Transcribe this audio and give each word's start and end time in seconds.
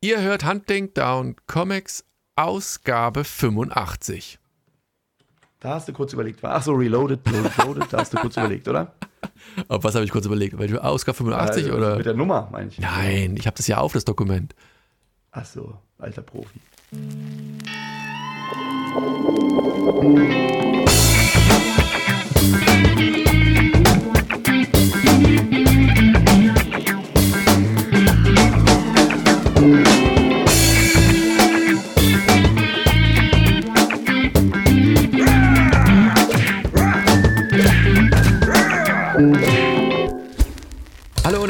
Ihr 0.00 0.20
hört 0.22 0.44
Hunting 0.44 0.94
Down 0.94 1.34
Comics 1.48 2.04
Ausgabe 2.36 3.24
85. 3.24 4.38
Da 5.58 5.70
hast 5.70 5.88
du 5.88 5.92
kurz 5.92 6.12
überlegt. 6.12 6.38
Ach 6.44 6.62
so, 6.62 6.72
Reloaded, 6.72 7.20
Reloaded, 7.26 7.92
da 7.92 7.98
hast 7.98 8.12
du 8.12 8.18
kurz 8.18 8.36
überlegt, 8.36 8.68
oder? 8.68 8.94
Auf 9.68 9.82
was 9.82 9.96
habe 9.96 10.04
ich 10.04 10.12
kurz 10.12 10.24
überlegt? 10.24 10.56
Welche 10.56 10.82
Ausgabe 10.84 11.16
85 11.16 11.66
Äh, 11.66 11.70
oder? 11.72 11.96
Mit 11.96 12.06
der 12.06 12.14
Nummer, 12.14 12.48
meine 12.52 12.68
ich. 12.68 12.78
Nein, 12.78 13.36
ich 13.36 13.46
habe 13.48 13.56
das 13.56 13.66
ja 13.66 13.78
auf, 13.78 13.92
das 13.92 14.04
Dokument. 14.04 14.54
Ach 15.32 15.44
so, 15.44 15.76
alter 15.98 16.22
Profi. 16.22 16.60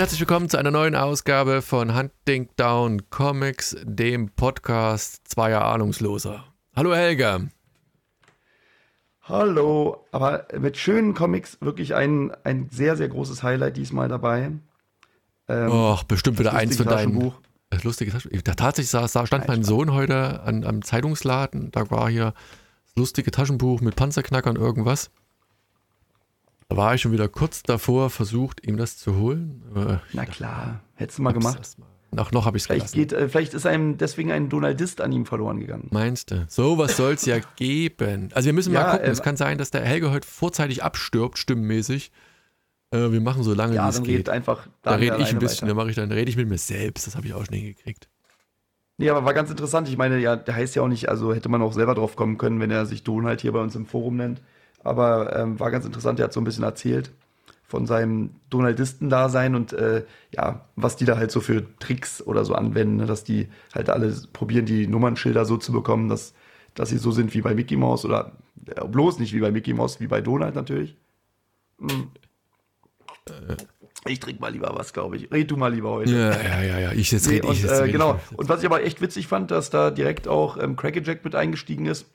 Herzlich 0.09 0.21
willkommen 0.27 0.49
zu 0.49 0.57
einer 0.57 0.71
neuen 0.71 0.97
Ausgabe 0.97 1.61
von 1.61 1.95
Hunting 1.95 2.49
Down 2.57 3.11
Comics, 3.11 3.77
dem 3.85 4.31
Podcast 4.31 5.29
zweier 5.29 5.63
Ahnungsloser. 5.67 6.45
Hallo 6.75 6.95
Helga. 6.95 7.43
Hallo, 9.21 10.07
aber 10.11 10.47
mit 10.59 10.79
schönen 10.79 11.13
Comics 11.13 11.59
wirklich 11.61 11.95
ein, 11.95 12.33
ein 12.43 12.71
sehr, 12.71 12.97
sehr 12.97 13.09
großes 13.09 13.43
Highlight 13.43 13.77
diesmal 13.77 14.09
dabei. 14.09 14.53
Ähm, 15.47 15.71
Och, 15.71 16.05
bestimmt 16.05 16.39
wieder 16.39 16.55
eins 16.55 16.79
von 16.79 16.87
deinen. 16.87 17.13
Taschenbuch. 17.13 17.35
Das 17.69 17.85
lustige 17.85 18.11
Taschenbuch. 18.11 18.41
Da 18.41 18.55
tatsächlich 18.55 18.89
saß, 18.89 19.27
stand 19.27 19.47
mein 19.47 19.63
Sohn 19.63 19.93
heute 19.93 20.41
an, 20.41 20.65
am 20.65 20.81
Zeitungsladen. 20.81 21.71
Da 21.71 21.91
war 21.91 22.09
hier 22.09 22.33
das 22.87 22.97
lustige 22.97 23.31
Taschenbuch 23.31 23.83
mit 23.83 23.95
Panzerknackern 23.95 24.57
irgendwas. 24.57 25.11
Da 26.71 26.77
war 26.77 26.95
ich 26.95 27.01
schon 27.01 27.13
wieder 27.13 27.29
kurz 27.29 27.63
davor, 27.63 28.11
versucht, 28.11 28.67
ihm 28.67 28.77
das 28.77 28.99
zu 28.99 29.17
holen. 29.17 29.63
Na 30.13 30.27
klar, 30.27 30.81
hättest 30.97 31.19
du 31.19 31.23
mal 31.23 31.33
gemacht. 31.33 31.59
mal- 31.79 31.87
Noch, 32.11 32.33
noch 32.33 32.45
habe 32.47 32.57
ich 32.57 32.63
es 32.63 32.67
Vielleicht, 32.67 32.93
geht, 32.95 33.13
äh, 33.13 33.29
vielleicht 33.29 33.53
ist 33.55 33.67
einem 33.67 33.97
deswegen 33.99 34.33
ein 34.33 34.49
Donaldist 34.49 35.01
an 35.03 35.13
ihm 35.13 35.25
verloren 35.27 35.61
gegangen. 35.61 35.89
Meinst 35.91 36.31
du? 36.31 36.45
So 36.49 36.77
was 36.79 36.97
soll 36.97 37.13
es 37.15 37.25
ja 37.27 37.39
geben. 37.57 38.31
Also 38.35 38.47
wir 38.47 38.53
müssen 38.55 38.73
mal 38.73 38.81
Ja, 38.81 38.91
gucken. 38.93 39.07
ähm, 39.07 39.13
es 39.13 39.23
kann 39.23 39.37
sein, 39.37 39.59
dass 39.59 39.71
der 39.71 39.83
Helge 39.83 40.11
heute 40.11 40.27
vorzeitig 40.27 40.83
abstirbt, 40.83 41.37
stimmenmäßig. 41.39 42.11
Äh, 42.91 43.13
wir 43.13 43.21
machen 43.21 43.43
so 43.43 43.53
lange, 43.55 43.75
Ja, 43.75 43.85
wie 43.87 43.91
es 43.91 44.03
geht. 44.03 44.09
redet 44.09 44.29
einfach 44.31 44.67
Da 44.83 44.95
rede 44.95 45.17
ich 45.19 45.29
ein 45.31 45.39
bisschen, 45.39 45.63
weiter. 45.63 45.67
dann 45.69 45.77
mache 45.77 45.91
ich 45.91 45.97
dann 45.97 46.11
rede 46.13 46.31
ich 46.31 46.37
mit 46.39 46.49
mir 46.49 46.57
selbst. 46.59 47.07
Das 47.07 47.15
habe 47.17 47.27
ich 47.27 47.35
auch 47.35 47.45
schon 47.45 47.55
hingekriegt. 47.57 48.09
Nee, 48.97 49.11
aber 49.11 49.25
war 49.27 49.35
ganz 49.35 49.51
interessant. 49.51 49.89
Ich 49.89 49.97
meine, 49.99 50.19
ja, 50.19 50.35
der 50.37 50.55
heißt 50.55 50.75
ja 50.77 50.83
auch 50.83 50.89
nicht, 50.89 51.09
also 51.11 51.35
hätte 51.35 51.49
man 51.51 51.61
auch 51.63 51.73
selber 51.75 51.95
drauf 51.95 52.17
kommen 52.17 52.37
können, 52.39 52.59
wenn 52.61 52.71
er 52.71 52.85
sich 52.87 53.05
Donald 53.05 53.41
hier 53.43 53.53
bei 53.53 53.61
uns 53.61 53.75
im 53.77 53.85
Forum 53.87 54.17
nennt. 54.17 54.41
Aber 54.83 55.37
ähm, 55.37 55.59
war 55.61 55.71
ganz 55.71 55.85
interessant, 55.85 56.19
er 56.21 56.25
hat 56.25 56.33
so 56.33 56.41
ein 56.41 56.45
bisschen 56.45 56.65
erzählt 56.65 57.11
von 57.69 57.87
seinem 57.87 58.31
Donaldisten-Dasein 58.49 59.55
und 59.55 59.75
äh, 59.75 60.05
ja, 60.33 60.65
was 60.75 60.97
die 60.97 61.05
da 61.05 61.19
halt 61.19 61.31
so 61.31 61.41
für 61.41 61.67
Tricks 61.79 62.23
oder 62.23 62.47
so 62.47 62.55
anwenden, 62.55 62.97
ne? 62.97 63.07
dass 63.07 63.25
die 63.25 63.49
halt 63.75 63.91
alle 63.91 64.15
probieren, 64.33 64.65
die 64.65 64.87
Nummernschilder 64.87 65.45
so 65.45 65.59
zu 65.59 65.73
bekommen, 65.73 66.09
dass, 66.09 66.33
dass 66.75 66.89
sie 66.89 66.97
so 66.97 67.11
sind 67.11 67.35
wie 67.35 67.43
bei 67.43 67.55
Mickey 67.55 67.77
Mouse 67.77 68.07
oder 68.07 68.33
äh, 68.75 68.87
bloß 68.87 69.19
nicht 69.19 69.35
wie 69.35 69.41
bei 69.41 69.51
Mickey 69.51 69.75
Mouse, 69.75 70.01
wie 70.01 70.07
bei 70.07 70.23
Donald 70.23 70.55
natürlich. 70.55 70.97
Hm. 71.79 72.09
Ich 74.07 74.21
trinke 74.21 74.41
mal 74.41 74.51
lieber 74.51 74.73
was, 74.75 74.95
glaube 74.95 75.17
ich. 75.17 75.31
Red 75.31 75.51
du 75.51 75.59
mal 75.59 75.73
lieber 75.73 75.91
heute. 75.91 76.11
Ja, 76.11 76.43
ja, 76.43 76.63
ja, 76.63 76.79
ja. 76.79 76.93
Ich 76.93 77.11
jetzt 77.11 77.27
Nee, 77.27 77.35
rede 77.35 77.49
ich 77.49 77.65
und, 77.65 77.71
jetzt 77.71 77.81
äh, 77.81 77.93
genau. 77.93 78.19
Und 78.37 78.49
was 78.49 78.61
ich 78.61 78.67
aber 78.67 78.83
echt 78.83 79.03
witzig 79.03 79.27
fand, 79.27 79.51
dass 79.51 79.69
da 79.69 79.91
direkt 79.91 80.27
auch 80.27 80.57
ähm, 80.57 80.77
Crackerjack 80.77 81.23
mit 81.25 81.35
eingestiegen 81.35 81.85
ist, 81.85 82.07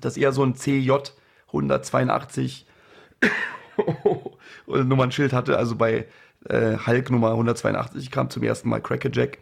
dass 0.00 0.16
er 0.16 0.32
so 0.32 0.42
ein 0.42 0.54
CJ 0.54 0.92
182 1.52 2.66
und 4.66 4.88
Nummernschild 4.88 5.32
hatte. 5.32 5.58
Also 5.58 5.76
bei 5.76 6.06
äh, 6.48 6.76
Hulk 6.86 7.10
Nummer 7.10 7.30
182 7.30 8.10
kam 8.10 8.30
zum 8.30 8.42
ersten 8.42 8.68
Mal 8.68 8.80
Crackerjack. 8.80 9.38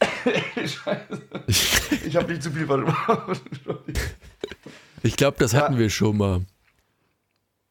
Scheiße. 0.56 1.22
Ich 2.06 2.16
habe 2.16 2.30
nicht 2.30 2.42
zu 2.42 2.50
viel 2.50 2.66
versprochen. 2.66 3.38
Ich 5.02 5.16
glaube, 5.16 5.38
das 5.38 5.54
hatten 5.54 5.78
wir 5.78 5.88
schon 5.88 6.18
mal. 6.18 6.42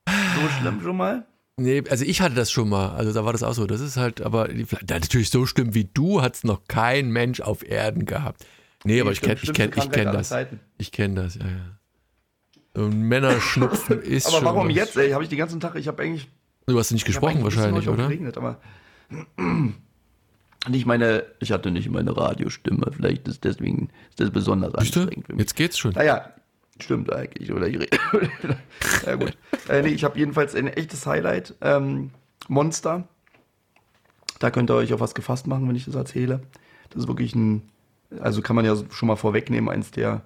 so 0.08 0.50
schlimm 0.60 0.82
schon 0.82 0.98
mal? 0.98 1.28
Nee, 1.58 1.84
also 1.88 2.04
ich 2.04 2.22
hatte 2.22 2.34
das 2.34 2.50
schon 2.50 2.70
mal. 2.70 2.96
Also 2.96 3.14
da 3.14 3.24
war 3.24 3.34
das 3.34 3.44
auch 3.44 3.54
so. 3.54 3.68
Das 3.68 3.82
ist 3.82 3.98
halt, 3.98 4.22
aber 4.22 4.50
natürlich 4.90 5.30
so 5.30 5.46
schlimm 5.46 5.76
wie 5.76 5.84
du 5.86 6.24
hat 6.24 6.36
es 6.36 6.44
noch 6.44 6.68
kein 6.68 7.12
Mensch 7.12 7.40
auf 7.42 7.64
Erden 7.64 8.06
gehabt. 8.06 8.48
Nee, 8.84 9.02
aber 9.02 9.12
ich 9.12 9.22
kenne 9.22 9.40
ich 9.42 9.54
kenn, 9.54 9.72
ich 9.76 9.92
kenn 9.92 10.06
das. 10.06 10.34
Ich 10.78 10.92
kenne 10.92 11.22
das, 11.22 11.36
ja, 11.36 11.46
ja. 11.46 11.79
Ein 12.76 13.02
Männerschnupfen 13.02 14.02
ist 14.04 14.28
Aber 14.28 14.46
warum 14.46 14.70
was. 14.70 14.76
jetzt, 14.76 14.98
ey? 14.98 15.12
Habe 15.12 15.24
ich 15.24 15.30
den 15.30 15.40
ganzen 15.40 15.60
Tag, 15.60 15.76
ich 15.76 15.88
habe 15.88 16.02
eigentlich 16.04 16.30
Du 16.70 16.78
hast 16.78 16.92
nicht 16.92 17.06
gesprochen 17.06 17.44
wahrscheinlich, 17.44 17.90
oder? 17.90 18.04
Geregnet, 18.04 18.38
aber 18.38 18.60
nicht 20.70 20.86
meine, 20.86 21.26
ich 21.40 21.52
hatte 21.52 21.72
nicht 21.72 21.90
meine 21.90 22.16
Radiostimme. 22.16 22.92
Vielleicht 22.96 23.28
ist 23.28 23.44
deswegen 23.44 23.90
ist 24.12 24.20
das 24.20 24.30
besonders 24.30 24.74
du? 24.74 24.78
anstrengend 24.78 25.26
für 25.26 25.34
mich. 25.34 25.40
Jetzt 25.40 25.56
geht's 25.56 25.80
schon. 25.80 25.94
Naja, 25.94 26.32
stimmt 26.80 27.12
eigentlich. 27.12 27.52
Oder 27.52 27.68
ich 27.68 27.80
rede. 27.80 27.98
ja, 29.06 29.16
gut. 29.16 29.36
Äh, 29.68 29.82
nee, 29.82 29.90
ich 29.90 30.04
habe 30.04 30.20
jedenfalls 30.20 30.54
ein 30.54 30.68
echtes 30.68 31.08
Highlight. 31.08 31.56
Ähm, 31.62 32.12
Monster. 32.48 33.08
Da 34.38 34.52
könnt 34.52 34.70
ihr 34.70 34.76
euch 34.76 34.94
auf 34.94 35.00
was 35.00 35.16
gefasst 35.16 35.48
machen, 35.48 35.68
wenn 35.68 35.76
ich 35.76 35.86
das 35.86 35.96
erzähle. 35.96 36.42
Das 36.92 37.04
ist 37.04 37.08
wirklich 37.08 37.34
ein, 37.34 37.68
also 38.22 38.44
kann 38.44 38.56
man 38.56 38.64
ja 38.64 38.76
schon 38.92 39.08
mal 39.08 39.16
vorwegnehmen, 39.16 39.70
eins 39.70 39.90
der, 39.90 40.22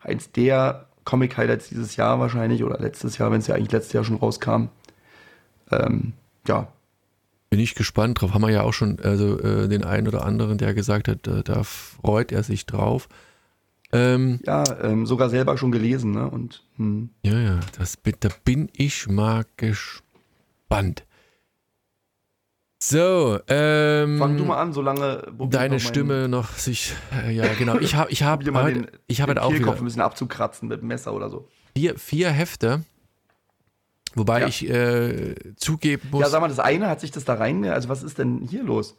eins 0.00 0.30
der 0.32 0.87
Comic-Highlights 1.08 1.70
dieses 1.70 1.96
Jahr 1.96 2.20
wahrscheinlich 2.20 2.62
oder 2.62 2.78
letztes 2.78 3.16
Jahr, 3.16 3.30
wenn 3.30 3.40
es 3.40 3.46
ja 3.46 3.54
eigentlich 3.54 3.72
letztes 3.72 3.94
Jahr 3.94 4.04
schon 4.04 4.16
rauskam. 4.16 4.68
Ähm, 5.70 6.12
ja, 6.46 6.68
Bin 7.48 7.60
ich 7.60 7.74
gespannt 7.74 8.20
drauf. 8.20 8.34
Haben 8.34 8.42
wir 8.42 8.50
ja 8.50 8.62
auch 8.62 8.74
schon 8.74 8.98
also, 9.02 9.40
äh, 9.40 9.68
den 9.68 9.84
einen 9.84 10.06
oder 10.06 10.26
anderen, 10.26 10.58
der 10.58 10.74
gesagt 10.74 11.08
hat, 11.08 11.26
äh, 11.26 11.42
da 11.42 11.62
freut 11.62 12.30
er 12.30 12.42
sich 12.42 12.66
drauf. 12.66 13.08
Ähm, 13.90 14.40
Ja, 14.44 14.64
ähm, 14.82 15.06
sogar 15.06 15.30
selber 15.30 15.56
schon 15.56 15.72
gelesen, 15.72 16.10
ne? 16.10 16.28
Und 16.28 16.62
hm. 16.76 17.08
ja, 17.22 17.38
ja, 17.38 17.60
das, 17.78 17.96
da 18.20 18.28
bin 18.44 18.68
ich 18.74 19.08
mal 19.08 19.46
gespannt. 19.56 21.04
So, 22.90 23.38
ähm, 23.48 24.18
fang 24.18 24.36
du 24.38 24.44
mal 24.46 24.56
an, 24.62 24.72
solange 24.72 25.22
deine 25.50 25.78
Stimme 25.78 26.26
noch 26.26 26.52
sich, 26.56 26.94
äh, 27.12 27.32
ja 27.36 27.52
genau, 27.52 27.78
ich 27.78 27.94
habe 27.94 28.10
ich 28.10 28.22
hab 28.22 28.38
Probier 28.40 28.52
mal 28.52 28.64
heute, 28.64 28.80
den, 28.82 28.90
ich 29.06 29.20
habe 29.20 29.42
auch 29.42 29.52
wieder 29.52 29.74
ein 29.76 29.84
bisschen 29.84 30.00
abzukratzen 30.00 30.68
mit 30.68 30.80
dem 30.80 30.88
Messer 30.88 31.12
oder 31.12 31.28
so. 31.28 31.46
vier, 31.76 31.98
vier 31.98 32.30
Hefte, 32.30 32.82
wobei 34.14 34.40
Ja. 34.40 34.46
ich 34.46 34.66
äh, 34.70 35.34
zugeben 35.56 36.08
muss, 36.10 36.22
Ja, 36.22 36.30
sag 36.30 36.40
mal, 36.40 36.48
das 36.48 36.60
eine 36.60 36.88
hat 36.88 37.00
sich 37.00 37.10
das 37.10 37.26
da 37.26 37.34
rein, 37.34 37.62
also 37.66 37.90
was 37.90 38.02
ist 38.02 38.16
denn 38.16 38.40
hier 38.48 38.62
los? 38.62 38.96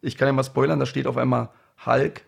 Ich 0.00 0.16
kann 0.16 0.28
ja 0.28 0.32
mal 0.32 0.44
spoilern, 0.44 0.78
da 0.78 0.86
steht 0.86 1.08
auf 1.08 1.16
einmal 1.16 1.48
Hulk 1.86 2.22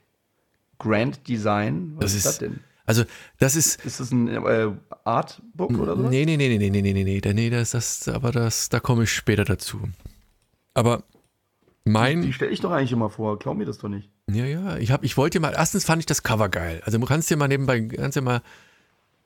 Grand 0.80 1.28
Design. 1.28 1.92
Was 1.96 2.00
Das 2.06 2.10
ist, 2.12 2.16
ist- 2.16 2.26
das 2.26 2.38
denn? 2.38 2.60
also 2.84 3.04
das 3.38 3.54
ist, 3.54 3.84
Ist 3.84 4.00
das 4.00 4.10
ein 4.10 4.26
äh, 4.26 4.72
Artbook 5.04 5.78
oder 5.78 5.94
so? 5.96 6.08
Nee, 6.08 6.24
nee, 6.24 6.36
nee, 6.36 6.48
nee, 6.48 6.58
nee, 6.58 6.70
nee, 6.70 6.82
nee, 6.82 7.04
nee, 7.04 7.20
nee, 7.24 7.32
nee, 7.32 7.50
das, 7.50 7.70
das, 7.70 8.08
aber 8.08 8.32
das, 8.32 8.68
da 8.70 8.80
komme 8.80 9.04
ich 9.04 9.12
später 9.12 9.44
dazu. 9.44 9.80
Aber 10.75 11.03
Die 11.84 11.91
mein, 11.91 12.32
stelle 12.32 12.50
ich 12.53 12.60
doch 12.60 12.70
eigentlich 12.70 12.92
immer 12.92 13.10
vor, 13.10 13.38
glaub 13.38 13.56
mir 13.56 13.64
das 13.66 13.78
doch 13.78 13.88
nicht. 13.88 14.10
ja, 14.31 14.44
ja, 14.44 14.76
ich 14.76 14.91
habe, 14.92 15.04
ich 15.04 15.16
wollte 15.16 15.41
mal, 15.41 15.53
erstens 15.56 15.84
fand 15.84 16.00
ich 16.00 16.06
das 16.06 16.22
Cover 16.22 16.48
geil. 16.48 16.81
Also 16.84 16.98
du 16.98 17.06
kannst 17.06 17.28
dir 17.31 17.36
mal 17.36 17.48
nebenbei, 17.48 17.81
kannst 17.82 18.16
dir 18.16 18.22
mal 18.22 18.42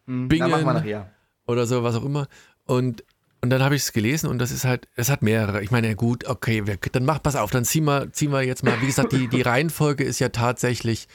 Hm, 0.06 0.28
Bingen. 0.28 0.50
Machen 0.50 0.64
wir 0.66 0.72
nachher. 0.74 1.10
oder 1.46 1.66
so, 1.66 1.82
was 1.82 1.94
auch 1.96 2.04
immer. 2.04 2.28
Und, 2.66 3.04
und 3.42 3.50
dann 3.50 3.62
habe 3.62 3.74
ich 3.76 3.82
es 3.82 3.92
gelesen 3.92 4.28
und 4.28 4.38
das 4.38 4.50
ist 4.50 4.64
halt, 4.64 4.88
es 4.96 5.10
hat 5.10 5.22
mehrere. 5.22 5.62
Ich 5.62 5.70
meine, 5.70 5.94
gut, 5.96 6.26
okay, 6.26 6.62
dann 6.92 7.04
mach, 7.04 7.22
pass 7.22 7.36
auf, 7.36 7.50
dann 7.50 7.64
ziehen 7.64 7.84
wir, 7.84 8.12
ziehen 8.12 8.30
wir 8.30 8.42
jetzt 8.42 8.64
mal, 8.64 8.80
wie 8.82 8.86
gesagt, 8.86 9.12
die, 9.12 9.28
die 9.28 9.42
Reihenfolge 9.42 10.04
ist 10.04 10.18
ja 10.18 10.28
tatsächlich 10.30 11.08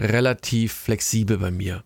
relativ 0.00 0.72
flexibel 0.72 1.38
bei 1.38 1.50
mir. 1.50 1.82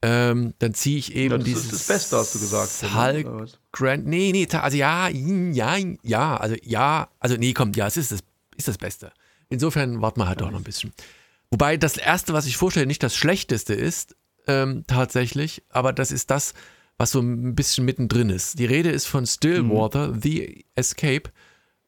Ähm, 0.00 0.54
dann 0.60 0.74
ziehe 0.74 0.98
ich 0.98 1.14
eben 1.14 1.32
Ja, 1.32 1.38
das 1.38 1.44
dieses 1.44 1.64
ist 1.64 1.72
das 1.72 1.86
Beste, 1.88 2.16
hast 2.18 2.34
du 2.34 2.38
gesagt. 2.38 2.94
Hulk? 2.94 3.58
Grand, 3.72 4.06
nee, 4.06 4.30
nee, 4.32 4.46
also 4.52 4.76
ja, 4.76 5.08
ja, 5.08 5.76
ja, 6.02 6.36
also 6.36 6.56
ja, 6.62 7.08
also 7.18 7.36
nee, 7.36 7.52
kommt, 7.52 7.76
ja, 7.76 7.88
es 7.88 7.96
ist 7.96 8.12
das, 8.12 8.20
ist 8.56 8.68
das 8.68 8.78
Beste. 8.78 9.12
Insofern 9.48 10.00
warten 10.00 10.20
wir 10.20 10.28
halt 10.28 10.40
doch 10.40 10.50
noch 10.50 10.58
ein 10.58 10.64
bisschen. 10.64 10.92
Wobei 11.50 11.76
das 11.76 11.96
Erste, 11.96 12.32
was 12.32 12.46
ich 12.46 12.56
vorstelle, 12.56 12.86
nicht 12.86 13.02
das 13.02 13.16
Schlechteste 13.16 13.74
ist, 13.74 14.14
ähm, 14.46 14.84
tatsächlich, 14.86 15.64
aber 15.70 15.92
das 15.92 16.12
ist 16.12 16.30
das, 16.30 16.54
was 16.96 17.10
so 17.10 17.20
ein 17.20 17.54
bisschen 17.54 17.84
mittendrin 17.84 18.30
ist. 18.30 18.58
Die 18.58 18.66
Rede 18.66 18.90
ist 18.90 19.06
von 19.06 19.26
Stillwater, 19.26 20.14
The 20.20 20.64
Escape 20.74 21.30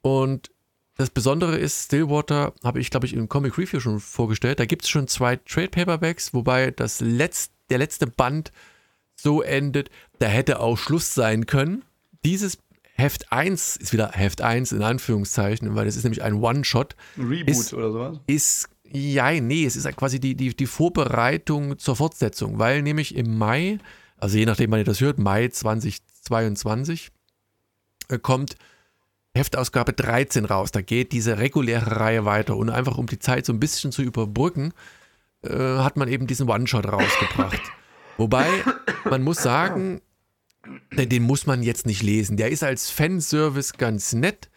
und 0.03 0.51
das 0.97 1.11
Besondere 1.11 1.57
ist, 1.57 1.87
Stillwater 1.87 2.53
habe 2.63 2.79
ich, 2.79 2.91
glaube 2.91 3.07
ich, 3.07 3.15
im 3.15 3.29
Comic 3.29 3.57
Review 3.57 3.81
schon 3.81 4.01
vorgestellt. 4.01 4.61
Da 4.61 4.67
gibt 4.67 4.83
es 4.83 4.91
schon 4.91 5.09
zwei 5.09 5.37
Trade 5.37 5.69
Paperbacks, 5.69 6.35
wobei 6.35 6.73
das 6.73 7.01
letzt, 7.01 7.53
der 7.71 7.79
letzte 7.79 8.07
Band 8.07 8.53
so 9.17 9.43
endet, 9.43 9.91
da 10.19 10.27
hätte 10.27 10.61
auch 10.61 10.77
Schluss 10.77 11.15
sein 11.15 11.47
können. 11.47 11.85
Dieses 12.25 12.59
Heft 12.95 13.33
1 13.33 13.77
ist 13.77 13.93
wieder 13.93 14.13
Heft 14.13 14.43
1 14.43 14.73
in 14.73 14.83
Anführungszeichen, 14.83 15.75
weil 15.75 15.87
es 15.87 15.97
ist 15.97 16.05
nämlich 16.05 16.23
ein 16.23 16.35
One-Shot. 16.35 16.97
Ein 17.17 17.29
Reboot 17.29 17.49
ist, 17.49 17.75
oder 17.75 17.93
sowas? 17.93 18.21
Ist, 18.27 18.69
ja, 18.85 19.33
nee, 19.33 19.65
es 19.65 19.77
ist 19.77 19.97
quasi 19.97 20.21
die, 20.21 20.35
die, 20.35 20.55
die 20.55 20.67
Vorbereitung 20.67 21.79
zur 21.79 21.97
Fortsetzung, 21.97 22.59
weil 22.59 22.83
nämlich 22.83 23.15
im 23.15 23.39
Mai, 23.39 23.79
also 24.19 24.37
je 24.37 24.47
nachdem, 24.47 24.71
wann 24.71 24.81
ihr 24.81 24.85
das 24.85 25.01
hört, 25.01 25.19
Mai 25.19 25.49
2022, 25.49 27.11
äh, 28.09 28.19
kommt 28.19 28.57
Heftausgabe 29.35 29.93
13 29.93 30.45
raus. 30.45 30.73
Da 30.73 30.83
geht 30.83 31.13
diese 31.13 31.39
reguläre 31.39 31.97
Reihe 31.97 32.25
weiter 32.25 32.57
und 32.57 32.69
einfach 32.69 32.99
um 32.99 33.07
die 33.07 33.19
Zeit 33.19 33.47
so 33.47 33.53
ein 33.53 33.61
bisschen 33.61 33.93
zu 33.93 34.03
überbrücken, 34.03 34.73
äh, 35.43 35.79
hat 35.79 35.97
man 35.97 36.09
eben 36.09 36.27
diesen 36.27 36.49
One-Shot 36.49 36.87
rausgebracht. 36.91 37.61
Wobei, 38.17 38.47
man 39.09 39.23
muss 39.23 39.43
sagen, 39.43 40.01
den, 40.93 41.23
muss 41.23 41.47
man 41.47 41.63
jetzt 41.63 41.87
nicht 41.87 42.03
lesen. 42.03 42.37
Der 42.37 42.51
ist 42.51 42.63
als 42.63 42.91
Fanservice 42.91 43.75
ganz 43.79 44.13
nett, 44.13 44.51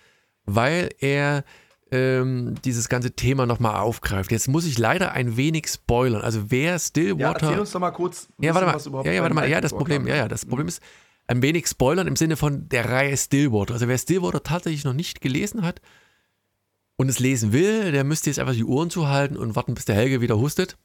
weil 0.45 0.89
er 0.99 1.45
ähm, 1.91 2.55
dieses 2.65 2.89
ganze 2.89 3.11
Thema 3.15 3.45
nochmal 3.45 3.75
aufgreift. 3.77 4.31
Jetzt 4.31 4.47
muss 4.47 4.65
ich 4.65 4.77
leider 4.77 5.13
ein 5.13 5.37
wenig 5.37 5.67
spoilern. 5.67 6.21
Also 6.21 6.51
wer 6.51 6.73
Ja, 6.73 6.79
Stillwater. 6.79 7.45
erzähl 7.47 7.59
uns 7.59 7.71
doch 7.71 7.79
mal 7.79 7.91
kurz, 7.91 8.27
Ja, 8.39 8.53
warte 8.53 8.67
mal. 8.67 8.75
was 8.75 8.85
überhaupt 8.87 9.07
Ja, 9.07 9.13
ja, 9.13 9.21
warte 9.21 9.35
mal. 9.35 9.49
Ja, 9.49 9.61
das 9.61 9.71
Problem, 9.71 10.07
ja, 10.07 10.15
ja, 10.15 10.27
das 10.27 10.45
Problem 10.45 10.67
ist 10.67 10.81
ein 11.27 11.41
wenig 11.41 11.67
spoilern 11.67 12.07
im 12.07 12.15
Sinne 12.17 12.35
von 12.35 12.67
der 12.67 12.89
Reihe 12.89 13.15
Stillwater. 13.15 13.75
Also 13.75 13.87
wer 13.87 13.97
Stillwater 13.97 14.43
tatsächlich 14.43 14.83
noch 14.83 14.93
nicht 14.93 15.21
gelesen 15.21 15.61
hat 15.61 15.79
und 16.95 17.09
es 17.09 17.19
lesen 17.19 17.51
will, 17.53 17.91
der 17.91 18.03
müsste 18.03 18.29
jetzt 18.29 18.39
einfach 18.39 18.53
die 18.53 18.63
Ohren 18.65 18.89
zuhalten 18.89 19.37
und 19.37 19.55
warten, 19.55 19.73
bis 19.73 19.85
der 19.85 19.95
Helge 19.95 20.21
wieder 20.21 20.37
hustet. 20.37 20.77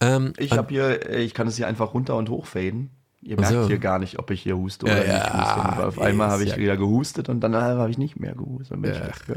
Ähm, 0.00 0.32
Ich 0.38 0.52
habe 0.52 0.68
hier, 0.68 1.08
äh, 1.08 1.22
ich 1.22 1.32
kann 1.34 1.46
es 1.46 1.56
hier 1.56 1.66
einfach 1.66 1.94
runter 1.94 2.16
und 2.16 2.28
hoch 2.28 2.46
faden. 2.46 2.90
Ihr 3.22 3.36
merkt 3.40 3.52
so. 3.52 3.66
hier 3.66 3.78
gar 3.78 3.98
nicht, 3.98 4.18
ob 4.18 4.30
ich 4.30 4.42
hier 4.42 4.56
huste 4.56 4.86
oder 4.86 5.04
ja, 5.06 5.14
nicht 5.14 5.32
huste. 5.66 5.86
Auf 5.86 5.98
einmal 6.00 6.28
habe 6.30 6.44
ich 6.44 6.50
ja- 6.50 6.56
wieder 6.58 6.76
gehustet 6.76 7.28
und 7.28 7.40
dann 7.40 7.56
habe 7.56 7.90
ich 7.90 7.98
nicht 7.98 8.20
mehr 8.20 8.34
gehustet. 8.34 8.78
Ja. 8.84 9.36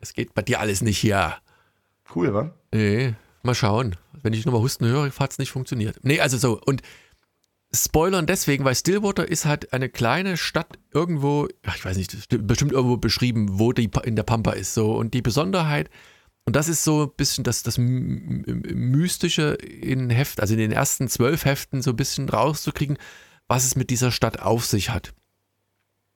das 0.00 0.12
geht 0.12 0.34
bei 0.34 0.42
dir 0.42 0.60
alles 0.60 0.82
nicht 0.82 0.98
hier. 0.98 1.34
Cool, 2.14 2.32
wa? 2.34 2.50
Nee, 2.72 3.14
mal 3.42 3.54
schauen. 3.54 3.96
Wenn 4.22 4.32
ich 4.32 4.44
nochmal 4.46 4.62
Husten 4.62 4.84
höre, 4.86 5.10
hat 5.18 5.32
es 5.32 5.38
nicht 5.38 5.50
funktioniert. 5.50 5.96
Nee, 6.02 6.20
also 6.20 6.36
so. 6.36 6.60
Und 6.64 6.82
Spoilern 7.72 8.26
deswegen, 8.26 8.64
weil 8.64 8.74
Stillwater 8.74 9.28
ist 9.28 9.44
halt 9.44 9.72
eine 9.74 9.90
kleine 9.90 10.36
Stadt 10.38 10.78
irgendwo, 10.92 11.48
ach, 11.66 11.76
ich 11.76 11.84
weiß 11.84 11.98
nicht, 11.98 12.12
sti- 12.12 12.38
bestimmt 12.38 12.72
irgendwo 12.72 12.96
beschrieben, 12.96 13.58
wo 13.58 13.72
die 13.72 13.90
in 14.04 14.16
der 14.16 14.22
Pampa 14.22 14.52
ist. 14.52 14.72
So. 14.72 14.92
Und 14.96 15.12
die 15.12 15.20
Besonderheit, 15.20 15.90
und 16.46 16.56
das 16.56 16.68
ist 16.68 16.82
so 16.82 17.02
ein 17.02 17.10
bisschen 17.16 17.44
das, 17.44 17.62
das 17.62 17.76
Mystische 17.76 19.52
in 19.54 20.08
Heft, 20.08 20.40
also 20.40 20.54
in 20.54 20.60
den 20.60 20.72
ersten 20.72 21.08
zwölf 21.08 21.44
Heften 21.44 21.82
so 21.82 21.90
ein 21.90 21.96
bisschen 21.96 22.30
rauszukriegen, 22.30 22.96
was 23.48 23.64
es 23.66 23.76
mit 23.76 23.90
dieser 23.90 24.12
Stadt 24.12 24.40
auf 24.40 24.64
sich 24.64 24.88
hat. 24.88 25.12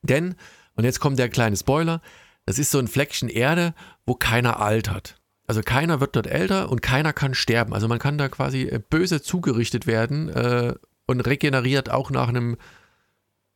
Denn, 0.01 0.35
und 0.75 0.85
jetzt 0.85 1.01
kommt 1.01 1.19
der 1.19 1.29
kleine 1.29 1.57
Spoiler, 1.57 2.01
das 2.47 2.59
ist 2.59 2.71
so 2.71 2.79
ein 2.79 2.89
Fleckchen 2.89 3.29
Erde, 3.29 3.75
wo 4.07 4.15
keiner 4.15 4.59
altert. 4.59 5.21
Also 5.47 5.61
keiner 5.61 6.01
wird 6.01 6.17
dort 6.17 6.29
älter 6.29 6.71
und 6.71 6.81
keiner 6.81 7.13
kann 7.13 7.35
sterben. 7.35 7.75
Also 7.75 7.89
man 7.89 7.99
kann 7.99 8.17
da 8.17 8.29
quasi 8.31 8.63
äh, 8.63 8.81
böse 8.89 9.21
zugerichtet 9.21 9.87
werden 9.87 10.31
äh, 10.31 10.75
und 11.07 11.21
regeneriert 11.21 11.91
auch 11.91 12.11
nach 12.11 12.29
einem 12.29 12.57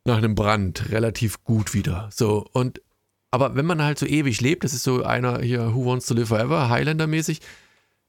nach 0.05 0.17
einem 0.17 0.35
Brand 0.35 0.89
relativ 0.91 1.43
gut 1.43 1.73
wieder. 1.73 2.09
So 2.11 2.45
und 2.53 2.81
aber 3.29 3.55
wenn 3.55 3.65
man 3.65 3.81
halt 3.81 3.99
so 3.99 4.05
ewig 4.05 4.39
lebt, 4.39 4.63
das 4.63 4.73
ist 4.73 4.83
so 4.83 5.03
einer 5.03 5.41
hier 5.41 5.75
Who 5.75 5.85
Wants 5.85 6.05
to 6.05 6.13
Live 6.13 6.29
Forever 6.29 6.69
Highlander-mäßig, 6.69 7.41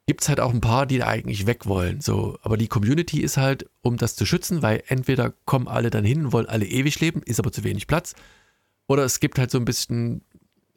gibt 0.07 0.23
es 0.23 0.29
halt 0.29 0.39
auch 0.39 0.55
ein 0.55 0.61
paar, 0.61 0.87
die 0.87 0.99
da 0.99 1.09
eigentlich 1.09 1.47
weg 1.47 1.67
wollen. 1.67 2.01
So, 2.01 2.39
aber 2.43 2.57
die 2.57 2.69
Community 2.69 3.21
ist 3.21 3.37
halt, 3.37 3.69
um 3.83 3.97
das 3.97 4.15
zu 4.15 4.25
schützen, 4.27 4.63
weil 4.63 4.83
entweder 4.87 5.35
kommen 5.45 5.67
alle 5.67 5.91
dann 5.91 6.05
hin 6.05 6.33
wollen 6.33 6.47
alle 6.47 6.67
ewig 6.67 7.01
leben, 7.01 7.21
ist 7.23 7.41
aber 7.41 7.53
zu 7.53 7.65
wenig 7.65 7.89
Platz, 7.89 8.15
oder 8.87 9.05
es 9.05 9.21
gibt 9.21 9.39
halt 9.39 9.51
so 9.51 9.59
ein 9.59 9.65
bisschen 9.65 10.23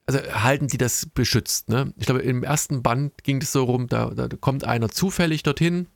also 0.05 0.19
halten 0.33 0.67
die 0.67 0.77
das 0.77 1.05
beschützt. 1.05 1.69
Ne? 1.69 1.93
Ich 1.97 2.05
glaube, 2.05 2.21
im 2.21 2.43
ersten 2.43 2.81
Band 2.81 3.23
ging 3.23 3.41
es 3.41 3.51
so 3.51 3.63
rum, 3.63 3.87
da, 3.87 4.09
da 4.09 4.27
kommt 4.27 4.63
einer 4.63 4.89
zufällig 4.89 5.43
dorthin 5.43 5.87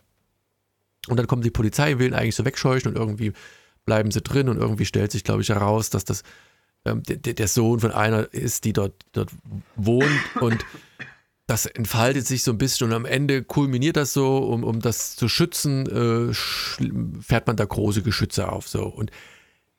und 1.08 1.18
dann 1.18 1.28
kommt 1.28 1.46
die 1.46 1.52
Polizei, 1.52 2.00
will 2.00 2.08
ihn 2.08 2.14
eigentlich 2.14 2.36
so 2.36 2.46
wegscheuchen 2.46 2.92
und 2.92 2.98
irgendwie 2.98 3.34
bleiben 3.86 4.12
sie 4.12 4.22
drin 4.22 4.50
und 4.50 4.58
irgendwie 4.58 4.86
stellt 4.86 5.12
sich, 5.12 5.24
glaube 5.24 5.42
ich, 5.42 5.50
heraus, 5.50 5.90
dass 5.90 6.06
das 6.06 6.24
ähm, 6.86 7.04
der, 7.04 7.34
der 7.34 7.48
Sohn 7.48 7.80
von 7.80 7.92
einer 7.92 8.34
ist, 8.34 8.64
die 8.64 8.74
dort, 8.74 8.94
dort 9.12 9.32
wohnt 9.76 10.10
und 10.40 10.66
das 11.48 11.68
entfaltet 11.68 12.26
sich 12.26 12.44
so 12.44 12.52
ein 12.52 12.58
bisschen 12.58 12.88
und 12.88 12.94
am 12.94 13.06
Ende 13.06 13.44
kulminiert 13.44 13.98
das 13.98 14.14
so, 14.14 14.38
um, 14.38 14.64
um 14.64 14.80
das 14.80 15.16
zu 15.16 15.28
schützen, 15.28 15.86
äh, 15.86 16.34
fährt 17.22 17.46
man 17.46 17.56
da 17.56 17.66
große 17.66 18.02
Geschütze 18.02 18.52
auf. 18.52 18.68
So. 18.68 18.84
Und 18.86 19.12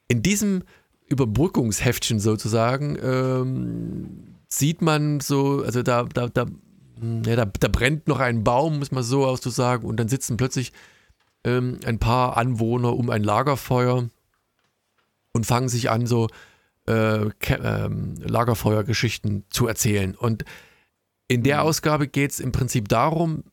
in 0.06 0.22
diesem 0.22 0.62
Überbrückungsheftchen 1.08 2.20
sozusagen 2.20 2.96
ähm, 3.02 4.37
sieht 4.49 4.81
man 4.81 5.20
so, 5.20 5.62
also 5.64 5.82
da, 5.82 6.05
da, 6.05 6.29
da, 6.29 6.46
hm, 7.00 7.22
ja, 7.25 7.37
da, 7.37 7.46
da 7.46 7.69
brennt 7.69 8.06
noch 8.06 8.20
ein 8.20 8.44
Baum, 8.44 8.79
muss 8.79 8.93
man 8.93 9.02
so 9.02 9.26
auszusagen, 9.26 9.88
und 9.88 9.99
dann 9.99 10.08
sitzen 10.08 10.37
plötzlich 10.37 10.72
ähm, 11.46 11.78
ein 11.87 11.98
paar 11.98 12.37
Anwohner 12.37 12.94
um 12.94 13.08
ein 13.08 13.22
Lagerfeuer 13.22 14.10
und 15.32 15.46
fangen 15.46 15.69
sich 15.69 15.88
an, 15.90 16.06
so 16.06 16.28
äh, 16.87 17.31
ähm, 17.48 18.14
Lagerfeuergeschichten 18.19 19.44
zu 19.50 19.66
erzählen. 19.66 20.14
Und 20.14 20.44
in 21.28 21.43
der 21.43 21.62
Ausgabe 21.62 22.08
geht 22.08 22.32
es 22.32 22.40
im 22.40 22.52
Prinzip 22.52 22.88
darum, 22.88 23.44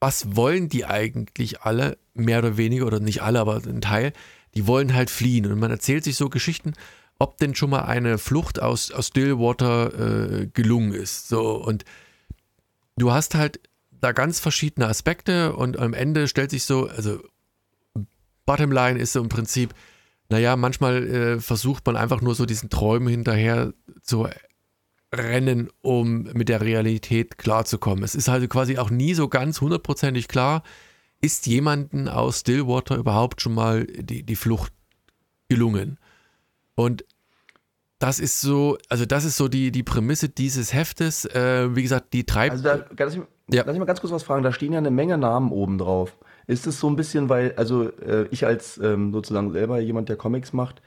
was 0.00 0.36
wollen 0.36 0.68
die 0.68 0.84
eigentlich 0.84 1.62
alle, 1.62 1.98
mehr 2.14 2.38
oder 2.38 2.56
weniger, 2.56 2.86
oder 2.86 3.00
nicht 3.00 3.22
alle, 3.22 3.40
aber 3.40 3.56
ein 3.56 3.80
Teil, 3.80 4.12
die 4.54 4.66
wollen 4.66 4.94
halt 4.94 5.10
fliehen. 5.10 5.50
Und 5.50 5.58
man 5.58 5.70
erzählt 5.70 6.04
sich 6.04 6.16
so 6.16 6.28
Geschichten, 6.28 6.74
ob 7.18 7.38
denn 7.38 7.54
schon 7.54 7.70
mal 7.70 7.82
eine 7.82 8.18
Flucht 8.18 8.60
aus, 8.60 8.90
aus 8.92 9.08
Stillwater 9.08 10.42
äh, 10.42 10.46
gelungen 10.48 10.92
ist. 10.92 11.28
So, 11.28 11.56
und 11.56 11.84
du 12.96 13.12
hast 13.12 13.34
halt 13.34 13.60
da 14.00 14.12
ganz 14.12 14.40
verschiedene 14.40 14.86
Aspekte 14.86 15.54
und 15.54 15.78
am 15.78 15.94
Ende 15.94 16.28
stellt 16.28 16.50
sich 16.50 16.64
so, 16.64 16.88
also 16.88 17.20
Bottomline 18.44 18.98
ist 18.98 19.12
so 19.12 19.20
im 19.20 19.28
Prinzip, 19.28 19.74
naja, 20.28 20.56
manchmal 20.56 21.06
äh, 21.06 21.40
versucht 21.40 21.86
man 21.86 21.96
einfach 21.96 22.20
nur 22.20 22.34
so 22.34 22.46
diesen 22.46 22.70
Träumen 22.70 23.08
hinterher 23.08 23.72
zu 24.02 24.28
rennen, 25.12 25.70
um 25.82 26.24
mit 26.34 26.48
der 26.48 26.60
Realität 26.60 27.38
klarzukommen. 27.38 28.04
Es 28.04 28.14
ist 28.14 28.28
halt 28.28 28.48
quasi 28.50 28.78
auch 28.78 28.90
nie 28.90 29.14
so 29.14 29.28
ganz 29.28 29.60
hundertprozentig 29.60 30.28
klar, 30.28 30.62
ist 31.20 31.46
jemanden 31.46 32.08
aus 32.08 32.40
Stillwater 32.40 32.96
überhaupt 32.96 33.40
schon 33.40 33.54
mal 33.54 33.86
die, 33.86 34.22
die 34.22 34.36
Flucht 34.36 34.72
gelungen. 35.48 35.98
Und 36.74 37.04
das 37.98 38.18
ist 38.18 38.40
so, 38.40 38.76
also 38.88 39.06
das 39.06 39.24
ist 39.24 39.36
so 39.36 39.48
die, 39.48 39.70
die 39.70 39.82
Prämisse 39.82 40.28
dieses 40.28 40.74
Heftes. 40.74 41.24
Äh, 41.24 41.74
wie 41.74 41.82
gesagt, 41.82 42.12
die 42.12 42.24
treibt. 42.24 42.52
Also 42.52 42.64
da, 42.64 42.84
lass 42.98 43.14
ich, 43.14 43.22
Ja. 43.50 43.62
lass 43.64 43.74
ich 43.74 43.78
mal 43.78 43.86
ganz 43.86 44.00
kurz 44.00 44.12
was 44.12 44.22
fragen. 44.24 44.42
Da 44.42 44.52
stehen 44.52 44.72
ja 44.72 44.78
eine 44.78 44.90
Menge 44.90 45.18
Namen 45.18 45.52
oben 45.52 45.78
drauf. 45.78 46.16
Ist 46.46 46.66
es 46.66 46.80
so 46.80 46.88
ein 46.88 46.96
bisschen, 46.96 47.28
weil, 47.28 47.54
also 47.56 47.90
äh, 48.00 48.26
ich 48.30 48.46
als 48.46 48.78
ähm, 48.78 49.12
sozusagen 49.12 49.52
selber 49.52 49.78
jemand, 49.80 50.08
der 50.08 50.16
Comics 50.16 50.52
macht, 50.52 50.82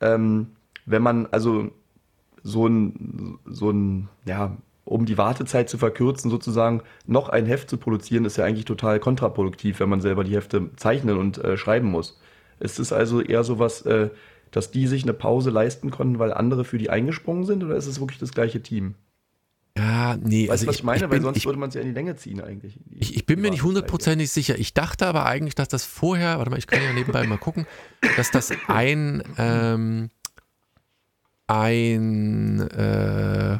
ähm, 0.00 0.56
wenn 0.86 1.02
man 1.02 1.26
also 1.26 1.70
so 2.42 2.66
ein, 2.66 3.38
so 3.46 3.70
ein, 3.70 4.08
ja, 4.26 4.56
um 4.84 5.06
die 5.06 5.16
Wartezeit 5.18 5.68
zu 5.70 5.78
verkürzen, 5.78 6.30
sozusagen 6.30 6.82
noch 7.06 7.30
ein 7.30 7.46
Heft 7.46 7.70
zu 7.70 7.78
produzieren, 7.78 8.24
ist 8.26 8.36
ja 8.36 8.44
eigentlich 8.44 8.66
total 8.66 9.00
kontraproduktiv, 9.00 9.80
wenn 9.80 9.88
man 9.88 10.00
selber 10.02 10.24
die 10.24 10.34
Hefte 10.36 10.70
zeichnen 10.76 11.16
und 11.16 11.38
äh, 11.38 11.56
schreiben 11.56 11.90
muss. 11.90 12.20
Ist 12.60 12.78
es 12.78 12.92
also 12.92 13.20
eher 13.22 13.44
so 13.44 13.58
was, 13.58 13.82
äh, 13.82 14.10
dass 14.50 14.70
die 14.70 14.86
sich 14.86 15.04
eine 15.04 15.14
Pause 15.14 15.50
leisten 15.50 15.90
konnten, 15.90 16.18
weil 16.18 16.32
andere 16.32 16.64
für 16.64 16.78
die 16.78 16.90
eingesprungen 16.90 17.44
sind, 17.44 17.64
oder 17.64 17.76
ist 17.76 17.86
es 17.86 18.00
wirklich 18.00 18.18
das 18.18 18.32
gleiche 18.32 18.62
Team? 18.62 18.94
Ja, 19.76 20.16
nee, 20.16 20.44
Weißt 20.44 20.50
also 20.50 20.64
du, 20.64 20.68
was 20.68 20.74
ich, 20.76 20.80
ich 20.80 20.84
meine? 20.84 20.96
ich 20.98 21.02
weil 21.02 21.08
bin, 21.08 21.22
sonst 21.22 21.36
ich, 21.38 21.46
würde 21.46 21.58
man 21.58 21.68
es 21.68 21.74
ja 21.74 21.80
in 21.80 21.88
die 21.88 21.94
Länge 21.94 22.14
ziehen 22.14 22.40
eigentlich. 22.40 22.78
Ich, 22.90 23.16
ich 23.16 23.26
bin 23.26 23.40
mir 23.40 23.50
nicht 23.50 23.64
hundertprozentig 23.64 24.30
sicher. 24.30 24.56
Ich 24.56 24.72
dachte 24.72 25.06
aber 25.06 25.26
eigentlich, 25.26 25.56
dass 25.56 25.66
das 25.68 25.84
vorher, 25.84 26.38
warte 26.38 26.50
mal, 26.50 26.58
ich 26.58 26.68
kann 26.68 26.80
ja 26.80 26.92
nebenbei 26.92 27.26
mal 27.26 27.38
gucken, 27.38 27.66
dass 28.16 28.30
das 28.30 28.52
ein, 28.68 29.24
ähm, 29.36 30.10
ein, 31.48 32.60
äh, 32.70 33.58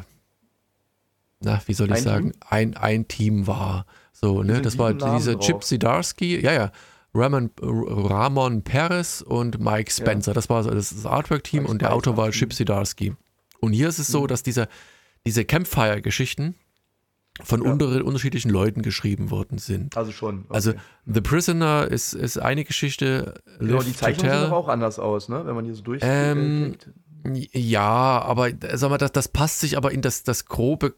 na, 1.41 1.61
wie 1.65 1.73
soll 1.73 1.87
ich 1.87 1.97
Ein 1.97 2.03
sagen, 2.03 2.31
ein, 2.49 2.77
ein 2.77 3.07
Team 3.09 3.45
war. 3.45 3.85
So, 4.13 4.41
ne? 4.41 4.61
Das 4.61 4.77
war 4.77 4.93
Namen 4.93 5.17
dieser 5.17 5.33
drauf. 5.33 5.45
Chip 5.45 5.63
Zdarsky, 5.63 6.39
ja, 6.39 6.53
ja. 6.53 6.71
Ramon, 7.13 7.51
Ramon 7.61 8.63
Perez 8.63 9.21
und 9.21 9.59
Mike 9.59 9.91
Spencer. 9.91 10.33
Das 10.33 10.49
war 10.49 10.63
das, 10.63 11.05
Artwork-Team 11.05 11.65
und 11.65 11.81
der 11.81 11.93
Autor 11.93 12.15
war. 12.15 12.31
Chip 12.31 12.53
Zdarsky. 12.53 13.13
Und 13.59 13.73
hier 13.73 13.89
ist 13.89 13.99
es 13.99 14.07
so, 14.07 14.27
dass 14.27 14.43
diese, 14.43 14.67
diese 15.25 15.45
Campfire-Geschichten 15.45 16.55
von 17.43 17.63
Ja. 17.63 17.71
unter, 17.71 18.05
unterschiedlichen 18.05 18.49
Leuten 18.49 18.81
geschrieben 18.81 19.29
worden 19.29 19.57
sind. 19.57 19.97
Also 19.97 20.11
schon. 20.11 20.39
Okay. 20.45 20.53
Also 20.53 20.73
The 21.05 21.21
Prisoner 21.21 21.87
ist, 21.89 22.13
ist 22.13 22.37
eine 22.37 22.63
Geschichte, 22.63 23.41
genau, 23.59 23.75
Live 23.75 23.85
die 23.85 23.93
Zeichnungen 23.93 24.31
sehen 24.31 24.43
aber 24.47 24.55
auch 24.57 24.67
anders 24.69 24.99
aus, 24.99 25.27
ne? 25.27 25.45
Wenn 25.45 25.55
man 25.55 25.65
hier 25.65 25.75
so 25.75 25.81
durch. 25.81 26.01
Ähm, 26.05 26.75
äh. 27.25 27.47
Ja, 27.59 28.21
aber 28.21 28.51
sag 28.73 28.89
mal, 28.89 28.97
das, 28.99 29.11
das 29.11 29.27
passt 29.27 29.59
sich 29.59 29.75
aber 29.77 29.91
in 29.91 30.01
das, 30.01 30.23
das 30.23 30.45
grobe 30.45 30.95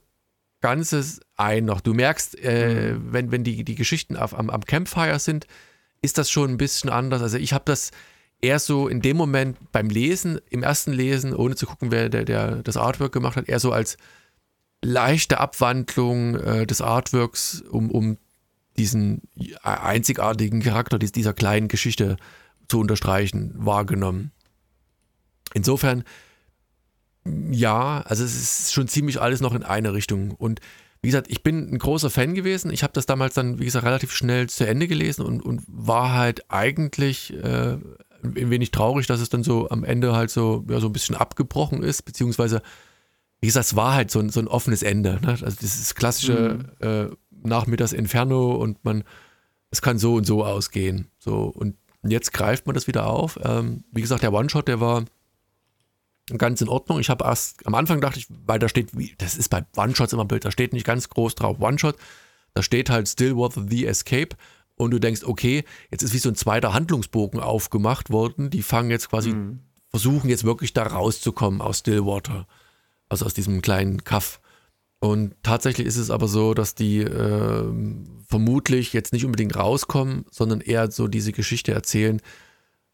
Ganze 0.60 1.04
ein 1.38 1.66
noch. 1.66 1.82
Du 1.82 1.94
merkst, 1.94 2.38
äh, 2.44 2.94
Mhm. 2.94 3.14
wenn, 3.14 3.32
wenn 3.32 3.44
die, 3.44 3.64
die 3.64 3.76
Geschichten 3.76 4.16
auf, 4.18 4.38
am, 4.38 4.50
am 4.50 4.62
Campfire 4.66 5.20
sind, 5.20 5.48
ist 6.02 6.18
das 6.18 6.30
schon 6.30 6.52
ein 6.52 6.58
bisschen 6.58 6.90
anders. 6.90 7.22
Also 7.22 7.38
ich 7.38 7.54
habe 7.54 7.64
das 7.66 7.92
eher 8.41 8.60
so 8.60 8.88
in 8.88 9.01
dem 9.01 9.17
Moment 9.17 9.58
beim 9.72 9.89
Lesen, 9.89 10.39
im 10.50 10.63
ersten 10.63 10.94
Lesen, 10.94 11.34
ohne 11.34 11.56
zu 11.56 11.65
gucken, 11.65 11.91
wer 11.91 12.10
der, 12.10 12.25
der 12.25 12.63
das 12.63 12.77
Artwork 12.77 13.12
gemacht 13.12 13.36
hat, 13.36 13.50
eher 13.50 13.60
so 13.60 13.72
als 13.72 13.98
leichte 14.84 15.39
Abwandlung 15.39 16.36
äh, 16.36 16.67
des 16.67 16.82
Artworks, 16.82 17.62
um, 17.62 17.89
um 17.89 18.17
diesen 18.77 19.24
einzigartigen 19.63 20.62
Charakter 20.62 21.00
dieser 21.00 21.34
kleinen 21.34 21.67
Geschichte 21.67 22.17
zu 22.67 22.79
unterstreichen, 22.79 23.53
wahrgenommen. 23.58 24.32
Insofern, 25.53 26.03
ja, 27.50 28.01
also 28.01 28.24
es 28.24 28.36
ist 28.36 28.74
schon 28.74 28.88
ziemlich 28.88 29.20
alles 29.20 29.41
noch 29.41 29.56
in 29.56 29.63
eine 29.63 29.94
Richtung. 29.94 30.32
Und 30.32 30.60
wie 31.01 31.08
gesagt, 31.08 31.27
ich 31.29 31.41
bin 31.41 31.74
ein 31.74 31.79
großer 31.79 32.12
Fan 32.12 32.36
gewesen. 32.36 32.72
Ich 32.72 32.84
habe 32.84 32.94
das 32.94 33.08
damals 33.08 33.34
dann, 33.34 33.60
wie 33.60 33.65
gesagt, 33.65 33.86
relativ 33.86 34.12
schnell 34.12 34.48
zu 34.48 34.67
Ende 34.67 34.88
gelesen 34.88 35.25
und, 35.25 35.41
und 35.41 35.63
war 35.67 36.13
halt 36.13 36.51
eigentlich 36.51 37.34
äh, 37.34 37.77
ein 38.24 38.50
wenig 38.50 38.72
traurig, 38.72 39.08
dass 39.08 39.20
es 39.20 39.30
dann 39.30 39.44
so 39.44 39.70
am 39.70 39.84
Ende 39.84 40.16
halt 40.16 40.30
so, 40.30 40.66
ja, 40.70 40.80
so 40.80 40.88
ein 40.88 40.94
bisschen 40.94 41.16
abgebrochen 41.16 41.84
ist, 41.84 42.04
beziehungsweise, 42.04 42.62
wie 43.40 43.48
gesagt, 43.48 43.68
es 43.68 43.76
war 43.76 43.94
halt 43.94 44.12
so 44.12 44.20
ein, 44.20 44.30
so 44.30 44.40
ein 44.40 44.48
offenes 44.48 44.84
Ende. 44.84 45.20
Ne? 45.22 45.30
Also 45.30 45.58
dieses 45.60 45.96
klassische 45.96 46.60
mhm. 46.80 46.88
äh, 46.88 47.08
Nachmittags 47.44 47.94
Inferno 47.94 48.56
und 48.56 48.84
man, 48.84 49.04
es 49.72 49.82
kann 49.82 50.00
so 50.00 50.16
und 50.16 50.26
so 50.26 50.44
ausgehen. 50.46 51.08
So, 51.20 51.44
und 51.44 51.76
jetzt 52.08 52.34
greift 52.34 52.66
man 52.66 52.74
das 52.74 52.88
wieder 52.88 53.08
auf. 53.08 53.40
Ähm, 53.44 53.84
wie 53.92 54.02
gesagt, 54.02 54.24
der 54.24 54.34
One-Shot, 54.34 54.68
der 54.68 54.80
war 54.80 55.06
ganz 56.38 56.62
in 56.62 56.68
Ordnung. 56.68 57.00
Ich 57.00 57.10
habe 57.10 57.26
erst 57.26 57.66
am 57.66 57.76
Anfang 57.76 58.02
dachte 58.02 58.20
ich, 58.20 58.28
weil 58.30 58.60
da 58.60 58.68
steht, 58.68 58.92
das 59.18 59.38
ist 59.38 59.50
bei 59.50 59.64
One-Shots 59.76 60.14
immer 60.14 60.26
ein 60.26 60.28
Bild, 60.28 60.46
da 60.46 60.52
steht 60.52 60.74
nicht 60.74 60.86
ganz 60.86 61.10
groß 61.10 61.36
drauf 61.36 61.60
One-Shot, 61.60 61.96
da 62.54 62.64
steht 62.64 62.90
halt 62.90 63.08
Stillwater 63.08 63.64
the 63.68 63.86
Escape 63.86 64.36
und 64.78 64.92
du 64.92 65.00
denkst, 65.00 65.24
okay, 65.26 65.66
jetzt 65.92 66.04
ist 66.04 66.14
wie 66.14 66.20
so 66.20 66.30
ein 66.30 66.36
zweiter 66.36 66.74
Handlungsbogen 66.74 67.40
aufgemacht 67.40 68.10
worden. 68.10 68.50
Die 68.50 68.62
fangen 68.62 68.92
jetzt 68.92 69.10
quasi, 69.10 69.32
mhm. 69.32 69.60
versuchen 69.90 70.30
jetzt 70.30 70.44
wirklich 70.44 70.74
da 70.74 70.84
rauszukommen 70.84 71.62
aus 71.62 71.80
Stillwater, 71.80 72.48
also 73.10 73.26
aus 73.26 73.34
diesem 73.34 73.62
kleinen 73.62 74.04
Kaff. 74.04 74.40
Und 75.00 75.36
tatsächlich 75.44 75.86
ist 75.86 75.98
es 75.98 76.10
aber 76.10 76.28
so, 76.28 76.54
dass 76.54 76.76
die 76.76 77.02
äh, 77.02 77.66
vermutlich 78.28 78.94
jetzt 78.94 79.14
nicht 79.14 79.26
unbedingt 79.26 79.56
rauskommen, 79.56 80.26
sondern 80.32 80.62
eher 80.62 80.90
so 80.92 81.08
diese 81.08 81.32
Geschichte 81.32 81.72
erzählen 81.72 82.22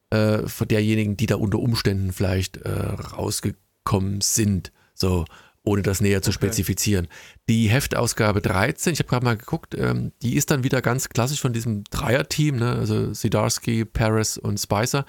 äh, 0.09 0.47
von 0.47 0.67
derjenigen, 0.67 1.17
die 1.17 1.25
da 1.25 1.35
unter 1.35 1.59
Umständen 1.59 2.11
vielleicht 2.11 2.57
äh, 2.57 2.69
rausgekommen 2.69 4.21
sind. 4.21 4.71
So, 4.93 5.25
ohne 5.63 5.81
das 5.81 6.01
näher 6.01 6.21
zu 6.21 6.29
okay. 6.29 6.35
spezifizieren. 6.35 7.07
Die 7.49 7.69
Heftausgabe 7.69 8.41
13, 8.41 8.93
ich 8.93 8.99
habe 8.99 9.09
gerade 9.09 9.25
mal 9.25 9.37
geguckt, 9.37 9.75
ähm, 9.75 10.11
die 10.21 10.35
ist 10.35 10.51
dann 10.51 10.63
wieder 10.63 10.81
ganz 10.81 11.09
klassisch 11.09 11.39
von 11.39 11.53
diesem 11.53 11.83
Dreier-Team, 11.85 12.57
ne? 12.57 12.73
also 12.73 13.13
Sidarsky, 13.13 13.85
Paris 13.85 14.37
und 14.37 14.59
Spicer. 14.59 15.05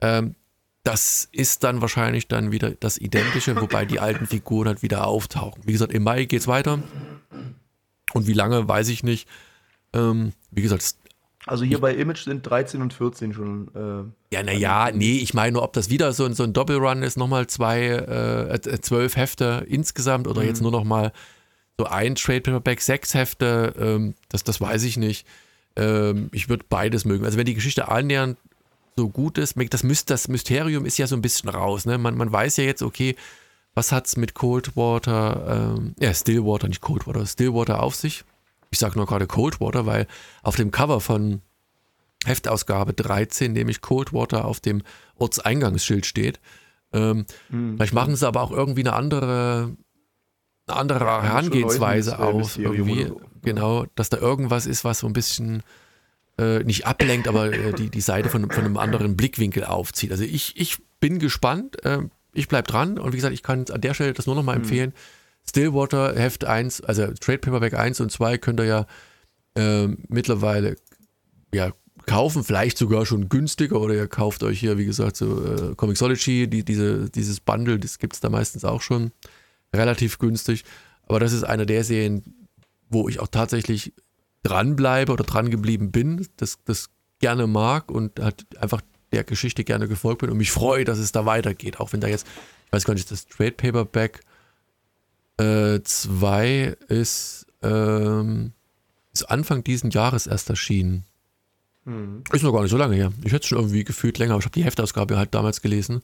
Ähm, 0.00 0.34
das 0.82 1.28
ist 1.32 1.64
dann 1.64 1.80
wahrscheinlich 1.80 2.28
dann 2.28 2.52
wieder 2.52 2.72
das 2.72 2.98
Identische, 2.98 3.58
wobei 3.60 3.86
die 3.86 4.00
alten 4.00 4.26
Figuren 4.26 4.68
halt 4.68 4.82
wieder 4.82 5.06
auftauchen. 5.06 5.62
Wie 5.64 5.72
gesagt, 5.72 5.92
im 5.92 6.02
Mai 6.02 6.26
geht 6.26 6.40
es 6.40 6.46
weiter. 6.46 6.82
Und 8.12 8.26
wie 8.26 8.34
lange, 8.34 8.68
weiß 8.68 8.88
ich 8.88 9.02
nicht. 9.02 9.26
Ähm, 9.94 10.32
wie 10.50 10.60
gesagt, 10.62 10.96
also 11.46 11.64
hier 11.64 11.80
bei 11.80 11.94
Image 11.94 12.24
sind 12.24 12.42
13 12.42 12.80
und 12.80 12.92
14 12.92 13.34
schon. 13.34 13.68
Äh, 13.74 14.34
ja, 14.34 14.42
naja, 14.42 14.90
nee, 14.92 15.18
ich 15.18 15.34
meine, 15.34 15.60
ob 15.60 15.72
das 15.74 15.90
wieder 15.90 16.12
so, 16.12 16.32
so 16.32 16.42
ein 16.42 16.52
Doppelrun 16.52 17.02
ist, 17.02 17.16
nochmal 17.16 17.46
zwei, 17.46 17.80
äh, 17.80 18.54
äh, 18.54 18.80
zwölf 18.80 19.16
Hefte 19.16 19.66
insgesamt 19.68 20.26
oder 20.26 20.42
mhm. 20.42 20.48
jetzt 20.48 20.62
nur 20.62 20.70
nochmal 20.70 21.12
so 21.78 21.86
ein 21.86 22.14
Trade 22.14 22.40
Paperback, 22.40 22.80
sechs 22.80 23.14
Hefte, 23.14 23.74
ähm, 23.78 24.14
das, 24.28 24.44
das 24.44 24.60
weiß 24.60 24.84
ich 24.84 24.96
nicht. 24.96 25.26
Ähm, 25.76 26.28
ich 26.32 26.48
würde 26.48 26.64
beides 26.68 27.04
mögen. 27.04 27.24
Also 27.24 27.36
wenn 27.36 27.46
die 27.46 27.54
Geschichte 27.54 27.88
annähernd 27.88 28.36
so 28.96 29.08
gut 29.08 29.38
ist. 29.38 29.56
Das, 29.70 29.82
das 30.06 30.28
Mysterium 30.28 30.86
ist 30.86 30.98
ja 30.98 31.06
so 31.06 31.16
ein 31.16 31.22
bisschen 31.22 31.48
raus. 31.48 31.84
Ne? 31.86 31.98
Man, 31.98 32.16
man 32.16 32.32
weiß 32.32 32.56
ja 32.58 32.64
jetzt, 32.64 32.82
okay, 32.82 33.16
was 33.74 33.92
hat 33.92 34.06
es 34.06 34.16
mit 34.16 34.34
Coldwater, 34.34 35.74
ähm, 35.76 35.94
ja, 35.98 36.14
Stillwater, 36.14 36.68
nicht 36.68 36.80
Coldwater, 36.80 37.26
Stillwater 37.26 37.82
auf 37.82 37.94
sich? 37.96 38.24
Ich 38.74 38.80
sage 38.80 38.98
nur 38.98 39.06
gerade 39.06 39.28
Coldwater, 39.28 39.86
weil 39.86 40.08
auf 40.42 40.56
dem 40.56 40.72
Cover 40.72 41.00
von 41.00 41.42
Heftausgabe 42.24 42.92
13 42.92 43.52
nämlich 43.52 43.80
Coldwater 43.80 44.44
auf 44.44 44.58
dem 44.58 44.82
Ortseingangsschild 45.14 46.06
steht. 46.06 46.40
Ähm, 46.92 47.24
hm. 47.50 47.76
Vielleicht 47.76 47.94
machen 47.94 48.16
sie 48.16 48.26
aber 48.26 48.42
auch 48.42 48.50
irgendwie 48.50 48.80
eine 48.80 48.94
andere, 48.94 49.76
eine 50.66 50.76
andere 50.76 51.22
Herangehensweise 51.22 52.18
auf. 52.18 52.58
Irgendwie. 52.58 53.06
So. 53.06 53.20
Genau, 53.42 53.86
dass 53.94 54.08
da 54.08 54.16
irgendwas 54.16 54.66
ist, 54.66 54.84
was 54.84 54.98
so 54.98 55.06
ein 55.06 55.12
bisschen 55.12 55.62
äh, 56.36 56.64
nicht 56.64 56.84
ablenkt, 56.84 57.28
aber 57.28 57.52
äh, 57.52 57.72
die, 57.74 57.90
die 57.90 58.00
Seite 58.00 58.28
von, 58.28 58.50
von 58.50 58.64
einem 58.64 58.76
anderen 58.76 59.16
Blickwinkel 59.16 59.64
aufzieht. 59.64 60.10
Also 60.10 60.24
ich, 60.24 60.60
ich 60.60 60.78
bin 60.98 61.20
gespannt, 61.20 61.84
äh, 61.84 62.00
ich 62.32 62.48
bleibe 62.48 62.66
dran 62.66 62.98
und 62.98 63.12
wie 63.12 63.18
gesagt, 63.18 63.34
ich 63.34 63.44
kann 63.44 63.66
an 63.70 63.80
der 63.80 63.94
Stelle 63.94 64.14
das 64.14 64.26
nur 64.26 64.34
noch 64.34 64.42
mal 64.42 64.56
mhm. 64.56 64.62
empfehlen. 64.62 64.92
Stillwater 65.48 66.14
Heft 66.14 66.44
1, 66.44 66.82
also 66.82 67.12
Trade 67.20 67.38
Paperback 67.38 67.74
1 67.74 68.00
und 68.00 68.10
2 68.10 68.38
könnt 68.38 68.60
ihr 68.60 68.66
ja 68.66 68.86
äh, 69.56 69.88
mittlerweile 70.08 70.76
ja, 71.52 71.72
kaufen, 72.06 72.44
vielleicht 72.44 72.78
sogar 72.78 73.06
schon 73.06 73.28
günstiger 73.28 73.80
oder 73.80 73.94
ihr 73.94 74.08
kauft 74.08 74.42
euch 74.42 74.58
hier, 74.58 74.78
wie 74.78 74.86
gesagt, 74.86 75.16
so 75.16 75.44
äh, 75.44 75.74
Comixology, 75.74 76.48
die, 76.48 76.64
diese, 76.64 77.10
dieses 77.10 77.40
Bundle, 77.40 77.78
das 77.78 77.98
gibt 77.98 78.14
es 78.14 78.20
da 78.20 78.30
meistens 78.30 78.64
auch 78.64 78.82
schon 78.82 79.12
relativ 79.74 80.18
günstig. 80.18 80.64
Aber 81.06 81.20
das 81.20 81.32
ist 81.32 81.44
eine 81.44 81.66
der 81.66 81.84
Serien, 81.84 82.22
wo 82.88 83.08
ich 83.08 83.20
auch 83.20 83.28
tatsächlich 83.28 83.92
dranbleibe 84.42 85.12
oder 85.12 85.24
dran 85.24 85.50
geblieben 85.50 85.90
bin, 85.90 86.26
das, 86.36 86.58
das 86.64 86.90
gerne 87.18 87.46
mag 87.46 87.90
und 87.90 88.20
hat 88.20 88.44
einfach 88.58 88.80
der 89.12 89.24
Geschichte 89.24 89.64
gerne 89.64 89.88
gefolgt 89.88 90.20
bin 90.20 90.30
und 90.30 90.36
mich 90.36 90.50
freue, 90.50 90.84
dass 90.84 90.98
es 90.98 91.12
da 91.12 91.24
weitergeht. 91.24 91.80
Auch 91.80 91.92
wenn 91.92 92.00
da 92.00 92.08
jetzt, 92.08 92.26
ich 92.66 92.72
weiß 92.72 92.84
gar 92.84 92.94
nicht, 92.94 93.10
das 93.10 93.26
Trade 93.26 93.52
Paperback 93.52 94.20
2 95.38 96.46
äh, 96.46 96.76
ist, 96.88 97.46
ähm, 97.62 98.52
ist 99.12 99.24
Anfang 99.24 99.64
diesen 99.64 99.90
Jahres 99.90 100.26
erst 100.26 100.50
erschienen. 100.50 101.04
Hm. 101.84 102.24
Ist 102.32 102.42
noch 102.42 102.52
gar 102.52 102.62
nicht 102.62 102.70
so 102.70 102.76
lange 102.76 102.96
her. 102.96 103.12
Ich 103.24 103.32
hätte 103.32 103.42
es 103.42 103.46
schon 103.46 103.58
irgendwie 103.58 103.84
gefühlt 103.84 104.18
länger, 104.18 104.34
aber 104.34 104.40
ich 104.40 104.46
habe 104.46 104.54
die 104.54 104.64
Heftausgabe 104.64 105.16
halt 105.16 105.34
damals 105.34 105.60
gelesen. 105.60 106.02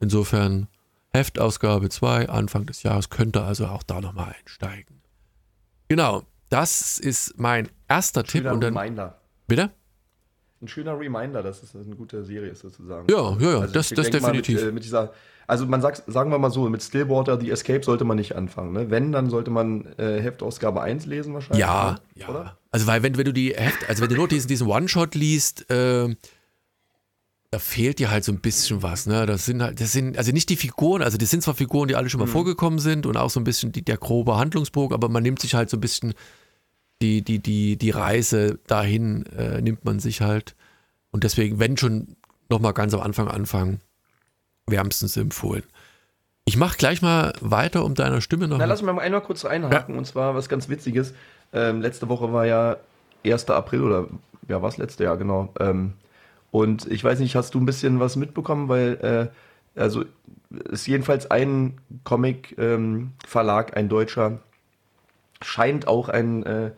Insofern 0.00 0.68
Heftausgabe 1.12 1.88
2, 1.88 2.28
Anfang 2.28 2.66
des 2.66 2.82
Jahres, 2.82 3.10
könnte 3.10 3.42
also 3.42 3.66
auch 3.66 3.82
da 3.82 4.00
nochmal 4.00 4.34
einsteigen. 4.38 5.00
Genau. 5.88 6.24
Das 6.50 6.98
ist 6.98 7.38
mein 7.38 7.68
erster 7.88 8.20
ein 8.20 8.26
Tipp. 8.26 8.46
Und 8.50 8.60
dann, 8.60 8.76
Reminder. 8.76 9.20
Bitte? 9.46 9.70
Ein 10.60 10.68
schöner 10.68 10.98
Reminder, 10.98 11.42
dass 11.42 11.62
es 11.62 11.74
eine 11.74 11.96
gute 11.96 12.24
Serie 12.24 12.50
ist, 12.50 12.60
sozusagen. 12.60 13.06
Ja, 13.10 13.36
ja, 13.38 13.50
ja, 13.50 13.58
also 13.60 13.74
das, 13.74 13.88
das 13.90 14.10
definitiv. 14.10 14.60
Mit, 14.60 14.68
äh, 14.68 14.72
mit, 14.72 14.84
dieser, 14.84 15.12
also 15.46 15.66
man 15.66 15.80
sagt, 15.80 16.04
sagen 16.06 16.30
wir 16.30 16.38
mal 16.38 16.50
so, 16.50 16.68
mit 16.68 16.82
Stillwater, 16.82 17.40
The 17.40 17.50
Escape 17.50 17.84
sollte 17.84 18.04
man 18.04 18.16
nicht 18.16 18.34
anfangen. 18.36 18.72
Ne? 18.72 18.90
Wenn, 18.90 19.12
dann 19.12 19.30
sollte 19.30 19.50
man 19.50 19.86
äh, 19.98 20.20
Heftausgabe 20.20 20.82
1 20.82 21.06
lesen 21.06 21.34
wahrscheinlich. 21.34 21.60
Ja, 21.60 21.92
ne? 21.92 22.22
ja. 22.22 22.28
Oder? 22.28 22.58
Also 22.70 22.86
weil 22.86 23.02
wenn, 23.02 23.16
wenn 23.16 23.24
du 23.24 23.32
die 23.32 23.54
Heft, 23.54 23.88
also 23.88 24.02
wenn 24.02 24.08
du 24.08 24.16
nur 24.16 24.28
diesen, 24.28 24.48
diesen 24.48 24.66
One-Shot 24.66 25.14
liest, 25.14 25.70
äh, 25.70 26.14
da 27.50 27.58
fehlt 27.60 28.00
dir 28.00 28.10
halt 28.10 28.24
so 28.24 28.32
ein 28.32 28.40
bisschen 28.40 28.82
was, 28.82 29.06
ne? 29.06 29.26
Das 29.26 29.44
sind 29.44 29.62
halt, 29.62 29.80
das 29.80 29.92
sind, 29.92 30.18
also 30.18 30.32
nicht 30.32 30.48
die 30.48 30.56
Figuren, 30.56 31.02
also 31.02 31.16
das 31.18 31.30
sind 31.30 31.42
zwar 31.42 31.54
Figuren, 31.54 31.86
die 31.86 31.94
alle 31.94 32.10
schon 32.10 32.18
mal 32.18 32.26
mhm. 32.26 32.32
vorgekommen 32.32 32.80
sind 32.80 33.06
und 33.06 33.16
auch 33.16 33.30
so 33.30 33.38
ein 33.38 33.44
bisschen 33.44 33.70
die, 33.70 33.84
der 33.84 33.96
grobe 33.96 34.36
Handlungsbogen, 34.36 34.92
aber 34.92 35.08
man 35.08 35.22
nimmt 35.22 35.40
sich 35.40 35.54
halt 35.54 35.70
so 35.70 35.76
ein 35.76 35.80
bisschen 35.80 36.14
die, 37.00 37.22
die, 37.22 37.38
die, 37.38 37.76
die 37.76 37.90
Reise 37.90 38.58
dahin 38.66 39.26
äh, 39.26 39.60
nimmt 39.60 39.84
man 39.84 40.00
sich 40.00 40.20
halt. 40.20 40.56
Und 41.12 41.22
deswegen, 41.22 41.60
wenn 41.60 41.76
schon 41.76 42.16
nochmal 42.48 42.72
ganz 42.72 42.92
am 42.92 43.00
Anfang 43.00 43.28
anfangen, 43.28 43.80
wärmstens 44.66 45.16
empfohlen. 45.16 45.64
Ich 46.46 46.56
mache 46.56 46.76
gleich 46.76 47.00
mal 47.00 47.32
weiter, 47.40 47.84
um 47.84 47.94
deiner 47.94 48.20
Stimme 48.20 48.48
noch. 48.48 48.58
Na, 48.58 48.66
lass 48.66 48.82
mal 48.82 48.98
einmal 48.98 49.22
kurz 49.22 49.44
einhaken. 49.44 49.94
Ja. 49.94 49.98
Und 49.98 50.04
zwar 50.04 50.34
was 50.34 50.48
ganz 50.48 50.68
Witziges. 50.68 51.14
Ähm, 51.52 51.80
letzte 51.80 52.08
Woche 52.08 52.32
war 52.32 52.44
ja 52.46 52.76
1. 53.24 53.48
April 53.50 53.82
oder 53.82 54.08
ja, 54.48 54.60
was 54.60 54.76
letzte 54.76 55.04
Jahr, 55.04 55.16
genau. 55.16 55.52
Ähm, 55.58 55.94
und 56.50 56.86
ich 56.86 57.02
weiß 57.02 57.18
nicht, 57.18 57.34
hast 57.34 57.54
du 57.54 57.60
ein 57.60 57.66
bisschen 57.66 57.98
was 57.98 58.16
mitbekommen, 58.16 58.68
weil, 58.68 59.30
äh, 59.76 59.80
also, 59.80 60.04
ist 60.70 60.86
jedenfalls 60.86 61.30
ein 61.30 61.80
Comic-Verlag, 62.04 63.68
ähm, 63.70 63.74
ein 63.74 63.88
deutscher, 63.88 64.38
scheint 65.42 65.88
auch 65.88 66.08
ein, 66.08 66.44
äh, 66.44 66.70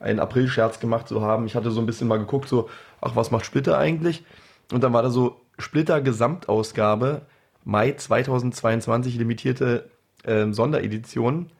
einen 0.00 0.20
April-Scherz 0.20 0.80
gemacht 0.80 1.08
zu 1.08 1.22
haben. 1.22 1.46
Ich 1.46 1.56
hatte 1.56 1.70
so 1.70 1.80
ein 1.80 1.86
bisschen 1.86 2.08
mal 2.08 2.18
geguckt, 2.18 2.48
so, 2.48 2.70
ach, 3.00 3.16
was 3.16 3.30
macht 3.30 3.44
Splitter 3.44 3.76
eigentlich? 3.76 4.24
Und 4.72 4.82
dann 4.82 4.92
war 4.92 5.02
da 5.02 5.10
so 5.10 5.40
Splitter 5.58 6.00
Gesamtausgabe, 6.00 7.22
Mai 7.64 7.92
2022, 7.92 9.16
limitierte 9.16 9.90
äh, 10.24 10.46
Sonderedition, 10.52 11.50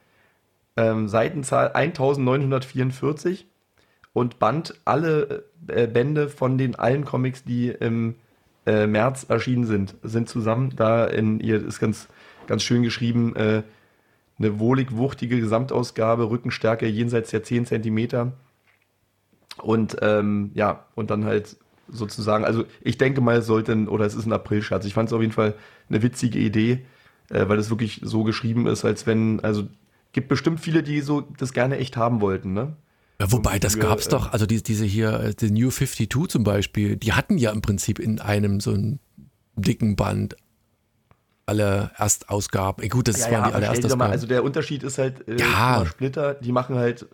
ähm, 0.77 1.09
Seitenzahl 1.09 1.73
1944 1.73 3.47
und 4.13 4.39
Band 4.39 4.75
alle 4.85 5.45
äh, 5.67 5.87
Bände 5.87 6.29
von 6.29 6.59
den 6.59 6.77
allen 6.77 7.05
Comics, 7.05 7.45
die 7.45 7.69
im 7.69 8.15
äh, 8.67 8.87
März 8.87 9.27
erschienen 9.29 9.65
sind, 9.65 9.97
sind 10.03 10.29
zusammen. 10.29 10.75
Da 10.77 11.07
in 11.07 11.41
ihr 11.41 11.65
ist 11.65 11.81
ganz, 11.81 12.09
ganz 12.47 12.63
schön 12.63 12.83
geschrieben, 12.83 13.35
äh, 13.37 13.63
eine 14.39 14.61
wohlig 14.61 14.97
wuchtige 14.97 15.41
Gesamtausgabe, 15.41 16.31
Rückenstärke 16.31 16.87
jenseits 16.87 17.31
der 17.31 17.43
10 17.43 17.67
cm. 17.67 18.33
Und 19.63 19.97
ähm, 20.01 20.53
ja, 20.55 20.85
und 20.95 21.11
dann 21.11 21.25
halt 21.25 21.57
sozusagen. 21.89 22.45
Also 22.45 22.65
ich 22.83 22.99
denke 22.99 23.21
mal, 23.21 23.39
es 23.39 23.47
sollte, 23.47 23.73
ein, 23.73 23.89
oder 23.89 24.05
es 24.05 24.15
ist 24.15 24.27
ein 24.27 24.33
April-Scherz. 24.33 24.85
Ich 24.85 24.95
fand 24.95 25.09
es 25.09 25.13
auf 25.13 25.21
jeden 25.21 25.33
Fall 25.33 25.55
eine 25.89 26.03
witzige 26.03 26.39
Idee, 26.39 26.85
äh, 27.31 27.49
weil 27.49 27.59
es 27.59 27.71
wirklich 27.71 28.01
so 28.03 28.25
geschrieben 28.25 28.67
ist, 28.67 28.85
als 28.85 29.07
wenn, 29.07 29.41
also 29.41 29.65
gibt 30.13 30.29
bestimmt 30.29 30.61
viele, 30.61 30.83
die 30.83 31.01
so 31.01 31.21
das 31.21 31.53
gerne 31.53 31.79
echt 31.79 31.97
haben 31.97 32.21
wollten, 32.21 32.53
ne? 32.53 32.77
Ja, 33.21 33.33
wobei, 33.33 33.59
das 33.59 33.81
gab 33.81 33.99
es 33.99 34.07
äh, 34.07 34.11
doch, 34.11 34.33
also 34.33 34.47
die, 34.47 34.63
diese 34.63 34.85
hier, 34.85 35.21
äh, 35.21 35.35
die 35.35 35.51
New 35.51 35.71
52 35.71 36.29
zum 36.29 36.45
Beispiel, 36.45 36.97
die 36.97 37.13
hatten 37.13 37.37
ja 37.37 37.51
im 37.51 37.63
Prinzip 37.63 37.99
in 37.99 38.21
einem 38.21 38.61
so 38.61 38.73
einen 38.73 39.01
dicken 39.57 39.97
Band 39.97 40.37
alle 41.47 41.91
Erstausgaben. 41.97 42.83
Ey, 42.83 42.89
gut, 42.89 43.09
das 43.09 43.19
ja, 43.19 43.25
waren 43.25 43.33
ja, 43.33 43.49
die 43.49 43.55
alle 43.55 43.67
Erstausgaben. 43.67 44.13
Also 44.13 44.27
der 44.27 44.45
Unterschied 44.45 44.83
ist 44.83 44.99
halt, 44.99 45.27
äh, 45.27 45.37
ja. 45.37 45.85
Splitter, 45.87 46.35
die 46.35 46.53
machen 46.53 46.77
halt 46.77 47.07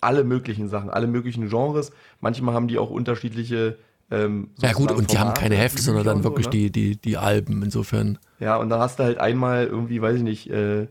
alle 0.00 0.24
möglichen 0.24 0.68
Sachen, 0.68 0.90
alle 0.90 1.06
möglichen 1.06 1.48
Genres. 1.48 1.90
Manchmal 2.20 2.54
haben 2.54 2.68
die 2.68 2.78
auch 2.78 2.90
unterschiedliche 2.90 3.78
ähm, 4.10 4.50
ja 4.58 4.72
gut, 4.72 4.90
und 4.90 5.12
die 5.12 5.18
haben 5.18 5.34
keine 5.34 5.56
Hefte, 5.56 5.82
sondern 5.82 6.04
dann 6.04 6.24
wirklich 6.24 6.46
so, 6.46 6.50
ne? 6.50 6.56
die, 6.56 6.70
die, 6.70 6.96
die 6.96 7.16
Alben 7.16 7.62
insofern. 7.62 8.18
Ja, 8.40 8.56
und 8.56 8.70
dann 8.70 8.80
hast 8.80 8.98
du 8.98 9.04
halt 9.04 9.18
einmal 9.18 9.66
irgendwie, 9.66 10.00
weiß 10.00 10.16
ich 10.16 10.22
nicht, 10.22 10.50
äh, 10.50 10.86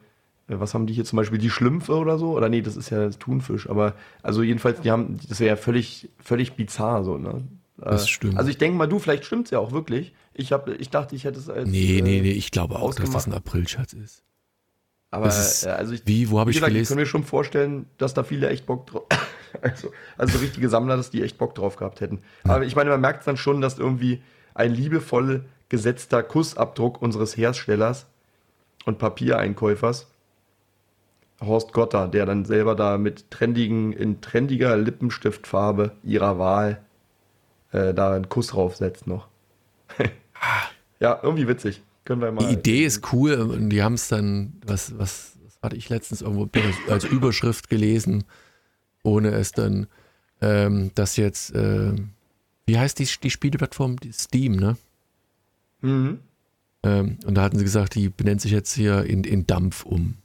was 0.47 0.73
haben 0.73 0.85
die 0.85 0.93
hier 0.93 1.03
zum 1.03 1.17
Beispiel, 1.17 1.39
die 1.39 1.49
Schlümpfe 1.49 1.95
oder 1.95 2.17
so? 2.17 2.31
Oder 2.37 2.49
nee, 2.49 2.61
das 2.61 2.77
ist 2.77 2.89
ja 2.89 3.05
das 3.05 3.17
Thunfisch, 3.17 3.69
aber 3.69 3.95
also 4.21 4.43
jedenfalls, 4.43 4.81
die 4.81 4.91
haben, 4.91 5.19
das 5.27 5.39
wäre 5.39 5.49
ja 5.49 5.55
völlig, 5.55 6.09
völlig 6.19 6.53
bizarr 6.53 7.03
so, 7.03 7.17
ne? 7.17 7.43
Das 7.77 8.03
äh, 8.03 8.07
stimmt. 8.07 8.37
Also 8.37 8.49
ich 8.49 8.57
denke 8.57 8.77
mal, 8.77 8.87
du, 8.87 8.99
vielleicht 8.99 9.25
stimmt 9.25 9.45
es 9.45 9.51
ja 9.51 9.59
auch 9.59 9.71
wirklich. 9.71 10.13
Ich, 10.33 10.51
hab, 10.51 10.67
ich 10.67 10.89
dachte, 10.89 11.15
ich 11.15 11.25
hätte 11.25 11.39
es 11.39 11.49
als. 11.49 11.69
Nee, 11.69 12.01
nee, 12.03 12.19
äh, 12.19 12.21
nee, 12.21 12.31
ich 12.31 12.51
glaube 12.51 12.77
auch, 12.77 12.93
dass 12.93 13.09
das 13.11 13.27
ein 13.27 13.33
Aprilschatz 13.33 13.93
ist. 13.93 14.23
Aber 15.17 15.27
ist, 15.27 15.65
äh, 15.65 15.69
also 15.69 15.93
ich, 15.93 16.05
wie, 16.05 16.29
wo 16.29 16.39
habe 16.39 16.51
ich 16.51 16.57
gesagt, 16.57 16.71
gelesen? 16.71 16.83
Ich 16.83 16.89
kann 16.89 16.97
mir 16.99 17.05
schon 17.05 17.23
vorstellen, 17.23 17.87
dass 17.97 18.13
da 18.13 18.23
viele 18.23 18.49
echt 18.49 18.65
Bock 18.65 18.85
drauf. 18.87 19.03
also, 19.61 19.91
also 20.17 20.37
richtige 20.37 20.69
Sammler, 20.69 20.95
dass 20.95 21.09
die 21.09 21.23
echt 21.23 21.37
Bock 21.37 21.55
drauf 21.55 21.75
gehabt 21.75 22.01
hätten. 22.01 22.21
Aber 22.43 22.63
ich 22.65 22.75
meine, 22.75 22.91
man 22.91 23.01
merkt 23.01 23.25
dann 23.25 23.37
schon, 23.37 23.59
dass 23.59 23.79
irgendwie 23.79 24.21
ein 24.53 24.73
liebevoll 24.73 25.45
gesetzter 25.69 26.23
Kussabdruck 26.23 27.01
unseres 27.01 27.35
Herstellers 27.35 28.05
und 28.85 28.99
Papiereinkäufers, 28.99 30.07
Horst 31.41 31.73
Gotter, 31.73 32.07
der 32.07 32.25
dann 32.25 32.45
selber 32.45 32.75
da 32.75 32.97
mit 32.97 33.29
trendigen, 33.31 33.93
in 33.93 34.21
trendiger 34.21 34.77
Lippenstiftfarbe 34.77 35.91
ihrer 36.03 36.39
Wahl 36.39 36.81
äh, 37.71 37.93
da 37.93 38.13
einen 38.13 38.29
Kuss 38.29 38.47
draufsetzt 38.47 39.07
noch. 39.07 39.27
ja, 40.99 41.19
irgendwie 41.21 41.47
witzig. 41.47 41.81
Können 42.07 42.21
wir 42.21 42.31
mal. 42.31 42.47
Die 42.47 42.53
Idee 42.53 42.85
ist 42.85 43.11
cool 43.11 43.33
und 43.33 43.69
die 43.69 43.83
haben 43.83 43.95
es 43.95 44.07
dann, 44.07 44.53
was, 44.65 44.97
was, 44.97 45.33
was 45.43 45.59
hatte 45.61 45.75
ich 45.75 45.89
letztens 45.89 46.21
irgendwo 46.21 46.47
als 46.89 47.03
Überschrift 47.03 47.69
gelesen, 47.69 48.23
ohne 49.03 49.31
es 49.31 49.51
dann, 49.51 49.87
ähm, 50.39 50.91
dass 50.95 51.17
jetzt, 51.17 51.53
äh, 51.53 51.91
wie 52.65 52.79
heißt 52.79 52.97
die, 52.99 53.09
die 53.21 53.29
Spieleplattform? 53.29 53.97
Die 53.97 54.13
Steam, 54.13 54.55
ne? 54.55 54.77
Mhm. 55.81 56.19
Ähm, 56.83 57.17
und 57.25 57.35
da 57.35 57.41
hatten 57.41 57.57
sie 57.57 57.65
gesagt, 57.65 57.95
die 57.95 58.07
benennt 58.07 58.39
sich 58.39 58.53
jetzt 58.53 58.73
hier 58.73 59.03
in, 59.03 59.25
in 59.25 59.45
Dampf 59.45 59.83
um. 59.83 60.15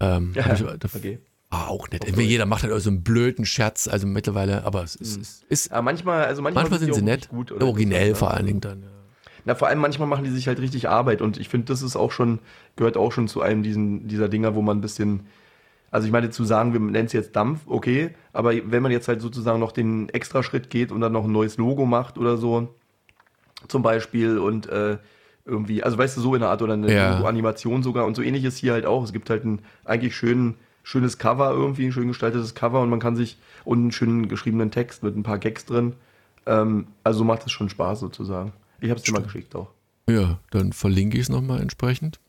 Ähm, 0.00 0.32
ja, 0.34 0.54
ich, 0.54 0.64
okay. 0.64 1.20
Ah, 1.50 1.68
auch 1.68 1.88
nett. 1.90 2.02
Okay. 2.02 2.20
Jeder 2.20 2.46
macht 2.46 2.64
halt 2.64 2.82
so 2.82 2.90
einen 2.90 3.04
blöden 3.04 3.46
Scherz, 3.46 3.86
also 3.86 4.08
mittlerweile, 4.08 4.64
aber 4.64 4.82
es 4.82 4.96
ist. 4.96 5.18
Mhm. 5.18 5.46
ist, 5.50 5.70
aber 5.70 5.82
manchmal, 5.82 6.24
also 6.24 6.42
manchmal, 6.42 6.64
manchmal 6.64 6.80
sind 6.80 6.96
sie 6.96 7.02
nett. 7.02 7.28
Gut, 7.28 7.52
originell 7.52 8.16
vor 8.16 8.34
allen 8.34 8.46
Dingen 8.46 8.60
dann, 8.60 8.82
ja. 8.82 8.88
Na, 9.46 9.54
vor 9.54 9.68
allem 9.68 9.78
manchmal 9.78 10.08
machen 10.08 10.24
die 10.24 10.30
sich 10.30 10.48
halt 10.48 10.60
richtig 10.60 10.88
Arbeit 10.88 11.22
und 11.22 11.38
ich 11.38 11.48
finde, 11.48 11.66
das 11.66 11.80
ist 11.80 11.96
auch 11.96 12.10
schon, 12.10 12.40
gehört 12.74 12.96
auch 12.96 13.12
schon 13.12 13.28
zu 13.28 13.40
einem 13.40 13.62
diesen, 13.62 14.08
dieser 14.08 14.28
Dinger, 14.28 14.56
wo 14.56 14.60
man 14.60 14.78
ein 14.78 14.80
bisschen, 14.80 15.26
also 15.92 16.04
ich 16.04 16.12
meine, 16.12 16.30
zu 16.30 16.44
sagen, 16.44 16.72
wir 16.72 16.80
nennen 16.80 17.06
es 17.06 17.12
jetzt 17.12 17.36
Dampf, 17.36 17.60
okay, 17.66 18.10
aber 18.32 18.52
wenn 18.52 18.82
man 18.82 18.90
jetzt 18.90 19.06
halt 19.06 19.20
sozusagen 19.20 19.60
noch 19.60 19.70
den 19.70 20.08
Extraschritt 20.08 20.68
geht 20.68 20.90
und 20.90 21.00
dann 21.00 21.12
noch 21.12 21.24
ein 21.24 21.32
neues 21.32 21.58
Logo 21.58 21.86
macht 21.86 22.18
oder 22.18 22.36
so, 22.36 22.74
zum 23.68 23.82
Beispiel 23.82 24.38
und 24.38 24.68
äh, 24.68 24.98
irgendwie, 25.44 25.82
also 25.84 25.96
weißt 25.96 26.16
du, 26.16 26.20
so 26.20 26.34
in 26.34 26.40
der 26.40 26.50
Art 26.50 26.62
oder 26.62 26.72
eine 26.72 26.92
ja. 26.92 27.22
Animation 27.22 27.84
sogar 27.84 28.04
und 28.04 28.16
so 28.16 28.22
ähnlich 28.22 28.44
ist 28.44 28.58
hier 28.58 28.72
halt 28.72 28.84
auch. 28.84 29.04
Es 29.04 29.12
gibt 29.12 29.30
halt 29.30 29.44
ein 29.44 29.60
eigentlich 29.84 30.16
schön, 30.16 30.56
schönes 30.82 31.18
Cover 31.18 31.52
irgendwie, 31.52 31.86
ein 31.86 31.92
schön 31.92 32.08
gestaltetes 32.08 32.56
Cover 32.56 32.80
und 32.80 32.90
man 32.90 32.98
kann 32.98 33.14
sich 33.14 33.38
und 33.64 33.78
einen 33.78 33.92
schönen 33.92 34.28
geschriebenen 34.28 34.72
Text 34.72 35.04
mit 35.04 35.16
ein 35.16 35.22
paar 35.22 35.38
Gags 35.38 35.64
drin. 35.64 35.94
Ähm, 36.46 36.88
also 37.04 37.22
macht 37.22 37.46
es 37.46 37.52
schon 37.52 37.68
Spaß 37.68 38.00
sozusagen. 38.00 38.52
Ich 38.80 38.90
habe 38.90 38.98
es 38.98 39.02
dir 39.04 39.12
mal 39.12 39.22
geschickt 39.22 39.54
auch. 39.54 39.70
Ja, 40.08 40.38
dann 40.50 40.72
verlinke 40.72 41.16
ich 41.16 41.24
es 41.24 41.28
nochmal 41.28 41.60
entsprechend. 41.60 42.20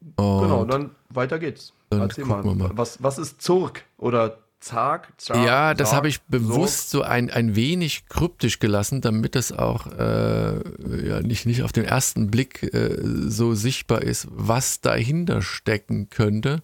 Und 0.00 0.42
genau, 0.42 0.64
dann 0.64 0.90
weiter 1.10 1.38
geht's. 1.38 1.72
Dann 1.90 2.02
Erzähl 2.02 2.24
mal. 2.24 2.42
mal. 2.42 2.70
Was, 2.74 3.02
was 3.02 3.18
ist 3.18 3.42
Zurk 3.42 3.84
oder 3.96 4.38
Zark? 4.60 5.12
Zark 5.18 5.44
ja, 5.44 5.74
das 5.74 5.92
habe 5.92 6.08
ich 6.08 6.20
bewusst 6.22 6.90
Zurk. 6.90 7.04
so 7.04 7.10
ein, 7.10 7.30
ein 7.30 7.56
wenig 7.56 8.06
kryptisch 8.08 8.58
gelassen, 8.58 9.00
damit 9.00 9.36
es 9.36 9.52
auch 9.52 9.86
äh, 9.86 11.08
ja, 11.08 11.20
nicht, 11.20 11.46
nicht 11.46 11.62
auf 11.62 11.72
den 11.72 11.84
ersten 11.84 12.30
Blick 12.30 12.62
äh, 12.74 12.96
so 13.02 13.54
sichtbar 13.54 14.02
ist, 14.02 14.28
was 14.30 14.80
dahinter 14.80 15.42
stecken 15.42 16.10
könnte. 16.10 16.62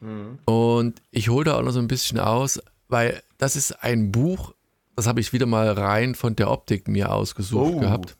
Mhm. 0.00 0.38
Und 0.44 1.02
ich 1.10 1.28
hole 1.28 1.44
da 1.44 1.56
auch 1.56 1.62
noch 1.62 1.72
so 1.72 1.80
ein 1.80 1.88
bisschen 1.88 2.18
aus, 2.18 2.60
weil 2.88 3.22
das 3.38 3.56
ist 3.56 3.82
ein 3.82 4.12
Buch, 4.12 4.54
das 4.96 5.06
habe 5.06 5.20
ich 5.20 5.32
wieder 5.32 5.46
mal 5.46 5.70
rein 5.70 6.14
von 6.14 6.36
der 6.36 6.50
Optik 6.50 6.88
mir 6.88 7.12
ausgesucht 7.12 7.74
oh. 7.76 7.80
gehabt. 7.80 8.16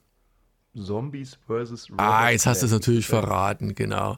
Zombies 0.74 1.38
vs. 1.46 1.90
Robert 1.90 2.00
Ah, 2.00 2.30
jetzt 2.30 2.46
hast 2.46 2.62
du 2.62 2.66
es 2.66 2.72
natürlich 2.72 3.06
verraten, 3.06 3.74
genau. 3.74 4.16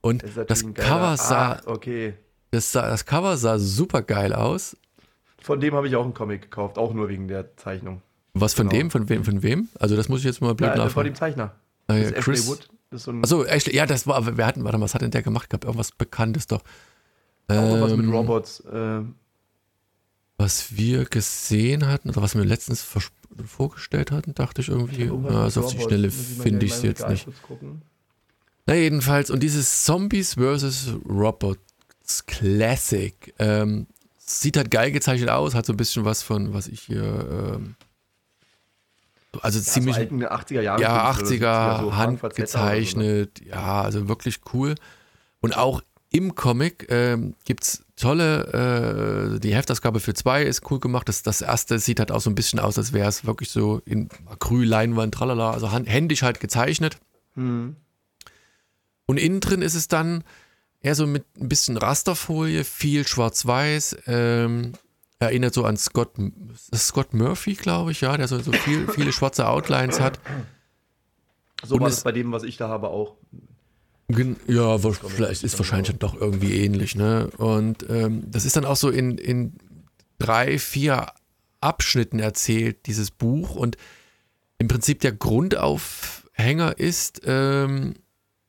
Und 0.00 0.24
das 0.48 0.62
Cover 0.74 1.16
sah, 1.16 1.52
ah, 1.52 1.60
okay. 1.66 2.14
das, 2.50 2.72
sah, 2.72 2.88
das 2.88 3.04
Cover 3.04 3.36
sah 3.36 3.58
super 3.58 4.02
geil 4.02 4.32
aus. 4.32 4.76
Von 5.40 5.60
dem 5.60 5.74
habe 5.74 5.88
ich 5.88 5.96
auch 5.96 6.04
einen 6.04 6.14
Comic 6.14 6.42
gekauft, 6.42 6.78
auch 6.78 6.92
nur 6.92 7.08
wegen 7.08 7.28
der 7.28 7.56
Zeichnung. 7.56 8.00
Was 8.34 8.54
von 8.54 8.68
genau. 8.68 8.80
dem? 8.80 8.90
Von 8.90 9.08
wem? 9.08 9.24
Von 9.24 9.42
wem? 9.42 9.68
Also 9.78 9.96
das 9.96 10.08
muss 10.08 10.20
ich 10.20 10.24
jetzt 10.24 10.40
mal 10.40 10.54
blöd 10.54 10.70
ja, 10.70 10.76
nachfragen. 10.76 10.92
Von 10.92 11.04
dem 11.04 11.14
Zeichner. 11.14 11.54
Ah, 11.88 11.94
ja, 11.94 12.10
Chris. 12.12 12.48
Wood. 12.48 12.68
Das 12.90 13.04
so 13.04 13.12
Achso, 13.12 13.44
Ashley, 13.44 13.74
ja, 13.74 13.86
das 13.86 14.06
war, 14.06 14.36
wir 14.36 14.46
hatten, 14.46 14.64
warte 14.64 14.78
mal, 14.78 14.84
was 14.84 14.94
hat 14.94 15.02
denn 15.02 15.10
der 15.10 15.22
gemacht 15.22 15.48
gehabt? 15.48 15.64
Irgendwas 15.64 15.92
Bekanntes 15.92 16.46
doch. 16.46 16.62
Auch 17.48 17.54
ähm, 17.54 17.80
was 17.80 17.96
mit 17.96 18.12
Robots. 18.12 18.60
Äh, 18.60 19.00
was 20.38 20.76
wir 20.76 21.04
gesehen 21.04 21.86
hatten 21.86 22.10
oder 22.10 22.22
was 22.22 22.34
wir 22.34 22.44
letztens 22.44 22.86
vorgestellt 23.46 24.10
hatten, 24.10 24.34
dachte 24.34 24.60
ich 24.60 24.68
irgendwie, 24.68 25.04
ja, 25.04 25.42
also 25.42 25.64
auf 25.64 25.72
die 25.72 25.80
Schnelle 25.80 26.10
finde 26.10 26.66
ich 26.66 26.72
es 26.72 26.82
jetzt 26.82 27.08
nicht. 27.08 27.26
Na 28.66 28.74
jedenfalls, 28.74 29.30
und 29.30 29.42
dieses 29.42 29.84
Zombies 29.84 30.34
vs. 30.34 30.94
Robots 31.08 32.26
Classic 32.26 33.34
ähm, 33.38 33.86
sieht 34.18 34.56
halt 34.56 34.70
geil 34.70 34.92
gezeichnet 34.92 35.30
aus, 35.30 35.54
hat 35.54 35.66
so 35.66 35.72
ein 35.72 35.76
bisschen 35.76 36.04
was 36.04 36.22
von, 36.22 36.52
was 36.54 36.68
ich 36.68 36.80
hier, 36.80 37.56
ähm, 37.56 37.74
also 39.40 39.58
ja, 39.58 39.64
ziemlich, 39.64 39.96
so 39.96 40.02
80er 40.02 40.60
Jahre 40.60 40.82
ja, 40.82 41.10
80er, 41.10 41.80
so 41.80 41.96
handgezeichnet, 41.96 43.38
so, 43.38 43.50
ja, 43.50 43.82
also 43.82 44.08
wirklich 44.08 44.40
cool. 44.52 44.74
Und 45.40 45.56
auch 45.56 45.82
im 46.10 46.34
Comic 46.34 46.86
ähm, 46.90 47.34
gibt 47.44 47.64
es 47.64 47.84
tolle, 48.02 49.36
äh, 49.36 49.40
die 49.40 49.54
Heftausgabe 49.54 50.00
für 50.00 50.14
zwei 50.14 50.42
ist 50.42 50.70
cool 50.70 50.80
gemacht. 50.80 51.08
Das, 51.08 51.22
das 51.22 51.40
erste 51.40 51.78
sieht 51.78 51.98
halt 51.98 52.12
auch 52.12 52.20
so 52.20 52.30
ein 52.30 52.34
bisschen 52.34 52.58
aus, 52.58 52.76
als 52.76 52.92
wäre 52.92 53.08
es 53.08 53.24
wirklich 53.24 53.50
so 53.50 53.80
in 53.84 54.08
Acryl-Leinwand, 54.26 55.14
tralala, 55.14 55.52
also 55.52 55.70
händisch 55.70 56.22
halt 56.22 56.40
gezeichnet. 56.40 56.98
Mhm. 57.34 57.76
Und 59.06 59.16
innen 59.16 59.40
drin 59.40 59.62
ist 59.62 59.74
es 59.74 59.88
dann 59.88 60.24
eher 60.80 60.94
so 60.94 61.06
mit 61.06 61.24
ein 61.40 61.48
bisschen 61.48 61.76
Rasterfolie, 61.76 62.64
viel 62.64 63.06
schwarz-weiß, 63.06 63.96
ähm, 64.06 64.72
erinnert 65.18 65.54
so 65.54 65.64
an 65.64 65.76
Scott, 65.76 66.10
Scott 66.74 67.14
Murphy, 67.14 67.54
glaube 67.54 67.92
ich, 67.92 68.00
ja, 68.00 68.16
der 68.16 68.28
so, 68.28 68.38
so 68.40 68.52
viel, 68.52 68.88
viele 68.88 69.12
schwarze 69.12 69.48
Outlines 69.48 70.00
hat. 70.00 70.18
So 71.62 71.76
Und 71.76 71.82
war 71.82 71.88
es 71.88 72.02
bei 72.02 72.12
dem, 72.12 72.32
was 72.32 72.42
ich 72.42 72.56
da 72.56 72.68
habe, 72.68 72.88
auch. 72.88 73.16
Ja, 74.46 74.78
vielleicht 74.78 75.44
ist 75.44 75.58
wahrscheinlich 75.58 75.96
doch 75.98 76.14
irgendwie 76.20 76.64
ähnlich, 76.64 76.94
ne? 76.94 77.30
Und 77.36 77.88
ähm, 77.88 78.24
das 78.30 78.44
ist 78.44 78.56
dann 78.56 78.64
auch 78.64 78.76
so 78.76 78.90
in, 78.90 79.18
in 79.18 79.54
drei, 80.18 80.58
vier 80.58 81.06
Abschnitten 81.60 82.18
erzählt, 82.18 82.86
dieses 82.86 83.10
Buch. 83.10 83.54
Und 83.54 83.76
im 84.58 84.68
Prinzip 84.68 85.00
der 85.00 85.12
Grundaufhänger 85.12 86.78
ist, 86.78 87.22
ähm, 87.24 87.94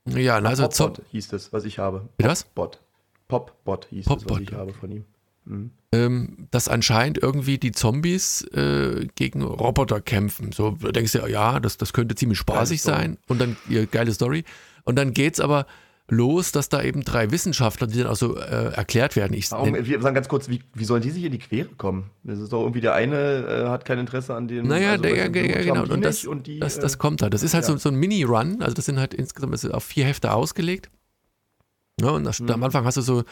ja, 0.06 0.38
also 0.38 0.68
Popbot 0.68 1.02
hieß 1.12 1.30
das, 1.30 1.54
was 1.54 1.64
ich 1.66 1.80
habe. 1.80 2.10
Wie 2.18 2.24
das? 2.24 2.44
Popbot. 2.44 2.82
Popbot 3.28 3.88
hieß 3.90 4.06
Popbot. 4.06 4.30
das, 4.30 4.38
was 4.38 4.44
ich 4.44 4.54
habe 4.54 4.74
von 4.74 4.92
ihm. 4.92 5.06
Mhm. 5.46 5.72
Ähm, 5.92 6.48
dass 6.52 6.68
anscheinend 6.68 7.18
irgendwie 7.22 7.58
die 7.58 7.72
Zombies 7.72 8.42
äh, 8.54 9.08
gegen 9.16 9.44
Roboter 9.44 10.02
kämpfen. 10.02 10.52
So 10.52 10.72
denkst 10.72 11.12
du, 11.12 11.28
ja, 11.28 11.60
das, 11.60 11.78
das 11.78 11.94
könnte 11.94 12.16
ziemlich 12.16 12.40
spaßig 12.40 12.82
sein. 12.82 13.18
Und 13.28 13.40
dann, 13.40 13.58
ja, 13.70 13.86
geile 13.86 14.14
Story. 14.14 14.44
Und 14.84 14.96
dann 14.98 15.14
geht's 15.14 15.40
aber 15.40 15.66
los, 16.10 16.52
dass 16.52 16.70
da 16.70 16.82
eben 16.82 17.02
drei 17.04 17.32
Wissenschaftler, 17.32 17.88
die 17.88 18.00
dann 18.00 18.08
auch 18.08 18.16
so 18.16 18.38
äh, 18.38 18.74
erklärt 18.74 19.16
werden. 19.16 19.34
Ich 19.34 19.52
Warum, 19.52 19.74
wir 19.74 20.02
sagen 20.02 20.16
ganz 20.16 20.28
kurz, 20.28 20.50
wie, 20.50 20.62
wie 20.74 20.86
sollen 20.86 21.02
die 21.02 21.12
sich 21.12 21.24
in 21.24 21.32
die 21.32 21.40
Quere 21.40 21.70
kommen? 21.78 22.10
Das 22.24 22.40
ist 22.40 22.52
doch 22.52 22.62
irgendwie 22.62 22.82
der 22.82 22.94
eine 22.94 23.16
äh, 23.16 23.70
hat 23.70 23.86
kein 23.86 24.00
Interesse 24.00 24.36
an 24.36 24.48
dem. 24.48 24.68
Naja, 24.68 24.92
also, 24.92 25.04
der, 25.04 25.16
ja, 25.16 25.24
ja, 25.26 25.64
genau. 25.64 25.84
Und 25.84 26.04
das, 26.04 26.26
und 26.26 26.48
die, 26.48 26.60
das, 26.60 26.80
das, 26.80 26.98
kommt 26.98 27.22
halt. 27.22 27.34
Das 27.34 27.44
ist 27.44 27.54
halt 27.54 27.64
ja. 27.64 27.72
so, 27.72 27.78
so 27.78 27.90
ein 27.90 27.96
Mini-Run. 27.96 28.62
Also 28.62 28.74
das 28.74 28.86
sind 28.86 29.00
halt 29.00 29.14
insgesamt 29.14 29.74
auf 29.74 29.84
vier 29.84 30.06
Hefte 30.06 30.34
ausgelegt. 30.34 30.90
Ja, 32.02 32.10
und 32.10 32.26
das, 32.26 32.40
mhm. 32.40 32.50
am 32.52 32.64
Anfang 32.64 32.86
hast 32.86 32.98
du 32.98 33.02
so 33.02 33.24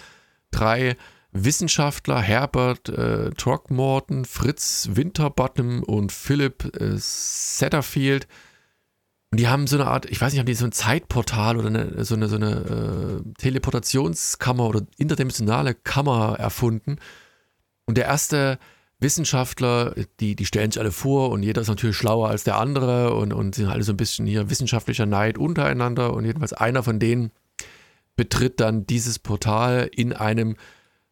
drei 0.51 0.95
Wissenschaftler 1.33 2.21
Herbert 2.21 2.89
äh, 2.89 3.31
Throckmorton, 3.31 4.25
Fritz 4.25 4.89
Winterbottom 4.93 5.83
und 5.83 6.11
Philip 6.11 6.75
äh, 6.79 6.93
Satterfield. 6.95 8.27
Und 9.31 9.39
die 9.39 9.47
haben 9.47 9.65
so 9.65 9.77
eine 9.77 9.87
Art, 9.87 10.05
ich 10.07 10.19
weiß 10.19 10.33
nicht, 10.33 10.39
haben 10.39 10.45
die 10.45 10.53
so 10.53 10.65
ein 10.65 10.73
Zeitportal 10.73 11.57
oder 11.57 11.67
eine, 11.67 12.03
so 12.03 12.15
eine, 12.15 12.27
so 12.27 12.35
eine 12.35 13.21
äh, 13.23 13.33
Teleportationskammer 13.37 14.67
oder 14.67 14.81
interdimensionale 14.97 15.73
Kammer 15.73 16.35
erfunden. 16.37 16.97
Und 17.85 17.97
der 17.97 18.05
erste 18.05 18.59
Wissenschaftler, 18.99 19.95
die, 20.19 20.35
die 20.35 20.45
stellen 20.45 20.71
sich 20.71 20.81
alle 20.81 20.91
vor 20.91 21.31
und 21.31 21.43
jeder 21.43 21.61
ist 21.61 21.69
natürlich 21.69 21.95
schlauer 21.95 22.29
als 22.29 22.43
der 22.43 22.57
andere 22.57 23.15
und, 23.15 23.31
und 23.31 23.55
sind 23.55 23.67
alle 23.67 23.83
so 23.83 23.93
ein 23.93 23.97
bisschen 23.97 24.27
hier 24.27 24.49
wissenschaftlicher 24.49 25.05
Neid 25.05 25.37
untereinander. 25.37 26.13
Und 26.13 26.25
jedenfalls 26.25 26.53
einer 26.53 26.83
von 26.83 26.99
denen 26.99 27.31
betritt 28.17 28.59
dann 28.59 28.85
dieses 28.85 29.17
Portal 29.17 29.89
in 29.95 30.11
einem 30.11 30.57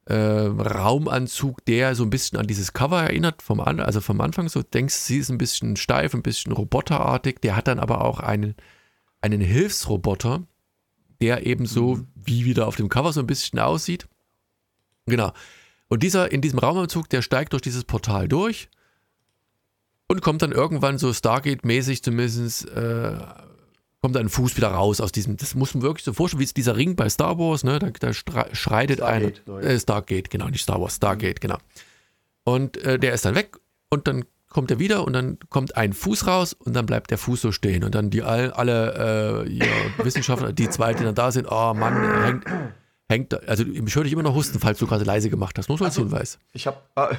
äh, 0.05 0.15
Raumanzug, 0.15 1.63
der 1.65 1.95
so 1.95 2.03
ein 2.03 2.09
bisschen 2.09 2.39
an 2.39 2.47
dieses 2.47 2.73
Cover 2.73 3.03
erinnert, 3.03 3.41
vom, 3.41 3.59
an, 3.59 3.79
also 3.79 4.01
vom 4.01 4.21
Anfang. 4.21 4.49
So 4.49 4.63
denkst 4.63 4.95
sie 4.95 5.17
ist 5.17 5.29
ein 5.29 5.37
bisschen 5.37 5.75
steif, 5.75 6.13
ein 6.13 6.23
bisschen 6.23 6.51
roboterartig. 6.51 7.39
Der 7.41 7.55
hat 7.55 7.67
dann 7.67 7.79
aber 7.79 8.03
auch 8.03 8.19
einen, 8.19 8.55
einen 9.21 9.41
Hilfsroboter, 9.41 10.47
der 11.21 11.45
eben 11.45 11.65
so 11.65 11.95
mhm. 11.95 12.07
wie 12.15 12.45
wieder 12.45 12.67
auf 12.67 12.75
dem 12.75 12.89
Cover 12.89 13.13
so 13.13 13.19
ein 13.19 13.27
bisschen 13.27 13.59
aussieht. 13.59 14.07
Genau. 15.05 15.31
Und 15.89 16.03
dieser 16.03 16.31
in 16.31 16.41
diesem 16.41 16.59
Raumanzug, 16.59 17.09
der 17.09 17.21
steigt 17.21 17.53
durch 17.53 17.61
dieses 17.61 17.83
Portal 17.83 18.27
durch 18.27 18.69
und 20.07 20.21
kommt 20.21 20.41
dann 20.41 20.51
irgendwann 20.51 20.97
so 20.97 21.13
Stargate-mäßig 21.13 22.03
zumindest, 22.03 22.67
äh, 22.69 23.17
kommt 24.01 24.15
ein 24.15 24.29
Fuß 24.29 24.55
wieder 24.57 24.69
raus 24.69 25.01
aus 25.01 25.11
diesem, 25.11 25.37
das 25.37 25.55
muss 25.55 25.73
man 25.73 25.83
wirklich 25.83 26.05
so 26.05 26.13
vorstellen, 26.13 26.39
wie 26.39 26.45
es 26.45 26.53
dieser 26.53 26.77
Ring 26.77 26.95
bei 26.95 27.09
Star 27.09 27.37
Wars, 27.37 27.63
ne, 27.63 27.79
da, 27.79 27.89
da 27.89 28.13
schreitet 28.13 28.99
Stargate, 28.99 29.41
ein, 29.47 29.63
äh, 29.63 29.79
Stargate, 29.79 30.29
genau, 30.29 30.47
nicht 30.47 30.63
Star 30.63 30.79
Wars, 30.79 30.95
Stargate, 30.95 31.41
genau. 31.41 31.57
Und 32.45 32.77
äh, 32.77 32.97
der 32.97 33.13
ist 33.13 33.25
dann 33.25 33.35
weg 33.35 33.57
und 33.89 34.07
dann 34.07 34.25
kommt 34.49 34.71
er 34.71 34.79
wieder 34.79 35.05
und 35.05 35.13
dann 35.13 35.37
kommt 35.49 35.77
ein 35.77 35.93
Fuß 35.93 36.27
raus 36.27 36.53
und 36.53 36.75
dann 36.75 36.85
bleibt 36.85 37.11
der 37.11 37.17
Fuß 37.17 37.41
so 37.41 37.51
stehen 37.51 37.83
und 37.83 37.93
dann 37.93 38.09
die 38.09 38.23
all, 38.23 38.51
alle 38.51 39.45
äh, 39.45 39.51
ja, 39.51 39.65
Wissenschaftler, 40.03 40.53
die 40.53 40.69
zwei, 40.69 40.93
die 40.93 41.03
dann 41.03 41.15
da 41.15 41.31
sind, 41.31 41.47
oh 41.49 41.73
Mann, 41.73 42.23
hängt, 42.23 42.45
hängt, 43.09 43.47
also 43.47 43.63
ich 43.63 43.95
höre 43.95 44.03
dich 44.03 44.13
immer 44.13 44.23
noch 44.23 44.33
husten, 44.33 44.59
falls 44.59 44.79
du 44.79 44.87
gerade 44.87 45.03
leise 45.03 45.29
gemacht 45.29 45.57
hast. 45.57 45.69
Nur 45.69 45.77
so 45.77 45.85
als 45.85 45.97
also, 45.97 46.09
Hinweis. 46.09 46.39
Ich 46.53 46.65
habe, 46.67 46.77
ah, 46.95 47.09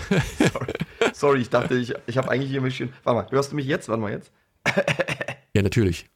sorry. 0.52 0.72
sorry, 1.12 1.40
ich 1.40 1.50
dachte, 1.50 1.76
ich, 1.76 1.94
ich 2.06 2.18
habe 2.18 2.30
eigentlich 2.30 2.50
hier 2.50 2.60
ein 2.60 2.64
bisschen, 2.64 2.92
warte 3.04 3.22
mal, 3.22 3.30
hörst 3.30 3.52
du 3.52 3.56
mich 3.56 3.66
jetzt? 3.66 3.88
Warte 3.88 4.02
mal 4.02 4.12
jetzt. 4.12 4.30
ja, 5.54 5.62
natürlich. 5.62 6.06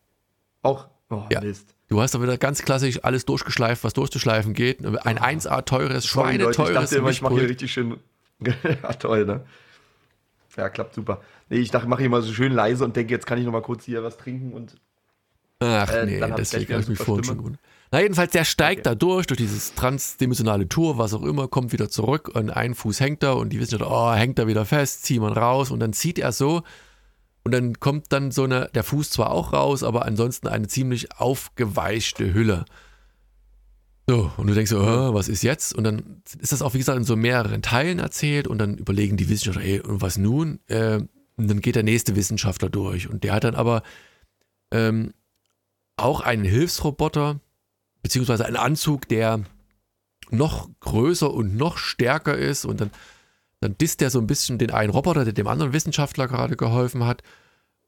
Auch? 0.68 0.88
Oh, 1.10 1.24
ja. 1.30 1.40
Mist. 1.40 1.74
Du 1.88 2.02
hast 2.02 2.14
doch 2.14 2.22
wieder 2.22 2.36
ganz 2.36 2.62
klassisch 2.62 3.02
alles 3.02 3.24
durchgeschleift, 3.24 3.82
was 3.82 3.94
durchzuschleifen 3.94 4.52
geht. 4.52 4.84
Ein 4.84 5.18
1A 5.18 5.64
teures, 5.64 6.06
schweineteures 6.06 6.92
Ich, 6.92 7.02
ich 7.02 7.22
mache 7.22 7.34
hier 7.34 7.48
richtig 7.48 7.72
schön, 7.72 7.96
ja 8.44 8.92
toll, 8.92 9.24
ne? 9.24 9.44
Ja, 10.56 10.68
klappt 10.68 10.94
super. 10.94 11.22
Nee, 11.48 11.58
ich 11.58 11.70
dachte, 11.70 11.88
mache 11.88 12.00
hier 12.00 12.10
mal 12.10 12.20
so 12.20 12.32
schön 12.32 12.52
leise 12.52 12.84
und 12.84 12.94
denke, 12.94 13.14
jetzt 13.14 13.26
kann 13.26 13.38
ich 13.38 13.44
noch 13.44 13.52
mal 13.52 13.62
kurz 13.62 13.84
hier 13.84 14.02
was 14.02 14.18
trinken 14.18 14.52
und 14.52 14.74
Ach 15.60 15.90
äh, 15.90 16.06
nee, 16.06 16.20
deswegen 16.36 16.72
habe 16.72 16.82
ich 16.82 16.88
mich 16.88 16.98
vorhin 16.98 17.24
schon 17.24 17.38
gut. 17.38 17.54
Na, 17.90 18.00
jedenfalls, 18.00 18.32
der 18.32 18.44
steigt 18.44 18.80
okay. 18.80 18.90
da 18.90 18.94
durch, 18.94 19.26
durch 19.26 19.38
dieses 19.38 19.74
transdimensionale 19.74 20.68
Tour, 20.68 20.98
was 20.98 21.14
auch 21.14 21.24
immer, 21.24 21.48
kommt 21.48 21.72
wieder 21.72 21.88
zurück 21.88 22.28
und 22.32 22.50
ein 22.50 22.74
Fuß 22.74 23.00
hängt 23.00 23.22
da 23.22 23.32
und 23.32 23.50
die 23.50 23.58
wissen, 23.58 23.82
oh, 23.82 24.12
hängt 24.12 24.38
da 24.38 24.46
wieder 24.46 24.64
fest, 24.66 25.04
zieht 25.04 25.20
man 25.20 25.32
raus 25.32 25.70
und 25.70 25.80
dann 25.80 25.92
zieht 25.92 26.18
er 26.18 26.32
so 26.32 26.62
und 27.48 27.52
dann 27.52 27.80
kommt 27.80 28.12
dann 28.12 28.30
so 28.30 28.44
eine, 28.44 28.68
der 28.74 28.84
Fuß 28.84 29.08
zwar 29.08 29.30
auch 29.30 29.54
raus, 29.54 29.82
aber 29.82 30.04
ansonsten 30.04 30.48
eine 30.48 30.68
ziemlich 30.68 31.16
aufgeweichte 31.16 32.34
Hülle. 32.34 32.66
So, 34.06 34.30
und 34.36 34.48
du 34.48 34.52
denkst 34.52 34.70
so, 34.70 34.80
oh, 34.80 35.14
was 35.14 35.30
ist 35.30 35.42
jetzt? 35.42 35.74
Und 35.74 35.84
dann 35.84 36.22
ist 36.38 36.52
das 36.52 36.60
auch, 36.60 36.74
wie 36.74 36.78
gesagt, 36.78 36.98
in 36.98 37.04
so 37.04 37.16
mehreren 37.16 37.62
Teilen 37.62 38.00
erzählt 38.00 38.46
und 38.46 38.58
dann 38.58 38.76
überlegen 38.76 39.16
die 39.16 39.30
Wissenschaftler, 39.30 39.64
ey, 39.64 39.80
und 39.80 40.02
was 40.02 40.18
nun? 40.18 40.60
Äh, 40.66 41.00
und 41.36 41.48
dann 41.48 41.62
geht 41.62 41.74
der 41.74 41.84
nächste 41.84 42.16
Wissenschaftler 42.16 42.68
durch 42.68 43.08
und 43.08 43.24
der 43.24 43.32
hat 43.32 43.44
dann 43.44 43.54
aber 43.54 43.82
ähm, 44.70 45.14
auch 45.96 46.20
einen 46.20 46.44
Hilfsroboter, 46.44 47.40
beziehungsweise 48.02 48.44
einen 48.44 48.56
Anzug, 48.56 49.08
der 49.08 49.40
noch 50.28 50.68
größer 50.80 51.32
und 51.32 51.56
noch 51.56 51.78
stärker 51.78 52.36
ist 52.36 52.66
und 52.66 52.82
dann, 52.82 52.90
dann 53.60 53.76
disst 53.78 54.02
er 54.02 54.10
so 54.10 54.18
ein 54.18 54.26
bisschen 54.26 54.58
den 54.58 54.70
einen 54.70 54.90
Roboter, 54.90 55.24
der 55.24 55.32
dem 55.32 55.48
anderen 55.48 55.72
Wissenschaftler 55.72 56.28
gerade 56.28 56.56
geholfen 56.56 57.04
hat. 57.04 57.22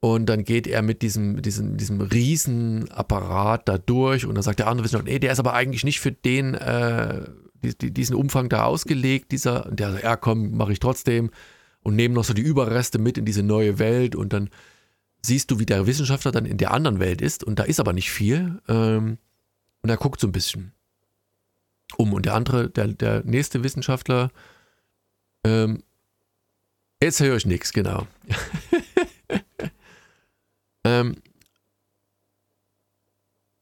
Und 0.00 0.26
dann 0.26 0.44
geht 0.44 0.66
er 0.66 0.82
mit 0.82 1.02
diesem, 1.02 1.42
diesem, 1.42 1.76
diesem 1.76 2.00
Riesenapparat 2.00 3.68
da 3.68 3.76
durch 3.76 4.24
und 4.24 4.34
dann 4.34 4.42
sagt 4.42 4.58
der 4.58 4.66
andere 4.66 4.84
Wissenschaftler, 4.84 5.12
nee, 5.12 5.18
der 5.18 5.32
ist 5.32 5.38
aber 5.38 5.52
eigentlich 5.52 5.84
nicht 5.84 6.00
für 6.00 6.10
den, 6.10 6.54
äh, 6.54 7.26
diesen 7.62 8.16
Umfang 8.16 8.48
da 8.48 8.64
ausgelegt, 8.64 9.30
dieser, 9.30 9.66
und 9.66 9.78
der 9.78 9.92
sagt, 9.92 10.04
ja 10.04 10.16
komm, 10.16 10.56
mache 10.56 10.72
ich 10.72 10.80
trotzdem 10.80 11.30
und 11.82 11.96
nehmen 11.96 12.14
noch 12.14 12.24
so 12.24 12.32
die 12.32 12.42
Überreste 12.42 12.98
mit 12.98 13.18
in 13.18 13.26
diese 13.26 13.42
neue 13.42 13.78
Welt 13.78 14.16
und 14.16 14.32
dann 14.32 14.48
siehst 15.22 15.50
du, 15.50 15.58
wie 15.58 15.66
der 15.66 15.86
Wissenschaftler 15.86 16.32
dann 16.32 16.46
in 16.46 16.56
der 16.56 16.72
anderen 16.72 16.98
Welt 16.98 17.20
ist 17.20 17.44
und 17.44 17.58
da 17.58 17.64
ist 17.64 17.78
aber 17.78 17.92
nicht 17.92 18.10
viel. 18.10 18.60
Ähm, 18.68 19.18
und 19.82 19.90
er 19.90 19.96
guckt 19.96 20.20
so 20.20 20.26
ein 20.26 20.32
bisschen 20.32 20.72
um. 21.96 22.12
Und 22.12 22.26
der 22.26 22.34
andere, 22.34 22.70
der, 22.70 22.88
der 22.88 23.24
nächste 23.24 23.64
Wissenschaftler, 23.64 24.30
ähm, 25.44 25.82
jetzt 27.02 27.20
höre 27.20 27.36
ich 27.36 27.46
nichts, 27.46 27.72
genau. 27.72 28.06
ähm, 30.84 31.16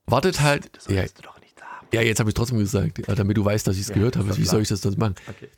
wartet 0.07 0.41
halt. 0.41 0.77
Das 0.77 0.87
ja, 0.87 1.03
du 1.03 1.23
doch 1.23 1.41
nicht 1.41 1.59
sagen. 1.59 1.87
Ja, 1.93 2.03
jetzt 2.03 2.21
habe 2.21 2.31
ich 2.31 2.35
trotzdem 2.35 2.59
gesagt, 2.59 3.03
damit 3.07 3.37
du 3.37 3.45
weißt, 3.45 3.67
dass 3.67 3.77
ich 3.77 3.83
es 3.83 3.89
ja, 3.89 3.95
gehört 3.95 4.17
habe. 4.17 4.37
Wie 4.37 4.45
soll 4.45 4.63
ich 4.63 4.69
das 4.69 4.81
sonst 4.81 4.99
machen? 4.99 5.15
Okay. 5.29 5.49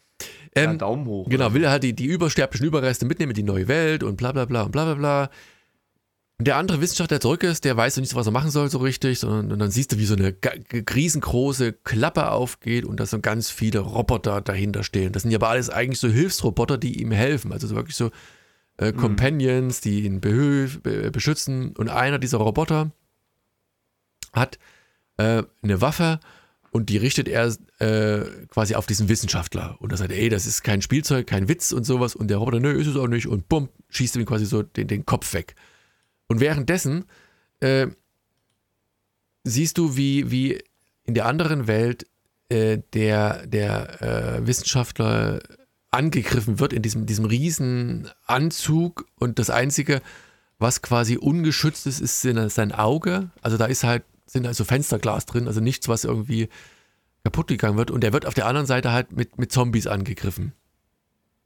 Ähm, 0.54 0.72
ja, 0.72 0.76
Daumen 0.76 1.06
hoch. 1.06 1.28
Genau, 1.28 1.54
will 1.54 1.64
er 1.64 1.70
halt 1.70 1.82
die, 1.82 1.94
die 1.94 2.06
übersterblichen 2.06 2.66
Überreste 2.66 3.06
mitnehmen 3.06 3.30
in 3.30 3.36
die 3.36 3.42
neue 3.42 3.68
Welt 3.68 4.02
und 4.02 4.16
bla 4.16 4.32
bla 4.32 4.44
bla 4.44 4.62
und 4.62 4.72
bla 4.72 4.84
bla 4.84 4.94
bla. 4.94 5.30
Und 6.40 6.46
der 6.46 6.56
andere 6.56 6.80
Wissenschaftler, 6.80 7.18
der 7.18 7.20
zurück 7.20 7.42
ist, 7.42 7.66
der 7.66 7.76
weiß 7.76 7.98
nicht, 7.98 8.14
was 8.14 8.24
er 8.24 8.32
machen 8.32 8.50
soll 8.50 8.70
so 8.70 8.78
richtig, 8.78 9.18
sondern 9.18 9.52
und 9.52 9.58
dann 9.58 9.70
siehst 9.70 9.92
du, 9.92 9.98
wie 9.98 10.06
so 10.06 10.14
eine 10.14 10.34
riesengroße 10.72 11.74
Klappe 11.74 12.30
aufgeht 12.30 12.86
und 12.86 12.98
da 12.98 13.04
so 13.04 13.20
ganz 13.20 13.50
viele 13.50 13.80
Roboter 13.80 14.40
dahinter 14.40 14.82
stehen. 14.82 15.12
Das 15.12 15.20
sind 15.20 15.32
ja 15.32 15.36
aber 15.36 15.50
alles 15.50 15.68
eigentlich 15.68 16.00
so 16.00 16.08
Hilfsroboter, 16.08 16.78
die 16.78 16.98
ihm 16.98 17.12
helfen. 17.12 17.52
Also 17.52 17.66
so 17.66 17.76
wirklich 17.76 17.94
so 17.94 18.10
äh, 18.78 18.90
mhm. 18.90 18.96
Companions, 18.96 19.82
die 19.82 20.06
ihn 20.06 20.22
be 20.22 21.10
beschützen. 21.12 21.76
Und 21.76 21.90
einer 21.90 22.18
dieser 22.18 22.38
Roboter 22.38 22.90
hat 24.32 24.58
äh, 25.18 25.42
eine 25.60 25.82
Waffe 25.82 26.20
und 26.70 26.88
die 26.88 26.96
richtet 26.96 27.28
er 27.28 27.54
äh, 27.80 28.24
quasi 28.48 28.76
auf 28.76 28.86
diesen 28.86 29.10
Wissenschaftler. 29.10 29.76
Und 29.78 29.92
er 29.92 29.98
sagt, 29.98 30.12
ey, 30.12 30.30
das 30.30 30.46
ist 30.46 30.62
kein 30.62 30.80
Spielzeug, 30.80 31.26
kein 31.26 31.50
Witz 31.50 31.70
und 31.70 31.84
sowas. 31.84 32.16
Und 32.16 32.28
der 32.28 32.38
Roboter, 32.38 32.60
nö, 32.60 32.72
ist 32.80 32.86
es 32.86 32.96
auch 32.96 33.08
nicht. 33.08 33.26
Und 33.26 33.50
bumm, 33.50 33.68
schießt 33.90 34.16
ihm 34.16 34.24
quasi 34.24 34.46
so 34.46 34.62
den, 34.62 34.88
den 34.88 35.04
Kopf 35.04 35.34
weg. 35.34 35.54
Und 36.30 36.38
währenddessen 36.38 37.06
äh, 37.58 37.88
siehst 39.42 39.78
du, 39.78 39.96
wie, 39.96 40.30
wie 40.30 40.62
in 41.02 41.14
der 41.14 41.26
anderen 41.26 41.66
Welt 41.66 42.06
äh, 42.48 42.78
der, 42.92 43.48
der 43.48 44.00
äh, 44.00 44.46
Wissenschaftler 44.46 45.40
angegriffen 45.90 46.60
wird 46.60 46.72
in 46.72 46.82
diesem, 46.82 47.04
diesem 47.04 47.24
riesen 47.24 48.08
Anzug 48.26 49.06
und 49.16 49.40
das 49.40 49.50
Einzige, 49.50 50.02
was 50.60 50.82
quasi 50.82 51.16
ungeschützt 51.16 51.88
ist, 51.88 52.00
ist 52.00 52.22
sein 52.22 52.70
Auge. 52.70 53.30
Also 53.42 53.56
da 53.56 53.64
ist 53.64 53.82
halt, 53.82 54.04
sind 54.24 54.46
also 54.46 54.62
Fensterglas 54.62 55.26
drin, 55.26 55.48
also 55.48 55.60
nichts, 55.60 55.88
was 55.88 56.04
irgendwie 56.04 56.48
kaputt 57.24 57.48
gegangen 57.48 57.76
wird. 57.76 57.90
Und 57.90 58.02
der 58.02 58.12
wird 58.12 58.24
auf 58.24 58.34
der 58.34 58.46
anderen 58.46 58.68
Seite 58.68 58.92
halt 58.92 59.10
mit, 59.10 59.36
mit 59.36 59.50
Zombies 59.50 59.88
angegriffen. 59.88 60.52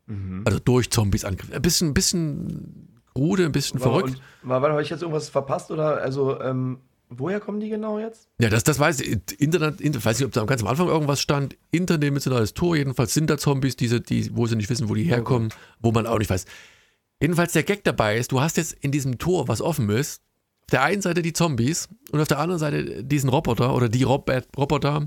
Mhm. 0.04 0.42
Also 0.44 0.58
durch 0.58 0.90
Zombies 0.90 1.24
angegriffen. 1.24 1.54
Ein 1.54 1.62
bisschen, 1.62 1.88
ein 1.88 1.94
bisschen 1.94 2.93
Rude, 3.16 3.44
ein 3.44 3.52
bisschen 3.52 3.80
war, 3.80 3.92
verrückt. 3.92 4.20
war, 4.42 4.62
war, 4.62 4.70
habe 4.70 4.82
ich 4.82 4.90
jetzt 4.90 5.02
irgendwas 5.02 5.28
verpasst 5.28 5.70
oder 5.70 6.02
also 6.02 6.40
ähm, 6.40 6.78
woher 7.08 7.40
kommen 7.40 7.60
die 7.60 7.68
genau 7.68 7.98
jetzt? 7.98 8.28
Ja, 8.40 8.48
das, 8.48 8.64
das 8.64 8.78
weiß 8.78 9.00
ich. 9.00 9.40
Internet, 9.40 9.80
Internet, 9.80 10.04
weiß 10.04 10.18
nicht, 10.18 10.26
ob 10.26 10.32
da 10.32 10.44
ganz 10.44 10.62
am 10.62 10.68
Anfang 10.68 10.88
irgendwas 10.88 11.20
stand. 11.20 11.56
Interdimensionales 11.70 12.54
Tor, 12.54 12.76
jedenfalls 12.76 13.14
sind 13.14 13.30
da 13.30 13.38
Zombies, 13.38 13.76
diese, 13.76 14.00
die, 14.00 14.36
wo 14.36 14.46
sie 14.46 14.56
nicht 14.56 14.70
wissen, 14.70 14.88
wo 14.88 14.94
die 14.94 15.04
herkommen, 15.04 15.48
okay. 15.48 15.56
wo 15.80 15.92
man 15.92 16.06
auch 16.06 16.18
nicht 16.18 16.30
weiß. 16.30 16.44
Jedenfalls 17.20 17.52
der 17.52 17.62
Gag 17.62 17.84
dabei 17.84 18.18
ist, 18.18 18.32
du 18.32 18.40
hast 18.40 18.56
jetzt 18.56 18.72
in 18.72 18.90
diesem 18.90 19.18
Tor, 19.18 19.48
was 19.48 19.62
offen 19.62 19.88
ist, 19.90 20.22
auf 20.62 20.70
der 20.72 20.82
einen 20.82 21.02
Seite 21.02 21.22
die 21.22 21.32
Zombies 21.32 21.88
und 22.10 22.20
auf 22.20 22.28
der 22.28 22.38
anderen 22.38 22.58
Seite 22.58 23.04
diesen 23.04 23.28
Roboter 23.28 23.74
oder 23.74 23.88
die 23.88 24.02
Rob 24.02 24.30
Roboter, 24.56 25.06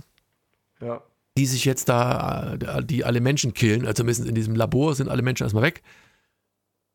ja. 0.82 1.02
die 1.38 1.46
sich 1.46 1.66
jetzt 1.66 1.90
da, 1.90 2.54
äh, 2.54 2.84
die 2.84 3.04
alle 3.04 3.22
Menschen 3.22 3.54
killen, 3.54 3.82
also 3.82 3.94
zumindest 3.94 4.28
in 4.28 4.36
diesem 4.36 4.56
Labor 4.56 4.96
sind 4.96 5.10
alle 5.10 5.24
Menschen 5.24 5.44
erstmal 5.44 5.64
weg. 5.64 5.82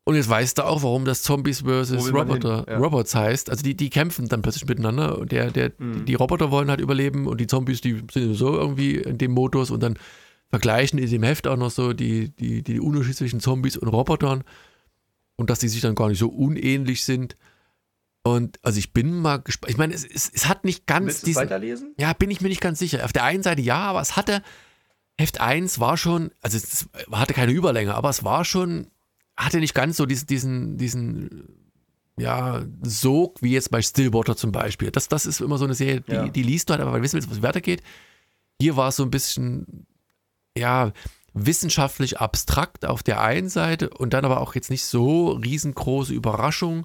Und 0.04 0.16
jetzt 0.16 0.28
weißt 0.28 0.58
du 0.58 0.64
auch, 0.64 0.82
warum 0.82 1.04
das 1.04 1.22
Zombies 1.22 1.60
vs. 1.60 2.12
Roboter, 2.12 2.64
ja. 2.68 2.76
Robots 2.76 3.14
heißt. 3.14 3.50
Also 3.50 3.62
die, 3.62 3.76
die 3.76 3.88
kämpfen 3.88 4.28
dann 4.28 4.42
plötzlich 4.42 4.66
miteinander 4.66 5.18
und 5.18 5.30
der, 5.30 5.50
der, 5.50 5.72
mhm. 5.78 6.04
die 6.06 6.14
Roboter 6.14 6.50
wollen 6.50 6.70
halt 6.70 6.80
überleben 6.80 7.26
und 7.26 7.40
die 7.40 7.46
Zombies, 7.46 7.80
die 7.80 8.02
sind 8.10 8.34
so 8.34 8.54
irgendwie 8.54 8.96
in 8.96 9.18
dem 9.18 9.30
Modus 9.30 9.70
und 9.70 9.80
dann 9.80 9.96
vergleichen 10.48 10.98
in 10.98 11.08
dem 11.08 11.22
Heft 11.22 11.46
auch 11.46 11.56
noch 11.56 11.70
so 11.70 11.92
die, 11.92 12.30
die, 12.30 12.62
die 12.62 12.80
Unterschiede 12.80 13.16
zwischen 13.16 13.40
Zombies 13.40 13.76
und 13.76 13.88
Robotern 13.88 14.42
und 15.36 15.50
dass 15.50 15.60
die 15.60 15.68
sich 15.68 15.80
dann 15.80 15.94
gar 15.94 16.08
nicht 16.08 16.18
so 16.18 16.28
unähnlich 16.28 17.04
sind. 17.04 17.36
Und 18.24 18.58
also 18.62 18.78
ich 18.78 18.92
bin 18.92 19.20
mal 19.20 19.38
gespannt. 19.38 19.70
Ich 19.70 19.78
meine, 19.78 19.94
es, 19.94 20.04
es, 20.04 20.30
es 20.32 20.48
hat 20.48 20.64
nicht 20.64 20.86
ganz. 20.86 21.06
Willst 21.06 21.22
du 21.22 21.26
diesen, 21.26 21.42
weiterlesen? 21.42 21.94
Ja, 21.98 22.12
bin 22.12 22.30
ich 22.30 22.40
mir 22.40 22.48
nicht 22.48 22.60
ganz 22.60 22.78
sicher. 22.78 23.04
Auf 23.04 23.12
der 23.12 23.24
einen 23.24 23.42
Seite 23.42 23.62
ja, 23.62 23.78
aber 23.78 24.00
es 24.00 24.16
hatte 24.16 24.42
Heft 25.18 25.40
1 25.40 25.78
war 25.78 25.96
schon, 25.96 26.30
also 26.40 26.56
es 26.56 26.88
hatte 27.10 27.34
keine 27.34 27.52
Überlänge, 27.52 27.94
aber 27.94 28.10
es 28.10 28.24
war 28.24 28.44
schon, 28.44 28.88
hatte 29.36 29.58
nicht 29.58 29.74
ganz 29.74 29.96
so 29.96 30.06
diesen, 30.06 30.26
diesen, 30.26 30.76
diesen 30.78 31.44
ja, 32.18 32.62
Sog 32.82 33.40
wie 33.42 33.52
jetzt 33.52 33.70
bei 33.70 33.80
Stillwater 33.82 34.36
zum 34.36 34.52
Beispiel. 34.52 34.90
Das, 34.90 35.08
das 35.08 35.26
ist 35.26 35.40
immer 35.40 35.58
so 35.58 35.64
eine 35.64 35.74
Serie, 35.74 36.02
die, 36.02 36.12
Ja. 36.12 36.28
die 36.28 36.42
liest 36.42 36.68
du 36.68 36.72
halt, 36.72 36.82
aber 36.82 36.92
weil 36.92 37.00
du 37.00 37.04
wissen 37.04 37.14
willst, 37.14 37.30
was 37.30 37.42
weitergeht. 37.42 37.82
Hier 38.60 38.76
war 38.76 38.88
es 38.88 38.96
so 38.96 39.02
ein 39.02 39.10
bisschen, 39.10 39.86
ja, 40.56 40.92
wissenschaftlich 41.34 42.20
abstrakt 42.20 42.84
auf 42.84 43.02
der 43.02 43.22
einen 43.22 43.48
Seite 43.48 43.88
und 43.90 44.12
dann 44.12 44.24
aber 44.26 44.40
auch 44.40 44.54
jetzt 44.54 44.68
nicht 44.70 44.84
so 44.84 45.30
riesengroße 45.30 46.12
Überraschung, 46.12 46.84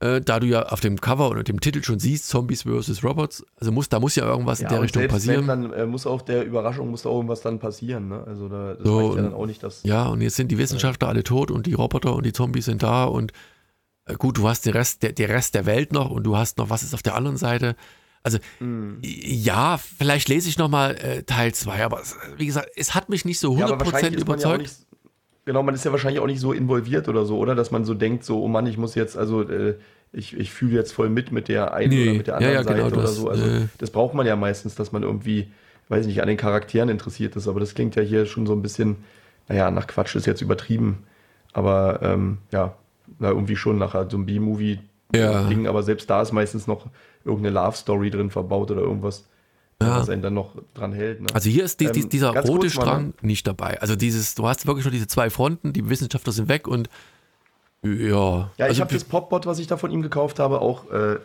äh, 0.00 0.20
da 0.20 0.40
du 0.40 0.46
ja 0.46 0.64
auf 0.66 0.80
dem 0.80 1.00
Cover 1.00 1.30
oder 1.30 1.42
dem 1.42 1.60
Titel 1.60 1.82
schon 1.82 1.98
siehst, 1.98 2.28
Zombies 2.28 2.62
vs. 2.64 3.02
Robots, 3.02 3.44
also 3.58 3.72
muss, 3.72 3.88
da 3.88 3.98
muss 3.98 4.14
ja 4.14 4.26
irgendwas 4.26 4.60
in 4.60 4.68
der 4.68 4.82
Richtung 4.82 5.00
selbst 5.00 5.14
passieren. 5.14 5.46
Wenn, 5.48 5.62
dann 5.62 5.72
äh, 5.72 5.86
muss 5.86 6.06
auf 6.06 6.24
der 6.24 6.44
Überraschung 6.44 6.90
muss 6.90 7.02
da 7.02 7.08
irgendwas 7.10 7.40
dann 7.40 7.58
passieren. 7.58 8.08
Ne? 8.08 8.22
Also 8.26 8.48
da, 8.48 8.74
das 8.74 8.86
So, 8.86 9.00
ja 9.00 9.06
und- 9.06 9.16
dann 9.16 9.34
auch 9.34 9.46
nicht, 9.46 9.62
dass 9.62 9.82
Ja, 9.84 10.04
und 10.06 10.20
jetzt 10.20 10.36
sind 10.36 10.48
die 10.52 10.58
Wissenschaftler 10.58 11.08
alle 11.08 11.24
tot 11.24 11.50
und 11.50 11.66
die 11.66 11.72
Roboter 11.74 12.14
und 12.14 12.26
die 12.26 12.32
Zombies 12.32 12.66
sind 12.66 12.82
da 12.82 13.04
und 13.04 13.32
äh, 14.04 14.14
gut, 14.14 14.36
du 14.38 14.46
hast 14.48 14.66
den 14.66 14.72
Rest, 14.74 15.02
der, 15.02 15.12
der 15.12 15.30
Rest 15.30 15.54
der 15.54 15.64
Welt 15.66 15.92
noch 15.92 16.10
und 16.10 16.24
du 16.24 16.36
hast 16.36 16.58
noch, 16.58 16.68
was 16.68 16.82
ist 16.82 16.92
auf 16.94 17.02
der 17.02 17.14
anderen 17.14 17.36
Seite? 17.38 17.74
Also, 18.22 18.38
Hm. 18.58 18.98
ja, 19.02 19.78
vielleicht 19.78 20.28
lese 20.28 20.48
ich 20.48 20.58
nochmal 20.58 20.96
äh, 20.96 21.22
Teil 21.22 21.54
2, 21.54 21.84
aber 21.84 22.02
wie 22.36 22.46
gesagt, 22.46 22.70
es 22.74 22.92
hat 22.94 23.08
mich 23.08 23.24
nicht 23.24 23.38
so 23.38 23.56
Ja, 23.56 23.66
aber 23.66 23.84
100% 23.84 23.92
wahrscheinlich 23.92 24.14
ist 24.20 24.26
man 24.28 24.38
ja 24.40 24.46
auch 24.48 24.54
überzeugt. 24.56 24.85
Genau, 25.46 25.62
man 25.62 25.74
ist 25.74 25.84
ja 25.84 25.92
wahrscheinlich 25.92 26.20
auch 26.20 26.26
nicht 26.26 26.40
so 26.40 26.52
involviert 26.52 27.08
oder 27.08 27.24
so, 27.24 27.38
oder? 27.38 27.54
Dass 27.54 27.70
man 27.70 27.86
so 27.86 27.94
denkt, 27.94 28.24
so, 28.24 28.42
oh 28.42 28.48
Mann, 28.48 28.66
ich 28.66 28.76
muss 28.76 28.94
jetzt, 28.94 29.16
also 29.16 29.42
äh, 29.48 29.76
ich, 30.12 30.36
ich 30.36 30.50
fühle 30.52 30.74
jetzt 30.74 30.92
voll 30.92 31.08
mit 31.08 31.32
mit 31.32 31.48
der 31.48 31.72
einen 31.72 31.90
Nee, 31.90 32.02
oder 32.02 32.18
mit 32.18 32.26
der 32.26 32.40
ja, 32.40 32.48
anderen 32.48 32.54
ja, 32.54 32.62
genau, 32.62 32.84
Seite 32.84 32.94
oder 32.94 33.02
das, 33.02 33.16
so. 33.16 33.28
Also 33.30 33.46
äh, 33.46 33.62
das 33.78 33.90
braucht 33.90 34.14
man 34.14 34.26
ja 34.26 34.36
meistens, 34.36 34.74
dass 34.74 34.92
man 34.92 35.02
irgendwie, 35.02 35.48
weiß 35.88 36.06
nicht, 36.06 36.20
an 36.20 36.28
den 36.28 36.36
Charakteren 36.36 36.90
interessiert 36.90 37.36
ist. 37.36 37.48
Aber 37.48 37.60
das 37.60 37.74
klingt 37.74 37.96
ja 37.96 38.02
hier 38.02 38.26
schon 38.26 38.46
so 38.46 38.52
ein 38.52 38.62
bisschen, 38.62 38.96
naja, 39.48 39.70
nach 39.70 39.86
Quatsch 39.86 40.14
ist 40.16 40.26
jetzt 40.26 40.42
übertrieben. 40.42 41.04
Aber 41.52 42.00
ähm, 42.02 42.38
ja, 42.52 42.74
na, 43.18 43.28
irgendwie 43.28 43.56
schon 43.56 43.78
nach 43.78 43.92
so 43.92 44.16
einem 44.16 44.26
B-Movie 44.26 44.80
Ja. 45.14 45.48
Aber 45.66 45.82
selbst 45.82 46.10
da 46.10 46.22
ist 46.22 46.32
meistens 46.32 46.66
noch 46.66 46.86
irgendeine 47.24 47.54
Love-Story 47.54 48.10
drin 48.10 48.30
verbaut 48.30 48.70
oder 48.70 48.82
irgendwas, 48.82 49.28
Ja. 49.82 50.00
was 50.00 50.08
einen 50.08 50.22
dann 50.22 50.32
noch 50.32 50.54
dran 50.72 50.92
hält. 50.92 51.20
Ne? 51.20 51.26
Also 51.34 51.50
hier 51.50 51.64
ist 51.64 51.80
die, 51.80 51.90
die, 51.92 52.00
Ähm, 52.00 52.08
dieser 52.08 52.32
ganz 52.32 52.48
rote 52.48 52.60
kurz 52.60 52.76
mal, 52.76 52.82
Strang 52.82 53.14
nicht 53.20 53.46
dabei. 53.46 53.78
Also 53.80 53.94
dieses, 53.94 54.34
du 54.34 54.48
hast 54.48 54.66
wirklich 54.66 54.86
nur 54.86 54.92
diese 54.92 55.06
zwei 55.06 55.28
Fronten, 55.28 55.74
die 55.74 55.88
Wissenschaftler 55.90 56.32
sind 56.32 56.48
weg 56.48 56.66
und 56.66 56.88
ja. 57.82 57.90
Ja, 57.90 58.50
ich 58.56 58.62
also, 58.62 58.80
habe 58.80 58.94
das 58.94 59.04
Popbot, 59.04 59.44
was 59.44 59.58
ich 59.58 59.66
da 59.66 59.76
von 59.76 59.90
ihm 59.90 60.00
gekauft 60.00 60.38
habe, 60.38 60.60
auch 60.62 60.90
äh, 60.90 61.18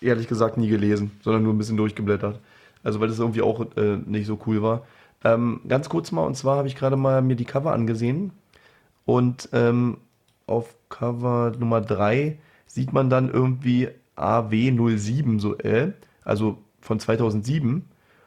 ehrlich 0.00 0.28
gesagt 0.28 0.56
nie 0.56 0.68
gelesen, 0.68 1.10
sondern 1.22 1.42
nur 1.42 1.52
ein 1.52 1.58
bisschen 1.58 1.76
durchgeblättert. 1.76 2.40
Also 2.82 3.00
weil 3.00 3.08
das 3.08 3.18
irgendwie 3.18 3.42
auch 3.42 3.60
äh, 3.76 3.98
nicht 4.06 4.26
so 4.26 4.38
cool 4.46 4.62
war. 4.62 4.86
Ähm, 5.24 5.60
ganz 5.68 5.88
kurz 5.88 6.10
mal, 6.10 6.24
und 6.24 6.36
zwar 6.36 6.56
habe 6.56 6.68
ich 6.68 6.76
gerade 6.76 6.96
mal 6.96 7.20
mir 7.22 7.36
die 7.36 7.44
Cover 7.44 7.72
angesehen 7.72 8.30
und 9.04 9.48
ähm, 9.52 9.98
auf 10.46 10.74
Cover 10.88 11.52
Nummer 11.58 11.80
3 11.80 12.38
sieht 12.66 12.92
man 12.92 13.10
dann 13.10 13.30
irgendwie 13.30 13.88
AW07, 14.16 15.40
so 15.40 15.58
äh, 15.58 15.92
also 16.24 16.58
von 16.88 16.98
2007. 16.98 17.84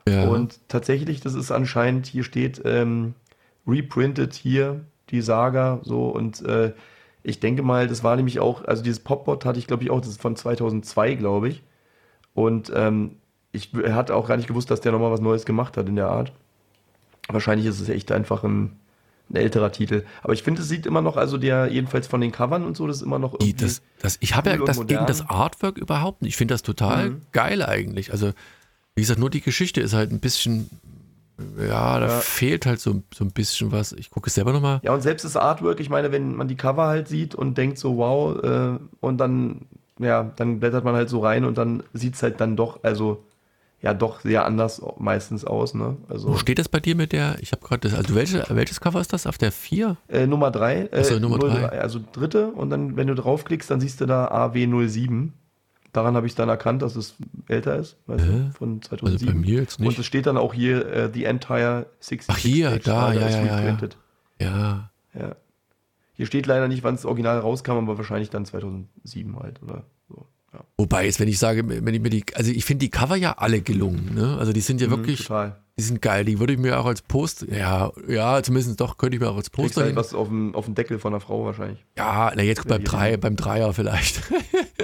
ja. 0.07 0.27
Und 0.27 0.59
tatsächlich, 0.69 1.19
das 1.19 1.33
ist 1.33 1.51
anscheinend, 1.51 2.05
hier 2.05 2.23
steht 2.23 2.61
ähm, 2.63 3.15
reprinted 3.67 4.33
hier, 4.33 4.81
die 5.09 5.21
Saga, 5.21 5.79
so 5.83 6.07
und 6.07 6.45
äh, 6.45 6.73
ich 7.23 7.39
denke 7.39 7.63
mal, 7.63 7.87
das 7.87 8.03
war 8.03 8.15
nämlich 8.15 8.39
auch, 8.39 8.63
also 8.65 8.81
dieses 8.83 8.99
Popbot 8.99 9.45
hatte 9.45 9.59
ich 9.59 9.67
glaube 9.67 9.83
ich 9.83 9.89
auch, 9.89 9.99
das 9.99 10.11
ist 10.11 10.21
von 10.21 10.35
2002, 10.35 11.15
glaube 11.15 11.49
ich. 11.49 11.63
Und 12.33 12.71
ähm, 12.73 13.17
ich 13.51 13.73
hatte 13.73 14.15
auch 14.15 14.27
gar 14.27 14.37
nicht 14.37 14.47
gewusst, 14.47 14.71
dass 14.71 14.81
der 14.81 14.91
nochmal 14.91 15.11
was 15.11 15.21
Neues 15.21 15.45
gemacht 15.45 15.75
hat 15.75 15.89
in 15.89 15.97
der 15.97 16.07
Art. 16.07 16.31
Wahrscheinlich 17.27 17.67
ist 17.67 17.79
es 17.79 17.89
echt 17.89 18.11
einfach 18.11 18.43
ein, 18.43 18.79
ein 19.31 19.35
älterer 19.35 19.71
Titel. 19.71 20.03
Aber 20.23 20.33
ich 20.33 20.43
finde, 20.43 20.61
es 20.61 20.67
sieht 20.69 20.85
immer 20.85 21.01
noch, 21.01 21.17
also 21.17 21.37
der, 21.37 21.67
jedenfalls 21.71 22.07
von 22.07 22.21
den 22.21 22.31
Covern 22.31 22.65
und 22.65 22.77
so, 22.77 22.87
das 22.87 22.97
ist 22.97 23.01
immer 23.03 23.19
noch 23.19 23.33
irgendwie. 23.33 23.53
das, 23.53 23.81
das, 24.01 24.17
ich 24.19 24.35
habe 24.35 24.49
ja 24.49 24.57
das 24.57 24.85
gegen 24.85 25.05
das 25.05 25.29
Artwork 25.29 25.77
überhaupt 25.77 26.21
nicht. 26.21 26.31
Ich 26.31 26.37
finde 26.37 26.53
das 26.53 26.63
total 26.63 27.11
Mhm. 27.11 27.21
geil 27.31 27.63
eigentlich. 27.63 28.11
Also, 28.11 28.31
wie 28.95 29.01
gesagt, 29.01 29.19
nur 29.19 29.29
die 29.29 29.41
Geschichte 29.41 29.81
ist 29.81 29.93
halt 29.93 30.11
ein 30.11 30.19
bisschen, 30.19 30.69
ja, 31.57 31.99
da 31.99 32.07
Ja. 32.07 32.19
fehlt 32.19 32.65
halt 32.65 32.79
so, 32.79 33.01
so 33.13 33.23
ein 33.23 33.31
bisschen 33.31 33.71
was. 33.71 33.93
Ich 33.93 34.09
gucke 34.11 34.27
es 34.27 34.35
selber 34.35 34.53
nochmal. 34.53 34.79
Ja, 34.83 34.93
und 34.93 35.01
selbst 35.01 35.23
das 35.23 35.35
Artwork, 35.37 35.79
ich 35.79 35.89
meine, 35.89 36.11
wenn 36.11 36.35
man 36.35 36.47
die 36.47 36.55
Cover 36.55 36.87
halt 36.87 37.07
sieht 37.07 37.33
und 37.35 37.57
denkt 37.57 37.77
so, 37.77 37.97
wow, 37.97 38.43
äh, 38.43 38.79
und 38.99 39.17
dann, 39.17 39.61
ja, 39.99 40.31
dann 40.35 40.59
blättert 40.59 40.83
man 40.83 40.95
halt 40.95 41.09
so 41.09 41.19
rein 41.19 41.45
und 41.45 41.57
dann 41.57 41.83
sieht 41.93 42.15
es 42.15 42.23
halt 42.23 42.39
dann 42.41 42.55
doch, 42.55 42.83
also, 42.83 43.23
ja, 43.81 43.93
doch 43.95 44.19
sehr 44.21 44.45
anders 44.45 44.81
meistens 44.99 45.43
aus, 45.43 45.73
ne? 45.73 45.97
Also, 46.07 46.29
Wo 46.29 46.37
steht 46.37 46.59
das 46.59 46.69
bei 46.69 46.79
dir 46.79 46.95
mit 46.95 47.11
der? 47.13 47.37
Ich 47.41 47.51
habe 47.51 47.65
gerade 47.65 47.87
das, 47.89 47.97
also 47.97 48.13
welche, 48.15 48.45
welches 48.49 48.79
Cover 48.79 49.01
ist 49.01 49.11
das? 49.13 49.25
Auf 49.25 49.37
der 49.37 49.51
4? 49.51 49.97
äh, 50.07 50.27
Nummer 50.27 50.51
3, 50.51 50.81
äh, 50.91 51.19
Nummer 51.19 51.39
drei. 51.39 51.67
also 51.79 51.99
dritte, 52.13 52.47
und 52.51 52.69
dann, 52.69 52.95
wenn 52.95 53.07
du 53.07 53.15
draufklickst, 53.15 53.69
dann 53.71 53.81
siehst 53.81 53.99
du 54.01 54.05
da 54.05 54.27
AW07. 54.27 55.29
Daran 55.93 56.15
habe 56.15 56.25
ich 56.27 56.35
dann 56.35 56.47
erkannt, 56.47 56.83
dass 56.83 56.95
es 56.95 57.15
älter 57.47 57.75
ist, 57.75 57.97
weißt 58.07 58.23
Hä? 58.23 58.29
du, 58.29 58.51
von 58.57 58.75
Also 58.75 58.89
2007. 58.89 59.27
bei 59.33 59.39
mir 59.39 59.59
jetzt 59.59 59.79
Und 59.79 59.87
nicht. 59.87 59.99
es 59.99 60.05
steht 60.05 60.25
dann 60.25 60.37
auch 60.37 60.53
hier, 60.53 60.85
äh, 60.85 61.09
The 61.13 61.25
Entire 61.25 61.87
66 61.99 62.27
Ach, 62.29 62.37
hier, 62.37 62.79
da, 62.79 63.11
ja, 63.13 63.29
ja, 63.29 63.45
ja, 63.61 63.77
ja. 64.39 64.89
Ja. 65.13 65.35
Hier 66.13 66.25
steht 66.27 66.45
leider 66.45 66.67
nicht, 66.67 66.83
wann 66.83 66.95
das 66.95 67.05
Original 67.05 67.39
rauskam, 67.39 67.71
aber 67.71 67.97
wahrscheinlich 67.97 68.29
dann 68.29 68.45
2007 68.45 69.39
halt 69.39 69.61
oder. 69.63 69.83
Ja. 70.53 70.59
Wobei 70.77 71.05
jetzt, 71.05 71.19
wenn 71.19 71.29
ich 71.29 71.39
sage, 71.39 71.63
wenn 71.67 71.93
ich 71.93 72.01
mir 72.01 72.09
die, 72.09 72.25
also 72.35 72.51
ich 72.51 72.65
finde 72.65 72.85
die 72.85 72.89
Cover 72.89 73.15
ja 73.15 73.33
alle 73.37 73.61
gelungen, 73.61 74.13
ne? 74.15 74.37
Also 74.37 74.51
die 74.51 74.59
sind 74.61 74.81
ja 74.81 74.87
Mhm, 74.87 74.91
wirklich, 74.91 75.19
Total. 75.25 75.55
die 75.77 75.83
sind 75.83 76.01
geil. 76.01 76.25
Die 76.25 76.39
würde 76.39 76.51
ich 76.53 76.59
mir 76.59 76.77
auch 76.79 76.85
als 76.85 77.01
Post, 77.01 77.45
ja, 77.49 77.91
ja, 78.07 78.43
zumindest 78.43 78.79
doch, 78.81 78.97
könnte 78.97 79.15
ich 79.15 79.21
mir 79.21 79.29
auch 79.29 79.37
als 79.37 79.49
Poster 79.49 79.83
halt 79.83 79.95
was 79.95 80.13
auf 80.13 80.27
dem, 80.27 80.53
auf 80.53 80.65
dem 80.65 80.75
Deckel 80.75 80.99
von 80.99 81.13
einer 81.13 81.21
Frau 81.21 81.45
wahrscheinlich. 81.45 81.85
Ja, 81.97 82.33
na 82.35 82.43
jetzt 82.43 82.67
beim, 82.67 82.83
Drei, 82.83 83.15
beim 83.15 83.37
Dreier 83.37 83.71
vielleicht. 83.73 84.21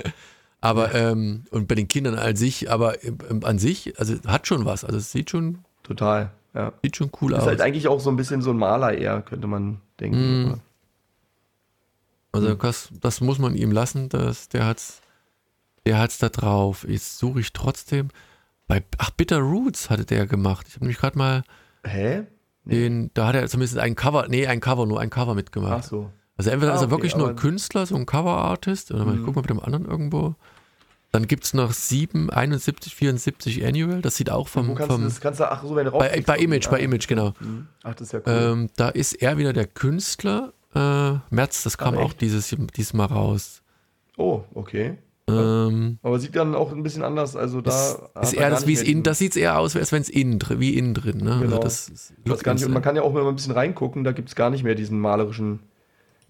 aber, 0.61 0.95
ähm, 0.95 1.43
und 1.51 1.67
bei 1.67 1.75
den 1.75 1.89
Kindern 1.89 2.15
an 2.15 2.35
sich, 2.37 2.71
aber 2.71 3.03
im- 3.03 3.43
an 3.43 3.59
sich, 3.59 3.99
also 3.99 4.15
hat 4.25 4.47
schon 4.47 4.63
was. 4.65 4.85
Also 4.85 4.97
es 4.97 5.11
sieht 5.11 5.29
schon, 5.29 5.59
Total, 5.83 6.31
ja. 6.53 6.71
sieht 6.81 6.95
schon 6.95 7.11
cool 7.21 7.33
Ist 7.33 7.39
aus. 7.41 7.45
halt 7.47 7.59
eigentlich 7.61 7.89
auch 7.89 7.99
so 7.99 8.09
ein 8.09 8.15
bisschen 8.15 8.41
so 8.41 8.51
ein 8.51 8.57
Maler 8.57 8.97
eher, 8.97 9.21
könnte 9.21 9.47
man 9.47 9.81
denken. 9.99 10.43
Mhm. 10.45 10.53
Also 12.31 12.49
Mhm. 12.49 12.59
das, 12.59 12.89
das 13.01 13.19
muss 13.21 13.39
man 13.39 13.53
ihm 13.55 13.71
lassen, 13.71 14.09
das, 14.09 14.47
der 14.49 14.65
hat's, 14.65 15.01
der 15.87 15.97
hat's 15.99 16.17
da 16.19 16.29
drauf. 16.29 16.85
Jetzt 16.87 17.17
suche 17.17 17.39
ich 17.39 17.53
trotzdem. 17.53 18.09
Bei, 18.67 18.83
ach, 18.97 19.09
Bitter 19.11 19.39
Roots 19.39 19.89
hatte 19.89 20.05
der 20.05 20.27
gemacht. 20.27 20.65
Ich 20.67 20.75
habe 20.75 20.83
nämlich 20.85 20.99
gerade 20.99 21.17
mal 21.17 21.43
Hä? 21.85 22.23
den, 22.65 23.09
da 23.13 23.27
hat 23.27 23.35
er 23.35 23.47
zumindest 23.47 23.77
ein 23.79 23.95
Cover, 23.95 24.27
nee, 24.27 24.45
ein 24.47 24.59
Cover, 24.59 24.85
nur 24.85 24.99
ein 24.99 25.09
Cover 25.09 25.31
Ach 25.31 25.35
mitgemacht. 25.35 25.85
so. 25.85 26.11
Also 26.35 26.49
entweder 26.51 26.73
Ah, 26.73 26.75
ist 26.75 26.81
er 26.81 26.85
okay, 26.87 26.91
wirklich 26.91 27.15
nur 27.15 27.29
ein 27.29 27.35
Künstler, 27.37 27.85
so 27.85 27.95
ein 27.95 28.05
Cover-Artist, 28.05 28.91
oder 28.91 29.05
mal, 29.05 29.15
ich 29.15 29.21
Mhm. 29.21 29.25
guck 29.25 29.35
mal 29.35 29.41
mit 29.41 29.49
dem 29.49 29.59
anderen 29.61 29.85
irgendwo. 29.85 30.35
Dann 31.13 31.25
gibt 31.27 31.45
es 31.45 31.53
noch 31.53 31.71
7, 31.71 32.29
71, 32.29 32.93
74 32.93 33.65
Annual, 33.65 34.01
das 34.01 34.17
sieht 34.17 34.29
auch 34.29 34.49
vom, 34.49 34.67
Wo 34.67 34.73
kannst 34.75 34.89
du 34.89 34.93
vom 34.95 35.03
das, 35.05 35.21
kannst 35.21 35.39
du, 35.39 35.49
ach 35.49 35.63
so, 35.63 35.75
wenn 35.75 35.85
du 35.85 35.91
bei, 35.91 36.21
bei. 36.21 36.37
Image, 36.37 36.69
bei 36.69 36.75
Ah, 36.77 36.79
Image, 36.81 37.07
genau. 37.07 37.33
mhm. 37.39 37.67
Ach, 37.83 37.95
das 37.95 38.07
ist 38.07 38.11
ja 38.11 38.19
cool. 38.19 38.33
Ähm, 38.51 38.69
da 38.75 38.89
ist 38.89 39.13
er 39.13 39.37
wieder 39.37 39.53
der 39.53 39.65
Künstler. 39.65 40.51
Äh, 40.75 41.13
März, 41.33 41.63
das 41.63 41.77
kam 41.77 41.95
Ach, 41.97 42.01
auch 42.01 42.13
dieses, 42.13 42.53
diesmal 42.75 43.07
raus. 43.07 43.63
oh, 44.17 44.43
okay. 44.53 44.97
Ähm, 45.29 45.99
Aber 46.03 46.19
sieht 46.19 46.35
dann 46.37 46.55
auch 46.55 46.71
ein 46.71 46.83
bisschen 46.83 47.03
anders, 47.03 47.35
also 47.35 47.59
da 47.59 47.71
ist, 48.21 48.33
er 48.33 48.41
eher 48.43 48.49
das, 48.49 48.65
wie 48.65 48.73
es 48.73 48.83
diesen- 48.83 49.03
das 49.03 49.17
sieht 49.19 49.35
eher 49.35 49.59
aus, 49.59 49.75
als 49.75 49.91
wenn 49.91 50.01
es 50.01 50.07
innen 50.09 50.39
drin, 50.39 50.59
wie 50.61 50.77
innen 50.77 50.93
drin. 50.93 51.17
Ne? 51.17 51.33
Also 51.33 51.43
Genau. 51.45 51.59
das 51.59 51.89
ist, 51.89 52.13
Ich 52.23 52.31
weiß 52.31 52.43
gar 52.43 52.53
nicht, 52.53 52.65
und 52.65 52.71
man 52.71 52.81
kann 52.81 52.95
ja 52.95 53.01
auch, 53.01 53.13
wenn 53.13 53.23
man 53.23 53.33
ein 53.33 53.35
bisschen 53.35 53.51
reingucken, 53.53 54.05
da 54.05 54.13
gibt 54.13 54.29
es 54.29 54.35
gar 54.35 54.49
nicht 54.49 54.63
mehr 54.63 54.75
diesen 54.75 54.99
malerischen, 54.99 55.59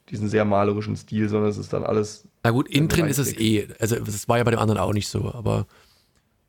diesen 0.10 0.30
sehr 0.30 0.46
malerischen 0.46 0.96
Stil, 0.96 1.30
sondern 1.30 1.52
es 1.52 1.58
ist 1.58 1.74
dann 1.74 1.84
alles 1.84 2.28
Na 2.44 2.50
gut, 2.50 2.68
innen 2.70 2.88
drin 2.88 3.06
ist 3.06 3.20
es 3.20 3.38
eh. 3.38 3.68
Also 3.80 3.98
das 4.00 4.28
war 4.28 4.40
ja 4.40 4.44
bei 4.44 4.52
dem 4.52 4.60
anderen 4.60 4.80
auch 4.80 4.94
nicht 4.94 5.10
so, 5.10 5.32
aber 5.32 5.68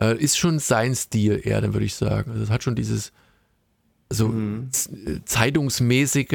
äh, 0.01 0.17
ist 0.17 0.39
schon 0.39 0.59
sein 0.59 0.95
Stil 0.95 1.41
eher, 1.45 1.61
dann 1.61 1.75
würde 1.75 1.85
ich 1.85 1.97
sagen. 1.97 2.31
Also 2.31 2.45
es 2.45 2.51
hat 2.51 2.63
schon 2.63 2.77
dieses 2.77 3.13
so 4.11 4.29
Mhm. 4.29 4.71
zeitungsmäßige, 5.25 6.29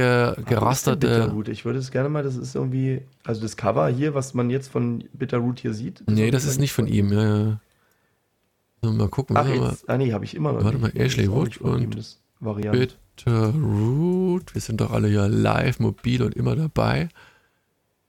gerasterte. 0.46 1.08
Bitterroot. 1.08 1.48
Ich 1.50 1.66
würde 1.66 1.80
es 1.80 1.92
gerne 1.92 2.10
mal, 2.10 2.24
das 2.24 2.36
ist 2.36 2.56
irgendwie, 2.56 3.02
also 3.24 3.42
das 3.42 3.58
Cover 3.58 3.88
hier, 3.88 4.14
was 4.14 4.34
man 4.34 4.50
jetzt 4.50 4.70
von 4.70 5.04
Bitterroot 5.14 5.60
hier 5.60 5.74
sieht. 5.74 6.04
Nee, 6.08 6.32
das 6.32 6.46
ist 6.46 6.60
nicht 6.60 6.74
von 6.74 6.88
ihm. 6.88 7.12
Ja, 7.12 7.60
ja. 8.84 8.92
Mal 8.92 9.08
gucken. 9.10 9.38
Ach, 9.38 9.48
jetzt, 9.48 9.90
ah 9.90 9.98
nee, 9.98 10.12
habe 10.12 10.26
ich 10.26 10.36
immer 10.36 10.52
noch 10.54 10.64
Warte 10.64 10.78
nicht. 10.78 10.96
mal, 10.96 11.02
Ashley 11.02 11.32
Wood 11.32 11.58
und. 11.62 12.18
Bitterroot. 12.42 14.54
Wir 14.54 14.62
sind 14.62 14.82
doch 14.82 14.92
alle 14.92 15.08
hier 15.08 15.30
live, 15.30 15.80
mobil 15.80 16.22
und 16.22 16.36
immer 16.36 16.56
dabei. 16.58 17.08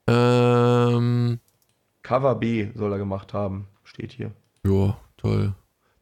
Ähm, 0.09 1.39
Cover 2.03 2.35
B 2.35 2.69
soll 2.75 2.93
er 2.93 2.99
gemacht 2.99 3.33
haben, 3.33 3.67
steht 3.85 4.13
hier. 4.13 4.33
ja, 4.67 4.97
toll. 5.17 5.55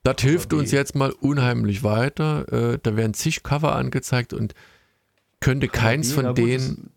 Das 0.02 0.16
hilft 0.20 0.52
uns 0.52 0.72
jetzt 0.72 0.94
mal 0.96 1.10
unheimlich 1.10 1.84
weiter. 1.84 2.52
Äh, 2.52 2.78
da 2.82 2.96
werden 2.96 3.14
zig 3.14 3.42
Cover 3.42 3.76
angezeigt 3.76 4.32
und 4.32 4.54
könnte 5.40 5.68
keins 5.68 6.08
B, 6.08 6.14
von 6.14 6.34
denen. 6.34 6.90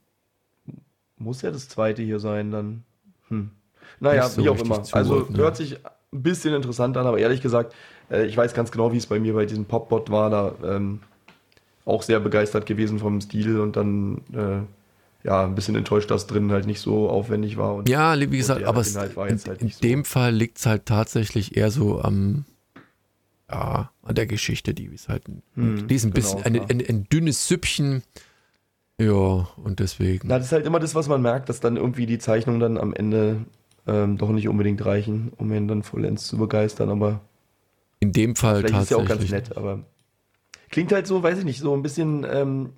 das 0.65 0.75
Muss 1.17 1.41
ja 1.41 1.51
das 1.51 1.69
zweite 1.69 2.01
hier 2.01 2.19
sein, 2.19 2.51
dann. 2.51 2.83
Hm. 3.27 3.51
Naja, 3.99 4.27
so 4.27 4.43
wie 4.43 4.49
auch 4.49 4.59
immer. 4.59 4.83
Also 4.91 5.29
hört 5.35 5.55
sich 5.55 5.77
ein 6.11 6.23
bisschen 6.23 6.53
interessant 6.53 6.97
an, 6.97 7.05
aber 7.05 7.19
ehrlich 7.19 7.41
gesagt, 7.41 7.75
äh, 8.09 8.25
ich 8.25 8.35
weiß 8.35 8.53
ganz 8.53 8.71
genau, 8.71 8.91
wie 8.91 8.97
es 8.97 9.05
bei 9.05 9.19
mir 9.19 9.33
bei 9.33 9.45
diesem 9.45 9.65
Popbot 9.65 10.09
war. 10.09 10.29
Da 10.29 10.55
ähm, 10.63 11.01
auch 11.85 12.01
sehr 12.01 12.19
begeistert 12.19 12.65
gewesen 12.65 12.99
vom 12.99 13.21
Stil 13.21 13.59
und 13.59 13.75
dann 13.75 14.21
äh, 14.33 15.27
ja 15.27 15.43
ein 15.43 15.55
bisschen 15.55 15.75
enttäuscht, 15.75 16.09
dass 16.09 16.25
drin 16.25 16.51
halt 16.51 16.65
nicht 16.65 16.79
so 16.79 17.09
aufwendig 17.09 17.57
war. 17.57 17.75
Und, 17.75 17.89
ja, 17.89 18.19
wie 18.19 18.37
gesagt, 18.37 18.63
aber 18.63 18.81
es, 18.81 18.95
in, 18.95 19.01
halt 19.01 19.61
in 19.61 19.71
dem 19.83 20.03
so. 20.03 20.09
Fall 20.09 20.33
liegt 20.33 20.57
es 20.57 20.65
halt 20.65 20.87
tatsächlich 20.87 21.55
eher 21.55 21.69
so 21.69 22.01
am 22.01 22.45
ja, 23.49 23.91
an 24.01 24.15
der 24.15 24.25
Geschichte, 24.25 24.73
die 24.73 24.85
ist 24.85 25.09
halt 25.09 25.27
ein, 25.27 25.43
hm, 25.53 25.87
die 25.87 25.95
ist 25.95 26.05
ein 26.05 26.11
genau, 26.11 26.35
bisschen 26.35 26.43
ein, 26.43 26.69
ein, 26.69 26.83
ein, 26.87 27.03
dünnes 27.09 27.47
Süppchen. 27.47 28.03
Ja, 28.99 29.47
und 29.57 29.79
deswegen. 29.79 30.27
Na, 30.27 30.37
das 30.37 30.47
ist 30.47 30.51
halt 30.53 30.65
immer 30.65 30.79
das, 30.79 30.95
was 30.95 31.07
man 31.07 31.21
merkt, 31.21 31.49
dass 31.49 31.59
dann 31.59 31.75
irgendwie 31.75 32.05
die 32.05 32.17
Zeichnungen 32.17 32.59
dann 32.59 32.77
am 32.77 32.93
Ende 32.93 33.45
ähm, 33.87 34.17
doch 34.17 34.29
nicht 34.29 34.47
unbedingt 34.47 34.83
reichen, 34.85 35.31
um 35.37 35.51
ihn 35.53 35.67
dann 35.67 35.83
vollends 35.83 36.27
zu 36.27 36.37
begeistern, 36.37 36.89
aber. 36.89 37.21
In 37.99 38.11
dem 38.11 38.35
Fall 38.35 38.59
vielleicht 38.59 38.73
tatsächlich. 38.73 38.83
ist 38.83 39.09
ja 39.09 39.15
auch 39.15 39.19
ganz 39.19 39.31
nett, 39.31 39.57
aber. 39.57 39.85
Klingt 40.69 40.91
halt 40.91 41.07
so, 41.07 41.21
weiß 41.21 41.39
ich 41.39 41.45
nicht, 41.45 41.59
so 41.59 41.73
ein 41.73 41.83
bisschen, 41.83 42.25
ähm, 42.29 42.69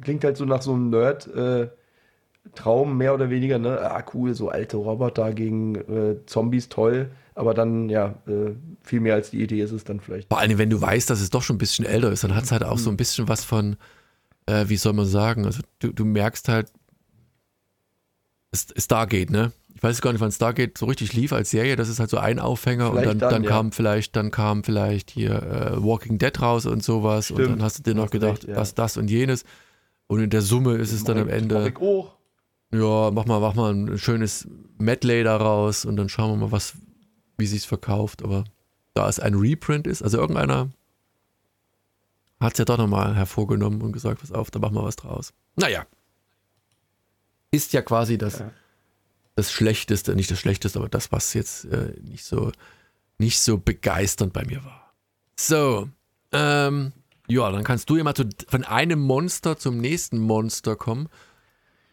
klingt 0.00 0.24
halt 0.24 0.36
so 0.36 0.44
nach 0.44 0.62
so 0.62 0.72
einem 0.72 0.90
Nerd, 0.90 1.28
äh, 1.28 1.68
Traum 2.54 2.96
mehr 2.96 3.12
oder 3.14 3.28
weniger, 3.28 3.58
ne? 3.58 3.80
Ah, 3.80 4.04
cool, 4.14 4.34
so 4.34 4.48
alte 4.48 4.76
Roboter 4.76 5.32
gegen 5.32 5.74
äh, 5.74 6.24
Zombies, 6.26 6.68
toll. 6.68 7.10
Aber 7.36 7.52
dann, 7.52 7.90
ja, 7.90 8.14
äh, 8.26 8.54
viel 8.82 9.00
mehr 9.00 9.14
als 9.14 9.30
die 9.30 9.42
Idee 9.42 9.60
ist 9.60 9.70
es 9.70 9.84
dann 9.84 10.00
vielleicht. 10.00 10.28
Vor 10.28 10.38
allem, 10.38 10.56
wenn 10.56 10.70
du 10.70 10.80
weißt, 10.80 11.08
dass 11.10 11.20
es 11.20 11.28
doch 11.28 11.42
schon 11.42 11.56
ein 11.56 11.58
bisschen 11.58 11.84
älter 11.84 12.10
ist, 12.10 12.24
dann 12.24 12.34
hat 12.34 12.44
es 12.44 12.50
halt 12.50 12.64
auch 12.64 12.78
so 12.78 12.88
ein 12.88 12.96
bisschen 12.96 13.28
was 13.28 13.44
von, 13.44 13.76
äh, 14.46 14.64
wie 14.68 14.78
soll 14.78 14.94
man 14.94 15.04
sagen, 15.04 15.44
also 15.44 15.60
du, 15.78 15.92
du 15.92 16.06
merkst 16.06 16.48
halt, 16.48 16.72
es, 18.52 18.68
Stargate, 18.78 19.30
ne? 19.30 19.52
Ich 19.74 19.82
weiß 19.82 20.00
gar 20.00 20.12
nicht, 20.12 20.20
wann 20.22 20.32
Stargate 20.32 20.78
so 20.78 20.86
richtig 20.86 21.12
lief 21.12 21.34
als 21.34 21.50
Serie. 21.50 21.76
Das 21.76 21.90
ist 21.90 22.00
halt 22.00 22.08
so 22.08 22.16
ein 22.16 22.38
Aufhänger 22.38 22.92
vielleicht 22.92 23.08
und 23.08 23.20
dann, 23.20 23.30
dann, 23.30 23.42
dann 23.42 23.44
kam 23.44 23.72
vielleicht, 23.72 24.16
dann 24.16 24.30
kam 24.30 24.64
vielleicht 24.64 25.10
hier 25.10 25.42
äh, 25.42 25.84
Walking 25.84 26.16
Dead 26.16 26.40
raus 26.40 26.64
und 26.64 26.82
sowas 26.82 27.26
Stimmt. 27.26 27.40
und 27.40 27.48
dann 27.50 27.62
hast 27.62 27.80
du 27.80 27.82
dir 27.82 27.94
noch 27.94 28.08
gedacht, 28.10 28.44
recht, 28.44 28.48
ja. 28.48 28.56
was 28.56 28.74
das 28.74 28.96
und 28.96 29.10
jenes. 29.10 29.44
Und 30.06 30.20
in 30.20 30.30
der 30.30 30.40
Summe 30.40 30.76
ist 30.76 30.92
es 30.92 31.04
dann 31.04 31.18
am 31.18 31.28
Ende. 31.28 31.74
Ja, 32.72 33.10
mach 33.12 33.26
mal, 33.26 33.40
mach 33.40 33.54
mal 33.54 33.74
ein 33.74 33.98
schönes 33.98 34.48
Medley 34.78 35.22
daraus 35.22 35.84
und 35.84 35.96
dann 35.96 36.08
schauen 36.08 36.30
wir 36.30 36.46
mal, 36.46 36.52
was, 36.52 36.74
wie 37.36 37.46
sich's 37.46 37.64
verkauft. 37.64 38.22
Aber 38.22 38.44
da 38.94 39.08
es 39.08 39.20
ein 39.20 39.34
Reprint 39.34 39.86
ist, 39.86 40.02
also 40.02 40.18
irgendeiner 40.18 40.70
hat 42.40 42.52
es 42.52 42.58
ja 42.58 42.64
doch 42.64 42.78
nochmal 42.78 43.14
hervorgenommen 43.14 43.80
und 43.82 43.92
gesagt, 43.92 44.20
pass 44.20 44.32
auf, 44.32 44.50
da 44.50 44.58
machen 44.58 44.74
wir 44.74 44.84
was 44.84 44.96
draus. 44.96 45.32
Naja. 45.56 45.86
Ist 47.50 47.72
ja 47.72 47.80
quasi 47.80 48.18
das, 48.18 48.40
ja. 48.40 48.50
das 49.36 49.50
Schlechteste, 49.50 50.14
nicht 50.14 50.30
das 50.30 50.38
Schlechteste, 50.38 50.78
aber 50.78 50.88
das, 50.88 51.12
was 51.12 51.32
jetzt 51.32 51.64
äh, 51.66 51.94
nicht 52.02 52.24
so 52.24 52.52
nicht 53.18 53.40
so 53.40 53.58
begeisternd 53.58 54.32
bei 54.32 54.44
mir 54.44 54.64
war. 54.64 54.92
So, 55.36 55.88
ähm, 56.32 56.92
ja, 57.28 57.50
dann 57.50 57.64
kannst 57.64 57.90
du 57.90 57.96
ja 57.96 58.04
mal 58.04 58.14
zu, 58.14 58.28
von 58.48 58.64
einem 58.64 59.00
Monster 59.00 59.56
zum 59.56 59.78
nächsten 59.78 60.18
Monster 60.18 60.76
kommen. 60.76 61.08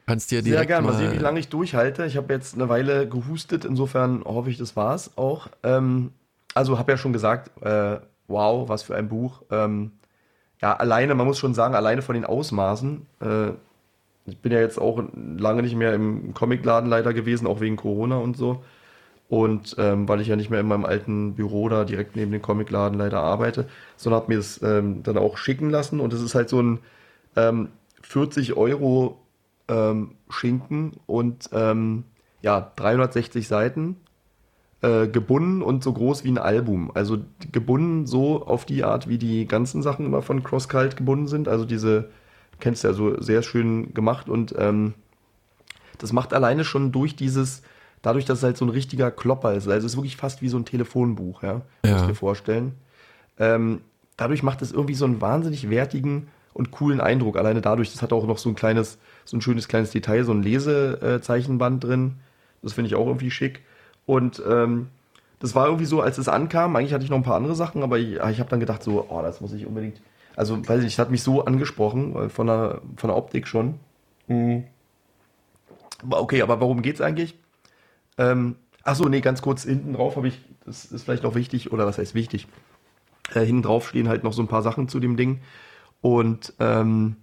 Kannst 0.05 0.31
dir 0.31 0.43
Sehr 0.43 0.65
gerne. 0.65 0.85
Mal, 0.85 0.93
mal 0.93 0.97
sehen, 0.99 1.13
wie 1.13 1.21
lange 1.21 1.39
ich 1.39 1.49
durchhalte. 1.49 2.05
Ich 2.05 2.17
habe 2.17 2.33
jetzt 2.33 2.55
eine 2.55 2.67
Weile 2.67 3.07
gehustet, 3.07 3.63
insofern 3.63 4.23
hoffe 4.25 4.49
ich, 4.49 4.57
das 4.57 4.75
war's 4.75 5.17
auch. 5.17 5.47
Ähm, 5.63 6.11
also 6.53 6.77
habe 6.77 6.91
ja 6.91 6.97
schon 6.97 7.13
gesagt, 7.13 7.51
äh, 7.63 7.99
wow, 8.27 8.67
was 8.67 8.83
für 8.83 8.95
ein 8.95 9.07
Buch. 9.07 9.43
Ähm, 9.49 9.91
ja, 10.61 10.75
alleine, 10.75 11.15
man 11.15 11.27
muss 11.27 11.39
schon 11.39 11.53
sagen, 11.53 11.75
alleine 11.75 12.01
von 12.01 12.15
den 12.15 12.25
Ausmaßen. 12.25 13.05
Äh, 13.21 13.49
ich 14.25 14.37
bin 14.39 14.51
ja 14.51 14.59
jetzt 14.59 14.79
auch 14.79 15.03
lange 15.15 15.61
nicht 15.61 15.75
mehr 15.75 15.93
im 15.93 16.33
Comicladen 16.33 16.89
leider 16.89 17.13
gewesen, 17.13 17.47
auch 17.47 17.59
wegen 17.59 17.75
Corona 17.75 18.17
und 18.17 18.37
so. 18.37 18.63
Und 19.29 19.75
ähm, 19.79 20.07
weil 20.07 20.21
ich 20.21 20.27
ja 20.27 20.35
nicht 20.35 20.49
mehr 20.49 20.59
in 20.59 20.67
meinem 20.67 20.85
alten 20.85 21.35
Büro 21.35 21.67
da 21.69 21.85
direkt 21.85 22.15
neben 22.15 22.31
dem 22.31 22.41
Comicladen 22.41 22.99
leider 22.99 23.21
arbeite, 23.21 23.67
sondern 23.97 24.21
habe 24.21 24.31
mir 24.33 24.37
das 24.37 24.61
ähm, 24.61 25.01
dann 25.03 25.17
auch 25.17 25.37
schicken 25.37 25.69
lassen. 25.69 25.99
Und 25.99 26.13
es 26.13 26.21
ist 26.21 26.35
halt 26.35 26.49
so 26.49 26.61
ein 26.61 26.79
40 28.01 28.49
ähm, 28.49 28.57
Euro 28.57 29.22
ähm, 29.67 30.15
Schinken 30.29 30.93
und 31.05 31.49
ähm, 31.53 32.03
ja, 32.41 32.71
360 32.75 33.47
Seiten 33.47 33.97
äh, 34.81 35.07
gebunden 35.07 35.61
und 35.61 35.83
so 35.83 35.93
groß 35.93 36.23
wie 36.23 36.31
ein 36.31 36.37
Album. 36.37 36.91
Also 36.93 37.19
gebunden 37.51 38.05
so 38.05 38.45
auf 38.45 38.65
die 38.65 38.83
Art, 38.83 39.07
wie 39.07 39.17
die 39.17 39.47
ganzen 39.47 39.81
Sachen 39.81 40.05
immer 40.05 40.21
von 40.21 40.43
CrossCult 40.43 40.97
gebunden 40.97 41.27
sind. 41.27 41.47
Also 41.47 41.65
diese, 41.65 42.09
kennst 42.59 42.83
du 42.83 42.89
ja 42.89 42.93
so 42.93 43.21
sehr 43.21 43.43
schön 43.43 43.93
gemacht 43.93 44.29
und 44.29 44.53
ähm, 44.57 44.93
das 45.99 46.11
macht 46.11 46.33
alleine 46.33 46.65
schon 46.65 46.91
durch 46.91 47.15
dieses, 47.15 47.61
dadurch, 48.01 48.25
dass 48.25 48.39
es 48.39 48.43
halt 48.43 48.57
so 48.57 48.65
ein 48.65 48.69
richtiger 48.69 49.09
Klopper 49.09 49.53
ist. 49.53 49.67
Also 49.67 49.85
es 49.85 49.93
ist 49.93 49.97
wirklich 49.97 50.17
fast 50.17 50.41
wie 50.41 50.49
so 50.49 50.57
ein 50.57 50.65
Telefonbuch, 50.65 51.43
ja, 51.43 51.61
ja. 51.85 51.91
muss 51.93 52.01
ich 52.01 52.07
dir 52.07 52.15
vorstellen. 52.15 52.73
Ähm, 53.39 53.81
dadurch 54.17 54.43
macht 54.43 54.61
es 54.61 54.71
irgendwie 54.71 54.95
so 54.95 55.05
einen 55.05 55.21
wahnsinnig 55.21 55.69
wertigen 55.69 56.27
und 56.53 56.71
coolen 56.71 56.99
Eindruck. 56.99 57.37
Alleine 57.37 57.61
dadurch, 57.61 57.91
das 57.91 58.01
hat 58.01 58.13
auch 58.13 58.27
noch 58.27 58.37
so 58.37 58.49
ein 58.49 58.55
kleines, 58.55 58.99
so 59.25 59.37
ein 59.37 59.41
schönes 59.41 59.67
kleines 59.67 59.91
Detail, 59.91 60.23
so 60.23 60.33
ein 60.33 60.43
Lesezeichenband 60.43 61.83
drin. 61.83 62.15
Das 62.61 62.73
finde 62.73 62.87
ich 62.87 62.95
auch 62.95 63.07
irgendwie 63.07 63.31
schick. 63.31 63.61
Und 64.05 64.41
ähm, 64.47 64.87
das 65.39 65.55
war 65.55 65.65
irgendwie 65.65 65.85
so, 65.85 66.01
als 66.01 66.17
es 66.17 66.29
ankam, 66.29 66.75
eigentlich 66.75 66.93
hatte 66.93 67.03
ich 67.03 67.09
noch 67.09 67.17
ein 67.17 67.23
paar 67.23 67.35
andere 67.35 67.55
Sachen, 67.55 67.83
aber 67.83 67.99
ich, 67.99 68.13
ich 68.13 68.39
habe 68.39 68.49
dann 68.49 68.59
gedacht, 68.59 68.83
so, 68.83 69.05
oh, 69.09 69.21
das 69.21 69.41
muss 69.41 69.53
ich 69.53 69.65
unbedingt. 69.65 70.01
Also, 70.35 70.57
weiß 70.67 70.81
ich, 70.83 70.93
es 70.93 70.99
hat 70.99 71.11
mich 71.11 71.21
so 71.21 71.45
angesprochen, 71.45 72.29
von 72.29 72.47
der, 72.47 72.81
von 72.95 73.09
der 73.09 73.17
Optik 73.17 73.47
schon. 73.47 73.75
Mhm. 74.27 74.63
Okay, 76.09 76.41
aber 76.41 76.59
worum 76.59 76.81
geht's 76.81 77.01
eigentlich? 77.01 77.35
Ähm, 78.17 78.55
achso, 78.83 79.07
nee, 79.09 79.21
ganz 79.21 79.41
kurz, 79.41 79.63
hinten 79.63 79.93
drauf 79.93 80.15
habe 80.15 80.27
ich, 80.27 80.39
das 80.65 80.85
ist 80.85 81.03
vielleicht 81.03 81.23
noch 81.23 81.35
wichtig, 81.35 81.71
oder 81.71 81.85
was 81.85 81.97
heißt 81.97 82.15
wichtig? 82.15 82.47
Äh, 83.33 83.45
hinten 83.45 83.63
drauf 83.63 83.89
stehen 83.89 84.07
halt 84.07 84.23
noch 84.23 84.33
so 84.33 84.41
ein 84.41 84.47
paar 84.47 84.61
Sachen 84.61 84.87
zu 84.87 84.99
dem 84.99 85.17
Ding. 85.17 85.41
Und 86.01 86.53
ähm, 86.59 87.17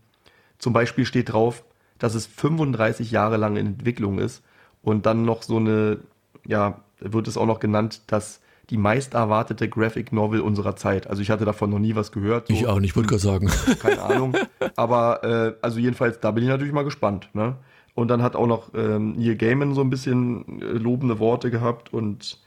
zum 0.59 0.73
Beispiel 0.73 1.05
steht 1.05 1.33
drauf, 1.33 1.65
dass 2.01 2.15
es 2.15 2.27
35 2.27 3.13
Jahre 3.13 3.37
lang 3.37 3.57
in 3.57 3.67
Entwicklung 3.67 4.19
ist 4.19 4.43
und 4.83 5.07
dann 5.07 5.25
noch 5.25 5.43
so 5.43 5.59
eine, 5.59 5.99
ja, 6.45 6.81
wird 6.99 7.29
es 7.29 7.37
auch 7.37 7.47
noch 7.47 7.61
genannt, 7.61 8.03
dass 8.09 8.41
die 8.71 8.77
meist 8.77 9.15
erwartete 9.15 9.69
Graphic 9.69 10.13
Novel 10.13 10.41
unserer 10.41 10.77
Zeit. 10.77 11.09
Also 11.09 11.23
ich 11.23 11.31
hatte 11.31 11.45
davon 11.45 11.71
noch 11.71 11.79
nie 11.79 11.95
was 11.95 12.13
gehört. 12.13 12.49
So. 12.49 12.55
Ich 12.55 12.67
auch 12.67 12.79
nicht, 12.81 12.95
wollte 12.97 13.09
gerade 13.09 13.23
sagen. 13.23 13.51
Keine 13.81 14.03
Ahnung. 14.03 14.37
Aber 14.77 15.25
äh, 15.25 15.55
also 15.61 15.79
jedenfalls, 15.81 16.21
da 16.21 16.31
bin 16.31 16.45
ich 16.45 16.51
natürlich 16.51 16.73
mal 16.73 16.85
gespannt. 16.85 17.29
Ne? 17.33 17.57
Und 17.95 18.09
dann 18.09 18.23
hat 18.23 18.37
auch 18.37 18.47
noch 18.47 18.73
ähm, 18.75 19.15
Neil 19.17 19.37
Gaiman 19.37 19.75
so 19.75 19.81
ein 19.81 19.91
bisschen 19.91 20.61
äh, 20.61 20.65
lobende 20.65 21.19
Worte 21.19 21.51
gehabt 21.51 21.93
und 21.93 22.39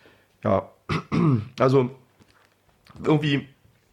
ja, 0.43 0.69
also 1.59 1.89
irgendwie 3.03 3.47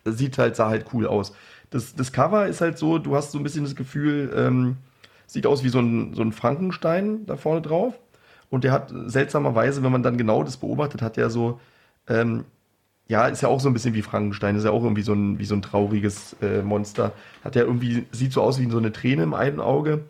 sieht 0.05 0.38
halt, 0.38 0.57
sah 0.57 0.68
halt 0.68 0.87
cool 0.92 1.07
aus 1.07 1.33
das, 1.70 1.94
das 1.94 2.12
Cover 2.12 2.46
ist 2.46 2.61
halt 2.61 2.79
so, 2.79 2.99
du 2.99 3.16
hast 3.16 3.33
so 3.33 3.38
ein 3.38 3.44
bisschen 3.44 3.64
das 3.64 3.77
Gefühl, 3.77 4.33
ähm, 4.37 4.77
sieht 5.33 5.47
aus 5.47 5.62
wie 5.62 5.69
so 5.69 5.79
ein, 5.79 6.14
so 6.14 6.23
ein 6.23 6.33
Frankenstein 6.33 7.25
da 7.27 7.37
vorne 7.37 7.62
drauf. 7.62 7.95
Und 8.49 8.64
der 8.64 8.73
hat 8.73 8.93
seltsamerweise, 9.07 9.83
wenn 9.83 9.93
man 9.93 10.03
dann 10.03 10.19
genau 10.19 10.43
das 10.43 10.57
beobachtet, 10.57 11.03
hat 11.03 11.16
er 11.16 11.31
so, 11.31 11.61
ähm, 12.09 12.45
ja, 13.07 13.27
ist 13.29 13.40
ja 13.40 13.49
auch 13.49 13.61
so 13.61 13.69
ein 13.69 13.73
bisschen 13.73 13.95
wie 13.95 14.03
Frankenstein, 14.03 14.57
ist 14.57 14.64
ja 14.64 14.73
auch 14.73 14.83
irgendwie 14.83 15.03
so 15.03 15.12
ein, 15.12 15.38
wie 15.38 15.45
so 15.45 15.55
ein 15.55 15.62
trauriges 15.62 16.37
äh, 16.43 16.62
Monster. 16.62 17.12
Hat 17.45 17.55
ja 17.55 17.62
irgendwie, 17.62 18.07
sieht 18.11 18.33
so 18.33 18.43
aus 18.43 18.59
wie 18.59 18.69
so 18.69 18.79
eine 18.79 18.93
Träne 18.93 19.23
im 19.23 19.35
einen 19.35 19.61
Auge. 19.61 20.05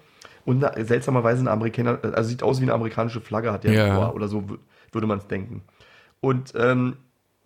Und 0.47 0.65
eine, 0.65 0.85
seltsamerweise 0.87 1.41
eine 1.41 1.51
Amerikaner, 1.51 1.99
also 2.03 2.31
sieht 2.31 2.43
aus 2.43 2.61
wie 2.61 2.65
eine 2.65 2.73
amerikanische 2.73 3.21
Flagge 3.21 3.53
hat 3.53 3.65
der 3.65 3.73
ja. 3.73 4.11
Oder 4.13 4.29
so 4.29 4.45
würde 4.91 5.07
man 5.07 5.19
es 5.19 5.27
denken. 5.27 5.63
Und 6.21 6.55
ähm, 6.57 6.97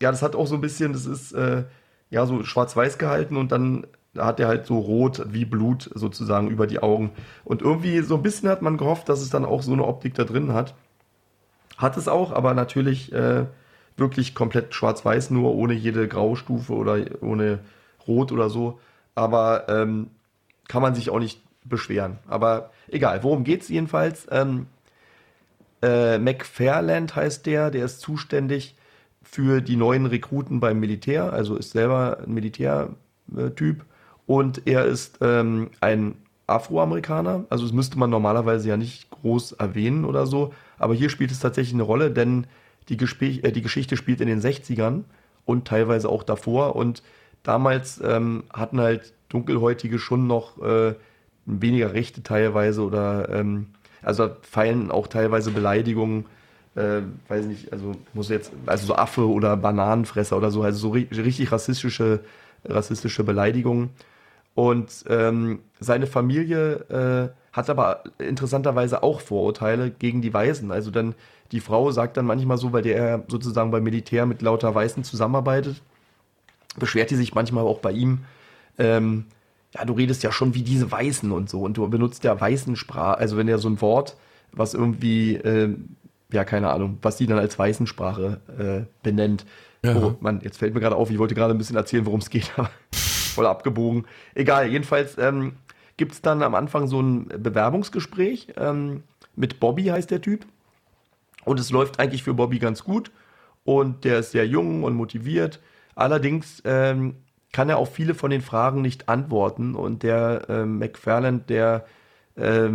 ja, 0.01 0.13
das 0.13 0.23
hat 0.23 0.37
auch 0.37 0.47
so 0.47 0.55
ein 0.55 0.61
bisschen, 0.61 0.93
das 0.93 1.07
ist 1.07 1.33
äh, 1.33 1.65
ja 2.11 2.25
so 2.27 2.45
schwarz-weiß 2.45 2.99
gehalten 2.99 3.37
und 3.37 3.51
dann 3.51 3.87
da 4.15 4.27
hat 4.27 4.41
er 4.41 4.49
halt 4.49 4.67
so 4.67 4.79
rot 4.79 5.27
wie 5.31 5.45
Blut 5.45 5.91
sozusagen 5.95 6.49
über 6.49 6.67
die 6.67 6.83
Augen. 6.83 7.11
Und 7.45 7.63
irgendwie 7.63 8.01
so 8.01 8.17
ein 8.17 8.23
bisschen 8.23 8.49
hat 8.49 8.63
man 8.63 8.77
gehofft, 8.77 9.09
dass 9.09 9.21
es 9.21 9.31
dann 9.31 9.45
auch 9.45 9.63
so 9.63 9.73
eine 9.73 9.85
Optik 9.85 10.15
da 10.15 10.25
drin 10.25 10.53
hat. 10.53 10.75
Hat 11.77 11.97
es 11.97 12.09
auch, 12.09 12.33
aber 12.33 12.55
natürlich 12.55 13.13
äh, 13.13 13.47
wirklich 13.97 14.35
komplett 14.35 14.75
schwarz-weiß, 14.75 15.31
nur 15.31 15.55
ohne 15.55 15.75
jede 15.75 16.07
Graustufe 16.09 16.73
oder 16.73 16.99
ohne 17.21 17.59
Rot 18.07 18.33
oder 18.33 18.49
so. 18.49 18.79
Aber 19.15 19.69
ähm, 19.69 20.11
kann 20.69 20.83
man 20.83 20.95
sich 20.95 21.11
auch 21.11 21.19
nicht 21.19 21.43
beschweren. 21.65 22.19
Aber 22.29 22.71
egal, 22.89 23.23
worum 23.23 23.45
geht 23.45 23.63
es 23.63 23.69
jedenfalls? 23.69 24.27
Ähm, 24.31 24.67
äh, 25.83 26.19
McFairland 26.19 27.17
heißt 27.17 27.47
der, 27.47 27.71
der 27.71 27.85
ist 27.85 28.01
zuständig 28.01 28.77
für 29.23 29.61
die 29.61 29.77
neuen 29.77 30.07
Rekruten 30.07 30.61
beim 30.61 30.79
Militär, 30.79 31.33
also 31.33 31.57
ist 31.57 31.73
selber 31.73 32.19
ein 32.25 32.33
Militärtyp 32.33 33.85
und 34.27 34.67
er 34.67 34.85
ist 34.85 35.19
ähm, 35.21 35.71
ein 35.81 36.17
Afroamerikaner. 36.47 37.45
Also 37.51 37.65
das 37.65 37.73
müsste 37.73 37.99
man 37.99 38.11
normalerweise 38.11 38.69
ja 38.69 38.77
nicht 38.77 39.11
groß 39.11 39.53
erwähnen 39.53 40.05
oder 40.05 40.27
so. 40.27 40.53
Aber 40.79 40.95
hier 40.95 41.09
spielt 41.09 41.31
es 41.31 41.41
tatsächlich 41.41 41.75
eine 41.75 41.83
Rolle, 41.83 42.11
denn 42.11 42.47
die, 42.89 42.97
Gespräch, 42.97 43.45
äh, 43.45 43.53
die 43.53 43.63
Geschichte 43.63 43.97
spielt 43.97 44.21
in 44.21 44.29
den 44.29 44.41
60ern 44.41 45.05
und 45.45 45.67
teilweise 45.67 46.09
auch 46.09 46.23
davor. 46.23 46.77
Und 46.77 47.03
damals 47.43 48.01
ähm, 48.05 48.45
hatten 48.53 48.81
halt 48.81 49.13
Dunkelhäutige 49.29 49.99
schon 49.99 50.27
noch 50.27 50.61
äh, 50.63 50.95
weniger 51.47 51.93
Rechte 51.93 52.23
teilweise 52.23 52.83
oder 52.83 53.29
ähm, 53.29 53.67
also 54.03 54.31
fallen 54.43 54.91
auch 54.91 55.07
teilweise 55.07 55.51
Beleidigungen, 55.51 56.27
äh, 56.75 57.01
weiß 57.29 57.47
nicht, 57.47 57.73
also 57.73 57.95
muss 58.13 58.29
jetzt, 58.29 58.53
also 58.67 58.87
so 58.87 58.97
Affe 58.97 59.29
oder 59.29 59.57
Bananenfresser 59.57 60.37
oder 60.37 60.51
so, 60.51 60.63
also 60.63 60.79
so 60.79 60.91
richtig 60.91 61.53
rassistische, 61.53 62.21
rassistische 62.65 63.25
Beleidigungen. 63.25 63.91
Und 64.55 65.05
ähm, 65.09 65.61
seine 65.81 66.07
Familie 66.07 67.33
äh, 67.33 67.57
hat 67.57 67.71
aber 67.71 68.05
interessanterweise 68.19 69.03
auch 69.03 69.21
Vorurteile 69.21 69.91
gegen 69.91 70.23
die 70.23 70.33
Weißen. 70.33 70.71
Also 70.71 70.91
dann 70.91 71.15
die 71.53 71.61
Frau 71.61 71.91
sagt 71.91 72.17
dann 72.17 72.27
manchmal 72.27 72.59
so, 72.59 72.73
weil 72.73 72.83
der 72.83 73.25
sozusagen 73.29 73.71
beim 73.71 73.83
Militär 73.83 74.27
mit 74.27 74.43
lauter 74.43 74.75
Weißen 74.75 75.05
zusammenarbeitet, 75.05 75.83
beschwert 76.77 77.11
die 77.11 77.17
sich 77.17 77.35
manchmal 77.35 77.65
auch 77.65 77.79
bei 77.79 77.93
ihm, 77.93 78.21
ähm, 78.79 79.27
ja, 79.75 79.85
du 79.85 79.93
redest 79.93 80.23
ja 80.23 80.33
schon 80.33 80.55
wie 80.55 80.63
diese 80.63 80.91
Weißen 80.91 81.31
und 81.33 81.51
so 81.51 81.61
und 81.61 81.77
du 81.77 81.89
benutzt 81.89 82.25
ja 82.25 82.41
Weißensprache, 82.41 83.19
also 83.19 83.37
wenn 83.37 83.49
er 83.49 83.59
so 83.59 83.69
ein 83.69 83.81
Wort, 83.81 84.17
was 84.53 84.75
irgendwie, 84.75 85.35
äh, 85.35 85.75
ja, 86.33 86.45
keine 86.45 86.71
Ahnung, 86.71 86.99
was 87.03 87.17
die 87.17 87.27
dann 87.27 87.39
als 87.39 87.59
Weißensprache 87.59 88.41
äh, 88.59 89.03
benennt. 89.03 89.47
Ja. 89.85 89.97
Oh, 89.97 90.17
Mann, 90.21 90.41
jetzt 90.43 90.59
fällt 90.59 90.75
mir 90.75 90.81
gerade 90.81 90.97
auf, 90.97 91.11
ich 91.11 91.19
wollte 91.19 91.35
gerade 91.35 91.55
ein 91.55 91.59
bisschen 91.59 91.77
erzählen, 91.77 92.07
worum 92.07 92.21
es 92.21 92.31
geht, 92.31 92.53
aber 92.57 92.71
voll 93.35 93.47
abgebogen. 93.47 94.07
Egal, 94.35 94.69
jedenfalls 94.69 95.19
ähm, 95.19 95.55
gibt 95.97 96.13
es 96.13 96.23
dann 96.23 96.43
am 96.43 96.55
Anfang 96.55 96.87
so 96.87 97.01
ein 97.01 97.29
Bewerbungsgespräch 97.29 98.49
ähm, 98.57 99.03
mit 99.37 99.61
Bobby, 99.61 99.85
heißt 99.85 100.11
der 100.11 100.21
Typ. 100.21 100.47
Und 101.45 101.61
es 101.61 101.71
läuft 101.71 102.01
eigentlich 102.01 102.23
für 102.23 102.35
Bobby 102.35 102.59
ganz 102.59 102.85
gut 102.85 103.11
und 103.65 104.05
der 104.05 104.21
ist 104.21 104.33
sehr 104.33 104.47
jung 104.47 104.83
und 104.83 104.95
motiviert. 104.95 105.61
Allerdings 105.95 106.63
ähm, 106.65 107.17
kann 107.53 107.69
er 107.69 107.79
auf 107.79 107.95
viele 107.95 108.15
von 108.15 108.31
den 108.31 108.43
Fragen 108.43 108.83
nicht 108.83 109.09
antworten 109.09 109.75
und 109.75 110.03
der 110.03 110.49
äh, 110.49 110.65
McFarland, 110.65 111.51
der 111.51 111.87
äh, 112.37 112.71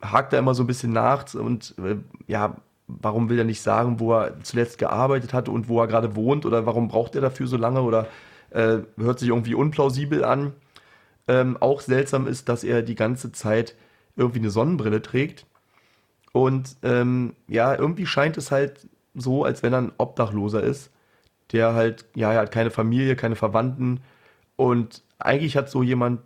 hakt 0.00 0.32
da 0.32 0.38
immer 0.38 0.54
so 0.54 0.62
ein 0.62 0.66
bisschen 0.66 0.92
nach 0.92 1.34
und 1.34 1.74
äh, 1.78 1.96
ja, 2.26 2.56
warum 2.86 3.28
will 3.28 3.38
er 3.38 3.44
nicht 3.44 3.62
sagen, 3.62 4.00
wo 4.00 4.14
er 4.14 4.40
zuletzt 4.42 4.78
gearbeitet 4.78 5.32
hat 5.32 5.48
und 5.48 5.68
wo 5.68 5.80
er 5.80 5.86
gerade 5.86 6.16
wohnt 6.16 6.46
oder 6.46 6.66
warum 6.66 6.88
braucht 6.88 7.14
er 7.14 7.20
dafür 7.20 7.46
so 7.46 7.56
lange 7.56 7.82
oder 7.82 8.06
äh, 8.50 8.78
hört 8.96 9.18
sich 9.18 9.28
irgendwie 9.28 9.54
unplausibel 9.54 10.24
an. 10.24 10.52
Ähm, 11.28 11.56
auch 11.60 11.80
seltsam 11.80 12.26
ist, 12.26 12.48
dass 12.48 12.64
er 12.64 12.82
die 12.82 12.94
ganze 12.94 13.32
Zeit 13.32 13.76
irgendwie 14.16 14.40
eine 14.40 14.50
Sonnenbrille 14.50 15.02
trägt 15.02 15.46
und 16.32 16.76
ähm, 16.82 17.34
ja, 17.48 17.74
irgendwie 17.74 18.06
scheint 18.06 18.36
es 18.36 18.50
halt 18.50 18.88
so, 19.14 19.44
als 19.44 19.62
wenn 19.62 19.72
er 19.72 19.82
ein 19.82 19.92
Obdachloser 19.98 20.62
ist, 20.62 20.90
der 21.52 21.74
halt, 21.74 22.04
ja, 22.14 22.32
er 22.32 22.42
hat 22.42 22.52
keine 22.52 22.70
Familie, 22.70 23.16
keine 23.16 23.36
Verwandten 23.36 24.00
und 24.56 25.02
eigentlich 25.18 25.56
hat 25.56 25.68
so 25.68 25.82
jemand 25.82 26.20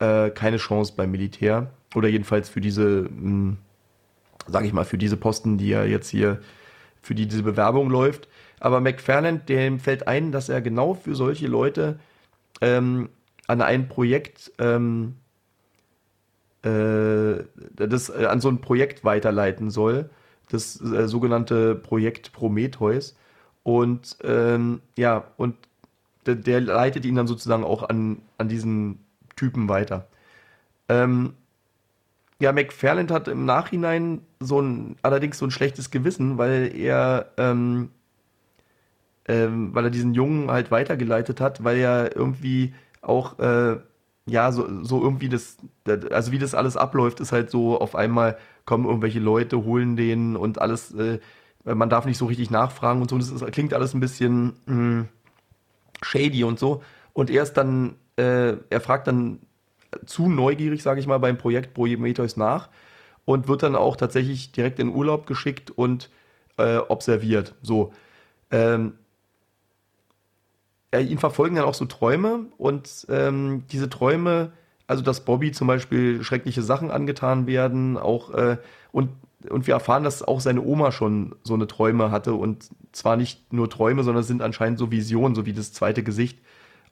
äh, 0.00 0.30
keine 0.30 0.56
Chance 0.56 0.94
beim 0.96 1.10
Militär. 1.10 1.70
Oder 1.94 2.08
jedenfalls 2.08 2.48
für 2.48 2.60
diese, 2.60 3.04
hm, 3.04 3.58
sage 4.46 4.66
ich 4.66 4.72
mal, 4.72 4.84
für 4.84 4.98
diese 4.98 5.16
Posten, 5.16 5.56
die 5.56 5.72
er 5.72 5.86
jetzt 5.86 6.08
hier, 6.08 6.40
für 7.00 7.14
die 7.14 7.26
diese 7.26 7.44
Bewerbung 7.44 7.90
läuft. 7.90 8.28
Aber 8.60 8.80
McFarland, 8.80 9.48
dem 9.48 9.78
fällt 9.78 10.08
ein, 10.08 10.32
dass 10.32 10.48
er 10.48 10.60
genau 10.60 10.94
für 10.94 11.14
solche 11.14 11.46
Leute 11.46 11.98
ähm, 12.60 13.08
an 13.46 13.62
ein 13.62 13.88
Projekt, 13.88 14.52
ähm, 14.58 15.16
äh, 16.62 17.44
das 17.74 18.10
äh, 18.10 18.26
an 18.26 18.40
so 18.40 18.48
ein 18.48 18.60
Projekt 18.60 19.04
weiterleiten 19.04 19.70
soll. 19.70 20.10
Das 20.50 20.80
äh, 20.80 21.08
sogenannte 21.08 21.74
Projekt 21.74 22.32
Prometheus. 22.32 23.16
Und 23.62 24.16
ähm, 24.22 24.80
ja, 24.96 25.24
und 25.36 25.56
der, 26.26 26.36
der, 26.36 26.60
leitet 26.60 27.04
ihn 27.04 27.14
dann 27.14 27.26
sozusagen 27.26 27.64
auch 27.64 27.88
an, 27.88 28.22
an 28.38 28.48
diesen 28.48 29.00
Typen 29.36 29.68
weiter. 29.68 30.08
Ähm, 30.88 31.34
ja, 32.40 32.52
McFarland 32.52 33.10
hat 33.10 33.28
im 33.28 33.44
Nachhinein 33.44 34.20
so 34.40 34.60
ein, 34.60 34.96
allerdings 35.02 35.38
so 35.38 35.46
ein 35.46 35.50
schlechtes 35.50 35.90
Gewissen, 35.90 36.38
weil 36.38 36.72
er, 36.74 37.32
ähm, 37.36 37.90
ähm, 39.28 39.74
weil 39.74 39.84
er 39.84 39.90
diesen 39.90 40.14
Jungen 40.14 40.50
halt 40.50 40.70
weitergeleitet 40.70 41.40
hat, 41.40 41.62
weil 41.62 41.78
er 41.78 42.16
irgendwie 42.16 42.74
auch, 43.02 43.38
äh, 43.38 43.76
ja, 44.26 44.52
so, 44.52 44.84
so 44.84 45.02
irgendwie 45.02 45.28
das, 45.28 45.58
also 46.10 46.32
wie 46.32 46.38
das 46.38 46.54
alles 46.54 46.76
abläuft, 46.76 47.20
ist 47.20 47.32
halt 47.32 47.50
so, 47.50 47.80
auf 47.80 47.94
einmal 47.94 48.38
kommen 48.64 48.86
irgendwelche 48.86 49.20
Leute, 49.20 49.64
holen 49.64 49.96
den 49.96 50.36
und 50.36 50.60
alles, 50.60 50.92
äh, 50.94 51.18
man 51.64 51.90
darf 51.90 52.06
nicht 52.06 52.18
so 52.18 52.26
richtig 52.26 52.50
nachfragen 52.50 53.02
und 53.02 53.10
so, 53.10 53.18
das 53.18 53.30
ist, 53.30 53.46
klingt 53.52 53.74
alles 53.74 53.94
ein 53.94 54.00
bisschen, 54.00 54.54
mh, 54.66 54.74
hm, 54.74 55.08
shady 56.02 56.44
und 56.44 56.58
so. 56.58 56.82
Und 57.12 57.30
er 57.30 57.42
ist 57.42 57.54
dann, 57.54 57.96
äh, 58.16 58.56
er 58.70 58.80
fragt 58.80 59.06
dann 59.08 59.40
zu 60.06 60.28
neugierig, 60.28 60.82
sage 60.82 61.00
ich 61.00 61.06
mal, 61.06 61.18
beim 61.18 61.38
Projekt 61.38 61.74
Prometheus 61.74 62.36
nach 62.36 62.68
und 63.24 63.48
wird 63.48 63.62
dann 63.62 63.74
auch 63.76 63.96
tatsächlich 63.96 64.52
direkt 64.52 64.78
in 64.78 64.88
Urlaub 64.88 65.26
geschickt 65.26 65.70
und 65.70 66.10
äh, 66.56 66.76
observiert. 66.76 67.54
So. 67.62 67.92
Ähm, 68.50 68.94
er, 70.90 71.00
ihn 71.02 71.18
verfolgen 71.18 71.56
dann 71.56 71.64
auch 71.64 71.74
so 71.74 71.84
Träume 71.84 72.46
und 72.56 73.06
ähm, 73.08 73.64
diese 73.70 73.90
Träume, 73.90 74.52
also 74.86 75.02
dass 75.02 75.24
Bobby 75.24 75.52
zum 75.52 75.66
Beispiel 75.66 76.22
schreckliche 76.22 76.62
Sachen 76.62 76.90
angetan 76.90 77.46
werden, 77.46 77.96
auch 77.96 78.32
äh, 78.34 78.58
und 78.92 79.10
und 79.48 79.66
wir 79.66 79.74
erfahren, 79.74 80.02
dass 80.02 80.22
auch 80.22 80.40
seine 80.40 80.62
Oma 80.62 80.90
schon 80.90 81.36
so 81.44 81.54
eine 81.54 81.68
Träume 81.68 82.10
hatte 82.10 82.34
und 82.34 82.70
zwar 82.92 83.16
nicht 83.16 83.52
nur 83.52 83.70
Träume, 83.70 84.02
sondern 84.02 84.24
sind 84.24 84.42
anscheinend 84.42 84.78
so 84.78 84.90
Visionen, 84.90 85.34
so 85.34 85.46
wie 85.46 85.52
das 85.52 85.72
zweite 85.72 86.02
Gesicht. 86.02 86.40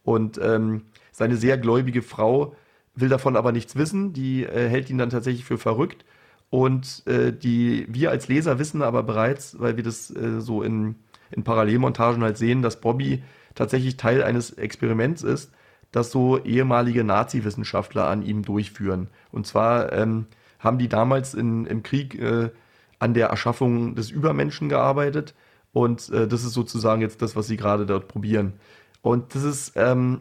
Und 0.05 0.39
ähm, 0.41 0.83
seine 1.11 1.37
sehr 1.37 1.59
gläubige 1.59 2.03
Frau 2.03 2.55
will 2.95 3.09
davon 3.09 3.37
aber 3.37 3.53
nichts 3.53 3.77
wissen, 3.77 4.13
die 4.13 4.45
äh, 4.45 4.69
hält 4.69 4.91
ihn 4.91 4.99
dann 4.99 5.11
tatsächlich 5.11 5.45
für 5.45 5.59
verrückt. 5.59 6.05
Und 6.49 7.03
äh, 7.07 7.33
die 7.33 7.87
wir 7.89 8.11
als 8.11 8.29
Leser 8.29 8.61
wissen 8.61 8.83
aber 8.83 9.03
bereits, 9.03 9.59
weil 9.59 9.77
wir 9.77 9.83
das 9.83 10.15
äh, 10.15 10.41
so 10.41 10.63
in, 10.63 10.95
in 11.33 11.43
Parallelmontagen 11.43 12.23
halt 12.23 12.39
sehen, 12.39 12.63
dass 12.63 12.81
Bobby 12.81 13.25
tatsächlich 13.57 13.97
Teil 13.97 14.23
eines 14.23 14.51
Experiments 14.53 15.25
ist, 15.25 15.51
das 15.91 16.13
so 16.13 16.39
ehemalige 16.39 17.03
Nazi-Wissenschaftler 17.03 18.07
an 18.07 18.23
ihm 18.23 18.43
durchführen. 18.43 19.09
Und 19.33 19.47
zwar 19.47 19.93
ähm, 19.93 20.27
haben 20.61 20.79
die 20.79 20.89
damals 20.89 21.35
in, 21.35 21.67
im 21.67 21.83
Krieg 21.83 22.15
äh, 22.21 22.51
an 22.99 23.15
der 23.15 23.29
Erschaffung 23.29 23.95
des 23.95 24.11
Übermenschen 24.11 24.69
gearbeitet. 24.69 25.35
Und 25.73 26.09
äh, 26.11 26.29
das 26.29 26.45
ist 26.45 26.53
sozusagen 26.53 27.03
jetzt 27.03 27.23
das, 27.23 27.35
was 27.35 27.47
sie 27.47 27.57
gerade 27.57 27.87
dort 27.87 28.09
probieren. 28.09 28.55
Und 29.03 29.35
das 29.35 29.45
ist, 29.45 29.73
ähm, 29.77 30.21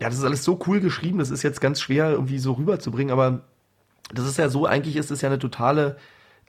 ja, 0.00 0.08
das 0.08 0.18
ist 0.18 0.24
alles 0.24 0.44
so 0.44 0.58
cool 0.66 0.80
geschrieben, 0.80 1.18
das 1.18 1.30
ist 1.30 1.42
jetzt 1.42 1.60
ganz 1.60 1.80
schwer 1.80 2.10
irgendwie 2.10 2.38
so 2.38 2.52
rüberzubringen, 2.52 3.12
aber 3.12 3.40
das 4.14 4.26
ist 4.26 4.38
ja 4.38 4.48
so, 4.48 4.66
eigentlich 4.66 4.96
ist 4.96 5.10
es 5.10 5.20
ja 5.20 5.28
eine 5.28 5.38
totale, 5.38 5.96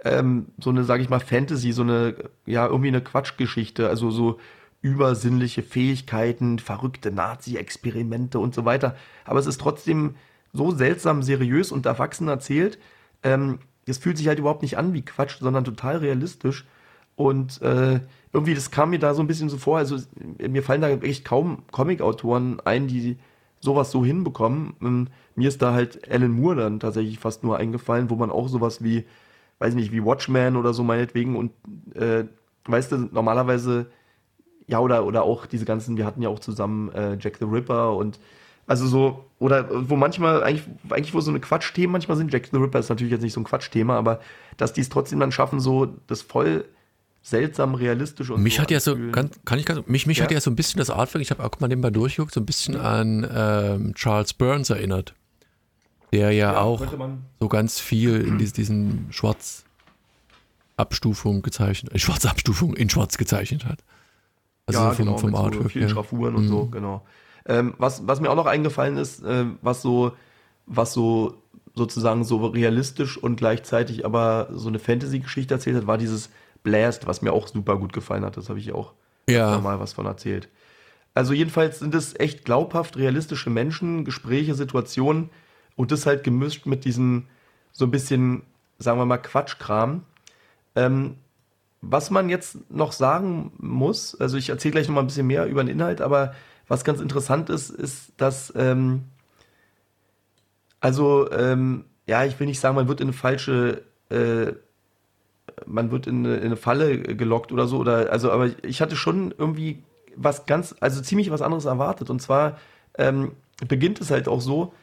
ähm, 0.04 0.47
so 0.60 0.70
eine, 0.70 0.84
sag 0.84 1.02
ich 1.02 1.10
mal, 1.10 1.20
Fantasy, 1.20 1.72
so 1.72 1.82
eine, 1.82 2.16
ja, 2.45 2.68
irgendwie 2.68 2.89
eine 2.89 3.02
Quatschgeschichte, 3.02 3.89
also 3.89 4.12
so 4.12 4.39
übersinnliche 4.82 5.63
Fähigkeiten, 5.63 6.59
verrückte 6.59 7.11
Nazi-Experimente 7.11 8.39
und 8.39 8.55
so 8.55 8.65
weiter. 8.65 8.95
Aber 9.25 9.39
es 9.39 9.45
ist 9.47 9.59
trotzdem 9.59 10.15
so 10.53 10.71
seltsam 10.71 11.21
seriös 11.21 11.71
und 11.71 11.86
erwachsen 11.86 12.27
erzählt. 12.27 12.80
Ähm, 13.23 13.59
es 13.86 13.97
fühlt 13.97 14.17
sich 14.17 14.27
halt 14.27 14.39
überhaupt 14.39 14.61
nicht 14.61 14.77
an 14.77 14.93
wie 14.93 15.03
Quatsch, 15.03 15.38
sondern 15.39 15.65
total 15.65 15.97
realistisch. 15.97 16.65
Und 17.15 17.61
äh, 17.61 17.99
irgendwie, 18.32 18.53
das 18.53 18.71
kam 18.71 18.91
mir 18.91 18.99
da 18.99 19.13
so 19.13 19.21
ein 19.21 19.27
bisschen 19.27 19.49
so 19.49 19.57
vor. 19.57 19.77
Also, 19.77 19.97
mir 20.38 20.63
fallen 20.63 20.82
da 20.82 20.89
echt 20.89 21.25
kaum 21.25 21.63
Comic-Autoren 21.71 22.61
ein, 22.61 22.88
die 22.88 23.17
sowas 23.59 23.91
so 23.91 24.05
hinbekommen. 24.05 24.73
Ähm, 24.82 25.07
mir 25.36 25.49
ist 25.49 25.61
da 25.61 25.73
halt 25.73 26.09
Alan 26.09 26.32
Moore 26.32 26.55
dann 26.55 26.80
tatsächlich 26.80 27.19
fast 27.19 27.43
nur 27.43 27.57
eingefallen, 27.57 28.09
wo 28.09 28.15
man 28.15 28.32
auch 28.32 28.47
sowas 28.47 28.84
wie, 28.84 29.05
weiß 29.59 29.73
nicht, 29.75 29.91
wie 29.91 30.03
Watchmen 30.03 30.55
oder 30.55 30.73
so 30.73 30.84
meinetwegen 30.84 31.36
und, 31.36 31.51
äh, 31.95 32.25
weißt 32.65 32.91
du, 32.93 32.97
normalerweise, 33.11 33.88
ja, 34.70 34.80
oder, 34.80 35.05
oder 35.05 35.24
auch 35.24 35.45
diese 35.45 35.65
ganzen, 35.65 35.97
wir 35.97 36.05
hatten 36.05 36.22
ja 36.22 36.30
auch 36.30 36.39
zusammen 36.39 36.91
äh, 36.93 37.17
Jack 37.20 37.38
the 37.39 37.45
Ripper 37.45 37.95
und 37.95 38.20
also 38.67 38.86
so, 38.86 39.26
oder 39.39 39.67
wo 39.89 39.95
manchmal, 39.95 40.43
eigentlich, 40.43 40.63
eigentlich 40.89 41.13
wo 41.15 41.22
so 41.22 41.32
eine 41.32 41.39
Quatschthemen 41.39 41.91
manchmal 41.91 42.17
sind, 42.17 42.32
Jack 42.32 42.49
the 42.51 42.57
Ripper 42.57 42.78
ist 42.78 42.89
natürlich 42.89 43.11
jetzt 43.11 43.24
nicht 43.24 43.34
so 43.34 43.39
ein 43.39 43.45
Quatschthema, 43.45 43.97
aber 43.97 44.20
dass 44.57 44.74
die 44.74 44.82
es 44.82 44.89
trotzdem 44.89 45.20
dann 45.20 45.32
schaffen, 45.32 45.59
so 45.59 45.88
das 46.05 46.22
voll 46.22 46.65
seltsam 47.22 47.76
realistisch 47.76 48.30
und 48.30 48.41
mich 48.41 48.55
so 48.55 48.61
hat 48.61 48.72
ja 48.72 48.80
so 48.80 48.95
kann, 49.11 49.30
kann 49.43 49.59
ich 49.59 49.65
ganz, 49.65 49.86
mich 49.88 50.07
mich 50.07 50.20
ja. 50.20 50.24
hat 50.24 50.32
ja. 50.32 50.39
so 50.39 50.49
ein 50.49 50.55
bisschen 50.55 50.80
das 50.80 50.89
Artwork 50.89 51.22
ich 51.22 51.32
habe 51.32 51.43
auch 51.43 51.59
mal 51.59 51.67
nebenbei 51.67 51.89
durchgeguckt 51.89 52.34
so 52.34 52.39
ein 52.39 52.45
bisschen 52.45 52.78
an 52.78 53.28
ähm, 53.30 53.93
Charles 53.95 54.34
Burns 54.34 54.70
erinnert 54.70 55.13
der 56.13 56.32
ja, 56.32 56.51
ja 56.51 56.61
auch 56.61 56.82
so 57.39 57.49
ganz 57.49 57.80
viel 57.80 58.22
in 58.22 58.38
diesen, 58.38 58.53
diesen 58.53 59.07
Schwarz 59.11 59.65
Abstufung 60.78 61.41
gezeichnet 61.41 61.93
äh, 61.93 61.99
Schwarz 61.99 62.26
Abstufung 62.26 62.74
in 62.74 62.89
Schwarz 62.89 63.17
gezeichnet 63.17 63.65
hat 63.65 63.84
also 64.70 64.80
ja, 64.80 64.91
vom, 64.91 65.05
genau, 65.05 65.17
vom 65.17 65.36
Artwork 65.36 65.63
so 65.63 65.70
vielen 65.70 65.88
ja. 65.88 65.93
Schraffuren 65.93 66.36
und 66.36 66.43
mhm. 66.45 66.47
so 66.47 66.65
genau 66.67 67.03
ähm, 67.49 67.74
was, 67.80 68.07
was 68.07 68.22
mir 68.22 68.30
auch 68.30 68.36
noch 68.36 68.45
eingefallen 68.45 68.97
ist, 68.97 69.24
äh, 69.24 69.45
was 69.61 69.82
so, 69.82 70.13
was 70.67 70.93
so 70.93 71.41
sozusagen 71.76 72.24
so 72.24 72.45
realistisch 72.45 73.17
und 73.17 73.38
gleichzeitig 73.38 74.05
aber 74.05 74.49
so 74.53 74.70
eine 74.70 74.80
Fantasy-Geschichte 74.80 75.55
erzählt 75.55 75.78
hat, 75.78 75.88
war 75.88 75.97
dieses 75.97 76.30
Blast, 76.61 77.07
was 77.07 77.22
mir 77.22 77.34
auch 77.34 77.47
super 77.47 77.78
gut 77.78 77.91
gefallen 77.91 78.24
hat. 78.24 78.38
Das 78.38 78.49
habe 78.49 78.59
ich 78.59 78.72
auch 78.74 78.93
ja. 79.28 79.57
mal 79.59 79.80
was 79.80 79.93
von 79.93 80.05
erzählt. 80.05 80.49
Also 81.15 81.34
jedenfalls 81.34 81.80
sind 81.80 81.95
es 81.95 82.20
echt 82.20 82.45
glaubhaft 82.45 82.97
realistische 82.97 83.49
Menschen, 83.49 84.05
Gespräche, 84.05 84.53
Situationen 84.53 85.30
und 85.76 85.91
das 85.91 86.05
halt 86.05 86.24
gemischt 86.24 86.65
mit 86.65 86.86
diesem 86.86 87.28
so 87.72 87.86
ein 87.86 87.91
bisschen, 87.91 88.43
sagen 88.78 88.99
wir 88.99 89.05
mal, 89.05 89.17
Quatschkram. 89.17 90.03
Ähm, 90.76 91.15
was 91.82 92.11
man 92.11 92.30
jetzt 92.30 92.71
noch 92.71 92.91
sagen 92.91 93.51
muss, 93.57 94.19
also 94.19 94.38
ich 94.38 94.49
erzähle 94.49 94.73
gleich 94.73 94.88
noch 94.88 94.95
mal 94.95 95.01
ein 95.01 95.07
bisschen 95.07 95.27
mehr 95.27 95.45
über 95.47 95.63
den 95.63 95.69
Inhalt, 95.69 96.01
aber 96.01 96.34
was 96.67 96.84
ganz 96.84 96.99
interessant 97.01 97.49
ist, 97.49 97.69
ist, 97.69 98.13
dass 98.17 98.53
ähm, 98.55 99.05
Also, 100.82 101.30
ähm, 101.32 101.86
ja, 102.07 102.23
ich 102.25 102.39
will 102.39 102.47
nicht 102.47 102.59
sagen, 102.59 102.75
man 102.75 102.88
wird 102.88 103.01
in 103.01 103.07
eine 103.07 103.13
falsche, 103.13 103.84
äh, 104.09 104.53
man 105.65 105.91
wird 105.91 106.07
in 106.07 106.25
eine, 106.25 106.38
in 106.38 106.45
eine 106.47 106.57
Falle 106.57 106.99
gelockt 106.99 107.51
oder 107.51 107.67
so, 107.67 107.77
oder, 107.80 108.11
also, 108.11 108.32
aber 108.32 108.49
ich 108.63 108.82
hatte 108.82 108.95
schon 108.95 109.34
irgendwie 109.38 109.84
was 110.15 110.45
ganz, 110.45 110.75
also 110.80 111.01
ziemlich 111.01 111.32
was 111.32 111.41
anderes 111.41 111.65
erwartet. 111.65 112.09
Und 112.09 112.21
zwar 112.21 112.57
ähm, 112.97 113.34
beginnt 113.67 114.01
es 114.01 114.11
halt 114.11 114.27
auch 114.27 114.41
so, 114.41 114.73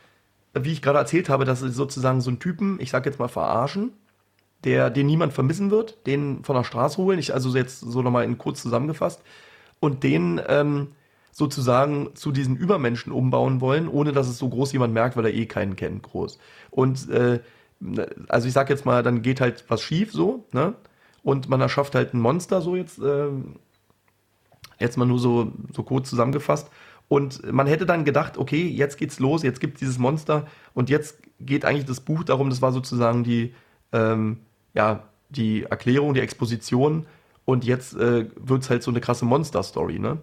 wie 0.55 0.73
ich 0.73 0.83
gerade 0.83 0.99
erzählt 0.99 1.29
habe, 1.29 1.45
dass 1.45 1.61
sie 1.61 1.71
sozusagen 1.71 2.21
so 2.21 2.31
einen 2.31 2.41
Typen, 2.41 2.79
ich 2.81 2.91
sag 2.91 3.07
jetzt 3.07 3.19
mal 3.19 3.29
verarschen, 3.29 3.93
der, 4.65 4.91
den 4.91 5.07
niemand 5.07 5.33
vermissen 5.33 5.71
wird, 5.71 6.07
den 6.07 6.43
von 6.45 6.57
der 6.57 6.65
Straße 6.65 6.99
holen, 6.99 7.19
ich 7.19 7.35
also 7.35 7.55
jetzt 7.57 7.81
so 7.81 8.03
nochmal 8.03 8.25
in 8.25 8.39
kurz 8.39 8.63
zusammengefasst, 8.63 9.23
und 9.81 10.03
den 10.03 10.41
ähm, 10.49 10.89
sozusagen 11.33 12.15
zu 12.15 12.33
diesen 12.33 12.57
Übermenschen 12.57 13.13
umbauen 13.13 13.61
wollen, 13.61 13.89
ohne 13.89 14.13
dass 14.13 14.29
es 14.29 14.39
so 14.39 14.49
groß 14.49 14.73
jemand 14.73 14.95
merkt, 14.95 15.17
weil 15.17 15.27
er 15.27 15.35
eh 15.35 15.47
keinen 15.47 15.77
kennt, 15.77 16.03
groß. 16.03 16.39
Und 16.71 17.11
äh, 17.11 17.41
also 18.29 18.49
ich 18.49 18.55
sag 18.55 18.71
jetzt 18.71 18.87
mal, 18.87 19.03
dann 19.03 19.23
geht 19.23 19.41
halt 19.41 19.65
was 19.69 19.83
schief 19.83 20.13
so, 20.13 20.47
ne? 20.53 20.75
Und 21.23 21.49
man 21.49 21.61
erschafft 21.61 21.95
halt 21.95 22.15
ein 22.15 22.21
Monster, 22.21 22.61
so 22.61 22.77
jetzt, 22.77 23.01
äh, 23.01 23.29
jetzt 24.79 24.97
mal 24.97 25.07
nur 25.07 25.19
so, 25.19 25.53
so 25.75 25.83
kurz 25.83 26.09
zusammengefasst. 26.09 26.71
Und 27.09 27.53
man 27.53 27.67
hätte 27.67 27.85
dann 27.85 28.05
gedacht, 28.05 28.39
okay, 28.39 28.67
jetzt 28.67 28.97
geht's 28.97 29.19
los, 29.19 29.43
jetzt 29.43 29.61
gibt 29.61 29.81
dieses 29.81 29.99
Monster 29.99 30.47
und 30.73 30.89
jetzt 30.89 31.19
geht 31.39 31.65
eigentlich 31.65 31.85
das 31.85 32.01
Buch 32.01 32.25
darum, 32.25 32.49
das 32.49 32.63
war 32.63 32.73
sozusagen 32.73 33.25
die, 33.25 33.55
ähm, 33.97 34.39
ja, 34.75 35.05
die 35.31 35.65
Erklärung, 35.65 36.15
die 36.15 36.21
Exposition 36.21 37.07
und 37.45 37.65
jetzt 37.65 37.97
äh, 37.97 38.27
wird's 38.37 38.71
halt 38.71 38.83
so 38.83 38.91
eine 38.91 39.01
krasse 39.01 39.25
Monster-Story, 39.25 39.99
ne? 39.99 40.19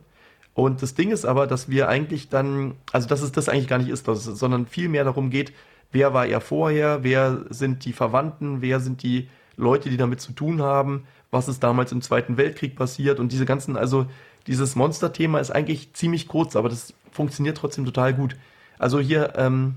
Und 0.53 0.84
das 0.84 0.93
Ding 0.93 1.09
ist 1.09 1.26
aber, 1.26 1.47
dass 1.47 1.67
wir 1.67 1.89
eigentlich 1.89 2.30
dann, 2.30 2.76
also 2.91 3.07
dass 3.07 3.24
es 3.24 3.32
das 3.32 3.49
eigentlich 3.49 3.67
gar 3.67 3.80
nicht 3.80 3.89
ist, 3.89 4.07
es, 4.07 4.24
sondern 4.24 4.67
viel 4.67 4.88
mehr 4.88 5.03
darum 5.03 5.32
geht, 5.32 5.51
wer 5.91 6.13
war 6.13 6.28
er 6.28 6.41
vorher, 6.41 7.03
wer 7.03 7.45
sind 7.49 7.86
die 7.86 7.93
Verwandten, 7.93 8.61
wer 8.61 8.80
sind 8.80 9.01
die 9.01 9.30
Leute, 9.57 9.89
die 9.89 9.97
damit 9.97 10.21
zu 10.21 10.32
tun 10.32 10.61
haben, 10.61 11.05
was 11.32 11.47
ist 11.47 11.63
damals 11.63 11.91
im 11.91 12.03
Zweiten 12.03 12.38
Weltkrieg 12.38 12.76
passiert 12.76 13.19
und 13.19 13.32
diese 13.32 13.45
ganzen, 13.45 13.78
also 13.78 14.05
dieses 14.45 14.76
Monster-Thema 14.76 15.39
ist 15.39 15.49
eigentlich 15.49 15.93
ziemlich 15.93 16.28
kurz, 16.28 16.55
aber 16.55 16.69
das 16.69 16.93
funktioniert 17.11 17.57
trotzdem 17.57 17.86
total 17.86 18.13
gut. 18.13 18.36
Also 18.78 18.99
hier 18.99 19.34
ähm, 19.38 19.76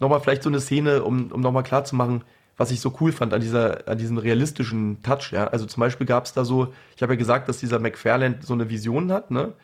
nochmal 0.00 0.20
vielleicht 0.20 0.42
so 0.42 0.48
eine 0.48 0.60
Szene, 0.60 1.04
um, 1.04 1.30
um 1.30 1.40
nochmal 1.40 1.62
klar 1.62 1.84
zu 1.84 1.94
machen, 1.94 2.22
was 2.58 2.72
ich 2.72 2.80
so 2.80 2.94
cool 3.00 3.12
fand 3.12 3.32
an, 3.32 3.40
dieser, 3.40 3.88
an 3.88 3.96
diesem 3.96 4.18
realistischen 4.18 5.02
Touch. 5.02 5.32
Ja? 5.32 5.46
Also 5.46 5.64
zum 5.64 5.80
Beispiel 5.80 6.06
gab 6.06 6.26
es 6.26 6.34
da 6.34 6.44
so, 6.44 6.74
ich 6.94 7.02
habe 7.02 7.14
ja 7.14 7.18
gesagt, 7.18 7.48
dass 7.48 7.58
dieser 7.58 7.78
McFarland 7.78 8.44
so 8.44 8.52
eine 8.52 8.68
Vision 8.68 9.10
hat, 9.10 9.30
ne? 9.30 9.54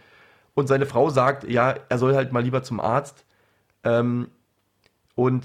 Und 0.54 0.68
seine 0.68 0.86
Frau 0.86 1.10
sagt, 1.10 1.42
ja, 1.50 1.74
er 1.88 1.98
soll 1.98 2.14
halt 2.14 2.30
mal 2.30 2.44
lieber 2.44 2.62
zum 2.62 2.78
Arzt. 2.78 3.24
Ähm, 3.82 4.28
und 5.16 5.44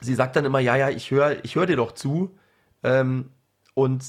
sie 0.00 0.14
sagt 0.14 0.36
dann 0.36 0.46
immer, 0.46 0.58
ja, 0.58 0.74
ja, 0.74 0.88
ich 0.88 1.10
höre 1.10 1.44
ich 1.44 1.54
hör 1.54 1.66
dir 1.66 1.76
doch 1.76 1.92
zu. 1.92 2.34
Ähm, 2.82 3.28
und 3.74 4.02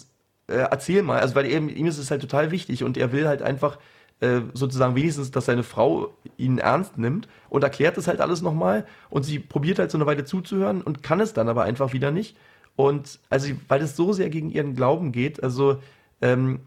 äh, 0.48 0.54
erzähl 0.54 1.04
mal, 1.04 1.20
also 1.20 1.36
weil 1.36 1.46
eben, 1.46 1.68
ihm 1.68 1.88
ist 1.88 1.98
es 1.98 2.10
halt 2.10 2.22
total 2.22 2.52
wichtig 2.52 2.86
und 2.86 2.96
er 2.96 3.12
will 3.12 3.28
halt 3.28 3.42
einfach 3.42 3.80
äh, 4.20 4.42
sozusagen 4.54 4.96
wenigstens, 4.96 5.32
dass 5.32 5.46
seine 5.46 5.64
Frau 5.64 6.14
ihn 6.38 6.58
ernst 6.58 6.98
nimmt 6.98 7.28
und 7.50 7.64
erklärt 7.64 7.98
es 7.98 8.08
halt 8.08 8.20
alles 8.20 8.42
nochmal 8.42 8.86
und 9.10 9.24
sie 9.24 9.40
probiert 9.40 9.80
halt 9.80 9.92
so 9.92 9.98
eine 9.98 10.06
Weile 10.06 10.26
zuzuhören 10.26 10.82
und 10.82 11.04
kann 11.04 11.20
es 11.20 11.34
dann 11.34 11.50
aber 11.50 11.64
einfach 11.64 11.94
wieder 11.94 12.12
nicht. 12.12 12.36
Und 12.76 13.20
also, 13.30 13.54
weil 13.68 13.82
es 13.82 13.96
so 13.96 14.14
sehr 14.14 14.30
gegen 14.30 14.50
ihren 14.50 14.76
Glauben 14.76 15.12
geht, 15.12 15.44
also 15.44 15.82
ähm, 16.22 16.60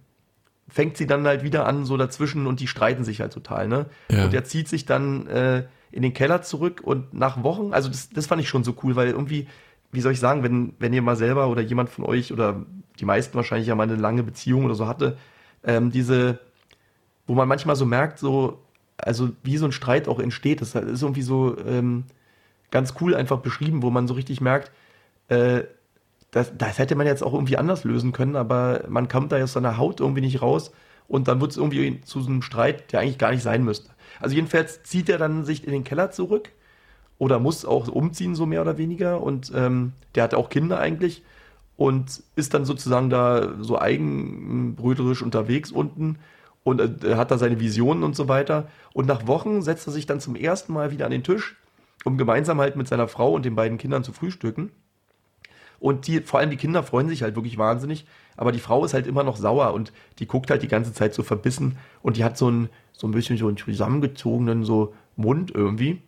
fängt 0.68 0.96
sie 0.96 1.07
dann 1.07 1.26
halt 1.26 1.42
wieder 1.42 1.66
an, 1.66 1.84
so 1.84 1.96
dazwischen 1.96 2.46
und 2.46 2.61
die 2.61 2.66
streiten 2.66 3.05
sich 3.05 3.20
halt 3.20 3.32
total, 3.32 3.68
ne? 3.68 3.86
Ja. 4.11 4.24
Und 4.24 4.34
er 4.34 4.44
zieht 4.44 4.68
sich 4.68 4.86
dann 4.86 5.26
äh, 5.26 5.64
in 5.90 6.03
den 6.03 6.14
Keller 6.14 6.42
zurück 6.42 6.82
und 6.84 7.14
nach 7.14 7.42
Wochen, 7.42 7.72
also 7.72 7.88
das, 7.88 8.11
das 8.11 8.26
fand 8.26 8.40
ich 8.40 8.48
schon 8.48 8.64
so 8.64 8.76
cool, 8.82 8.96
weil 8.96 9.09
irgendwie, 9.09 9.48
wie 9.90 10.01
soll 10.01 10.12
ich 10.12 10.20
sagen, 10.20 10.42
wenn, 10.42 10.74
wenn 10.78 10.92
ihr 10.92 11.03
mal 11.03 11.16
selber 11.16 11.48
oder 11.48 11.62
jemand 11.62 11.90
von 11.90 12.05
euch 12.05 12.32
oder 12.32 12.64
die 13.01 13.05
meisten 13.05 13.34
wahrscheinlich 13.34 13.66
ja 13.66 13.74
mal 13.74 13.84
eine 13.84 13.96
lange 13.96 14.22
Beziehung 14.22 14.64
oder 14.64 14.74
so 14.74 14.86
hatte, 14.86 15.16
ähm, 15.64 15.90
diese, 15.90 16.38
wo 17.31 17.35
man 17.37 17.47
manchmal 17.47 17.76
so 17.76 17.87
merkt, 17.87 18.18
so, 18.18 18.59
also 18.97 19.31
wie 19.45 19.57
so 19.57 19.64
ein 19.64 19.70
Streit 19.70 20.09
auch 20.09 20.18
entsteht, 20.18 20.61
das 20.61 20.74
ist 20.74 21.03
irgendwie 21.03 21.22
so 21.22 21.57
ähm, 21.64 22.03
ganz 22.72 22.95
cool 23.01 23.14
einfach 23.14 23.39
beschrieben, 23.39 23.85
wo 23.85 23.91
man 23.91 24.09
so 24.09 24.14
richtig 24.14 24.41
merkt, 24.41 24.72
äh, 25.28 25.61
das, 26.33 26.51
das 26.59 26.81
hätte 26.81 26.97
man 26.97 27.07
jetzt 27.07 27.22
auch 27.22 27.33
irgendwie 27.33 27.57
anders 27.57 27.85
lösen 27.85 28.11
können, 28.11 28.35
aber 28.35 28.83
man 28.89 29.07
kommt 29.07 29.31
da 29.31 29.41
aus 29.41 29.53
seiner 29.53 29.76
Haut 29.76 30.01
irgendwie 30.01 30.22
nicht 30.22 30.43
raus 30.43 30.72
und 31.07 31.28
dann 31.28 31.41
wird 31.41 31.53
es 31.53 31.57
irgendwie 31.57 32.01
zu 32.01 32.20
so 32.20 32.28
einem 32.28 32.43
Streit, 32.43 32.93
der 32.93 32.99
eigentlich 32.99 33.18
gar 33.18 33.31
nicht 33.31 33.45
sein 33.45 33.62
müsste. 33.62 33.91
Also 34.18 34.35
jedenfalls 34.35 34.83
zieht 34.83 35.09
er 35.09 35.18
dann 35.18 35.45
sich 35.45 35.64
in 35.64 35.70
den 35.70 35.85
Keller 35.85 36.11
zurück 36.11 36.51
oder 37.18 37.39
muss 37.39 37.64
auch 37.64 37.87
umziehen, 37.87 38.35
so 38.35 38.45
mehr 38.45 38.61
oder 38.62 38.76
weniger. 38.76 39.22
Und 39.22 39.53
ähm, 39.55 39.93
der 40.16 40.24
hat 40.24 40.35
auch 40.35 40.49
Kinder 40.49 40.81
eigentlich 40.81 41.22
und 41.76 42.24
ist 42.35 42.55
dann 42.55 42.64
sozusagen 42.64 43.09
da 43.09 43.55
so 43.61 43.81
eigenbröterisch 43.81 45.22
unterwegs 45.22 45.70
unten 45.70 46.18
und 46.64 47.04
äh, 47.04 47.14
hat 47.16 47.30
da 47.30 47.38
seine 47.38 47.61
Visionen 47.61 48.02
und 48.02 48.16
so 48.16 48.28
weiter. 48.28 48.68
Und 48.92 49.06
nach 49.06 49.26
Wochen 49.26 49.62
setzt 49.62 49.86
er 49.88 49.92
sich 49.92 50.06
dann 50.06 50.20
zum 50.20 50.36
ersten 50.36 50.72
Mal 50.72 50.90
wieder 50.90 51.06
an 51.06 51.11
den 51.11 51.22
Tisch, 51.22 51.56
um 52.04 52.18
gemeinsam 52.18 52.61
halt 52.61 52.76
mit 52.76 52.88
seiner 52.88 53.08
Frau 53.08 53.32
und 53.32 53.44
den 53.44 53.54
beiden 53.54 53.78
Kindern 53.78 54.04
zu 54.04 54.12
frühstücken. 54.12 54.70
Und 55.78 56.06
die, 56.06 56.20
vor 56.20 56.40
allem 56.40 56.50
die 56.50 56.56
Kinder 56.56 56.82
freuen 56.82 57.08
sich 57.08 57.22
halt 57.22 57.36
wirklich 57.36 57.56
wahnsinnig. 57.56 58.06
Aber 58.36 58.52
die 58.52 58.58
Frau 58.58 58.84
ist 58.84 58.94
halt 58.94 59.06
immer 59.06 59.24
noch 59.24 59.36
sauer 59.36 59.72
und 59.72 59.92
die 60.18 60.26
guckt 60.26 60.50
halt 60.50 60.62
die 60.62 60.68
ganze 60.68 60.92
Zeit 60.92 61.14
so 61.14 61.22
verbissen 61.22 61.76
und 62.02 62.16
die 62.16 62.24
hat 62.24 62.36
so 62.36 62.50
ein, 62.50 62.68
so 62.92 63.06
ein 63.06 63.12
bisschen 63.12 63.38
so 63.38 63.48
einen 63.48 63.56
zusammengezogenen 63.56 64.64
so 64.64 64.94
Mund 65.16 65.50
irgendwie. 65.54 66.02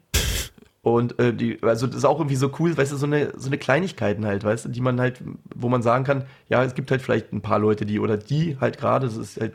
Und 0.82 1.18
äh, 1.20 1.32
die, 1.32 1.62
also 1.62 1.86
das 1.86 1.96
ist 1.96 2.04
auch 2.04 2.18
irgendwie 2.18 2.36
so 2.36 2.50
cool, 2.58 2.76
weißt 2.76 2.92
du, 2.92 2.96
so 2.96 3.06
eine, 3.06 3.32
so 3.38 3.46
eine 3.46 3.56
Kleinigkeiten 3.56 4.26
halt, 4.26 4.42
weißt 4.42 4.64
du, 4.64 4.68
die 4.68 4.80
man 4.80 5.00
halt, 5.00 5.22
wo 5.54 5.68
man 5.68 5.80
sagen 5.80 6.04
kann, 6.04 6.24
ja, 6.48 6.64
es 6.64 6.74
gibt 6.74 6.90
halt 6.90 7.02
vielleicht 7.02 7.32
ein 7.32 7.40
paar 7.40 7.60
Leute, 7.60 7.86
die, 7.86 8.00
oder 8.00 8.16
die 8.16 8.58
halt 8.60 8.78
gerade, 8.78 9.06
das 9.06 9.16
ist 9.16 9.40
halt, 9.40 9.54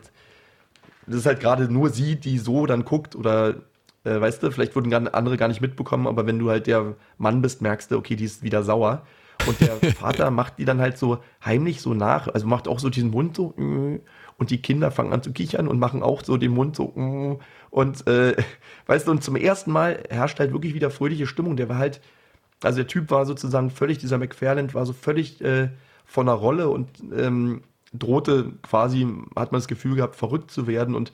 das 1.08 1.20
ist 1.20 1.26
halt 1.26 1.40
gerade 1.40 1.72
nur 1.72 1.90
sie, 1.90 2.16
die 2.16 2.38
so 2.38 2.66
dann 2.66 2.84
guckt 2.84 3.16
oder 3.16 3.56
äh, 4.04 4.20
weißt 4.20 4.42
du, 4.42 4.50
vielleicht 4.50 4.76
wurden 4.76 4.92
andere 5.08 5.36
gar 5.36 5.48
nicht 5.48 5.60
mitbekommen, 5.60 6.06
aber 6.06 6.26
wenn 6.26 6.38
du 6.38 6.50
halt 6.50 6.66
der 6.66 6.94
Mann 7.18 7.42
bist, 7.42 7.62
merkst 7.62 7.90
du, 7.90 7.96
okay, 7.96 8.16
die 8.16 8.24
ist 8.24 8.42
wieder 8.42 8.62
sauer. 8.62 9.02
Und 9.46 9.60
der 9.60 9.76
Vater 9.94 10.30
macht 10.30 10.58
die 10.58 10.64
dann 10.64 10.80
halt 10.80 10.98
so 10.98 11.18
heimlich 11.44 11.80
so 11.80 11.94
nach, 11.94 12.28
also 12.28 12.46
macht 12.46 12.68
auch 12.68 12.78
so 12.78 12.90
diesen 12.90 13.10
Mund 13.10 13.36
so, 13.36 13.54
äh, 13.58 14.00
und 14.36 14.50
die 14.50 14.62
Kinder 14.62 14.90
fangen 14.90 15.12
an 15.12 15.22
zu 15.22 15.32
kichern 15.32 15.68
und 15.68 15.78
machen 15.78 16.02
auch 16.02 16.22
so 16.24 16.36
den 16.36 16.52
Mund 16.52 16.76
so, 16.76 16.92
äh, 16.96 17.38
und 17.70 18.06
äh, 18.06 18.36
weißt 18.86 19.06
du, 19.06 19.10
und 19.10 19.22
zum 19.22 19.36
ersten 19.36 19.72
Mal 19.72 20.02
herrscht 20.08 20.40
halt 20.40 20.52
wirklich 20.52 20.74
wieder 20.74 20.90
fröhliche 20.90 21.26
Stimmung. 21.26 21.56
Der 21.56 21.68
war 21.68 21.78
halt, 21.78 22.00
also 22.62 22.76
der 22.76 22.86
Typ 22.86 23.10
war 23.10 23.26
sozusagen 23.26 23.70
völlig, 23.70 23.98
dieser 23.98 24.18
McFarland 24.18 24.74
war 24.74 24.86
so 24.86 24.92
völlig 24.92 25.40
äh, 25.42 25.68
von 26.06 26.26
der 26.26 26.36
Rolle 26.36 26.70
und 26.70 26.88
ähm, 27.14 27.62
drohte 27.92 28.52
quasi, 28.62 29.06
hat 29.36 29.52
man 29.52 29.60
das 29.60 29.68
Gefühl 29.68 29.96
gehabt, 29.96 30.16
verrückt 30.16 30.50
zu 30.50 30.66
werden 30.66 30.94
und 30.94 31.12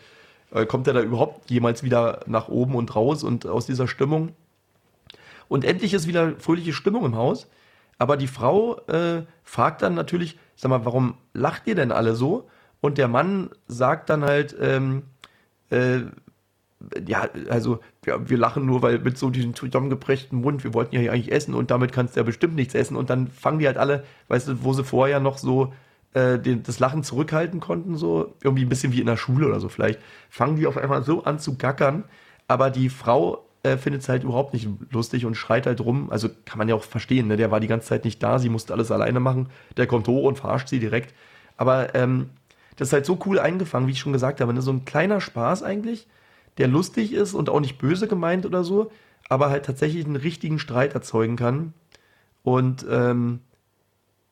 äh, 0.52 0.66
kommt 0.66 0.86
er 0.86 0.94
da 0.94 1.02
überhaupt 1.02 1.50
jemals 1.50 1.82
wieder 1.82 2.20
nach 2.26 2.48
oben 2.48 2.74
und 2.74 2.94
raus 2.94 3.22
und 3.22 3.46
aus 3.46 3.66
dieser 3.66 3.88
Stimmung. 3.88 4.32
Und 5.48 5.64
endlich 5.64 5.94
ist 5.94 6.06
wieder 6.06 6.34
fröhliche 6.38 6.72
Stimmung 6.72 7.04
im 7.04 7.16
Haus. 7.16 7.48
Aber 7.98 8.16
die 8.16 8.26
Frau 8.26 8.78
äh, 8.86 9.22
fragt 9.44 9.82
dann 9.82 9.94
natürlich, 9.94 10.38
sag 10.56 10.70
mal, 10.70 10.84
warum 10.84 11.14
lacht 11.32 11.66
ihr 11.66 11.74
denn 11.74 11.92
alle 11.92 12.14
so? 12.14 12.48
Und 12.80 12.98
der 12.98 13.08
Mann 13.08 13.50
sagt 13.66 14.10
dann 14.10 14.24
halt, 14.24 14.56
ähm, 14.60 15.04
äh, 15.70 16.00
ja, 17.06 17.28
also 17.48 17.78
ja, 18.04 18.28
wir 18.28 18.36
lachen 18.36 18.66
nur, 18.66 18.82
weil 18.82 18.98
mit 18.98 19.16
so 19.16 19.30
diesem 19.30 19.54
zusammengeprägten 19.54 20.40
Mund, 20.40 20.64
wir 20.64 20.74
wollten 20.74 20.94
ja 20.94 21.00
hier 21.00 21.12
eigentlich 21.12 21.32
essen 21.32 21.54
und 21.54 21.70
damit 21.70 21.92
kannst 21.92 22.14
du 22.14 22.20
ja 22.20 22.24
bestimmt 22.24 22.56
nichts 22.56 22.74
essen. 22.74 22.96
Und 22.96 23.10
dann 23.10 23.28
fangen 23.28 23.58
die 23.58 23.66
halt 23.66 23.78
alle, 23.78 24.04
weißt 24.28 24.48
du, 24.48 24.64
wo 24.64 24.72
sie 24.72 24.84
vorher 24.84 25.20
noch 25.20 25.38
so 25.38 25.72
äh, 26.14 26.38
den, 26.38 26.62
das 26.62 26.78
Lachen 26.78 27.02
zurückhalten 27.02 27.60
konnten, 27.60 27.96
so 27.96 28.34
irgendwie 28.42 28.64
ein 28.64 28.68
bisschen 28.68 28.92
wie 28.92 29.00
in 29.00 29.06
der 29.06 29.16
Schule 29.16 29.46
oder 29.46 29.60
so 29.60 29.68
vielleicht, 29.68 30.00
fangen 30.30 30.56
die 30.56 30.66
auf 30.66 30.76
einmal 30.76 31.02
so 31.04 31.24
an 31.24 31.38
zu 31.38 31.56
gackern. 31.56 32.04
Aber 32.48 32.70
die 32.70 32.88
Frau 32.88 33.44
äh, 33.62 33.76
findet 33.76 34.02
es 34.02 34.08
halt 34.08 34.24
überhaupt 34.24 34.52
nicht 34.52 34.68
lustig 34.90 35.26
und 35.26 35.34
schreit 35.34 35.66
halt 35.66 35.80
rum. 35.80 36.10
Also 36.10 36.28
kann 36.44 36.58
man 36.58 36.68
ja 36.68 36.74
auch 36.74 36.84
verstehen, 36.84 37.26
ne? 37.28 37.36
der 37.36 37.50
war 37.50 37.60
die 37.60 37.66
ganze 37.66 37.88
Zeit 37.88 38.04
nicht 38.04 38.22
da, 38.22 38.38
sie 38.38 38.48
musste 38.48 38.72
alles 38.72 38.90
alleine 38.90 39.20
machen. 39.20 39.48
Der 39.76 39.86
kommt 39.86 40.06
hoch 40.06 40.24
und 40.24 40.38
verarscht 40.38 40.68
sie 40.68 40.78
direkt. 40.78 41.14
Aber 41.56 41.94
ähm, 41.94 42.30
das 42.76 42.88
ist 42.88 42.92
halt 42.92 43.06
so 43.06 43.18
cool 43.26 43.38
eingefangen, 43.38 43.88
wie 43.88 43.92
ich 43.92 44.00
schon 44.00 44.12
gesagt 44.12 44.40
habe. 44.40 44.52
Ne? 44.52 44.62
So 44.62 44.72
ein 44.72 44.84
kleiner 44.84 45.20
Spaß 45.20 45.62
eigentlich, 45.62 46.06
der 46.58 46.68
lustig 46.68 47.12
ist 47.12 47.34
und 47.34 47.48
auch 47.48 47.60
nicht 47.60 47.78
böse 47.78 48.06
gemeint 48.06 48.46
oder 48.46 48.64
so, 48.64 48.90
aber 49.28 49.50
halt 49.50 49.64
tatsächlich 49.64 50.04
einen 50.04 50.16
richtigen 50.16 50.58
Streit 50.58 50.94
erzeugen 50.94 51.36
kann. 51.36 51.72
Und 52.42 52.84
ähm, 52.90 53.40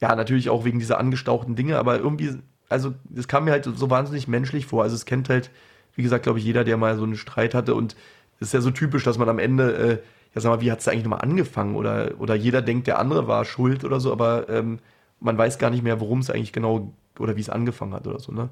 ja, 0.03 0.17
natürlich 0.17 0.51
auch 0.51 0.65
wegen 0.65 0.81
dieser 0.81 0.99
angestauchten 0.99 1.55
Dinge, 1.55 1.79
aber 1.79 1.99
irgendwie, 1.99 2.35
also 2.69 2.93
es 3.15 3.29
kam 3.29 3.45
mir 3.45 3.53
halt 3.53 3.65
so 3.65 3.89
wahnsinnig 3.89 4.27
menschlich 4.27 4.67
vor. 4.67 4.83
Also 4.83 4.97
es 4.97 5.07
kennt 5.07 5.29
halt, 5.29 5.51
wie 5.95 6.03
gesagt, 6.03 6.25
glaube 6.25 6.41
ich, 6.41 6.45
jeder, 6.45 6.65
der 6.65 6.77
mal 6.77 6.97
so 6.97 7.05
einen 7.05 7.17
Streit 7.17 7.55
hatte 7.55 7.77
und 7.77 7.95
ist 8.41 8.53
ja 8.53 8.61
so 8.61 8.73
typisch, 8.73 9.05
dass 9.05 9.17
man 9.17 9.29
am 9.29 9.39
Ende, 9.39 9.77
äh, 9.77 9.99
ja 10.35 10.41
sag 10.41 10.51
mal, 10.51 10.61
wie 10.61 10.73
hat 10.73 10.81
es 10.81 10.89
eigentlich 10.89 11.05
nochmal 11.05 11.21
angefangen? 11.21 11.77
Oder, 11.77 12.15
oder 12.19 12.35
jeder 12.35 12.63
denkt, 12.63 12.89
der 12.89 12.99
andere 12.99 13.29
war 13.29 13.45
schuld 13.45 13.85
oder 13.85 14.01
so, 14.01 14.11
aber 14.13 14.49
ähm, 14.49 14.81
man 15.21 15.39
weiß 15.39 15.59
gar 15.59 15.71
nicht 15.71 15.85
mehr, 15.85 16.01
worum 16.01 16.19
es 16.19 16.31
eigentlich 16.31 16.53
genau 16.53 16.93
oder 17.21 17.37
wie 17.37 17.41
es 17.41 17.51
angefangen 17.51 17.95
hat 17.95 18.07
oder 18.09 18.19
so, 18.19 18.33
ne? 18.33 18.51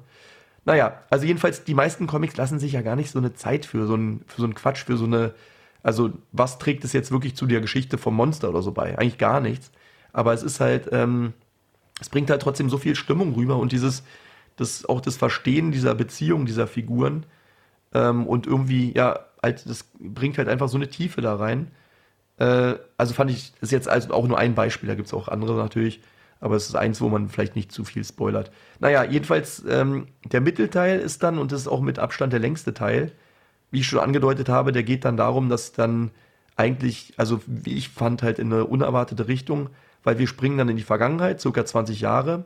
Naja, 0.63 1.01
also 1.09 1.25
jedenfalls, 1.25 1.63
die 1.63 1.73
meisten 1.73 2.07
Comics 2.07 2.37
lassen 2.37 2.59
sich 2.59 2.73
ja 2.73 2.81
gar 2.81 2.95
nicht 2.95 3.11
so 3.11 3.19
eine 3.19 3.33
Zeit 3.33 3.65
für 3.65 3.87
so 3.87 3.95
einen, 3.95 4.23
für 4.27 4.41
so 4.41 4.45
einen 4.45 4.53
Quatsch, 4.55 4.85
für 4.85 4.95
so 4.95 5.05
eine 5.05 5.33
Also, 5.83 6.11
was 6.31 6.59
trägt 6.59 6.85
es 6.85 6.93
jetzt 6.93 7.11
wirklich 7.11 7.35
zu 7.35 7.47
der 7.47 7.61
Geschichte 7.61 7.97
vom 7.97 8.15
Monster 8.15 8.49
oder 8.49 8.61
so 8.61 8.71
bei? 8.71 8.97
Eigentlich 8.97 9.17
gar 9.17 9.41
nichts. 9.41 9.71
Aber 10.13 10.33
es 10.33 10.43
ist 10.43 10.59
halt, 10.59 10.89
ähm, 10.91 11.33
es 12.01 12.09
bringt 12.09 12.29
halt 12.29 12.41
trotzdem 12.41 12.69
so 12.69 12.77
viel 12.77 12.95
Stimmung 12.95 13.33
rüber 13.35 13.57
und 13.57 13.71
dieses, 13.71 14.03
das, 14.57 14.85
auch 14.85 14.99
das 14.99 15.15
Verstehen 15.15 15.71
dieser 15.71 15.95
Beziehung, 15.95 16.45
dieser 16.45 16.67
Figuren 16.67 17.25
ähm, 17.93 18.25
und 18.27 18.47
irgendwie, 18.47 18.91
ja, 18.93 19.19
halt, 19.41 19.69
das 19.69 19.85
bringt 19.99 20.37
halt 20.37 20.49
einfach 20.49 20.67
so 20.67 20.77
eine 20.77 20.89
Tiefe 20.89 21.21
da 21.21 21.35
rein. 21.35 21.71
Äh, 22.37 22.73
also 22.97 23.13
fand 23.13 23.29
ich, 23.29 23.53
das 23.53 23.69
ist 23.69 23.71
jetzt 23.71 23.87
also 23.87 24.13
auch 24.13 24.27
nur 24.27 24.39
ein 24.39 24.55
Beispiel, 24.55 24.89
da 24.89 24.95
gibt 24.95 25.07
es 25.07 25.13
auch 25.13 25.27
andere 25.27 25.55
natürlich, 25.55 26.01
aber 26.39 26.55
es 26.55 26.67
ist 26.67 26.75
eins, 26.75 26.99
wo 27.01 27.09
man 27.09 27.29
vielleicht 27.29 27.55
nicht 27.55 27.71
zu 27.71 27.83
viel 27.83 28.03
spoilert. 28.03 28.51
Naja, 28.79 29.03
jedenfalls, 29.03 29.63
ähm, 29.69 30.07
der 30.25 30.41
Mittelteil 30.41 30.99
ist 30.99 31.21
dann, 31.21 31.37
und 31.37 31.51
das 31.51 31.61
ist 31.61 31.67
auch 31.67 31.81
mit 31.81 31.99
Abstand 31.99 32.33
der 32.33 32.39
längste 32.39 32.73
Teil, 32.73 33.11
wie 33.69 33.81
ich 33.81 33.87
schon 33.87 33.99
angedeutet 33.99 34.49
habe, 34.49 34.71
der 34.71 34.83
geht 34.83 35.05
dann 35.05 35.17
darum, 35.17 35.49
dass 35.49 35.71
dann 35.71 36.09
eigentlich, 36.55 37.13
also 37.17 37.41
wie 37.45 37.75
ich 37.75 37.89
fand, 37.89 38.23
halt 38.23 38.39
in 38.39 38.51
eine 38.51 38.65
unerwartete 38.65 39.27
Richtung, 39.27 39.69
weil 40.03 40.19
wir 40.19 40.27
springen 40.27 40.57
dann 40.57 40.69
in 40.69 40.77
die 40.77 40.83
Vergangenheit, 40.83 41.41
circa 41.41 41.65
20 41.65 42.01
Jahre, 42.01 42.45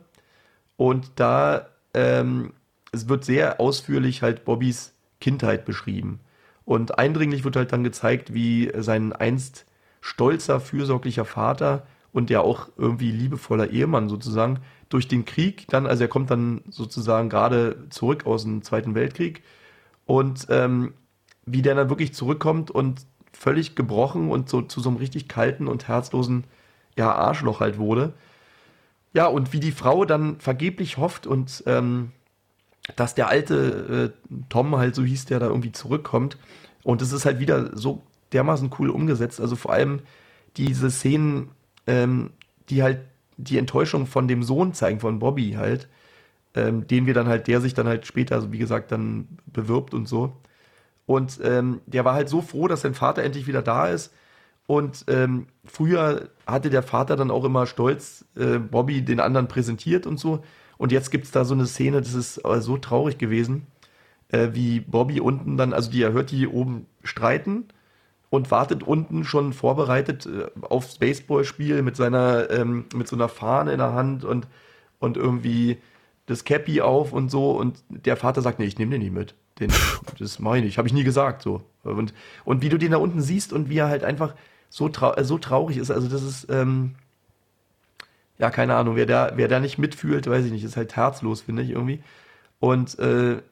und 0.76 1.12
da 1.16 1.68
ähm, 1.94 2.52
es 2.92 3.08
wird 3.08 3.24
sehr 3.24 3.60
ausführlich 3.60 4.22
halt 4.22 4.44
Bobbys 4.44 4.92
Kindheit 5.20 5.64
beschrieben. 5.64 6.20
Und 6.64 6.98
eindringlich 6.98 7.44
wird 7.44 7.56
halt 7.56 7.72
dann 7.72 7.84
gezeigt, 7.84 8.34
wie 8.34 8.70
sein 8.76 9.12
einst 9.12 9.66
stolzer, 10.00 10.60
fürsorglicher 10.60 11.24
Vater 11.24 11.86
und 12.12 12.30
der 12.30 12.42
auch 12.42 12.68
irgendwie 12.76 13.10
liebevoller 13.10 13.70
Ehemann 13.70 14.08
sozusagen 14.08 14.60
durch 14.88 15.08
den 15.08 15.24
Krieg 15.24 15.66
dann, 15.68 15.86
also 15.86 16.04
er 16.04 16.08
kommt 16.08 16.30
dann 16.30 16.62
sozusagen 16.68 17.28
gerade 17.28 17.88
zurück 17.90 18.26
aus 18.26 18.44
dem 18.44 18.62
Zweiten 18.62 18.94
Weltkrieg 18.94 19.42
und 20.06 20.46
ähm, 20.48 20.94
wie 21.44 21.62
der 21.62 21.74
dann 21.74 21.88
wirklich 21.88 22.14
zurückkommt 22.14 22.70
und 22.70 23.06
völlig 23.32 23.74
gebrochen 23.74 24.30
und 24.30 24.48
so 24.48 24.62
zu 24.62 24.80
so 24.80 24.88
einem 24.88 24.98
richtig 24.98 25.28
kalten 25.28 25.68
und 25.68 25.88
herzlosen 25.88 26.44
ja, 26.96 27.12
Arschloch 27.12 27.60
halt 27.60 27.78
wurde. 27.78 28.12
Ja, 29.12 29.26
und 29.26 29.52
wie 29.52 29.60
die 29.60 29.72
Frau 29.72 30.04
dann 30.04 30.40
vergeblich 30.40 30.98
hofft 30.98 31.26
und 31.26 31.62
ähm, 31.66 32.12
dass 32.94 33.14
der 33.14 33.28
alte 33.28 34.12
äh, 34.30 34.34
Tom 34.48 34.76
halt, 34.76 34.94
so 34.94 35.02
hieß 35.02 35.26
der, 35.26 35.40
da 35.40 35.46
irgendwie 35.46 35.72
zurückkommt. 35.72 36.38
Und 36.84 37.02
es 37.02 37.12
ist 37.12 37.24
halt 37.24 37.40
wieder 37.40 37.76
so 37.76 38.02
dermaßen 38.32 38.70
cool 38.78 38.90
umgesetzt. 38.90 39.40
Also 39.40 39.56
vor 39.56 39.72
allem 39.72 40.00
diese 40.56 40.90
Szenen, 40.90 41.50
ähm, 41.86 42.30
die 42.68 42.82
halt 42.82 43.00
die 43.36 43.58
Enttäuschung 43.58 44.06
von 44.06 44.28
dem 44.28 44.42
Sohn 44.42 44.72
zeigen, 44.72 45.00
von 45.00 45.18
Bobby 45.18 45.52
halt, 45.52 45.88
ähm, 46.54 46.86
den 46.86 47.06
wir 47.06 47.14
dann 47.14 47.28
halt, 47.28 47.48
der 47.48 47.60
sich 47.60 47.74
dann 47.74 47.86
halt 47.88 48.06
später, 48.06 48.36
also 48.36 48.52
wie 48.52 48.58
gesagt, 48.58 48.92
dann 48.92 49.28
bewirbt 49.46 49.94
und 49.94 50.06
so. 50.06 50.36
Und 51.06 51.40
ähm, 51.42 51.80
der 51.86 52.04
war 52.04 52.14
halt 52.14 52.28
so 52.28 52.40
froh, 52.40 52.68
dass 52.68 52.82
sein 52.82 52.94
Vater 52.94 53.22
endlich 53.22 53.46
wieder 53.46 53.62
da 53.62 53.88
ist. 53.88 54.12
Und 54.66 55.04
ähm, 55.08 55.46
früher 55.64 56.28
hatte 56.46 56.70
der 56.70 56.82
Vater 56.82 57.16
dann 57.16 57.30
auch 57.30 57.44
immer 57.44 57.66
stolz 57.66 58.24
äh, 58.36 58.58
Bobby 58.58 59.02
den 59.02 59.20
anderen 59.20 59.48
präsentiert 59.48 60.06
und 60.06 60.18
so. 60.18 60.42
Und 60.78 60.92
jetzt 60.92 61.10
gibt 61.10 61.24
es 61.24 61.30
da 61.30 61.44
so 61.44 61.54
eine 61.54 61.66
Szene, 61.66 62.00
das 62.00 62.14
ist 62.14 62.44
äh, 62.44 62.60
so 62.60 62.76
traurig 62.76 63.18
gewesen, 63.18 63.66
äh, 64.28 64.48
wie 64.52 64.80
Bobby 64.80 65.20
unten 65.20 65.56
dann, 65.56 65.72
also 65.72 65.90
die 65.90 66.02
er 66.02 66.12
hört 66.12 66.30
die 66.30 66.48
oben 66.48 66.86
streiten 67.02 67.66
und 68.28 68.50
wartet 68.50 68.82
unten 68.82 69.24
schon 69.24 69.52
vorbereitet 69.52 70.26
äh, 70.26 70.48
aufs 70.62 70.98
Baseballspiel 70.98 71.82
mit 71.82 71.96
seiner, 71.96 72.50
ähm, 72.50 72.86
mit 72.94 73.08
so 73.08 73.16
einer 73.16 73.28
Fahne 73.28 73.72
in 73.72 73.78
der 73.78 73.92
Hand 73.92 74.24
und, 74.24 74.48
und 74.98 75.16
irgendwie 75.16 75.78
das 76.26 76.44
Cappy 76.44 76.80
auf 76.80 77.12
und 77.12 77.30
so. 77.30 77.52
Und 77.52 77.82
der 77.88 78.16
Vater 78.16 78.42
sagt, 78.42 78.58
nee, 78.58 78.66
ich 78.66 78.78
nehme 78.78 78.90
den 78.90 79.02
nicht 79.02 79.14
mit. 79.14 79.34
Den, 79.60 79.72
das 80.18 80.38
meine 80.38 80.66
ich, 80.66 80.76
habe 80.76 80.88
ich 80.88 80.94
nie 80.94 81.04
gesagt 81.04 81.42
so. 81.42 81.62
Und, 81.84 82.12
und 82.44 82.62
wie 82.62 82.68
du 82.68 82.78
den 82.78 82.90
da 82.90 82.98
unten 82.98 83.20
siehst 83.20 83.52
und 83.52 83.70
wie 83.70 83.78
er 83.78 83.88
halt 83.88 84.04
einfach 84.04 84.34
so, 84.68 84.88
trau 84.88 85.14
äh, 85.14 85.24
so 85.24 85.38
traurig 85.38 85.76
ist, 85.78 85.90
also 85.90 86.08
das 86.08 86.22
ist, 86.22 86.48
ähm, 86.50 86.94
ja, 88.38 88.50
keine 88.50 88.74
Ahnung, 88.76 88.96
wer 88.96 89.06
da, 89.06 89.32
wer 89.36 89.48
da 89.48 89.60
nicht 89.60 89.78
mitfühlt, 89.78 90.28
weiß 90.28 90.44
ich 90.44 90.52
nicht, 90.52 90.64
ist 90.64 90.76
halt 90.76 90.96
herzlos, 90.96 91.42
finde 91.42 91.62
ich 91.62 91.70
irgendwie. 91.70 92.02
Und 92.60 92.98
äh, 92.98 93.42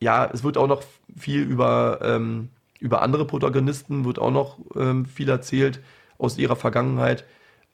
ja, 0.00 0.28
es 0.32 0.44
wird 0.44 0.56
auch 0.56 0.68
noch 0.68 0.82
viel 1.16 1.42
über, 1.42 2.00
ähm, 2.02 2.50
über 2.80 3.02
andere 3.02 3.26
Protagonisten, 3.26 4.04
wird 4.04 4.18
auch 4.18 4.30
noch 4.30 4.58
ähm, 4.76 5.06
viel 5.06 5.28
erzählt 5.28 5.80
aus 6.18 6.38
ihrer 6.38 6.56
Vergangenheit. 6.56 7.24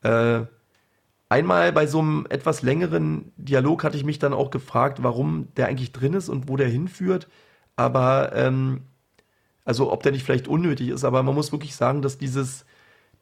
Äh, 0.02 0.42
einmal 1.28 1.72
bei 1.72 1.86
so 1.86 2.00
einem 2.00 2.26
etwas 2.30 2.62
längeren 2.62 3.32
Dialog 3.36 3.84
hatte 3.84 3.96
ich 3.96 4.04
mich 4.04 4.18
dann 4.18 4.32
auch 4.32 4.50
gefragt, 4.50 5.02
warum 5.02 5.48
der 5.56 5.66
eigentlich 5.68 5.92
drin 5.92 6.14
ist 6.14 6.28
und 6.28 6.48
wo 6.48 6.56
der 6.56 6.68
hinführt. 6.68 7.28
Aber 7.76 8.32
ähm, 8.34 8.82
also 9.64 9.92
ob 9.92 10.02
der 10.02 10.12
nicht 10.12 10.24
vielleicht 10.24 10.48
unnötig 10.48 10.88
ist, 10.88 11.04
aber 11.04 11.22
man 11.22 11.34
muss 11.34 11.52
wirklich 11.52 11.74
sagen, 11.74 12.02
dass 12.02 12.18
dieses, 12.18 12.64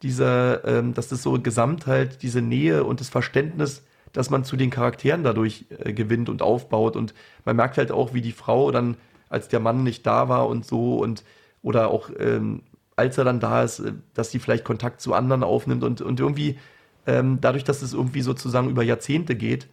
dieser, 0.02 0.64
ähm, 0.64 0.94
dass 0.94 1.08
das 1.08 1.22
so 1.22 1.32
Gesamtheit, 1.40 2.22
diese 2.22 2.42
Nähe 2.42 2.84
und 2.84 3.00
das 3.00 3.08
Verständnis, 3.08 3.84
dass 4.12 4.30
man 4.30 4.44
zu 4.44 4.56
den 4.56 4.70
Charakteren 4.70 5.22
dadurch 5.22 5.66
äh, 5.70 5.92
gewinnt 5.92 6.28
und 6.28 6.42
aufbaut. 6.42 6.96
Und 6.96 7.14
man 7.44 7.56
merkt 7.56 7.78
halt 7.78 7.92
auch, 7.92 8.14
wie 8.14 8.22
die 8.22 8.32
Frau 8.32 8.70
dann, 8.70 8.96
als 9.28 9.48
der 9.48 9.60
Mann 9.60 9.82
nicht 9.82 10.06
da 10.06 10.28
war 10.28 10.48
und 10.48 10.64
so 10.64 10.98
und 10.98 11.24
oder 11.62 11.88
auch 11.90 12.10
ähm, 12.18 12.62
als 12.96 13.16
er 13.16 13.24
dann 13.24 13.40
da 13.40 13.62
ist, 13.62 13.80
äh, 13.80 13.92
dass 14.14 14.30
sie 14.30 14.38
vielleicht 14.38 14.64
Kontakt 14.64 15.00
zu 15.00 15.14
anderen 15.14 15.42
aufnimmt 15.44 15.84
und, 15.84 16.00
und 16.00 16.18
irgendwie 16.20 16.58
ähm, 17.06 17.38
dadurch, 17.40 17.64
dass 17.64 17.82
es 17.82 17.94
irgendwie 17.94 18.22
sozusagen 18.22 18.68
über 18.68 18.82
Jahrzehnte 18.82 19.36
geht, 19.36 19.68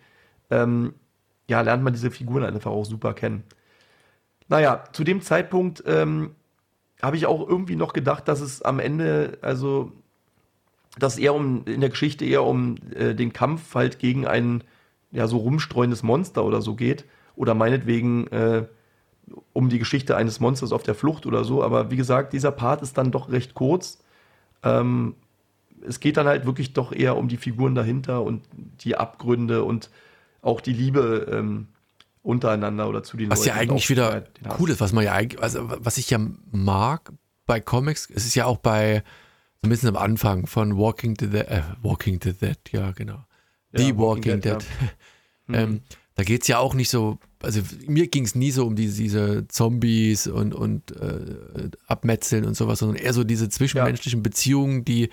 ähm, 0.49 0.93
ja, 1.49 1.61
lernt 1.61 1.84
man 1.84 1.93
diese 1.93 2.11
Figuren 2.11 2.43
einfach 2.43 2.72
auch 2.72 2.86
super 2.86 3.13
kennen. 3.13 3.43
Naja, 4.47 4.84
zu 4.93 5.03
dem 5.03 5.22
Zeitpunkt 5.22 5.84
ähm, 5.86 6.36
habe 7.02 7.18
ich 7.18 7.26
auch 7.26 7.48
irgendwie 7.48 7.76
noch 7.76 7.93
gedacht, 7.93 8.28
dass 8.28 8.41
es 8.41 8.62
am 8.62 8.80
Ende, 8.80 9.38
also, 9.41 9.91
dass 10.98 11.18
eher 11.18 11.34
um, 11.36 11.66
in 11.66 11.82
der 11.82 11.89
Geschichte 11.89 12.26
eher 12.26 12.43
um 12.43 12.76
äh, 12.96 13.14
den 13.14 13.34
Kampf 13.34 13.76
halt 13.76 14.00
gegen 14.00 14.26
ein, 14.26 14.64
ja, 15.12 15.28
so 15.28 15.38
rumstreuendes 15.38 16.04
Monster 16.04 16.46
oder 16.46 16.62
so 16.62 16.76
geht. 16.76 17.06
Oder 17.36 17.54
meinetwegen 17.54 18.28
äh, 18.28 18.66
um 19.54 19.70
die 19.70 19.80
Geschichte 19.80 20.16
eines 20.16 20.39
Monsters 20.39 20.72
auf 20.72 20.84
der 20.84 20.96
Flucht 20.96 21.26
oder 21.26 21.43
so. 21.43 21.64
Aber 21.64 21.91
wie 21.91 21.98
gesagt, 21.98 22.34
dieser 22.34 22.52
Part 22.52 22.82
ist 22.82 22.98
dann 22.98 23.12
doch 23.12 23.30
recht 23.30 23.56
kurz. 23.56 24.04
Ähm, 24.64 25.16
es 25.88 26.00
geht 26.00 26.18
dann 26.18 26.28
halt 26.28 26.46
wirklich 26.46 26.74
doch 26.74 26.91
eher 26.91 27.18
um 27.18 27.28
die 27.28 27.38
Figuren 27.38 27.76
dahinter 27.76 28.24
und 28.24 28.43
die 28.82 28.96
Abgründe 28.96 29.64
und 29.64 29.89
auch 30.41 30.62
die 30.62 30.74
Liebe, 30.74 31.28
ähm, 31.32 31.68
untereinander 32.26 32.89
oder 32.89 33.03
zu 33.03 33.17
den 33.17 33.30
was 33.30 33.39
Leuten. 33.39 33.49
Was 33.49 33.55
ja 33.55 33.61
eigentlich 33.61 33.89
wieder 33.89 34.23
cool 34.59 34.71
ist, 34.71 34.82
was 34.82 34.93
man 34.93 35.03
ja 35.03 35.13
eigentlich, 35.13 35.41
also 35.41 35.69
was 35.80 35.97
ich 35.97 36.09
ja 36.09 36.19
mag 36.51 37.13
bei 37.45 37.59
Comics, 37.59 38.09
es 38.13 38.26
ist 38.26 38.36
ja 38.36 38.45
auch 38.45 38.57
bei 38.57 39.03
so 39.61 39.67
ein 39.67 39.69
bisschen 39.69 39.89
am 39.89 39.95
Anfang 39.95 40.47
von 40.47 40.76
Walking 40.78 41.15
the 41.19 41.28
Dead, 41.28 41.47
äh, 41.47 41.61
Walking 41.82 42.19
the 42.23 42.34
Dead, 42.34 42.57
ja 42.71 42.91
genau. 42.91 43.23
The 43.73 43.89
ja, 43.89 43.97
Walking, 43.97 43.97
Walking, 43.97 44.41
Dead. 44.41 44.53
Dead. 44.53 44.65
Ja. 45.49 45.55
ähm, 45.59 45.82
da 46.15 46.23
geht 46.23 46.41
es 46.41 46.47
ja 46.47 46.59
auch 46.59 46.73
nicht 46.73 46.89
so, 46.89 47.19
also 47.43 47.61
mir 47.88 48.07
ging 48.07 48.26
es 48.26 48.36
nie 48.36 48.51
so 48.51 48.65
um 48.65 48.76
diese, 48.76 49.01
diese 49.01 49.47
Zombies 49.47 50.28
und, 50.28 50.55
und 50.55 50.95
äh, 50.95 51.69
Abmetzeln 51.88 52.45
und 52.45 52.55
sowas, 52.55 52.80
sondern 52.80 52.97
eher 52.97 53.13
so 53.13 53.23
diese 53.23 53.49
zwischenmenschlichen 53.49 54.19
ja. 54.19 54.23
Beziehungen, 54.23 54.86
die, 54.86 55.09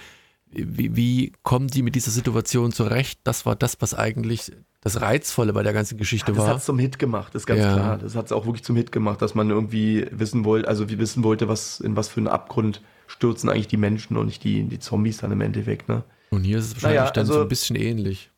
wie, 0.50 0.96
wie 0.96 1.32
kommen 1.42 1.68
die 1.68 1.82
mit 1.82 1.94
dieser 1.94 2.12
Situation 2.12 2.72
zurecht? 2.72 3.20
Das 3.24 3.44
war 3.44 3.56
das, 3.56 3.80
was 3.80 3.94
eigentlich 3.94 4.52
das 4.82 5.00
Reizvolle 5.00 5.52
bei 5.52 5.62
der 5.62 5.72
ganzen 5.72 5.96
Geschichte 5.96 6.32
das 6.32 6.38
war. 6.38 6.46
Das 6.46 6.54
hat 6.54 6.60
es 6.60 6.66
zum 6.66 6.78
Hit 6.78 6.98
gemacht, 6.98 7.34
ist 7.36 7.46
ganz 7.46 7.60
ja. 7.60 7.72
klar. 7.72 7.98
Das 7.98 8.16
hat 8.16 8.26
es 8.26 8.32
auch 8.32 8.46
wirklich 8.46 8.64
zum 8.64 8.74
Hit 8.76 8.90
gemacht, 8.90 9.22
dass 9.22 9.34
man 9.34 9.48
irgendwie 9.48 10.06
wissen 10.10 10.44
wollte, 10.44 10.68
also 10.68 10.90
wie 10.90 10.98
wissen 10.98 11.22
wollte, 11.22 11.48
was 11.48 11.78
in 11.80 11.96
was 11.96 12.08
für 12.08 12.18
einen 12.18 12.28
Abgrund 12.28 12.82
stürzen 13.06 13.48
eigentlich 13.48 13.68
die 13.68 13.76
Menschen 13.76 14.16
und 14.16 14.26
nicht 14.26 14.42
die, 14.42 14.64
die 14.64 14.80
Zombies 14.80 15.18
dann 15.18 15.30
im 15.30 15.40
Endeffekt. 15.40 15.88
Ne? 15.88 16.02
Und 16.30 16.42
hier 16.42 16.58
ist 16.58 16.66
es 16.66 16.74
wahrscheinlich 16.74 17.00
naja, 17.00 17.10
dann 17.12 17.22
also, 17.22 17.34
so 17.34 17.40
ein 17.42 17.48
bisschen 17.48 17.76
ähnlich. 17.76 18.30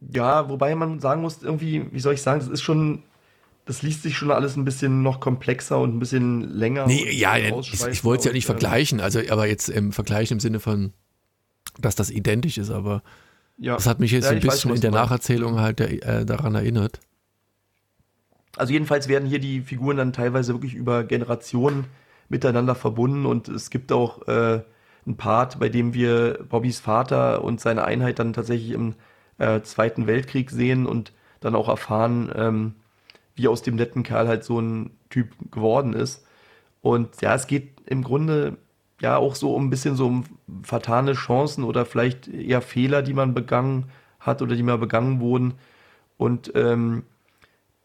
Ja, 0.00 0.48
wobei 0.48 0.74
man 0.74 1.00
sagen 1.00 1.20
muss, 1.20 1.42
irgendwie, 1.42 1.84
wie 1.92 2.00
soll 2.00 2.14
ich 2.14 2.22
sagen, 2.22 2.40
das 2.40 2.48
ist 2.48 2.62
schon, 2.62 3.02
das 3.66 3.82
liest 3.82 4.04
sich 4.04 4.16
schon 4.16 4.30
alles 4.30 4.56
ein 4.56 4.64
bisschen 4.64 5.02
noch 5.02 5.20
komplexer 5.20 5.78
und 5.78 5.96
ein 5.96 5.98
bisschen 5.98 6.42
länger. 6.42 6.86
Nee, 6.86 7.10
ja, 7.12 7.36
ich, 7.36 7.84
ich 7.86 8.04
wollte 8.04 8.20
es 8.20 8.24
ja 8.24 8.32
nicht 8.32 8.44
ähm, 8.44 8.58
vergleichen, 8.58 9.00
also 9.00 9.20
aber 9.28 9.46
jetzt 9.46 9.68
im 9.68 9.92
Vergleich 9.92 10.30
im 10.30 10.40
Sinne 10.40 10.60
von, 10.60 10.94
dass 11.78 11.94
das 11.94 12.10
identisch 12.10 12.56
ist, 12.56 12.70
aber 12.70 13.02
ja. 13.58 13.74
Das 13.74 13.86
hat 13.86 14.00
mich 14.00 14.10
jetzt 14.10 14.24
ja, 14.24 14.30
ein 14.32 14.40
bisschen 14.40 14.70
weiß, 14.70 14.76
in 14.76 14.82
der 14.82 14.90
Nacherzählung 14.90 15.60
halt 15.60 15.80
äh, 15.80 16.24
daran 16.24 16.54
erinnert. 16.54 17.00
Also 18.56 18.72
jedenfalls 18.72 19.08
werden 19.08 19.28
hier 19.28 19.38
die 19.38 19.60
Figuren 19.60 19.96
dann 19.96 20.12
teilweise 20.12 20.54
wirklich 20.54 20.74
über 20.74 21.04
Generationen 21.04 21.84
miteinander 22.28 22.74
verbunden 22.74 23.26
und 23.26 23.48
es 23.48 23.70
gibt 23.70 23.92
auch 23.92 24.26
äh, 24.26 24.62
einen 25.06 25.16
Part, 25.16 25.58
bei 25.58 25.68
dem 25.68 25.94
wir 25.94 26.44
Bobbys 26.48 26.80
Vater 26.80 27.44
und 27.44 27.60
seine 27.60 27.84
Einheit 27.84 28.18
dann 28.18 28.32
tatsächlich 28.32 28.72
im 28.72 28.94
äh, 29.38 29.60
Zweiten 29.60 30.06
Weltkrieg 30.06 30.50
sehen 30.50 30.86
und 30.86 31.12
dann 31.40 31.54
auch 31.54 31.68
erfahren, 31.68 32.32
ähm, 32.34 32.74
wie 33.34 33.48
aus 33.48 33.62
dem 33.62 33.76
netten 33.76 34.02
Kerl 34.02 34.26
halt 34.26 34.44
so 34.44 34.58
ein 34.58 34.90
Typ 35.10 35.28
geworden 35.52 35.92
ist. 35.92 36.26
Und 36.80 37.20
ja, 37.20 37.34
es 37.34 37.46
geht 37.46 37.80
im 37.86 38.02
Grunde 38.02 38.56
ja 39.00 39.16
auch 39.16 39.34
so 39.34 39.58
ein 39.58 39.70
bisschen 39.70 39.96
so 39.96 40.06
um 40.06 40.24
vertane 40.62 41.12
Chancen 41.12 41.64
oder 41.64 41.84
vielleicht 41.84 42.28
eher 42.28 42.62
Fehler, 42.62 43.02
die 43.02 43.14
man 43.14 43.34
begangen 43.34 43.90
hat 44.20 44.42
oder 44.42 44.56
die 44.56 44.62
mal 44.62 44.78
begangen 44.78 45.20
wurden. 45.20 45.54
Und 46.16 46.52
ähm, 46.54 47.04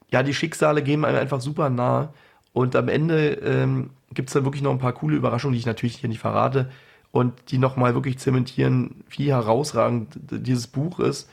ja, 0.09 0.23
die 0.23 0.33
Schicksale 0.33 0.83
gehen 0.83 1.05
einem 1.05 1.17
einfach 1.17 1.41
super 1.41 1.69
nah. 1.69 2.13
Und 2.53 2.75
am 2.75 2.87
Ende 2.87 3.33
ähm, 3.33 3.91
gibt 4.13 4.29
es 4.29 4.33
da 4.33 4.43
wirklich 4.43 4.61
noch 4.61 4.71
ein 4.71 4.79
paar 4.79 4.93
coole 4.93 5.15
Überraschungen, 5.15 5.53
die 5.53 5.59
ich 5.59 5.65
natürlich 5.65 5.97
hier 5.97 6.09
nicht 6.09 6.19
verrate 6.19 6.69
und 7.11 7.51
die 7.51 7.57
nochmal 7.57 7.93
wirklich 7.93 8.17
zementieren, 8.19 9.03
wie 9.09 9.31
herausragend 9.31 10.17
dieses 10.31 10.67
Buch 10.67 10.99
ist. 10.99 11.29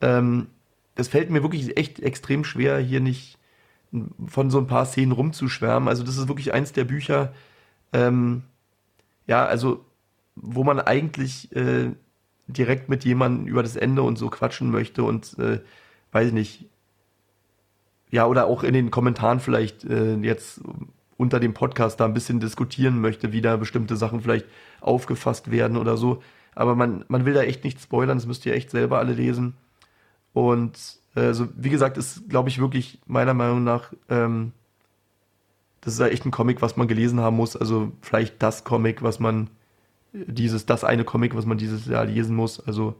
Ähm, 0.00 0.48
es 0.94 1.08
fällt 1.08 1.30
mir 1.30 1.42
wirklich 1.42 1.76
echt 1.76 2.00
extrem 2.00 2.44
schwer, 2.44 2.78
hier 2.78 3.00
nicht 3.00 3.38
von 4.26 4.50
so 4.50 4.58
ein 4.58 4.66
paar 4.66 4.84
Szenen 4.84 5.12
rumzuschwärmen. 5.12 5.88
Also 5.88 6.02
das 6.02 6.18
ist 6.18 6.28
wirklich 6.28 6.52
eins 6.52 6.72
der 6.72 6.84
Bücher, 6.84 7.32
ähm, 7.92 8.42
ja, 9.28 9.46
also 9.46 9.84
wo 10.34 10.64
man 10.64 10.80
eigentlich 10.80 11.54
äh, 11.54 11.92
direkt 12.48 12.88
mit 12.88 13.04
jemandem 13.04 13.46
über 13.46 13.62
das 13.62 13.76
Ende 13.76 14.02
und 14.02 14.18
so 14.18 14.28
quatschen 14.28 14.70
möchte 14.70 15.04
und 15.04 15.38
äh, 15.38 15.60
weiß 16.12 16.28
ich 16.28 16.32
nicht, 16.32 16.64
ja, 18.10 18.26
oder 18.26 18.46
auch 18.46 18.64
in 18.64 18.72
den 18.72 18.90
Kommentaren 18.90 19.38
vielleicht 19.38 19.84
äh, 19.84 20.16
jetzt 20.16 20.60
unter 21.16 21.40
dem 21.40 21.52
Podcast 21.54 22.00
da 22.00 22.06
ein 22.06 22.14
bisschen 22.14 22.40
diskutieren 22.40 23.00
möchte, 23.00 23.32
wie 23.32 23.42
da 23.42 23.56
bestimmte 23.56 23.96
Sachen 23.96 24.22
vielleicht 24.22 24.46
aufgefasst 24.80 25.50
werden 25.50 25.76
oder 25.76 25.96
so. 25.96 26.22
Aber 26.54 26.74
man, 26.74 27.04
man 27.08 27.26
will 27.26 27.34
da 27.34 27.42
echt 27.42 27.64
nicht 27.64 27.80
spoilern, 27.80 28.16
das 28.16 28.26
müsst 28.26 28.46
ihr 28.46 28.54
echt 28.54 28.70
selber 28.70 28.98
alle 28.98 29.12
lesen. 29.12 29.54
Und 30.32 30.98
also, 31.14 31.48
wie 31.56 31.70
gesagt, 31.70 31.98
ist, 31.98 32.28
glaube 32.28 32.48
ich, 32.48 32.60
wirklich 32.60 33.00
meiner 33.06 33.34
Meinung 33.34 33.64
nach, 33.64 33.92
ähm, 34.08 34.52
das 35.88 35.94
ist 35.94 36.00
ja 36.00 36.08
echt 36.08 36.26
ein 36.26 36.30
Comic, 36.30 36.60
was 36.60 36.76
man 36.76 36.86
gelesen 36.86 37.20
haben 37.20 37.36
muss. 37.36 37.56
Also 37.56 37.92
vielleicht 38.02 38.42
das 38.42 38.62
Comic, 38.62 39.02
was 39.02 39.20
man, 39.20 39.48
dieses, 40.12 40.66
das 40.66 40.84
eine 40.84 41.02
Comic, 41.02 41.34
was 41.34 41.46
man 41.46 41.56
dieses 41.56 41.86
Jahr 41.86 42.04
lesen 42.04 42.36
muss. 42.36 42.60
Also 42.60 42.94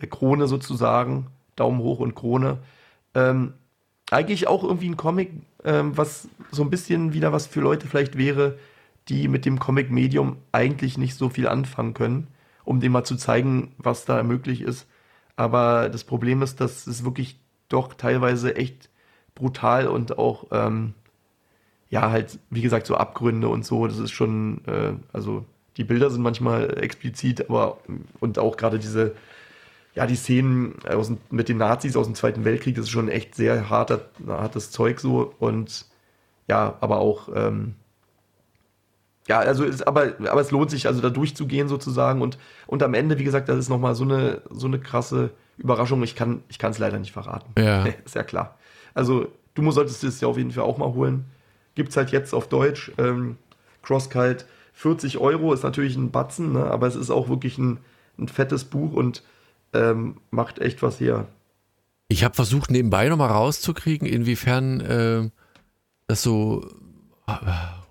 äh, 0.00 0.06
Krone 0.06 0.46
sozusagen, 0.46 1.26
Daumen 1.56 1.80
hoch 1.80 1.98
und 1.98 2.14
Krone. 2.14 2.58
Ähm, 3.16 3.54
eigentlich 4.12 4.46
auch 4.46 4.62
irgendwie 4.62 4.88
ein 4.88 4.96
Comic, 4.96 5.32
ähm, 5.64 5.96
was 5.96 6.28
so 6.52 6.62
ein 6.62 6.70
bisschen 6.70 7.12
wieder 7.12 7.32
was 7.32 7.48
für 7.48 7.60
Leute 7.60 7.88
vielleicht 7.88 8.16
wäre, 8.16 8.56
die 9.08 9.26
mit 9.26 9.44
dem 9.44 9.58
Comic-Medium 9.58 10.36
eigentlich 10.52 10.96
nicht 10.98 11.16
so 11.16 11.28
viel 11.28 11.48
anfangen 11.48 11.92
können, 11.92 12.28
um 12.62 12.78
dem 12.78 12.92
mal 12.92 13.02
zu 13.02 13.16
zeigen, 13.16 13.74
was 13.78 14.04
da 14.04 14.22
möglich 14.22 14.60
ist. 14.60 14.86
Aber 15.34 15.88
das 15.88 16.04
Problem 16.04 16.40
ist, 16.42 16.60
dass 16.60 16.86
es 16.86 17.04
wirklich 17.04 17.40
doch 17.68 17.94
teilweise 17.94 18.54
echt 18.54 18.90
brutal 19.34 19.88
und 19.88 20.18
auch, 20.18 20.46
ähm, 20.52 20.94
ja, 21.92 22.10
halt, 22.10 22.38
wie 22.50 22.62
gesagt, 22.62 22.86
so 22.86 22.96
Abgründe 22.96 23.48
und 23.48 23.64
so, 23.64 23.86
das 23.86 23.98
ist 23.98 24.12
schon, 24.12 24.62
äh, 24.66 24.94
also 25.12 25.44
die 25.76 25.84
Bilder 25.84 26.10
sind 26.10 26.22
manchmal 26.22 26.82
explizit, 26.82 27.48
aber 27.48 27.78
und 28.18 28.38
auch 28.38 28.56
gerade 28.56 28.78
diese 28.78 29.14
ja, 29.94 30.06
die 30.06 30.16
Szenen 30.16 30.74
aus, 30.88 31.12
mit 31.30 31.50
den 31.50 31.58
Nazis 31.58 31.96
aus 31.96 32.06
dem 32.06 32.14
Zweiten 32.14 32.46
Weltkrieg, 32.46 32.76
das 32.76 32.86
ist 32.86 32.90
schon 32.90 33.08
echt 33.08 33.34
sehr 33.34 33.68
harter, 33.68 34.08
hartes 34.26 34.70
Zeug 34.70 35.00
so 35.00 35.34
und 35.38 35.84
ja, 36.48 36.78
aber 36.80 36.98
auch, 36.98 37.28
ähm, 37.34 37.74
ja, 39.28 39.40
also 39.40 39.64
ist, 39.64 39.86
aber, 39.86 40.14
aber 40.18 40.40
es 40.40 40.50
lohnt 40.50 40.70
sich 40.70 40.86
also 40.86 41.02
da 41.02 41.10
durchzugehen 41.10 41.68
sozusagen 41.68 42.22
und, 42.22 42.38
und 42.66 42.82
am 42.82 42.94
Ende, 42.94 43.18
wie 43.18 43.24
gesagt, 43.24 43.50
das 43.50 43.58
ist 43.58 43.68
nochmal 43.68 43.94
so 43.94 44.04
eine, 44.04 44.40
so 44.50 44.66
eine 44.66 44.80
krasse 44.80 45.30
Überraschung. 45.58 46.02
Ich 46.02 46.16
kann 46.16 46.42
ich 46.48 46.58
es 46.62 46.78
leider 46.78 46.98
nicht 46.98 47.12
verraten. 47.12 47.52
Ja. 47.60 47.84
ist 48.04 48.14
ja 48.14 48.24
klar. 48.24 48.56
Also 48.94 49.28
du 49.54 49.70
solltest 49.70 50.02
es 50.04 50.20
ja 50.22 50.28
auf 50.28 50.38
jeden 50.38 50.50
Fall 50.50 50.64
auch 50.64 50.78
mal 50.78 50.92
holen. 50.92 51.26
Gibt 51.74 51.90
es 51.90 51.96
halt 51.96 52.10
jetzt 52.10 52.34
auf 52.34 52.48
Deutsch. 52.48 52.92
Ähm, 52.98 53.36
Crosskite 53.82 54.44
40 54.74 55.18
Euro 55.18 55.52
ist 55.52 55.62
natürlich 55.62 55.96
ein 55.96 56.10
Batzen, 56.10 56.52
ne? 56.52 56.64
aber 56.64 56.86
es 56.86 56.96
ist 56.96 57.10
auch 57.10 57.28
wirklich 57.28 57.58
ein, 57.58 57.78
ein 58.18 58.28
fettes 58.28 58.64
Buch 58.64 58.92
und 58.92 59.22
ähm, 59.72 60.16
macht 60.30 60.58
echt 60.58 60.82
was 60.82 61.00
her. 61.00 61.26
Ich 62.08 62.24
habe 62.24 62.34
versucht, 62.34 62.70
nebenbei 62.70 63.08
nochmal 63.08 63.30
rauszukriegen, 63.30 64.06
inwiefern 64.06 64.80
äh, 64.80 65.30
das 66.06 66.22
so 66.22 66.66
äh, 67.26 67.32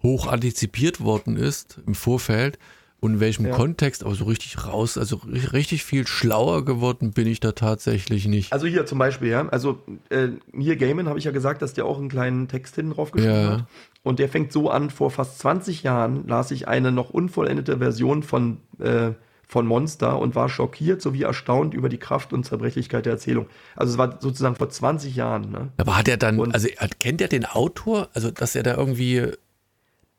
hoch 0.04 0.28
antizipiert 0.28 1.02
worden 1.02 1.38
ist 1.38 1.80
im 1.86 1.96
Vorfeld 1.96 2.60
und 3.02 3.16
in 3.16 3.20
welchem 3.20 3.48
ja. 3.48 3.52
Kontext, 3.52 4.04
aber 4.06 4.14
so 4.14 4.26
richtig 4.26 4.66
raus, 4.66 4.98
also 4.98 5.22
richtig 5.26 5.84
viel 5.84 6.06
schlauer 6.06 6.64
geworden 6.64 7.12
bin 7.12 7.26
ich 7.26 7.40
da 7.40 7.52
tatsächlich 7.52 8.28
nicht. 8.28 8.54
Also 8.54 8.68
hier 8.68 8.86
zum 8.86 9.00
Beispiel, 9.00 9.30
ja, 9.30 9.50
also 9.50 9.80
äh, 10.10 10.30
hier 10.58 10.76
Gaiman 10.76 11.10
habe 11.10 11.18
ich 11.18 11.26
ja 11.26 11.32
gesagt, 11.32 11.64
dass 11.64 11.74
der 11.74 11.86
auch 11.86 11.98
einen 11.98 12.10
kleinen 12.10 12.48
Text 12.48 12.76
hinten 12.76 12.94
drauf 12.94 13.12
geschrieben 13.12 13.34
ja. 13.34 13.52
hat. 13.54 13.66
Und 14.04 14.20
der 14.20 14.30
fängt 14.30 14.52
so 14.52 14.70
an, 14.70 14.92
vor 14.92 15.10
fast 15.10 15.40
20 15.40 15.82
Jahren 15.82 16.28
las 16.28 16.52
ich 16.52 16.68
eine 16.68 16.92
noch 16.92 17.10
unvollendete 17.10 17.80
Version 17.80 18.22
von 18.22 18.58
äh, 18.80 19.12
von 19.48 19.68
Monster 19.68 20.18
und 20.18 20.34
war 20.34 20.48
schockiert 20.48 21.02
sowie 21.02 21.24
erstaunt 21.24 21.74
über 21.74 21.90
die 21.90 21.98
Kraft 21.98 22.32
und 22.32 22.46
Zerbrechlichkeit 22.46 23.06
der 23.06 23.14
Erzählung. 23.14 23.48
Also 23.76 23.92
es 23.92 23.98
war 23.98 24.22
sozusagen 24.22 24.56
vor 24.56 24.70
20 24.70 25.14
Jahren. 25.14 25.52
Ne? 25.52 25.72
Aber 25.76 25.98
hat 25.98 26.08
er 26.08 26.16
dann, 26.16 26.40
und 26.40 26.54
also 26.54 26.70
kennt 27.00 27.20
er 27.20 27.28
den 27.28 27.46
Autor? 27.46 28.08
Also 28.14 28.32
dass 28.32 28.56
er 28.56 28.64
da 28.64 28.78
irgendwie... 28.78 29.28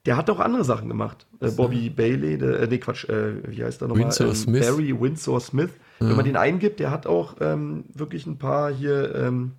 Der 0.04 0.16
hat 0.16 0.28
auch 0.30 0.40
andere 0.40 0.64
Sachen 0.64 0.88
gemacht. 0.88 1.26
Äh, 1.40 1.50
Bobby 1.52 1.88
Bailey, 1.88 2.36
der, 2.36 2.60
äh, 2.60 2.66
nee 2.66 2.78
Quatsch, 2.78 3.08
äh, 3.08 3.34
wie 3.48 3.62
heißt 3.62 3.82
er 3.82 3.88
nochmal? 3.88 4.06
Winsor 4.06 4.28
ähm, 4.28 4.34
Smith. 4.34 4.66
Barry 4.66 5.00
Winsor 5.00 5.40
Smith. 5.40 5.70
Ja. 6.00 6.08
Wenn 6.08 6.16
man 6.16 6.24
den 6.24 6.36
eingibt, 6.36 6.80
der 6.80 6.90
hat 6.90 7.06
auch 7.06 7.36
ähm, 7.40 7.84
wirklich 7.94 8.26
ein 8.26 8.38
paar 8.38 8.72
hier, 8.72 9.14
ähm, 9.14 9.52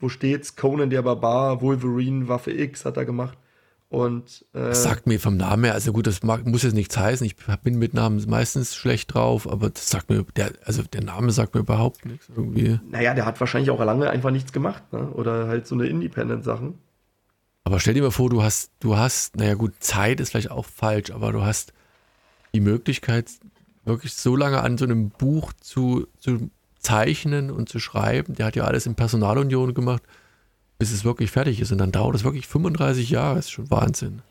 wo 0.00 0.08
steht's? 0.08 0.56
Conan 0.56 0.88
der 0.88 1.02
Barbar, 1.02 1.60
Wolverine, 1.60 2.28
Waffe 2.28 2.52
X 2.52 2.84
hat 2.84 2.96
er 2.96 3.04
gemacht. 3.04 3.36
Und, 3.90 4.44
äh, 4.52 4.60
das 4.60 4.82
sagt 4.82 5.06
mir 5.06 5.18
vom 5.18 5.38
Namen 5.38 5.64
her, 5.64 5.72
also 5.72 5.92
gut, 5.92 6.06
das 6.06 6.22
mag, 6.22 6.46
muss 6.46 6.62
jetzt 6.62 6.74
nichts 6.74 6.96
heißen. 6.98 7.26
Ich 7.26 7.36
bin 7.62 7.78
mit 7.78 7.94
Namen 7.94 8.22
meistens 8.28 8.76
schlecht 8.76 9.14
drauf, 9.14 9.50
aber 9.50 9.70
das 9.70 9.88
sagt 9.88 10.10
mir, 10.10 10.24
der, 10.36 10.52
also 10.64 10.82
der 10.82 11.02
Name 11.02 11.30
sagt 11.30 11.54
mir 11.54 11.60
überhaupt 11.60 12.04
nichts 12.04 12.28
irgendwie. 12.28 12.80
Naja, 12.90 13.14
der 13.14 13.24
hat 13.24 13.40
wahrscheinlich 13.40 13.70
auch 13.70 13.82
lange 13.82 14.10
einfach 14.10 14.30
nichts 14.30 14.52
gemacht, 14.52 14.92
ne? 14.92 15.10
Oder 15.12 15.48
halt 15.48 15.66
so 15.66 15.74
eine 15.74 15.86
Independent-Sachen. 15.86 16.74
Aber 17.68 17.80
stell 17.80 17.94
dir 17.94 18.02
mal 18.02 18.10
vor, 18.10 18.30
du 18.30 18.42
hast, 18.42 18.70
du 18.80 18.96
hast, 18.96 19.36
naja 19.36 19.54
gut, 19.54 19.74
Zeit 19.80 20.20
ist 20.20 20.30
vielleicht 20.30 20.50
auch 20.50 20.64
falsch, 20.64 21.10
aber 21.10 21.32
du 21.32 21.42
hast 21.42 21.72
die 22.54 22.60
Möglichkeit, 22.60 23.30
wirklich 23.84 24.14
so 24.14 24.36
lange 24.36 24.62
an 24.62 24.78
so 24.78 24.84
einem 24.84 25.10
Buch 25.10 25.52
zu, 25.60 26.06
zu 26.18 26.50
zeichnen 26.78 27.50
und 27.50 27.68
zu 27.68 27.78
schreiben. 27.78 28.34
Der 28.34 28.46
hat 28.46 28.56
ja 28.56 28.64
alles 28.64 28.86
in 28.86 28.94
Personalunion 28.94 29.74
gemacht 29.74 30.02
bis 30.78 30.92
es 30.92 31.04
wirklich 31.04 31.30
fertig 31.30 31.60
ist. 31.60 31.72
Und 31.72 31.78
dann 31.78 31.92
dauert 31.92 32.14
es 32.14 32.24
wirklich 32.24 32.46
35 32.46 33.10
Jahre. 33.10 33.36
Das 33.36 33.46
ist 33.46 33.50
schon 33.50 33.70
Wahnsinn. 33.70 34.22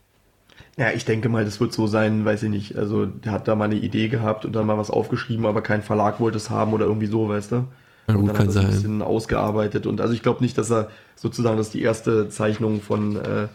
Ja, 0.77 0.91
ich 0.91 1.05
denke 1.05 1.27
mal, 1.27 1.43
das 1.43 1.59
wird 1.59 1.73
so 1.73 1.87
sein, 1.87 2.23
weiß 2.23 2.43
ich 2.43 2.49
nicht. 2.49 2.77
Also, 2.77 3.05
der 3.05 3.31
hat 3.31 3.47
da 3.47 3.55
mal 3.55 3.65
eine 3.65 3.75
Idee 3.75 4.07
gehabt 4.09 4.45
und 4.45 4.53
dann 4.53 4.65
mal 4.65 4.77
was 4.77 4.91
aufgeschrieben, 4.91 5.45
aber 5.45 5.61
kein 5.61 5.81
Verlag 5.81 6.19
wollte 6.19 6.37
es 6.37 6.49
haben 6.49 6.73
oder 6.73 6.85
irgendwie 6.85 7.07
so, 7.07 7.27
weißt 7.27 7.51
du? 7.51 7.67
Ja, 8.07 8.13
gut, 8.13 8.21
und 8.21 8.27
dann 8.27 8.35
kann 8.35 8.47
hat 8.47 8.53
sein. 8.53 8.65
ein 8.65 8.71
bisschen 8.71 9.01
ausgearbeitet. 9.01 9.85
Und 9.85 9.99
also 10.01 10.13
ich 10.13 10.23
glaube 10.23 10.41
nicht, 10.41 10.57
dass 10.57 10.71
er 10.71 10.89
sozusagen 11.15 11.57
das 11.57 11.69
die 11.69 11.81
erste 11.81 12.29
Zeichnung 12.29 12.81
von, 12.81 13.17
äh, 13.17 13.47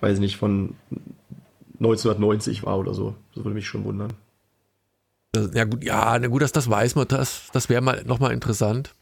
weiß 0.00 0.14
ich 0.14 0.20
nicht, 0.20 0.36
von 0.36 0.74
1990 1.78 2.64
war 2.64 2.78
oder 2.78 2.94
so. 2.94 3.14
Das 3.34 3.44
würde 3.44 3.54
mich 3.54 3.66
schon 3.66 3.84
wundern. 3.84 4.12
Ja 5.52 5.64
gut, 5.64 5.82
ja, 5.82 6.18
na 6.18 6.28
gut, 6.28 6.42
dass 6.42 6.52
das 6.52 6.70
weiß 6.70 6.94
man, 6.94 7.08
das, 7.08 7.48
das 7.52 7.68
wäre 7.68 7.80
mal 7.80 8.04
nochmal 8.04 8.32
interessant. 8.32 8.94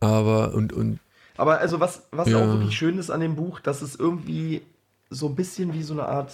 Aber 0.00 0.54
und, 0.54 0.72
und 0.72 0.98
aber 1.36 1.58
also 1.58 1.80
was, 1.80 2.02
was 2.10 2.28
ja. 2.28 2.38
auch 2.38 2.46
wirklich 2.46 2.76
schön 2.76 2.98
ist 2.98 3.10
an 3.10 3.20
dem 3.20 3.36
Buch, 3.36 3.60
dass 3.60 3.82
es 3.82 3.96
irgendwie 3.96 4.62
so 5.10 5.28
ein 5.28 5.34
bisschen 5.34 5.72
wie 5.72 5.82
so 5.82 5.92
eine 5.94 6.06
Art 6.06 6.32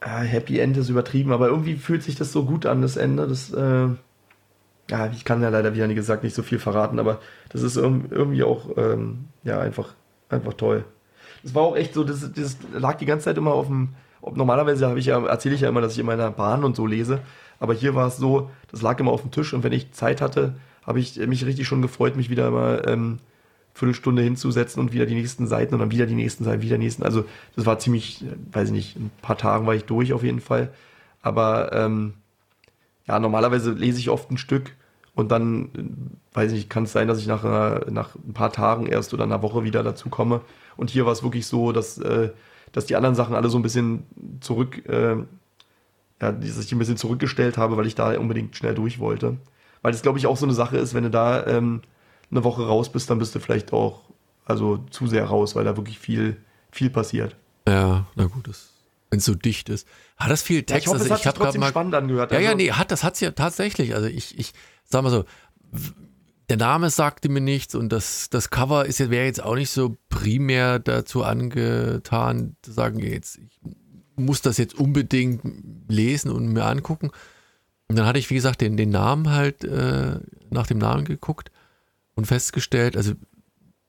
äh, 0.00 0.06
Happy 0.06 0.58
End 0.58 0.76
ist 0.76 0.88
übertrieben, 0.88 1.32
aber 1.32 1.48
irgendwie 1.48 1.76
fühlt 1.76 2.02
sich 2.02 2.16
das 2.16 2.32
so 2.32 2.44
gut 2.44 2.66
an, 2.66 2.82
das 2.82 2.96
Ende. 2.96 3.26
Das, 3.26 3.52
äh, 3.52 3.88
ja, 4.90 5.06
ich 5.12 5.24
kann 5.24 5.40
ja 5.42 5.48
leider, 5.48 5.74
wie 5.74 5.94
gesagt, 5.94 6.24
nicht 6.24 6.34
so 6.34 6.42
viel 6.42 6.58
verraten, 6.58 6.98
aber 6.98 7.20
das 7.48 7.62
ist 7.62 7.76
irgendwie 7.76 8.42
auch 8.42 8.76
ähm, 8.76 9.28
ja, 9.44 9.60
einfach, 9.60 9.94
einfach 10.28 10.54
toll. 10.54 10.84
Das 11.42 11.54
war 11.54 11.62
auch 11.62 11.76
echt 11.76 11.94
so, 11.94 12.04
das, 12.04 12.32
das 12.32 12.58
lag 12.72 12.98
die 12.98 13.06
ganze 13.06 13.26
Zeit 13.26 13.38
immer 13.38 13.52
auf 13.52 13.68
dem, 13.68 13.90
normalerweise 14.20 14.88
habe 14.88 14.98
ich 14.98 15.06
ja, 15.06 15.24
erzähle 15.24 15.54
ich 15.54 15.60
ja 15.60 15.68
immer, 15.68 15.80
dass 15.80 15.92
ich 15.92 16.00
in 16.00 16.06
meiner 16.06 16.30
Bahn 16.30 16.64
und 16.64 16.76
so 16.76 16.86
lese, 16.86 17.20
aber 17.60 17.72
hier 17.72 17.94
war 17.94 18.08
es 18.08 18.16
so, 18.16 18.50
das 18.70 18.82
lag 18.82 18.98
immer 18.98 19.12
auf 19.12 19.22
dem 19.22 19.30
Tisch 19.30 19.52
und 19.54 19.62
wenn 19.62 19.72
ich 19.72 19.92
Zeit 19.92 20.20
hatte, 20.20 20.54
habe 20.84 20.98
ich 20.98 21.16
mich 21.18 21.46
richtig 21.46 21.68
schon 21.68 21.82
gefreut, 21.82 22.16
mich 22.16 22.28
wieder 22.28 22.50
mal 22.50 22.82
ähm, 22.86 23.18
Viertelstunde 23.74 24.22
hinzusetzen 24.22 24.80
und 24.80 24.92
wieder 24.92 25.06
die 25.06 25.14
nächsten 25.14 25.46
Seiten 25.46 25.74
und 25.74 25.80
dann 25.80 25.92
wieder 25.92 26.06
die 26.06 26.14
nächsten 26.14 26.42
Seiten, 26.42 26.62
wieder 26.62 26.76
die 26.76 26.84
nächsten. 26.84 27.04
Also 27.04 27.24
das 27.54 27.64
war 27.64 27.78
ziemlich, 27.78 28.24
weiß 28.50 28.68
ich 28.68 28.74
nicht, 28.74 28.96
ein 28.96 29.10
paar 29.22 29.38
Tagen 29.38 29.66
war 29.66 29.74
ich 29.74 29.84
durch 29.84 30.12
auf 30.12 30.24
jeden 30.24 30.40
Fall. 30.40 30.70
Aber 31.22 31.72
ähm, 31.72 32.14
ja, 33.06 33.20
normalerweise 33.20 33.72
lese 33.72 34.00
ich 34.00 34.10
oft 34.10 34.30
ein 34.30 34.38
Stück 34.38 34.72
und 35.20 35.28
dann, 35.28 35.68
weiß 36.32 36.50
ich 36.52 36.58
nicht, 36.58 36.70
kann 36.70 36.84
es 36.84 36.92
sein, 36.92 37.06
dass 37.06 37.18
ich 37.18 37.26
nach, 37.26 37.44
einer, 37.44 37.84
nach 37.90 38.14
ein 38.14 38.32
paar 38.32 38.52
Tagen 38.52 38.86
erst 38.86 39.12
oder 39.12 39.24
einer 39.24 39.42
Woche 39.42 39.64
wieder 39.64 39.82
dazu 39.82 40.08
komme. 40.08 40.40
Und 40.76 40.88
hier 40.88 41.04
war 41.04 41.12
es 41.12 41.22
wirklich 41.22 41.46
so, 41.46 41.72
dass, 41.72 41.98
äh, 41.98 42.30
dass 42.72 42.86
die 42.86 42.96
anderen 42.96 43.14
Sachen 43.14 43.34
alle 43.34 43.50
so 43.50 43.58
ein 43.58 43.62
bisschen 43.62 44.04
zurück, 44.40 44.88
äh, 44.88 45.16
ja, 46.22 46.32
dass 46.32 46.58
ich 46.58 46.72
ein 46.72 46.78
bisschen 46.78 46.96
zurückgestellt 46.96 47.58
habe, 47.58 47.76
weil 47.76 47.86
ich 47.86 47.94
da 47.94 48.18
unbedingt 48.18 48.56
schnell 48.56 48.74
durch 48.74 48.98
wollte. 48.98 49.36
Weil 49.82 49.92
das, 49.92 50.02
glaube 50.02 50.18
ich, 50.18 50.26
auch 50.26 50.36
so 50.38 50.46
eine 50.46 50.54
Sache 50.54 50.78
ist, 50.78 50.94
wenn 50.94 51.04
du 51.04 51.10
da 51.10 51.46
ähm, 51.46 51.82
eine 52.30 52.44
Woche 52.44 52.66
raus 52.66 52.90
bist, 52.90 53.10
dann 53.10 53.18
bist 53.18 53.34
du 53.34 53.40
vielleicht 53.40 53.72
auch 53.72 54.02
also 54.46 54.78
zu 54.90 55.06
sehr 55.06 55.26
raus, 55.26 55.54
weil 55.54 55.64
da 55.64 55.76
wirklich 55.76 55.98
viel, 55.98 56.38
viel 56.72 56.88
passiert. 56.90 57.36
Ja, 57.68 58.06
na 58.14 58.24
gut, 58.24 58.48
wenn 59.10 59.18
es 59.18 59.24
so 59.24 59.34
dicht 59.34 59.68
ist. 59.68 59.86
Hat 60.16 60.30
das 60.30 60.42
viel 60.42 60.62
Text? 60.62 60.70
Ja, 60.70 60.78
ich 60.78 60.86
hoffe, 60.86 60.94
also, 61.00 61.04
es 61.06 61.10
hat 61.10 61.22
sich 61.22 61.32
trotzdem 61.32 61.60
mal, 61.60 61.68
spannend 61.68 61.94
angehört. 61.94 62.30
Ja, 62.30 62.38
also, 62.38 62.48
ja, 62.48 62.54
nee, 62.54 62.70
hat, 62.72 62.90
das 62.90 63.04
hat 63.04 63.14
es 63.14 63.20
ja 63.20 63.32
tatsächlich. 63.32 63.94
Also 63.94 64.08
ich, 64.08 64.38
ich 64.38 64.52
sag 64.90 65.02
mal 65.02 65.10
so, 65.10 65.24
der 66.48 66.56
Name 66.56 66.90
sagte 66.90 67.28
mir 67.28 67.40
nichts 67.40 67.74
und 67.74 67.90
das, 67.90 68.28
das 68.28 68.50
Cover 68.50 68.84
ist 68.84 68.98
wäre 68.98 69.24
jetzt 69.24 69.42
auch 69.42 69.54
nicht 69.54 69.70
so 69.70 69.96
primär 70.08 70.80
dazu 70.80 71.22
angetan, 71.22 72.56
zu 72.62 72.72
sagen, 72.72 72.98
jetzt, 72.98 73.38
ich 73.38 73.60
muss 74.16 74.42
das 74.42 74.58
jetzt 74.58 74.74
unbedingt 74.74 75.42
lesen 75.88 76.30
und 76.30 76.48
mir 76.52 76.64
angucken. 76.64 77.10
Und 77.88 77.96
dann 77.96 78.06
hatte 78.06 78.18
ich, 78.18 78.30
wie 78.30 78.34
gesagt, 78.34 78.60
den, 78.60 78.76
den 78.76 78.90
Namen 78.90 79.30
halt 79.30 79.64
äh, 79.64 80.18
nach 80.50 80.66
dem 80.66 80.78
Namen 80.78 81.04
geguckt 81.04 81.50
und 82.14 82.26
festgestellt, 82.26 82.96
also 82.96 83.12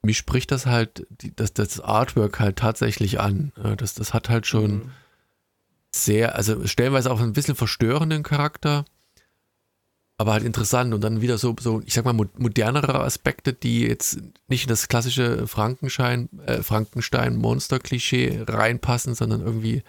mich 0.03 0.17
spricht 0.17 0.51
das 0.51 0.65
halt, 0.65 1.05
die, 1.09 1.35
das, 1.35 1.53
das 1.53 1.79
Artwork 1.79 2.39
halt 2.39 2.57
tatsächlich 2.57 3.19
an. 3.19 3.51
Das, 3.77 3.93
das 3.93 4.13
hat 4.13 4.29
halt 4.29 4.47
schon 4.47 4.71
mhm. 4.71 4.91
sehr, 5.91 6.35
also 6.35 6.65
stellenweise 6.65 7.11
auch 7.11 7.21
ein 7.21 7.33
bisschen 7.33 7.55
verstörenden 7.55 8.23
Charakter 8.23 8.85
aber 10.21 10.33
halt 10.33 10.43
interessant 10.43 10.93
und 10.93 11.01
dann 11.01 11.21
wieder 11.21 11.37
so, 11.37 11.55
so 11.59 11.81
ich 11.85 11.95
sag 11.95 12.05
mal, 12.05 12.13
modernere 12.13 13.01
Aspekte, 13.01 13.53
die 13.53 13.81
jetzt 13.81 14.19
nicht 14.47 14.63
in 14.63 14.69
das 14.69 14.87
klassische 14.87 15.47
Frankenstein, 15.47 16.29
äh, 16.45 16.61
Frankenstein-Monster-Klischee 16.61 18.45
reinpassen, 18.47 19.15
sondern 19.15 19.41
irgendwie 19.41 19.81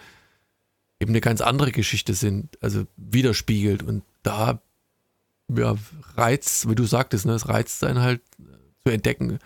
eben 0.99 1.11
eine 1.11 1.21
ganz 1.21 1.41
andere 1.41 1.71
Geschichte 1.71 2.15
sind, 2.15 2.57
also 2.61 2.85
widerspiegelt 2.97 3.83
und 3.83 4.03
da 4.23 4.59
ja, 5.55 5.75
reizt, 6.15 6.67
wie 6.67 6.75
du 6.75 6.85
sagtest, 6.85 7.25
ne, 7.25 7.33
es 7.33 7.47
reizt 7.47 7.83
einen 7.83 8.01
halt 8.01 8.21
zu 8.85 8.91
entdecken, 8.91 9.37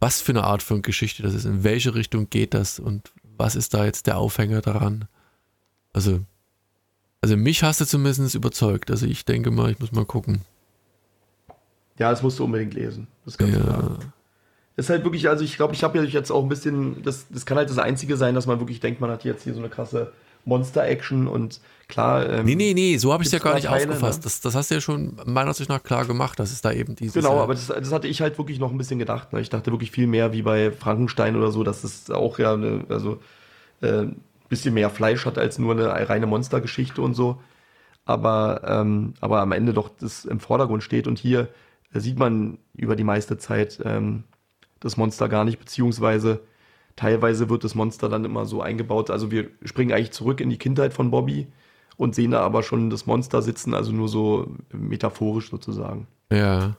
was 0.00 0.20
für 0.20 0.32
eine 0.32 0.44
Art 0.44 0.62
von 0.62 0.82
Geschichte 0.82 1.22
das 1.22 1.34
ist, 1.34 1.44
in 1.44 1.62
welche 1.62 1.94
Richtung 1.94 2.28
geht 2.28 2.54
das 2.54 2.80
und 2.80 3.12
was 3.22 3.54
ist 3.54 3.72
da 3.72 3.84
jetzt 3.84 4.08
der 4.08 4.18
Aufhänger 4.18 4.62
daran. 4.62 5.06
Also 5.92 6.24
also 7.20 7.36
mich 7.36 7.62
hast 7.62 7.80
du 7.80 7.84
zumindest 7.84 8.34
überzeugt. 8.34 8.90
Also 8.90 9.06
ich 9.06 9.24
denke 9.24 9.50
mal, 9.50 9.70
ich 9.70 9.78
muss 9.78 9.92
mal 9.92 10.04
gucken. 10.04 10.42
Ja, 11.98 12.10
das 12.10 12.22
musst 12.22 12.38
du 12.38 12.44
unbedingt 12.44 12.74
lesen. 12.74 13.08
Das 13.24 13.34
ist 13.34 13.38
ganz 13.38 13.54
ja. 13.54 13.60
klar. 13.60 13.98
Das 14.76 14.86
ist 14.86 14.90
halt 14.90 15.02
wirklich, 15.02 15.28
also 15.28 15.44
ich 15.44 15.56
glaube, 15.56 15.74
ich 15.74 15.82
habe 15.82 15.98
ja 15.98 16.04
jetzt 16.04 16.30
auch 16.30 16.42
ein 16.42 16.48
bisschen, 16.48 17.02
das, 17.02 17.26
das 17.30 17.44
kann 17.44 17.58
halt 17.58 17.68
das 17.68 17.78
Einzige 17.78 18.16
sein, 18.16 18.36
dass 18.36 18.46
man 18.46 18.60
wirklich 18.60 18.78
denkt, 18.78 19.00
man 19.00 19.10
hat 19.10 19.24
jetzt 19.24 19.42
hier 19.42 19.52
so 19.52 19.58
eine 19.58 19.68
krasse 19.68 20.12
Monster-Action 20.44 21.26
und 21.26 21.60
klar. 21.88 22.28
Ähm, 22.28 22.46
nee, 22.46 22.54
nee, 22.54 22.74
nee, 22.74 22.96
so 22.96 23.12
habe 23.12 23.24
ich 23.24 23.26
es 23.26 23.32
ja 23.32 23.40
gar 23.40 23.54
nicht 23.54 23.66
Teile, 23.66 23.88
aufgefasst. 23.88 24.20
Ne? 24.20 24.24
Das, 24.24 24.40
das 24.40 24.54
hast 24.54 24.70
du 24.70 24.76
ja 24.76 24.80
schon 24.80 25.16
meiner 25.26 25.48
Ansicht 25.48 25.68
nach 25.68 25.82
klar 25.82 26.06
gemacht, 26.06 26.38
dass 26.38 26.52
es 26.52 26.60
da 26.60 26.70
eben 26.70 26.94
dieses. 26.94 27.14
Genau, 27.14 27.40
aber 27.40 27.54
das, 27.54 27.66
das 27.66 27.90
hatte 27.90 28.06
ich 28.06 28.20
halt 28.20 28.38
wirklich 28.38 28.60
noch 28.60 28.70
ein 28.70 28.78
bisschen 28.78 29.00
gedacht. 29.00 29.32
Ne? 29.32 29.40
Ich 29.40 29.50
dachte 29.50 29.72
wirklich 29.72 29.90
viel 29.90 30.06
mehr 30.06 30.32
wie 30.32 30.42
bei 30.42 30.70
Frankenstein 30.70 31.34
oder 31.34 31.50
so, 31.50 31.64
dass 31.64 31.82
es 31.82 32.08
auch 32.10 32.38
ja, 32.38 32.54
eine, 32.54 32.84
also 32.88 33.18
äh, 33.80 34.06
bisschen 34.48 34.74
mehr 34.74 34.90
Fleisch 34.90 35.26
hat 35.26 35.38
als 35.38 35.58
nur 35.58 35.72
eine 35.72 36.08
reine 36.08 36.26
Monstergeschichte 36.26 37.02
und 37.02 37.14
so. 37.14 37.40
Aber, 38.04 38.62
ähm, 38.64 39.14
aber 39.20 39.40
am 39.40 39.52
Ende 39.52 39.74
doch 39.74 39.90
das 39.90 40.24
im 40.24 40.40
Vordergrund 40.40 40.82
steht. 40.82 41.06
Und 41.06 41.18
hier 41.18 41.48
sieht 41.92 42.18
man 42.18 42.58
über 42.74 42.96
die 42.96 43.04
meiste 43.04 43.36
Zeit 43.38 43.80
ähm, 43.84 44.24
das 44.80 44.96
Monster 44.96 45.28
gar 45.28 45.44
nicht, 45.44 45.58
beziehungsweise 45.58 46.40
teilweise 46.96 47.48
wird 47.48 47.64
das 47.64 47.74
Monster 47.74 48.08
dann 48.08 48.24
immer 48.24 48.46
so 48.46 48.62
eingebaut. 48.62 49.10
Also 49.10 49.30
wir 49.30 49.50
springen 49.64 49.92
eigentlich 49.92 50.12
zurück 50.12 50.40
in 50.40 50.50
die 50.50 50.58
Kindheit 50.58 50.92
von 50.92 51.10
Bobby 51.10 51.48
und 51.96 52.14
sehen 52.14 52.30
da 52.30 52.40
aber 52.40 52.62
schon 52.62 52.90
das 52.90 53.06
Monster 53.06 53.42
sitzen, 53.42 53.74
also 53.74 53.92
nur 53.92 54.08
so 54.08 54.54
metaphorisch 54.72 55.50
sozusagen. 55.50 56.06
Ja. 56.32 56.76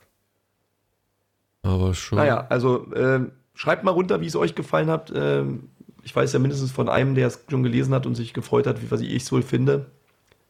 Aber 1.62 1.94
schon. 1.94 2.18
Naja, 2.18 2.46
also 2.50 2.92
äh, 2.94 3.22
schreibt 3.54 3.84
mal 3.84 3.92
runter, 3.92 4.22
wie 4.22 4.28
es 4.28 4.36
euch 4.36 4.56
gefallen 4.56 4.90
hat. 4.90 5.12
Ähm, 5.14 5.70
ich 6.10 6.16
weiß 6.16 6.34
ja 6.34 6.40
mindestens 6.40 6.72
von 6.72 6.90
einem, 6.90 7.14
der 7.14 7.28
es 7.28 7.46
schon 7.48 7.62
gelesen 7.62 7.94
hat 7.94 8.08
und 8.08 8.16
sich 8.16 8.34
gefreut 8.34 8.66
hat, 8.66 8.82
wie 8.82 8.90
was 8.90 9.00
ich 9.00 9.14
es 9.14 9.32
wohl 9.32 9.44
finde, 9.44 9.92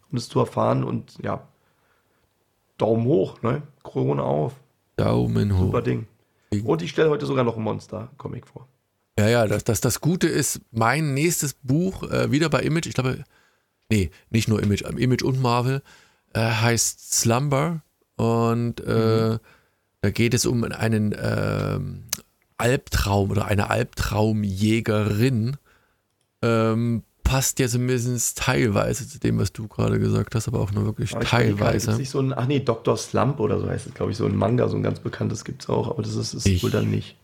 um 0.09 0.17
es 0.17 0.29
zu 0.29 0.39
erfahren. 0.39 0.85
Und 0.85 1.17
ja, 1.21 1.49
Daumen 2.77 3.03
hoch, 3.03 3.41
ne? 3.41 3.63
Krone 3.83 4.23
auf. 4.23 4.53
Daumen 4.95 5.57
hoch. 5.57 5.65
Super 5.65 5.81
Ding. 5.81 6.07
Und 6.63 6.81
ich 6.81 6.91
stelle 6.91 7.09
heute 7.09 7.25
sogar 7.25 7.43
noch 7.43 7.57
ein 7.57 7.63
Monster-Comic 7.63 8.47
vor. 8.47 8.69
Ja, 9.19 9.27
ja, 9.27 9.47
das, 9.47 9.65
das, 9.65 9.81
das 9.81 9.99
Gute 9.99 10.29
ist, 10.29 10.61
mein 10.71 11.13
nächstes 11.13 11.55
Buch, 11.55 12.03
äh, 12.03 12.31
wieder 12.31 12.47
bei 12.47 12.61
Image, 12.61 12.87
ich 12.87 12.93
glaube, 12.93 13.25
nee, 13.89 14.11
nicht 14.29 14.47
nur 14.47 14.63
Image, 14.63 14.83
Image 14.83 15.23
und 15.23 15.41
Marvel, 15.41 15.81
äh, 16.31 16.39
heißt 16.39 17.15
Slumber. 17.19 17.83
Und 18.15 18.79
äh, 18.79 19.31
mhm. 19.31 19.39
da 19.99 20.09
geht 20.09 20.33
es 20.33 20.45
um 20.45 20.63
einen 20.63 21.13
ähm, 21.21 22.05
Albtraum 22.59 23.31
oder 23.31 23.45
eine 23.45 23.69
Albtraumjägerin 23.69 25.57
ähm, 26.41 27.03
passt 27.23 27.59
ja 27.59 27.67
zumindest 27.67 28.39
teilweise 28.39 29.07
zu 29.07 29.19
dem, 29.19 29.37
was 29.37 29.53
du 29.53 29.67
gerade 29.67 29.99
gesagt 29.99 30.33
hast, 30.33 30.47
aber 30.47 30.59
auch 30.59 30.71
nur 30.71 30.85
wirklich 30.85 31.15
aber 31.15 31.23
teilweise. 31.23 31.95
Nicht 31.95 32.09
so 32.09 32.19
ein, 32.19 32.33
ach 32.33 32.47
nee, 32.47 32.59
Dr. 32.59 32.97
Slump 32.97 33.39
oder 33.39 33.59
so 33.59 33.69
heißt 33.69 33.85
es, 33.85 33.93
glaube 33.93 34.11
ich, 34.11 34.17
so 34.17 34.25
ein 34.25 34.35
Manga, 34.35 34.67
so 34.67 34.75
ein 34.75 34.81
ganz 34.83 34.99
bekanntes 34.99 35.45
gibt 35.45 35.61
es 35.61 35.69
auch, 35.69 35.89
aber 35.89 36.01
das 36.01 36.15
ist 36.15 36.33
es 36.33 36.63
wohl 36.63 36.71
dann 36.71 36.89
nicht. 36.89 37.17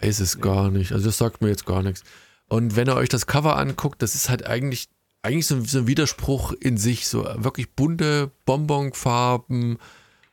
Weiß 0.00 0.20
es 0.20 0.36
nee. 0.36 0.42
gar 0.42 0.70
nicht. 0.70 0.92
Also 0.92 1.06
das 1.06 1.18
sagt 1.18 1.42
mir 1.42 1.48
jetzt 1.48 1.66
gar 1.66 1.82
nichts. 1.82 2.04
Und 2.48 2.76
wenn 2.76 2.88
ihr 2.88 2.94
euch 2.94 3.08
das 3.08 3.26
Cover 3.26 3.56
anguckt, 3.56 4.00
das 4.02 4.14
ist 4.14 4.28
halt 4.28 4.46
eigentlich, 4.46 4.88
eigentlich 5.22 5.46
so, 5.46 5.60
so 5.64 5.78
ein 5.78 5.86
Widerspruch 5.88 6.52
in 6.52 6.76
sich, 6.76 7.08
so 7.08 7.24
wirklich 7.36 7.70
bunte 7.72 8.30
Bonbonfarben 8.44 9.78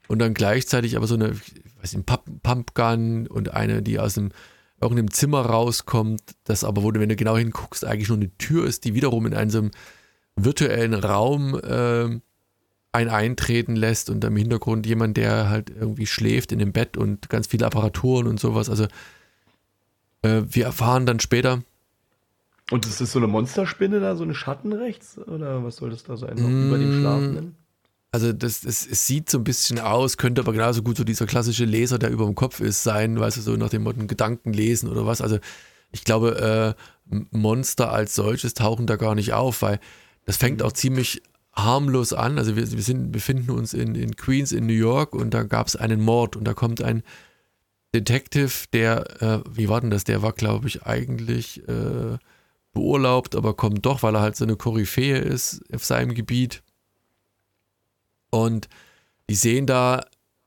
und 0.10 0.20
dann 0.20 0.34
gleichzeitig 0.34 0.98
aber 0.98 1.08
so 1.08 1.16
eine, 1.16 1.36
weiß 1.82 1.94
nicht, 1.94 2.10
Pumpgun 2.44 3.28
und 3.28 3.54
eine, 3.54 3.82
die 3.82 4.00
aus 4.00 4.18
einem 4.18 4.32
irgendeinem 4.82 5.12
Zimmer 5.12 5.42
rauskommt, 5.42 6.22
das 6.46 6.64
aber, 6.64 6.84
wo 6.84 6.92
du, 6.92 7.00
wenn 7.00 7.10
du 7.10 7.16
genau 7.16 7.38
hinguckst, 7.38 7.86
eigentlich 7.86 8.10
nur 8.10 8.18
eine 8.18 8.36
Tür 8.38 8.66
ist, 8.66 8.86
die 8.86 8.96
wiederum 8.96 9.28
in 9.28 9.36
einem 9.36 9.72
virtuellen 10.36 10.96
Raum 10.96 11.56
äh, 11.56 12.20
ein 12.92 13.10
eintreten 13.10 13.76
lässt 13.76 14.10
und 14.10 14.24
im 14.24 14.36
Hintergrund 14.36 14.88
jemand, 14.88 15.16
der 15.16 15.50
halt 15.50 15.70
irgendwie 15.70 16.08
schläft 16.08 16.52
in 16.52 16.60
dem 16.60 16.72
Bett 16.72 16.98
und 16.98 17.30
ganz 17.30 17.46
viele 17.48 17.68
Apparaturen 17.68 18.26
und 18.26 18.40
sowas. 18.40 18.68
Also 18.70 18.86
äh, 20.24 20.42
wir 20.48 20.66
erfahren 20.66 21.06
dann 21.06 21.20
später. 21.20 21.62
Und 22.72 22.86
das 22.86 23.00
ist 23.00 23.12
so 23.12 23.20
eine 23.20 23.28
Monsterspinne 23.28 24.00
da, 24.00 24.16
so 24.16 24.24
eine 24.24 24.34
Schatten 24.34 24.74
rechts? 24.74 25.20
Oder 25.20 25.64
was 25.64 25.76
soll 25.76 25.92
das 25.92 26.04
da 26.04 26.18
sein? 26.18 26.36
Noch 26.36 26.50
über 26.50 26.80
dem 26.80 27.00
Schlafenden? 27.00 27.59
Also 28.12 28.34
das, 28.34 28.62
das, 28.62 28.88
es 28.88 29.06
sieht 29.06 29.30
so 29.30 29.38
ein 29.38 29.44
bisschen 29.44 29.80
aus, 29.80 30.18
könnte 30.18 30.42
aber 30.42 30.52
genauso 30.52 30.82
gut 30.82 30.98
so 30.98 31.04
dieser 31.04 31.28
klassische 31.28 31.66
Leser, 31.66 32.00
der 32.00 32.10
über 32.10 32.26
dem 32.26 32.34
Kopf 32.34 32.60
ist, 32.60 32.84
sein, 32.84 33.20
weißt 33.20 33.38
du, 33.38 33.42
so 33.42 33.56
nach 33.56 33.70
dem 33.70 33.84
Motto 33.84 34.06
Gedanken 34.08 34.52
lesen 34.52 34.90
oder 34.90 35.06
was. 35.06 35.22
Also 35.22 35.38
ich 35.92 36.04
glaube, 36.04 36.76
äh, 36.76 37.16
Monster 37.32 37.92
als 37.92 38.16
solches 38.16 38.56
tauchen 38.56 38.88
da 38.88 38.96
gar 38.96 39.16
nicht 39.16 39.34
auf, 39.34 39.62
weil 39.62 39.80
das 40.26 40.38
fängt 40.38 40.64
auch 40.64 40.72
ziemlich 40.72 41.22
harmlos 41.54 42.14
an. 42.14 42.40
Also 42.40 42.56
wir, 42.56 42.72
wir 42.72 42.82
sind, 42.84 43.12
befinden 43.12 43.52
uns 43.52 43.74
in, 43.74 43.94
in 43.94 44.16
Queens 44.16 44.52
in 44.52 44.66
New 44.66 44.74
York 44.74 45.14
und 45.14 45.34
da 45.34 45.44
gab 45.44 45.68
es 45.68 45.76
einen 45.76 46.02
Mord 46.02 46.36
und 46.36 46.46
da 46.46 46.54
kommt 46.54 46.82
ein 46.82 47.04
Detective, 47.94 48.52
der, 48.74 49.22
äh, 49.22 49.40
wie 49.52 49.70
war 49.70 49.82
denn 49.82 49.90
das? 49.90 50.04
Der 50.04 50.22
war, 50.22 50.34
glaube 50.34 50.68
ich, 50.68 50.84
eigentlich 50.84 51.68
äh, 51.68 52.18
beurlaubt, 52.74 53.36
aber 53.36 53.56
kommt 53.56 53.86
doch, 53.86 54.04
weil 54.04 54.16
er 54.16 54.22
halt 54.22 54.36
so 54.36 54.46
eine 54.46 54.56
Koryphäe 54.56 55.18
ist 55.18 55.62
auf 55.74 55.86
seinem 55.86 56.14
Gebiet 56.14 56.62
und 58.30 58.68
die 59.30 59.36
sehen 59.36 59.66
da, 59.66 60.06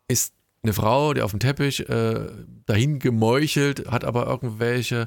ist 0.08 0.34
eine 0.62 0.72
Frau, 0.72 1.14
die 1.14 1.22
auf 1.22 1.32
dem 1.32 1.40
Teppich 1.40 1.88
äh, 1.88 2.28
dahin 2.66 2.98
gemeuchelt, 2.98 3.88
hat 3.90 4.04
aber 4.04 4.26
irgendwelche 4.26 5.06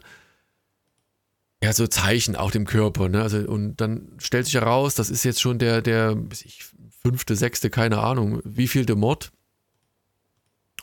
ja, 1.63 1.73
so 1.73 1.88
Zeichen 1.88 2.36
auf 2.36 2.51
dem 2.51 2.65
Körper, 2.65 3.09
ne? 3.09 3.21
Also, 3.21 3.39
und 3.39 3.78
dann 3.78 4.11
stellt 4.19 4.45
sich 4.45 4.55
heraus, 4.55 4.95
das 4.95 5.09
ist 5.09 5.23
jetzt 5.23 5.41
schon 5.41 5.57
der, 5.57 5.82
der 5.82 6.17
ich, 6.32 6.65
fünfte, 7.01 7.36
sechste, 7.36 7.69
keine 7.69 7.99
Ahnung, 7.99 8.41
wie 8.43 8.67
viel 8.67 8.86
der 8.86 8.95
Mord. 8.95 9.32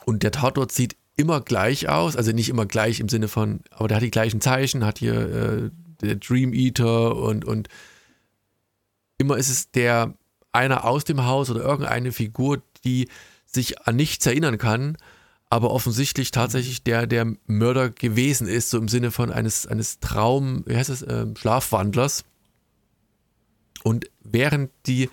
Und 0.05 0.23
der 0.23 0.31
Tatort 0.31 0.71
sieht 0.71 0.97
immer 1.15 1.41
gleich 1.41 1.89
aus, 1.89 2.15
also 2.15 2.31
nicht 2.31 2.49
immer 2.49 2.65
gleich 2.65 2.99
im 2.99 3.07
Sinne 3.07 3.27
von, 3.27 3.61
aber 3.69 3.87
der 3.87 3.97
hat 3.97 4.03
die 4.03 4.11
gleichen 4.11 4.41
Zeichen, 4.41 4.85
hat 4.85 4.99
hier 4.99 5.13
äh, 5.13 5.69
der 6.01 6.15
Dream 6.15 6.53
Eater 6.53 7.15
und, 7.15 7.45
und 7.45 7.69
immer 9.17 9.37
ist 9.37 9.49
es 9.49 9.71
der 9.71 10.15
einer 10.53 10.85
aus 10.85 11.03
dem 11.03 11.25
Haus 11.25 11.49
oder 11.49 11.61
irgendeine 11.61 12.11
Figur, 12.11 12.61
die 12.85 13.09
sich 13.45 13.81
an 13.87 13.95
nichts 13.95 14.25
erinnern 14.25 14.57
kann, 14.57 14.97
aber 15.49 15.71
offensichtlich 15.71 16.31
tatsächlich 16.31 16.83
der, 16.83 17.05
der 17.05 17.35
Mörder 17.45 17.89
gewesen 17.89 18.47
ist, 18.47 18.69
so 18.69 18.77
im 18.77 18.87
Sinne 18.87 19.11
von 19.11 19.31
eines, 19.31 19.67
eines 19.67 19.99
Traum, 19.99 20.63
wie 20.65 20.75
heißt 20.75 20.89
es, 20.89 21.03
äh, 21.03 21.27
Schlafwandlers. 21.35 22.23
Und 23.83 24.09
während 24.21 24.71
die 24.87 25.09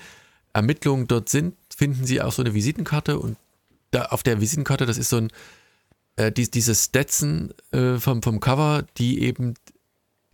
Ermittlungen 0.53 1.09
dort 1.09 1.29
sind, 1.29 1.57
finden 1.75 2.07
sie 2.07 2.23
auch 2.23 2.33
so 2.33 2.43
eine 2.43 2.55
Visitenkarte 2.55 3.19
und 3.19 3.37
da 3.91 4.07
auf 4.07 4.23
der 4.23 4.41
Visitenkarte, 4.41 4.87
das 4.87 4.99
ist 4.99 5.11
so 5.11 5.19
ein, 5.19 5.29
äh, 6.17 6.33
die, 6.33 6.51
diese 6.51 6.75
Stetson 6.75 7.53
äh, 7.73 7.97
vom, 7.97 8.23
vom 8.23 8.41
Cover, 8.41 8.85
die 8.97 9.23
eben 9.23 9.55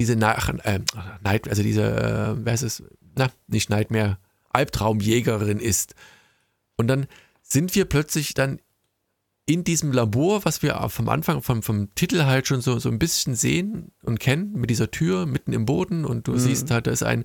diese 0.00 0.16
Nach 0.16 0.48
äh, 0.48 0.80
Night, 1.24 1.48
also 1.48 1.62
diese, 1.62 1.82
äh, 1.82 2.44
wer 2.44 2.54
ist 2.54 2.62
es, 2.62 2.82
na, 3.14 3.30
nicht 3.48 3.70
Nightmare, 3.70 4.18
Albtraumjägerin 4.57 5.61
ist. 5.61 5.94
Und 6.76 6.88
dann 6.88 7.07
sind 7.42 7.74
wir 7.74 7.84
plötzlich 7.84 8.34
dann 8.34 8.59
in 9.46 9.62
diesem 9.62 9.92
Labor, 9.92 10.44
was 10.44 10.62
wir 10.62 10.88
vom 10.88 11.09
Anfang, 11.09 11.40
vom, 11.40 11.62
vom 11.62 11.94
Titel 11.94 12.24
halt 12.24 12.48
schon 12.48 12.61
so, 12.61 12.80
so 12.80 12.88
ein 12.88 12.98
bisschen 12.98 13.36
sehen 13.36 13.92
und 14.02 14.18
kennen, 14.18 14.52
mit 14.54 14.70
dieser 14.70 14.90
Tür 14.90 15.24
mitten 15.24 15.52
im 15.52 15.66
Boden 15.66 16.04
und 16.04 16.26
du 16.26 16.32
mhm. 16.32 16.38
siehst 16.38 16.70
halt, 16.72 16.88
da 16.88 16.90
ist 16.90 17.04
ein, 17.04 17.24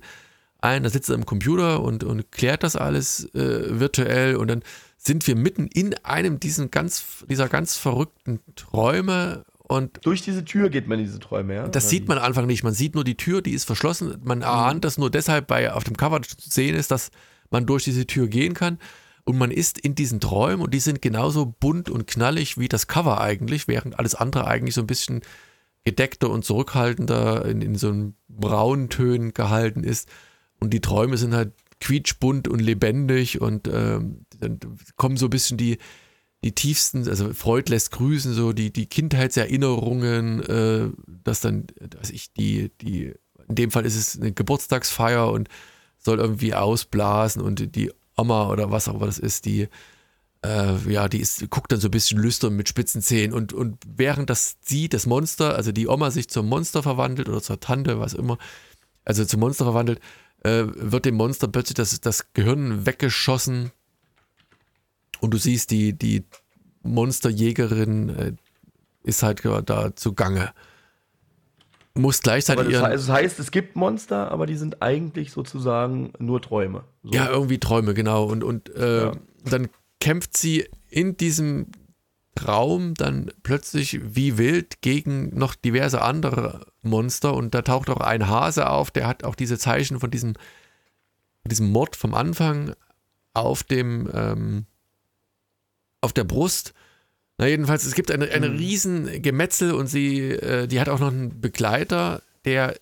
ein, 0.60 0.84
da 0.84 0.90
sitzt 0.90 1.08
er 1.08 1.16
im 1.16 1.26
Computer 1.26 1.82
und, 1.82 2.04
und 2.04 2.30
klärt 2.30 2.62
das 2.62 2.76
alles 2.76 3.24
äh, 3.34 3.80
virtuell 3.80 4.36
und 4.36 4.48
dann 4.48 4.62
sind 4.96 5.26
wir 5.26 5.34
mitten 5.34 5.66
in 5.66 5.94
einem 6.04 6.38
diesen 6.38 6.70
ganz, 6.70 7.24
dieser 7.28 7.48
ganz 7.48 7.76
verrückten 7.76 8.38
Träume 8.54 9.44
und 9.68 10.04
durch 10.04 10.22
diese 10.22 10.44
Tür 10.44 10.70
geht 10.70 10.88
man 10.88 10.98
in 10.98 11.06
diese 11.06 11.20
Träume, 11.20 11.54
ja? 11.54 11.68
Das 11.68 11.88
sieht 11.88 12.08
man 12.08 12.18
am 12.18 12.24
Anfang 12.24 12.46
nicht. 12.46 12.64
Man 12.64 12.74
sieht 12.74 12.94
nur 12.94 13.04
die 13.04 13.16
Tür, 13.16 13.42
die 13.42 13.52
ist 13.52 13.64
verschlossen. 13.64 14.16
Man 14.22 14.38
mhm. 14.38 14.44
ahnt 14.44 14.84
das 14.84 14.98
nur 14.98 15.10
deshalb, 15.10 15.50
weil 15.50 15.70
auf 15.70 15.84
dem 15.84 15.96
Cover 15.96 16.20
zu 16.22 16.36
sehen 16.38 16.74
ist, 16.74 16.90
dass 16.90 17.10
man 17.50 17.66
durch 17.66 17.84
diese 17.84 18.06
Tür 18.06 18.28
gehen 18.28 18.54
kann. 18.54 18.78
Und 19.24 19.38
man 19.38 19.52
ist 19.52 19.78
in 19.78 19.94
diesen 19.94 20.18
Träumen 20.18 20.60
und 20.60 20.74
die 20.74 20.80
sind 20.80 21.00
genauso 21.00 21.46
bunt 21.46 21.88
und 21.88 22.08
knallig 22.08 22.58
wie 22.58 22.68
das 22.68 22.88
Cover 22.88 23.20
eigentlich, 23.20 23.68
während 23.68 23.98
alles 23.98 24.16
andere 24.16 24.48
eigentlich 24.48 24.74
so 24.74 24.80
ein 24.80 24.88
bisschen 24.88 25.20
gedeckter 25.84 26.28
und 26.30 26.44
zurückhaltender 26.44 27.44
in, 27.44 27.62
in 27.62 27.76
so 27.76 27.88
einem 27.88 28.14
braunen 28.28 28.88
Tönen 28.88 29.32
gehalten 29.32 29.84
ist. 29.84 30.08
Und 30.58 30.70
die 30.70 30.80
Träume 30.80 31.16
sind 31.16 31.34
halt 31.34 31.52
quietschbunt 31.80 32.48
und 32.48 32.60
lebendig 32.60 33.40
und 33.40 33.68
ähm, 33.68 34.26
dann 34.38 34.58
kommen 34.96 35.16
so 35.16 35.26
ein 35.26 35.30
bisschen 35.30 35.56
die, 35.56 35.78
die 36.44 36.52
tiefsten, 36.52 37.08
also 37.08 37.32
Freud 37.34 37.70
lässt 37.70 37.92
grüßen, 37.92 38.34
so 38.34 38.52
die, 38.52 38.72
die 38.72 38.86
Kindheitserinnerungen, 38.86 40.42
äh, 40.42 40.90
dass 41.24 41.40
dann, 41.40 41.66
dass 41.78 42.10
ich 42.10 42.32
die, 42.32 42.70
die, 42.80 43.14
in 43.48 43.54
dem 43.54 43.70
Fall 43.70 43.86
ist 43.86 43.96
es 43.96 44.18
eine 44.18 44.32
Geburtstagsfeier 44.32 45.30
und 45.30 45.48
soll 45.98 46.18
irgendwie 46.18 46.54
ausblasen 46.54 47.40
und 47.40 47.76
die 47.76 47.92
Oma 48.16 48.48
oder 48.48 48.70
was 48.70 48.88
auch 48.88 48.94
immer 48.94 49.06
das 49.06 49.18
ist, 49.18 49.44
die, 49.44 49.68
äh, 50.44 50.92
ja, 50.92 51.08
die 51.08 51.20
ist, 51.20 51.48
guckt 51.48 51.70
dann 51.70 51.80
so 51.80 51.88
ein 51.88 51.92
bisschen 51.92 52.18
lüstern 52.18 52.56
mit 52.56 52.68
spitzen 52.68 53.02
Zähnen 53.02 53.32
und, 53.32 53.52
und 53.52 53.78
während 53.86 54.28
das 54.28 54.56
sie, 54.60 54.88
das 54.88 55.06
Monster, 55.06 55.54
also 55.54 55.70
die 55.70 55.86
Oma 55.86 56.10
sich 56.10 56.28
zum 56.28 56.48
Monster 56.48 56.82
verwandelt 56.82 57.28
oder 57.28 57.40
zur 57.40 57.60
Tante, 57.60 58.00
was 58.00 58.14
immer, 58.14 58.38
also 59.04 59.24
zum 59.24 59.38
Monster 59.38 59.64
verwandelt, 59.64 60.00
äh, 60.40 60.64
wird 60.66 61.04
dem 61.04 61.14
Monster 61.14 61.46
plötzlich 61.46 61.74
das, 61.74 62.00
das 62.00 62.32
Gehirn 62.32 62.84
weggeschossen 62.84 63.70
und 65.22 65.32
du 65.32 65.38
siehst, 65.38 65.70
die, 65.70 65.96
die 65.96 66.24
Monsterjägerin 66.82 68.08
äh, 68.08 68.32
ist 69.04 69.22
halt 69.22 69.44
da 69.44 69.94
zugange. 69.94 70.52
Muss 71.94 72.22
gleichzeitig 72.22 72.72
das, 72.72 72.82
heißt, 72.82 73.08
das 73.08 73.08
heißt, 73.08 73.38
es 73.38 73.50
gibt 73.50 73.76
Monster, 73.76 74.30
aber 74.32 74.46
die 74.46 74.56
sind 74.56 74.82
eigentlich 74.82 75.30
sozusagen 75.30 76.12
nur 76.18 76.42
Träume. 76.42 76.84
So. 77.04 77.12
Ja, 77.12 77.30
irgendwie 77.30 77.58
Träume, 77.58 77.94
genau. 77.94 78.24
Und, 78.24 78.42
und 78.42 78.74
äh, 78.74 79.04
ja. 79.04 79.12
dann 79.44 79.68
kämpft 80.00 80.36
sie 80.36 80.68
in 80.88 81.16
diesem 81.16 81.66
Traum 82.34 82.94
dann 82.94 83.30
plötzlich 83.42 84.00
wie 84.02 84.38
wild 84.38 84.80
gegen 84.80 85.36
noch 85.38 85.54
diverse 85.54 86.02
andere 86.02 86.66
Monster 86.80 87.34
und 87.34 87.54
da 87.54 87.62
taucht 87.62 87.90
auch 87.90 88.00
ein 88.00 88.26
Hase 88.26 88.70
auf, 88.70 88.90
der 88.90 89.06
hat 89.06 89.22
auch 89.22 89.34
diese 89.34 89.58
Zeichen 89.58 90.00
von 90.00 90.10
diesem, 90.10 90.32
diesem 91.44 91.70
Mord 91.70 91.94
vom 91.94 92.14
Anfang 92.14 92.74
auf 93.34 93.62
dem 93.62 94.10
ähm, 94.14 94.66
auf 96.02 96.12
der 96.12 96.24
Brust. 96.24 96.74
Na 97.38 97.46
jedenfalls, 97.46 97.84
es 97.84 97.94
gibt 97.94 98.10
eine, 98.10 98.30
eine 98.30 98.50
mhm. 98.50 98.56
riesen 98.56 99.22
Gemetzel 99.22 99.72
und 99.72 99.86
sie, 99.86 100.30
äh, 100.30 100.66
die 100.66 100.80
hat 100.80 100.90
auch 100.90 101.00
noch 101.00 101.10
einen 101.10 101.40
Begleiter, 101.40 102.22
der 102.44 102.76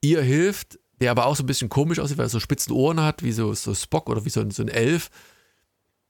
ihr 0.00 0.22
hilft, 0.22 0.78
der 1.00 1.10
aber 1.10 1.26
auch 1.26 1.36
so 1.36 1.42
ein 1.42 1.46
bisschen 1.46 1.68
komisch 1.68 1.98
aussieht, 1.98 2.18
weil 2.18 2.26
er 2.26 2.30
so 2.30 2.40
spitzen 2.40 2.72
Ohren 2.72 3.00
hat, 3.00 3.22
wie 3.22 3.32
so, 3.32 3.52
so 3.54 3.74
Spock 3.74 4.08
oder 4.08 4.24
wie 4.24 4.30
so 4.30 4.40
ein, 4.40 4.50
so 4.50 4.62
ein 4.62 4.68
Elf. 4.68 5.10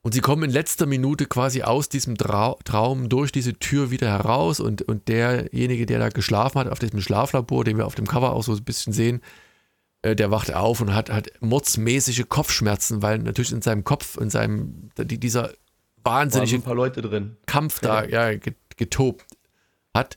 Und 0.02 0.12
sie 0.12 0.20
kommen 0.20 0.44
in 0.44 0.50
letzter 0.50 0.86
Minute 0.86 1.26
quasi 1.26 1.62
aus 1.62 1.88
diesem 1.88 2.16
Trau 2.16 2.58
Traum 2.62 3.08
durch 3.08 3.32
diese 3.32 3.54
Tür 3.54 3.90
wieder 3.90 4.08
heraus 4.08 4.60
und, 4.60 4.82
und 4.82 5.08
derjenige, 5.08 5.86
der 5.86 5.98
da 5.98 6.10
geschlafen 6.10 6.60
hat, 6.60 6.68
auf 6.68 6.78
diesem 6.78 7.00
Schlaflabor, 7.00 7.64
den 7.64 7.78
wir 7.78 7.86
auf 7.86 7.96
dem 7.96 8.06
Cover 8.06 8.32
auch 8.32 8.44
so 8.44 8.52
ein 8.52 8.62
bisschen 8.62 8.92
sehen, 8.92 9.20
äh, 10.02 10.14
der 10.14 10.30
wacht 10.30 10.54
auf 10.54 10.80
und 10.80 10.94
hat, 10.94 11.10
hat 11.10 11.30
mordsmäßige 11.40 12.26
Kopfschmerzen, 12.28 13.02
weil 13.02 13.18
natürlich 13.18 13.50
in 13.50 13.62
seinem 13.62 13.82
Kopf, 13.82 14.16
in 14.18 14.30
seinem, 14.30 14.90
die, 14.96 15.18
dieser 15.18 15.52
wahnsinnige 16.06 16.56
ein 16.56 16.62
paar 16.62 16.74
Leute 16.74 17.02
drin. 17.02 17.36
Kampf 17.46 17.80
da 17.80 18.04
ja, 18.04 18.30
getobt 18.76 19.26
hat. 19.94 20.16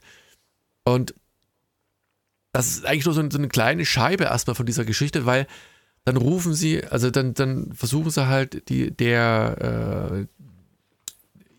Und 0.85 1.13
das 2.51 2.67
ist 2.69 2.85
eigentlich 2.85 3.05
nur 3.05 3.13
so 3.13 3.21
eine 3.21 3.47
kleine 3.47 3.85
Scheibe 3.85 4.25
erstmal 4.25 4.55
von 4.55 4.65
dieser 4.65 4.85
Geschichte, 4.85 5.25
weil 5.25 5.47
dann 6.05 6.17
rufen 6.17 6.53
sie, 6.53 6.83
also 6.83 7.11
dann, 7.11 7.33
dann 7.33 7.71
versuchen 7.73 8.09
sie 8.09 8.27
halt, 8.27 8.69
die, 8.69 8.91
der, 8.91 10.07
äh, 10.11 10.25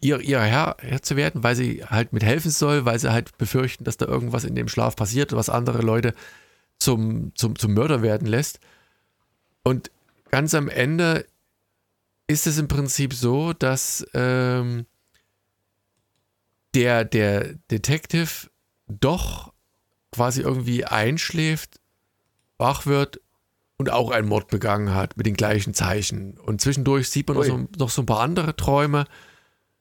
ihr, 0.00 0.20
ihr 0.20 0.40
Herr, 0.40 0.76
Herr 0.80 1.02
zu 1.02 1.16
werden, 1.16 1.42
weil 1.42 1.54
sie 1.54 1.84
halt 1.84 2.12
mithelfen 2.12 2.50
soll, 2.50 2.84
weil 2.84 2.98
sie 2.98 3.12
halt 3.12 3.36
befürchten, 3.38 3.84
dass 3.84 3.96
da 3.96 4.06
irgendwas 4.06 4.44
in 4.44 4.54
dem 4.54 4.68
Schlaf 4.68 4.96
passiert, 4.96 5.32
was 5.32 5.50
andere 5.50 5.82
Leute 5.82 6.14
zum, 6.78 7.32
zum, 7.36 7.56
zum 7.56 7.74
Mörder 7.74 8.02
werden 8.02 8.26
lässt. 8.26 8.58
Und 9.62 9.90
ganz 10.30 10.54
am 10.54 10.68
Ende 10.68 11.26
ist 12.30 12.46
es 12.46 12.58
im 12.58 12.68
Prinzip 12.68 13.12
so, 13.12 13.52
dass 13.52 14.06
ähm, 14.14 14.86
der, 16.74 17.04
der 17.04 17.54
Detective 17.70 18.48
doch 18.86 19.52
quasi 20.12 20.40
irgendwie 20.40 20.84
einschläft, 20.84 21.80
wach 22.56 22.86
wird 22.86 23.20
und 23.78 23.90
auch 23.90 24.12
einen 24.12 24.28
Mord 24.28 24.48
begangen 24.48 24.94
hat 24.94 25.16
mit 25.16 25.26
den 25.26 25.34
gleichen 25.34 25.74
Zeichen. 25.74 26.38
Und 26.38 26.60
zwischendurch 26.60 27.08
sieht 27.08 27.26
man 27.26 27.36
noch 27.36 27.44
so, 27.44 27.68
noch 27.78 27.90
so, 27.90 28.02
ein 28.02 28.06
paar 28.06 28.20
andere 28.20 28.54
Träume 28.54 29.06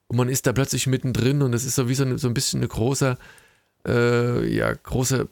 und 0.08 0.18
man 0.18 0.28
ist 0.28 0.48
da 0.48 0.54
plötzlich 0.54 0.88
mittendrin 0.88 1.44
und 1.44 1.54
es 1.54 1.66
ist 1.66 1.76
so 1.76 1.88
wie 1.88 1.96
so, 1.96 2.04
eine, 2.04 2.18
so 2.18 2.28
ein 2.28 2.34
bisschen 2.34 2.62
eine 2.62 2.68
große, 2.68 3.18
äh, 3.88 4.48
ja, 4.48 4.74
große 4.74 5.30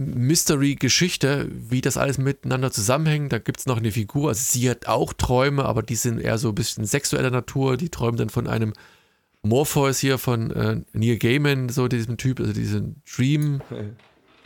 Mystery-Geschichte, 0.00 1.48
wie 1.50 1.80
das 1.80 1.96
alles 1.96 2.18
miteinander 2.18 2.70
zusammenhängt. 2.70 3.32
Da 3.32 3.38
gibt 3.38 3.60
es 3.60 3.66
noch 3.66 3.78
eine 3.78 3.92
Figur, 3.92 4.28
also 4.28 4.42
sie 4.42 4.68
hat 4.68 4.86
auch 4.86 5.12
Träume, 5.12 5.64
aber 5.64 5.82
die 5.82 5.96
sind 5.96 6.20
eher 6.20 6.38
so 6.38 6.48
ein 6.50 6.54
bisschen 6.54 6.84
sexueller 6.84 7.30
Natur. 7.30 7.76
Die 7.76 7.88
träumen 7.88 8.16
dann 8.16 8.30
von 8.30 8.46
einem 8.46 8.72
Morpheus 9.42 9.98
hier 9.98 10.18
von 10.18 10.50
äh, 10.50 10.80
Neil 10.92 11.18
Gaiman, 11.18 11.68
so 11.68 11.88
diesem 11.88 12.16
Typ, 12.16 12.40
also 12.40 12.52
diesen 12.52 13.02
Dream. 13.04 13.60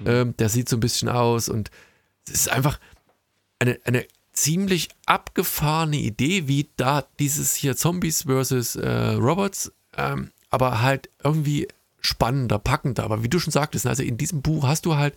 Ähm, 0.05 0.37
der 0.39 0.49
sieht 0.49 0.69
so 0.69 0.77
ein 0.77 0.81
bisschen 0.81 1.09
aus 1.09 1.49
und 1.49 1.71
es 2.27 2.35
ist 2.35 2.49
einfach, 2.51 2.81
eine, 3.61 3.79
eine 3.85 4.05
ziemlich 4.33 4.89
abgefahrene 5.07 5.97
Idee, 5.97 6.49
wie 6.49 6.69
da 6.77 7.05
dieses 7.19 7.55
hier 7.55 7.77
Zombies 7.77 8.23
versus 8.23 8.77
äh, 8.77 9.13
Robots, 9.13 9.73
ähm, 9.97 10.33
aber 10.51 10.83
halt 10.83 11.09
irgendwie 11.23 11.69
spannender, 12.01 12.59
packender. 12.59 13.05
Aber 13.05 13.23
wie 13.23 13.29
du 13.29 13.39
schon 13.39 13.53
sagtest, 13.53 13.87
also 13.87 14.03
in 14.03 14.19
diesem 14.19 14.43
Buch 14.43 14.67
hast 14.67 14.87
du 14.87 14.97
halt 14.97 15.15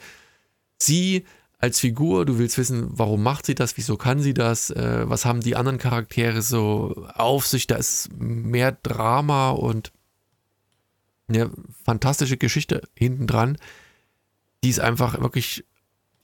sie 0.82 1.26
als 1.60 1.80
Figur, 1.80 2.26
du 2.26 2.38
willst 2.38 2.58
wissen, 2.58 2.88
warum 2.92 3.24
macht 3.24 3.46
sie 3.46 3.56
das, 3.56 3.78
wieso 3.78 3.98
kann 3.98 4.20
sie 4.20 4.34
das, 4.34 4.70
äh, 4.70 5.10
was 5.10 5.26
haben 5.26 5.42
die 5.42 5.56
anderen 5.56 5.80
Charaktere 5.80 6.42
so 6.42 7.08
auf 7.14 7.48
sich, 7.48 7.66
da 7.66 7.76
ist 7.76 8.10
mehr 8.14 8.74
Drama 8.84 9.52
und 9.52 9.92
eine 11.28 11.50
fantastische 11.84 12.38
Geschichte 12.38 12.88
hinten 12.96 13.28
dran, 13.28 13.58
die 14.64 14.70
ist 14.70 14.80
einfach 14.80 15.20
wirklich 15.20 15.66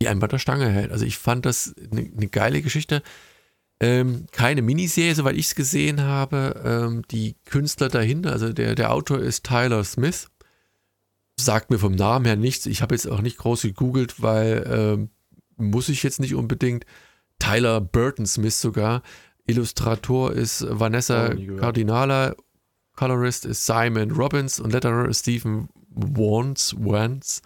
die 0.02 0.10
einen 0.10 0.20
bei 0.20 0.28
der 0.28 0.40
Stange 0.40 0.70
hält. 0.70 0.92
Also 0.92 1.06
ich 1.06 1.18
fand 1.18 1.46
das 1.46 1.74
eine, 1.92 2.12
eine 2.16 2.28
geile 2.28 2.62
Geschichte. 2.62 3.02
Ähm, 3.80 4.28
keine 4.32 4.62
Miniserie, 4.62 5.16
soweit 5.16 5.36
ich 5.36 5.48
es 5.48 5.56
gesehen 5.56 6.02
habe. 6.02 6.62
Ähm, 6.66 7.04
die 7.10 7.36
Künstler 7.46 7.88
dahinter, 7.90 8.32
also 8.34 8.52
der, 8.52 8.76
der 8.76 8.92
Autor 8.92 9.20
ist 9.20 9.46
Tyler 9.46 9.84
Smith. 9.84 10.28
Sagt 11.40 11.70
mir 11.70 11.80
vom 11.80 11.94
Namen 11.94 12.26
her 12.26 12.36
nichts. 12.36 12.66
Ich 12.66 12.82
habe 12.82 12.96
jetzt 12.96 13.08
auch 13.08 13.22
nicht 13.22 13.38
groß 13.38 13.64
gegoogelt, 13.64 14.22
weil 14.22 14.64
ähm, 14.70 15.10
muss 15.58 15.90
ich 15.90 16.04
jetzt 16.04 16.20
nicht 16.20 16.36
unbedingt. 16.36 16.86
Tyler 17.40 17.82
Burton 17.82 18.26
Smith 18.26 18.60
sogar. 18.60 19.02
Illustrator 19.46 20.32
ist 20.32 20.66
Vanessa 20.70 21.34
oh, 21.34 21.56
Cardinala. 21.58 22.36
Colorist 22.96 23.46
ist 23.46 23.66
Simon 23.66 24.12
Robbins 24.12 24.60
und 24.60 24.72
Letterer 24.72 25.10
ist 25.10 25.22
Stephen 25.22 25.70
Wans. 25.90 26.76
Wans. 26.78 27.42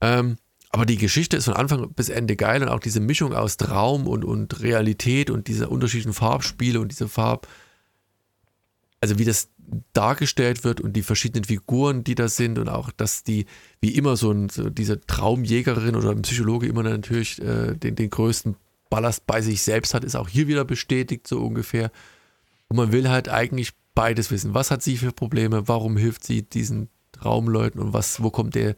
Ähm, 0.00 0.36
aber 0.70 0.84
die 0.84 0.98
Geschichte 0.98 1.36
ist 1.36 1.46
von 1.46 1.54
Anfang 1.54 1.92
bis 1.94 2.10
Ende 2.10 2.36
geil 2.36 2.62
und 2.62 2.68
auch 2.68 2.80
diese 2.80 3.00
Mischung 3.00 3.34
aus 3.34 3.56
Traum 3.56 4.06
und, 4.06 4.24
und 4.24 4.60
Realität 4.60 5.30
und 5.30 5.48
diese 5.48 5.68
unterschiedlichen 5.68 6.12
Farbspiele 6.12 6.78
und 6.78 6.90
diese 6.90 7.08
Farb, 7.08 7.48
also 9.00 9.18
wie 9.18 9.24
das 9.24 9.48
dargestellt 9.92 10.64
wird 10.64 10.80
und 10.80 10.94
die 10.94 11.02
verschiedenen 11.02 11.44
Figuren, 11.44 12.04
die 12.04 12.14
da 12.14 12.28
sind 12.28 12.58
und 12.58 12.68
auch, 12.68 12.90
dass 12.90 13.22
die, 13.22 13.46
wie 13.80 13.94
immer 13.94 14.16
so, 14.16 14.30
ein, 14.30 14.48
so 14.48 14.70
diese 14.70 15.00
Traumjägerin 15.00 15.96
oder 15.96 16.10
ein 16.10 16.22
Psychologe 16.22 16.66
immer 16.66 16.82
natürlich 16.82 17.40
äh, 17.42 17.74
den, 17.74 17.96
den 17.96 18.10
größten 18.10 18.56
Ballast 18.90 19.26
bei 19.26 19.42
sich 19.42 19.62
selbst 19.62 19.94
hat, 19.94 20.04
ist 20.04 20.16
auch 20.16 20.28
hier 20.28 20.48
wieder 20.48 20.64
bestätigt, 20.64 21.26
so 21.26 21.40
ungefähr. 21.40 21.90
Und 22.68 22.76
man 22.76 22.92
will 22.92 23.08
halt 23.08 23.28
eigentlich 23.28 23.72
beides 23.94 24.30
wissen. 24.30 24.54
Was 24.54 24.70
hat 24.70 24.82
sie 24.82 24.96
für 24.96 25.12
Probleme? 25.12 25.68
Warum 25.68 25.96
hilft 25.96 26.24
sie 26.24 26.42
diesen 26.42 26.88
Traumleuten 27.12 27.80
und 27.80 27.92
was, 27.92 28.22
wo 28.22 28.30
kommt 28.30 28.54
der, 28.54 28.76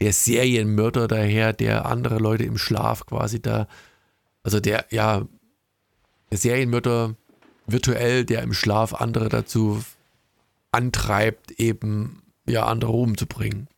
der 0.00 0.12
Serienmörder 0.12 1.08
daher, 1.08 1.52
der 1.52 1.86
andere 1.86 2.18
Leute 2.18 2.44
im 2.44 2.56
Schlaf 2.56 3.04
quasi 3.06 3.42
da, 3.42 3.66
also 4.42 4.60
der, 4.60 4.86
ja, 4.90 5.26
der 6.30 6.38
Serienmörder 6.38 7.16
virtuell, 7.66 8.24
der 8.24 8.42
im 8.42 8.52
Schlaf 8.52 8.94
andere 8.94 9.28
dazu 9.28 9.82
antreibt, 10.72 11.52
eben 11.52 12.22
ja 12.46 12.66
andere 12.66 12.92
umzubringen. 12.92 13.68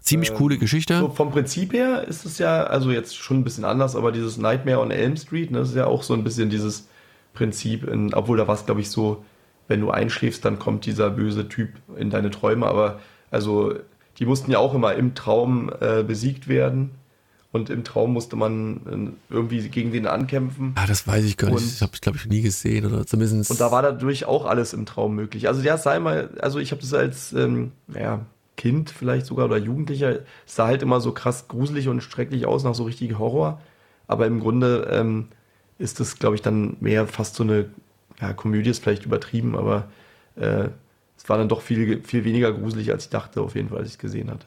Ziemlich 0.00 0.30
ähm, 0.30 0.36
coole 0.36 0.58
Geschichte. 0.58 0.98
So 0.98 1.08
vom 1.08 1.30
Prinzip 1.30 1.72
her 1.72 2.06
ist 2.06 2.24
es 2.24 2.38
ja, 2.38 2.64
also 2.64 2.90
jetzt 2.90 3.16
schon 3.16 3.38
ein 3.38 3.44
bisschen 3.44 3.64
anders, 3.64 3.96
aber 3.96 4.12
dieses 4.12 4.36
Nightmare 4.36 4.80
on 4.80 4.90
Elm 4.90 5.16
Street, 5.16 5.50
ne, 5.50 5.58
das 5.58 5.70
ist 5.70 5.76
ja 5.76 5.86
auch 5.86 6.02
so 6.02 6.14
ein 6.14 6.22
bisschen 6.22 6.48
dieses 6.48 6.88
Prinzip, 7.34 7.84
in, 7.88 8.14
obwohl 8.14 8.36
da 8.36 8.46
war 8.46 8.54
es, 8.54 8.66
glaube 8.66 8.80
ich, 8.80 8.90
so, 8.90 9.24
wenn 9.68 9.80
du 9.80 9.90
einschläfst, 9.90 10.44
dann 10.44 10.58
kommt 10.58 10.86
dieser 10.86 11.10
böse 11.10 11.48
Typ 11.48 11.70
in 11.96 12.10
deine 12.10 12.30
Träume, 12.30 12.66
aber 12.66 13.00
also 13.30 13.74
die 14.18 14.26
mussten 14.26 14.50
ja 14.52 14.58
auch 14.58 14.74
immer 14.74 14.94
im 14.94 15.14
Traum 15.14 15.70
äh, 15.80 16.04
besiegt 16.04 16.46
werden 16.46 16.92
und 17.56 17.70
im 17.70 17.82
Traum 17.82 18.12
musste 18.12 18.36
man 18.36 19.16
äh, 19.30 19.34
irgendwie 19.34 19.68
gegen 19.68 19.90
den 19.90 20.06
ankämpfen. 20.06 20.72
Ah, 20.76 20.86
das 20.86 21.06
weiß 21.06 21.24
ich 21.24 21.36
gar 21.36 21.48
nicht. 21.48 21.62
Und, 21.62 21.72
das 21.72 21.82
habe 21.82 21.92
ich, 21.94 22.00
glaube 22.00 22.18
ich, 22.18 22.26
nie 22.26 22.42
gesehen 22.42 22.86
oder 22.86 23.06
zumindest. 23.06 23.50
Und 23.50 23.60
da 23.60 23.72
war 23.72 23.82
dadurch 23.82 24.26
auch 24.26 24.46
alles 24.46 24.72
im 24.72 24.86
Traum 24.86 25.14
möglich. 25.14 25.48
Also 25.48 25.62
ja, 25.62 25.76
sei 25.76 25.98
mal, 25.98 26.30
also 26.40 26.58
ich 26.58 26.70
habe 26.70 26.80
das 26.80 26.94
als 26.94 27.32
ähm, 27.32 27.72
ja, 27.92 28.24
Kind 28.56 28.90
vielleicht 28.90 29.26
sogar 29.26 29.46
oder 29.46 29.56
Jugendlicher, 29.56 30.20
sah 30.44 30.66
halt 30.66 30.82
immer 30.82 31.00
so 31.00 31.12
krass 31.12 31.48
gruselig 31.48 31.88
und 31.88 32.02
schrecklich 32.02 32.46
aus 32.46 32.62
nach 32.62 32.74
so 32.74 32.84
richtigem 32.84 33.18
Horror. 33.18 33.60
Aber 34.06 34.26
im 34.26 34.40
Grunde 34.40 34.88
ähm, 34.90 35.28
ist 35.78 35.98
das, 36.00 36.18
glaube 36.18 36.36
ich, 36.36 36.42
dann 36.42 36.76
mehr 36.80 37.06
fast 37.06 37.34
so 37.34 37.42
eine 37.42 37.66
ja, 38.20 38.32
Komödie 38.32 38.70
ist 38.70 38.82
vielleicht 38.82 39.04
übertrieben, 39.04 39.56
aber 39.56 39.88
äh, 40.36 40.68
es 41.16 41.28
war 41.28 41.38
dann 41.38 41.48
doch 41.48 41.62
viel, 41.62 42.02
viel 42.02 42.24
weniger 42.24 42.52
gruselig, 42.52 42.90
als 42.92 43.04
ich 43.04 43.10
dachte, 43.10 43.40
auf 43.40 43.54
jeden 43.54 43.68
Fall, 43.68 43.78
als 43.78 43.88
ich 43.88 43.94
es 43.94 43.98
gesehen 43.98 44.30
hatte. 44.30 44.46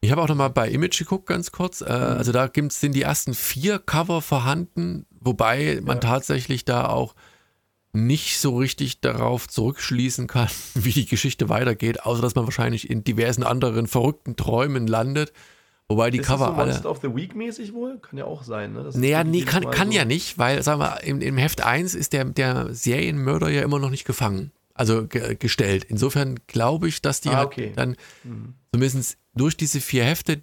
Ich 0.00 0.12
habe 0.12 0.22
auch 0.22 0.28
nochmal 0.28 0.50
bei 0.50 0.68
Image 0.68 0.98
geguckt, 0.98 1.26
ganz 1.26 1.50
kurz. 1.50 1.80
Äh, 1.80 1.86
mhm. 1.86 2.18
Also 2.18 2.32
da 2.32 2.46
gibt's, 2.46 2.80
sind 2.80 2.94
die 2.94 3.02
ersten 3.02 3.34
vier 3.34 3.78
Cover 3.78 4.22
vorhanden, 4.22 5.06
wobei 5.10 5.80
man 5.82 5.96
ja. 5.96 6.00
tatsächlich 6.00 6.64
da 6.64 6.88
auch 6.88 7.14
nicht 7.92 8.38
so 8.38 8.56
richtig 8.56 9.00
darauf 9.00 9.48
zurückschließen 9.48 10.26
kann, 10.26 10.48
wie 10.74 10.92
die 10.92 11.06
Geschichte 11.06 11.48
weitergeht, 11.48 12.04
außer 12.04 12.22
dass 12.22 12.34
man 12.34 12.44
wahrscheinlich 12.44 12.88
in 12.88 13.02
diversen 13.02 13.42
anderen 13.42 13.86
verrückten 13.86 14.36
Träumen 14.36 14.86
landet. 14.86 15.32
Wobei 15.88 16.10
die 16.10 16.18
ist 16.18 16.26
Cover 16.26 16.46
das 16.46 16.54
so 16.54 16.60
alle. 16.60 16.72
Monster 16.72 16.90
of 16.90 17.00
the 17.02 17.16
Week 17.16 17.34
mäßig 17.34 17.72
wohl? 17.72 17.98
Kann 17.98 18.18
ja 18.18 18.26
auch 18.26 18.42
sein, 18.42 18.74
ne? 18.74 18.84
Das 18.84 18.94
naja, 18.94 19.24
nee, 19.24 19.42
kann, 19.42 19.70
kann 19.70 19.88
so 19.88 19.96
ja 19.96 20.04
nicht, 20.04 20.36
weil, 20.36 20.62
sagen 20.62 20.80
wir, 20.80 21.02
im, 21.02 21.22
im 21.22 21.38
Heft 21.38 21.64
1 21.64 21.94
ist 21.94 22.12
der, 22.12 22.26
der 22.26 22.74
Serienmörder 22.74 23.48
ja 23.48 23.62
immer 23.62 23.78
noch 23.78 23.90
nicht 23.90 24.04
gefangen. 24.04 24.52
Also 24.74 25.06
ge 25.06 25.34
gestellt. 25.34 25.84
Insofern 25.84 26.38
glaube 26.46 26.88
ich, 26.88 27.02
dass 27.02 27.20
die 27.20 27.30
ah, 27.30 27.42
okay. 27.42 27.68
halt 27.68 27.78
dann 27.78 27.96
mhm. 28.22 28.54
Zumindest 28.72 29.18
durch 29.34 29.56
diese 29.56 29.80
vier 29.80 30.04
Hefte 30.04 30.42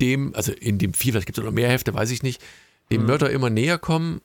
dem, 0.00 0.34
also 0.34 0.52
in 0.52 0.78
dem 0.78 0.94
vier, 0.94 1.12
vielleicht 1.12 1.26
gibt 1.26 1.38
es 1.38 1.44
noch 1.44 1.52
mehr 1.52 1.68
Hefte, 1.68 1.94
weiß 1.94 2.10
ich 2.10 2.22
nicht, 2.22 2.42
dem 2.90 3.02
mhm. 3.02 3.06
Mörder 3.08 3.30
immer 3.30 3.50
näher 3.50 3.78
kommen 3.78 4.20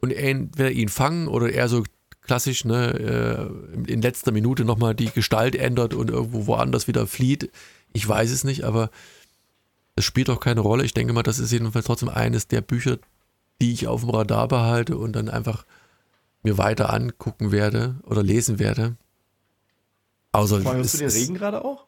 und 0.00 0.12
entweder 0.12 0.70
ihn 0.70 0.88
fangen 0.88 1.28
oder 1.28 1.50
er 1.52 1.68
so 1.68 1.84
klassisch 2.22 2.64
ne, 2.64 3.50
äh, 3.86 3.90
in 3.90 4.02
letzter 4.02 4.32
Minute 4.32 4.64
nochmal 4.64 4.94
die 4.94 5.10
Gestalt 5.10 5.54
ändert 5.54 5.94
und 5.94 6.10
irgendwo 6.10 6.46
woanders 6.46 6.88
wieder 6.88 7.06
flieht. 7.06 7.50
Ich 7.92 8.06
weiß 8.06 8.30
es 8.30 8.44
nicht, 8.44 8.64
aber 8.64 8.90
es 9.94 10.04
spielt 10.04 10.28
auch 10.28 10.40
keine 10.40 10.60
Rolle. 10.60 10.84
Ich 10.84 10.94
denke 10.94 11.12
mal, 11.12 11.22
das 11.22 11.38
ist 11.38 11.52
jedenfalls 11.52 11.86
trotzdem 11.86 12.08
eines 12.08 12.48
der 12.48 12.60
Bücher, 12.60 12.98
die 13.60 13.72
ich 13.72 13.86
auf 13.86 14.02
dem 14.02 14.10
Radar 14.10 14.48
behalte 14.48 14.98
und 14.98 15.14
dann 15.14 15.28
einfach 15.28 15.64
mir 16.42 16.58
weiter 16.58 16.92
angucken 16.92 17.52
werde 17.52 17.96
oder 18.04 18.22
lesen 18.22 18.58
werde. 18.58 18.96
Außer 20.32 20.62
Hörst 20.62 20.94
du 20.94 20.98
den 20.98 21.10
Regen 21.10 21.34
gerade 21.34 21.64
auch? 21.64 21.86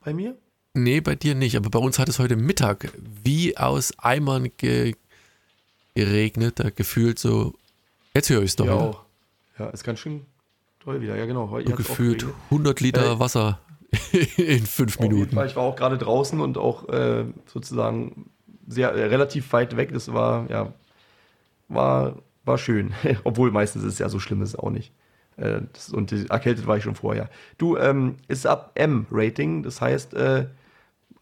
Bei 0.00 0.12
mir? 0.12 0.36
Nee, 0.74 1.00
bei 1.00 1.14
dir 1.14 1.34
nicht. 1.34 1.56
Aber 1.56 1.70
bei 1.70 1.78
uns 1.78 1.98
hat 1.98 2.08
es 2.08 2.18
heute 2.18 2.36
Mittag 2.36 2.92
wie 3.24 3.56
aus 3.56 3.92
Eimern 3.98 4.50
ge 4.56 4.94
geregnet. 5.94 6.60
Da 6.60 6.70
gefühlt 6.70 7.18
so. 7.18 7.54
Jetzt 8.14 8.30
höre 8.30 8.42
ich 8.42 8.50
es 8.50 8.56
doch. 8.56 8.66
Ja, 8.66 8.74
auch. 8.74 9.04
Ja, 9.58 9.68
ist 9.70 9.84
ganz 9.84 9.98
schön 9.98 10.24
toll 10.80 11.00
wieder. 11.00 11.16
Ja, 11.16 11.26
genau. 11.26 11.50
Heute 11.50 11.72
gefühlt 11.72 12.26
100 12.50 12.80
Liter 12.80 13.12
äh, 13.12 13.18
Wasser 13.18 13.60
in 14.36 14.66
fünf 14.66 14.98
Minuten. 15.00 15.38
Ich 15.44 15.56
war 15.56 15.62
auch 15.62 15.76
gerade 15.76 15.98
draußen 15.98 16.40
und 16.40 16.58
auch 16.58 16.88
äh, 16.88 17.24
sozusagen 17.46 18.30
sehr 18.66 18.90
äh, 18.90 19.04
relativ 19.06 19.52
weit 19.52 19.76
weg. 19.76 19.92
Das 19.92 20.12
war 20.12 20.48
ja 20.50 20.72
war 21.68 22.16
war 22.44 22.58
schön, 22.58 22.94
obwohl 23.24 23.50
meistens 23.50 23.82
ist 23.82 23.94
es 23.94 23.98
ja 23.98 24.08
so 24.08 24.18
schlimm 24.18 24.42
ist 24.42 24.50
es 24.50 24.56
auch 24.56 24.70
nicht. 24.70 24.92
Äh, 25.38 25.62
das, 25.72 25.90
und 25.90 26.10
die, 26.10 26.26
erkältet 26.28 26.66
war 26.66 26.76
ich 26.76 26.82
schon 26.82 26.94
vorher. 26.94 27.30
Du 27.56 27.76
ähm, 27.76 28.16
ist 28.28 28.46
ab 28.46 28.72
M 28.74 29.06
Rating, 29.10 29.62
das 29.62 29.80
heißt 29.80 30.14
äh, 30.14 30.46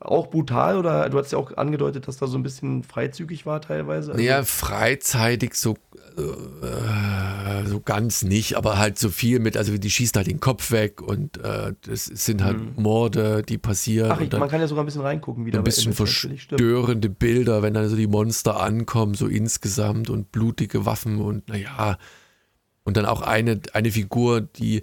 auch 0.01 0.29
brutal 0.29 0.77
oder 0.77 1.09
du 1.09 1.19
hast 1.19 1.33
ja 1.33 1.39
auch 1.39 1.57
angedeutet, 1.57 2.07
dass 2.07 2.19
da 2.19 2.27
so 2.27 2.37
ein 2.37 2.43
bisschen 2.43 2.83
freizügig 2.83 3.47
war 3.47 3.61
teilweise? 3.61 4.13
Also 4.13 4.23
ja, 4.23 4.43
freizeitig 4.43 5.55
so, 5.55 5.77
äh, 6.17 7.67
so 7.67 7.81
ganz 7.81 8.23
nicht, 8.23 8.57
aber 8.57 8.79
halt 8.79 8.99
so 8.99 9.09
viel 9.09 9.39
mit, 9.39 9.57
also 9.57 9.77
die 9.77 9.91
schießt 9.91 10.17
halt 10.17 10.27
den 10.27 10.41
Kopf 10.41 10.71
weg 10.71 11.01
und 11.01 11.39
äh, 11.43 11.73
das 11.87 12.05
sind 12.05 12.45
halt 12.45 12.59
mhm. 12.59 12.83
Morde, 12.83 13.43
die 13.43 13.59
passieren. 13.59 14.13
Ach, 14.13 14.21
ich, 14.21 14.31
man 14.33 14.49
kann 14.49 14.61
ja 14.61 14.69
sogar 14.69 14.85
ein 14.85 14.87
bisschen 14.87 15.03
reingucken 15.03 15.47
wieder. 15.47 15.59
Ein 15.59 15.65
bisschen 15.65 15.95
verstörende 15.95 17.09
Bilder, 17.09 17.63
wenn 17.63 17.75
dann 17.75 17.89
so 17.89 17.97
die 17.97 18.07
Monster 18.07 18.61
ankommen, 18.61 19.15
so 19.15 19.27
insgesamt 19.27 20.11
und 20.11 20.31
blutige 20.31 20.85
Waffen 20.85 21.21
und 21.21 21.49
naja. 21.49 21.99
Und 22.87 22.97
dann 22.97 23.05
auch 23.05 23.21
eine, 23.21 23.61
eine 23.73 23.91
Figur, 23.91 24.41
die 24.41 24.83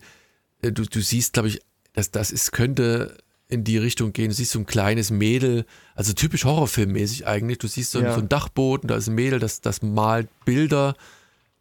äh, 0.61 0.71
du, 0.71 0.83
du 0.83 1.01
siehst, 1.01 1.33
glaube 1.33 1.47
ich, 1.47 1.61
dass 1.93 2.11
das 2.11 2.31
ist, 2.31 2.51
könnte 2.51 3.17
in 3.47 3.63
die 3.63 3.77
Richtung 3.77 4.13
gehen. 4.13 4.29
Du 4.29 4.35
siehst 4.35 4.51
so 4.51 4.59
ein 4.59 4.65
kleines 4.65 5.09
Mädel, 5.09 5.65
also 5.95 6.13
typisch 6.13 6.43
Horrorfilmmäßig 6.43 7.25
eigentlich. 7.25 7.59
Du 7.59 7.67
siehst 7.67 7.91
so, 7.91 8.01
ja. 8.01 8.13
so 8.13 8.19
ein 8.19 8.29
Dachboden, 8.29 8.87
da 8.87 8.95
ist 8.95 9.07
ein 9.07 9.15
Mädel, 9.15 9.39
das, 9.39 9.61
das 9.61 9.81
malt 9.81 10.27
Bilder 10.43 10.95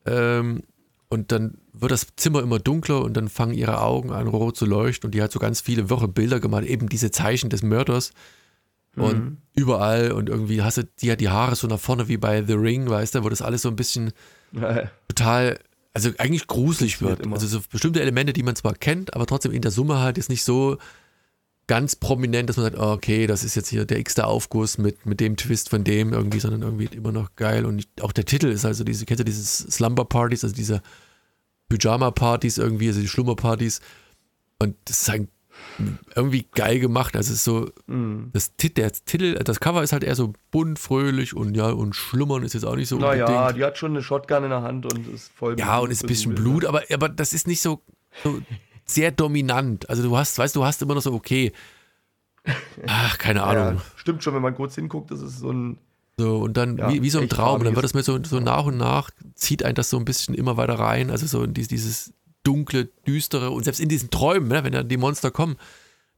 ähm, 0.04 0.62
und 1.08 1.30
dann 1.30 1.58
wird 1.72 1.92
das 1.92 2.08
Zimmer 2.16 2.42
immer 2.42 2.58
dunkler 2.58 3.02
und 3.02 3.16
dann 3.16 3.28
fangen 3.28 3.54
ihre 3.54 3.80
Augen 3.80 4.10
an 4.10 4.26
rot 4.26 4.56
zu 4.56 4.66
leuchten 4.66 5.08
und 5.08 5.14
die 5.14 5.22
hat 5.22 5.30
so 5.32 5.38
ganz 5.38 5.60
viele 5.60 5.90
wirre 5.90 6.08
Bilder 6.08 6.40
gemacht, 6.40 6.64
eben 6.64 6.88
diese 6.88 7.10
Zeichen 7.10 7.50
des 7.50 7.62
Mörders. 7.62 8.12
Und 8.94 9.24
mhm. 9.24 9.36
überall 9.54 10.12
und 10.12 10.28
irgendwie 10.28 10.60
hast 10.60 10.76
du, 10.76 10.84
die 10.84 11.10
hat 11.10 11.20
die 11.20 11.30
Haare 11.30 11.56
so 11.56 11.66
nach 11.66 11.80
vorne 11.80 12.08
wie 12.08 12.18
bei 12.18 12.44
The 12.44 12.52
Ring, 12.52 12.90
weißt 12.90 13.14
du, 13.14 13.24
wo 13.24 13.30
das 13.30 13.40
alles 13.40 13.62
so 13.62 13.70
ein 13.70 13.76
bisschen 13.76 14.12
total 15.08 15.58
also 15.94 16.10
eigentlich 16.18 16.46
gruselig 16.46 17.02
wird. 17.02 17.26
Also 17.32 17.46
so 17.46 17.60
bestimmte 17.70 18.00
Elemente, 18.00 18.32
die 18.32 18.42
man 18.42 18.56
zwar 18.56 18.74
kennt, 18.74 19.14
aber 19.14 19.26
trotzdem 19.26 19.52
in 19.52 19.62
der 19.62 19.70
Summe 19.70 19.98
halt 19.98 20.18
ist 20.18 20.30
nicht 20.30 20.44
so 20.44 20.78
ganz 21.66 21.96
prominent, 21.96 22.48
dass 22.48 22.56
man 22.56 22.64
sagt, 22.64 22.78
oh, 22.78 22.92
okay, 22.92 23.26
das 23.26 23.44
ist 23.44 23.54
jetzt 23.54 23.68
hier 23.68 23.84
der 23.84 23.98
x-te 23.98 24.26
Aufguss 24.26 24.78
mit, 24.78 25.06
mit 25.06 25.20
dem 25.20 25.36
Twist 25.36 25.68
von 25.70 25.84
dem 25.84 26.12
irgendwie, 26.12 26.40
sondern 26.40 26.62
irgendwie 26.62 26.96
immer 26.96 27.12
noch 27.12 27.36
geil. 27.36 27.64
Und 27.66 27.86
auch 28.00 28.12
der 28.12 28.24
Titel 28.24 28.46
ist 28.46 28.64
also 28.64 28.84
diese, 28.84 29.06
kennst 29.06 29.20
du 29.20 29.24
dieses 29.24 29.58
Slumber-Partys, 29.58 30.44
also 30.44 30.54
diese 30.54 30.82
Pyjama-Partys 31.68 32.58
irgendwie, 32.58 32.88
also 32.88 33.00
die 33.00 33.08
Schlummer-Partys. 33.08 33.80
Und 34.58 34.76
das 34.86 35.02
ist 35.02 35.08
halt 35.08 35.28
irgendwie 36.14 36.46
geil 36.54 36.78
gemacht. 36.78 37.16
Also 37.16 37.32
es 37.32 37.38
ist 37.38 37.44
so, 37.44 37.68
mm. 37.86 38.30
das, 38.32 38.54
der 38.56 38.92
Titel, 38.92 39.34
das 39.34 39.60
Cover 39.60 39.82
ist 39.82 39.92
halt 39.92 40.04
eher 40.04 40.14
so 40.14 40.32
bunt, 40.50 40.78
fröhlich 40.78 41.34
und 41.34 41.56
ja, 41.56 41.70
und 41.70 41.94
Schlummern 41.94 42.42
ist 42.42 42.54
jetzt 42.54 42.64
auch 42.64 42.76
nicht 42.76 42.88
so 42.88 42.98
Naja, 42.98 43.26
unbedingt. 43.26 43.56
die 43.58 43.64
hat 43.64 43.78
schon 43.78 43.92
eine 43.92 44.02
Shotgun 44.02 44.44
in 44.44 44.50
der 44.50 44.62
Hand 44.62 44.92
und 44.92 45.08
ist 45.08 45.32
voll 45.32 45.58
Ja, 45.58 45.78
und 45.78 45.90
ist 45.90 46.04
ein 46.04 46.08
bisschen 46.08 46.34
Blut, 46.34 46.64
aber, 46.64 46.82
aber 46.92 47.08
das 47.08 47.32
ist 47.32 47.46
nicht 47.46 47.62
so, 47.62 47.82
so 48.22 48.40
sehr 48.84 49.10
dominant. 49.10 49.88
Also 49.88 50.02
du 50.02 50.16
hast, 50.16 50.38
weißt 50.38 50.54
du, 50.56 50.64
hast 50.64 50.82
immer 50.82 50.94
noch 50.94 51.02
so, 51.02 51.12
okay, 51.12 51.52
ach, 52.86 53.18
keine 53.18 53.42
Ahnung. 53.44 53.76
Ja, 53.76 53.82
stimmt 53.96 54.22
schon, 54.22 54.34
wenn 54.34 54.42
man 54.42 54.54
kurz 54.54 54.74
hinguckt, 54.74 55.10
das 55.10 55.20
ist 55.20 55.38
so 55.38 55.52
ein. 55.52 55.78
So, 56.18 56.40
und 56.40 56.56
dann 56.56 56.76
ja, 56.76 56.92
wie, 56.92 57.02
wie 57.02 57.10
so 57.10 57.20
ein 57.20 57.28
Traum. 57.28 57.60
Und 57.60 57.64
dann 57.64 57.74
wird 57.74 57.84
das 57.84 57.94
mir 57.94 58.02
so, 58.02 58.22
so 58.22 58.38
nach 58.38 58.66
und 58.66 58.76
nach, 58.76 59.10
zieht 59.34 59.64
ein 59.64 59.74
das 59.74 59.88
so 59.88 59.96
ein 59.96 60.04
bisschen 60.04 60.34
immer 60.34 60.58
weiter 60.58 60.78
rein. 60.78 61.10
Also 61.10 61.26
so 61.26 61.42
in 61.42 61.54
dieses 61.54 62.12
dunkle, 62.42 62.86
düstere. 63.06 63.50
Und 63.50 63.64
selbst 63.64 63.80
in 63.80 63.88
diesen 63.88 64.10
Träumen, 64.10 64.48
ne, 64.48 64.64
wenn 64.64 64.72
dann 64.72 64.88
die 64.88 64.96
Monster 64.96 65.30
kommen, 65.30 65.56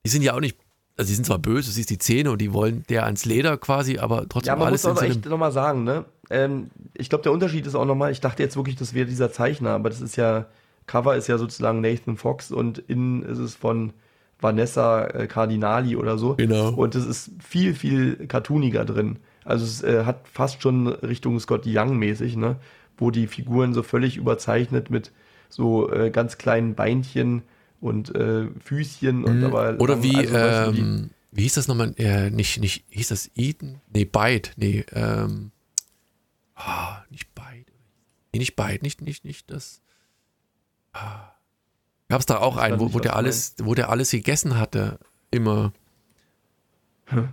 die 0.05 0.10
sind 0.10 0.22
ja 0.22 0.34
auch 0.34 0.40
nicht 0.40 0.56
also 0.96 1.09
die 1.09 1.14
sind 1.14 1.24
zwar 1.24 1.38
böse, 1.38 1.68
du 1.68 1.72
siehst 1.72 1.90
die 1.90 1.98
Zähne 1.98 2.30
und 2.30 2.40
die 2.40 2.52
wollen 2.52 2.84
der 2.88 3.05
ans 3.05 3.24
Leder 3.24 3.56
quasi, 3.56 3.98
aber 3.98 4.28
trotzdem 4.28 4.52
ja, 4.52 4.56
man 4.56 4.68
alles 4.68 4.84
muss 4.84 4.96
aber 4.96 5.09
echt 5.09 5.26
nochmal 5.26 5.52
sagen, 5.52 5.84
ne? 5.84 6.05
Ähm, 6.30 6.70
ich 6.94 7.09
glaube, 7.09 7.22
der 7.22 7.32
Unterschied 7.32 7.66
ist 7.66 7.74
auch 7.74 7.84
nochmal, 7.84 8.12
ich 8.12 8.20
dachte 8.20 8.42
jetzt 8.42 8.56
wirklich, 8.56 8.76
das 8.76 8.94
wäre 8.94 9.06
dieser 9.06 9.32
Zeichner, 9.32 9.70
aber 9.70 9.90
das 9.90 10.01
ist 10.01 10.16
ja, 10.16 10.46
Cover 10.86 11.16
ist 11.16 11.26
ja 11.26 11.36
sozusagen 11.36 11.80
Nathan 11.80 12.16
Fox 12.16 12.52
und 12.52 12.78
innen 12.78 13.22
ist 13.24 13.38
es 13.38 13.56
von 13.56 13.92
Vanessa 14.40 15.06
äh, 15.06 15.26
Cardinali 15.26 15.96
oder 15.96 16.16
so. 16.16 16.34
Genau. 16.34 16.70
Und 16.70 16.94
es 16.94 17.06
ist 17.06 17.30
viel, 17.42 17.74
viel 17.74 18.26
cartooniger 18.28 18.84
drin. 18.84 19.18
Also 19.44 19.64
es 19.64 19.82
äh, 19.82 20.05
hat 20.05 20.28
fast 20.28 20.62
schon 20.62 20.86
Richtung 20.86 21.40
Scott 21.40 21.64
Young 21.66 21.96
mäßig, 21.98 22.36
ne? 22.36 22.56
Wo 22.96 23.10
die 23.10 23.26
Figuren 23.26 23.74
so 23.74 23.82
völlig 23.82 24.16
überzeichnet 24.16 24.90
mit 24.90 25.10
so 25.55 25.90
äh, 25.93 26.10
ganz 26.10 26.39
kleinen 26.39 26.74
Beinchen 26.74 27.43
und 27.81 28.14
äh, 28.14 28.48
Füßchen 28.60 29.24
und 29.24 29.39
mhm. 29.39 29.44
aber 29.44 29.76
oder 29.78 30.02
wie 30.02 30.16
also, 30.16 30.78
ähm, 30.78 31.10
wie 31.31 31.43
hieß 31.43 31.55
das 31.55 31.68
nochmal 31.68 31.94
äh, 31.97 32.31
nicht 32.31 32.60
nicht 32.60 32.85
hieß 32.90 33.09
das 33.09 33.31
Eden 33.36 33.81
nee 33.93 34.05
Byte 34.05 34.52
nee 34.56 34.85
ähm, 34.93 35.52
ah, 36.56 37.02
nicht 37.10 37.35
Byte 37.35 37.72
nee, 38.32 38.40
nicht 38.40 38.56
Byte 38.56 38.82
nicht 38.82 39.01
nicht 39.01 39.24
nicht 39.24 39.51
das 39.51 39.81
Gab 42.09 42.20
es 42.20 42.26
da 42.26 42.39
auch 42.39 42.56
einen, 42.56 42.78
wo, 42.78 42.94
wo 42.94 43.01
der 43.01 43.16
alles, 43.16 43.55
wo 43.62 43.74
der 43.74 43.89
alles 43.89 44.10
gegessen 44.10 44.56
hatte, 44.56 44.98
immer. 45.31 45.72
Hm? 47.06 47.28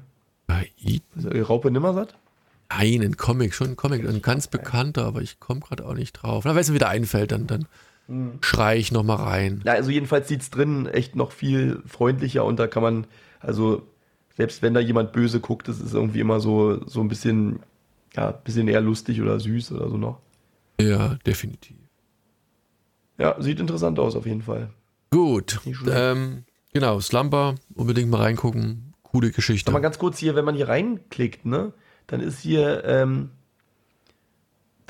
Also 1.15 1.29
Raupe 1.29 1.71
Nimmersatt? 1.71 2.17
Nein, 2.69 3.01
ein 3.01 3.17
Comic, 3.17 3.53
schon 3.53 3.71
ein 3.71 3.75
Comic, 3.75 4.07
ein 4.07 4.21
ganz 4.21 4.47
bekannter, 4.47 5.05
aber 5.05 5.21
ich 5.21 5.39
komme 5.39 5.61
gerade 5.61 5.85
auch 5.85 5.93
nicht 5.93 6.13
drauf. 6.13 6.45
Na, 6.45 6.55
wenn 6.55 6.61
es 6.61 6.69
mir 6.69 6.75
wieder 6.75 6.89
einfällt, 6.89 7.31
dann, 7.31 7.47
dann 7.47 7.67
hm. 8.11 8.39
schrei 8.41 8.77
ich 8.77 8.91
nochmal 8.91 9.17
rein. 9.17 9.61
Ja, 9.65 9.73
also 9.73 9.89
jedenfalls 9.89 10.27
sieht 10.27 10.41
es 10.41 10.49
drin 10.49 10.85
echt 10.85 11.15
noch 11.15 11.31
viel 11.31 11.81
freundlicher 11.87 12.43
und 12.43 12.59
da 12.59 12.67
kann 12.67 12.83
man, 12.83 13.07
also 13.39 13.87
selbst 14.35 14.61
wenn 14.61 14.73
da 14.73 14.81
jemand 14.81 15.13
böse 15.13 15.39
guckt, 15.39 15.69
das 15.69 15.79
ist 15.79 15.93
irgendwie 15.93 16.19
immer 16.19 16.41
so, 16.41 16.85
so 16.87 16.99
ein 16.99 17.07
bisschen, 17.07 17.61
ja, 18.13 18.29
ein 18.29 18.43
bisschen 18.43 18.67
eher 18.67 18.81
lustig 18.81 19.21
oder 19.21 19.39
süß 19.39 19.71
oder 19.71 19.89
so 19.89 19.97
noch. 19.97 20.19
Ja, 20.79 21.15
definitiv. 21.25 21.77
Ja, 23.17 23.39
sieht 23.39 23.59
interessant 23.59 23.97
aus 23.97 24.15
auf 24.15 24.25
jeden 24.25 24.41
Fall. 24.41 24.69
Gut. 25.11 25.61
Ähm, 25.87 26.43
genau, 26.73 26.99
Slumber, 26.99 27.55
unbedingt 27.75 28.09
mal 28.09 28.21
reingucken. 28.21 28.93
Coole 29.03 29.31
Geschichte. 29.31 29.67
Sag 29.69 29.73
mal 29.73 29.79
ganz 29.79 29.99
kurz 29.99 30.17
hier, 30.17 30.35
wenn 30.35 30.45
man 30.45 30.55
hier 30.55 30.67
reinklickt, 30.67 31.45
ne, 31.45 31.71
dann 32.07 32.19
ist 32.19 32.39
hier, 32.39 32.83
ähm, 32.83 33.29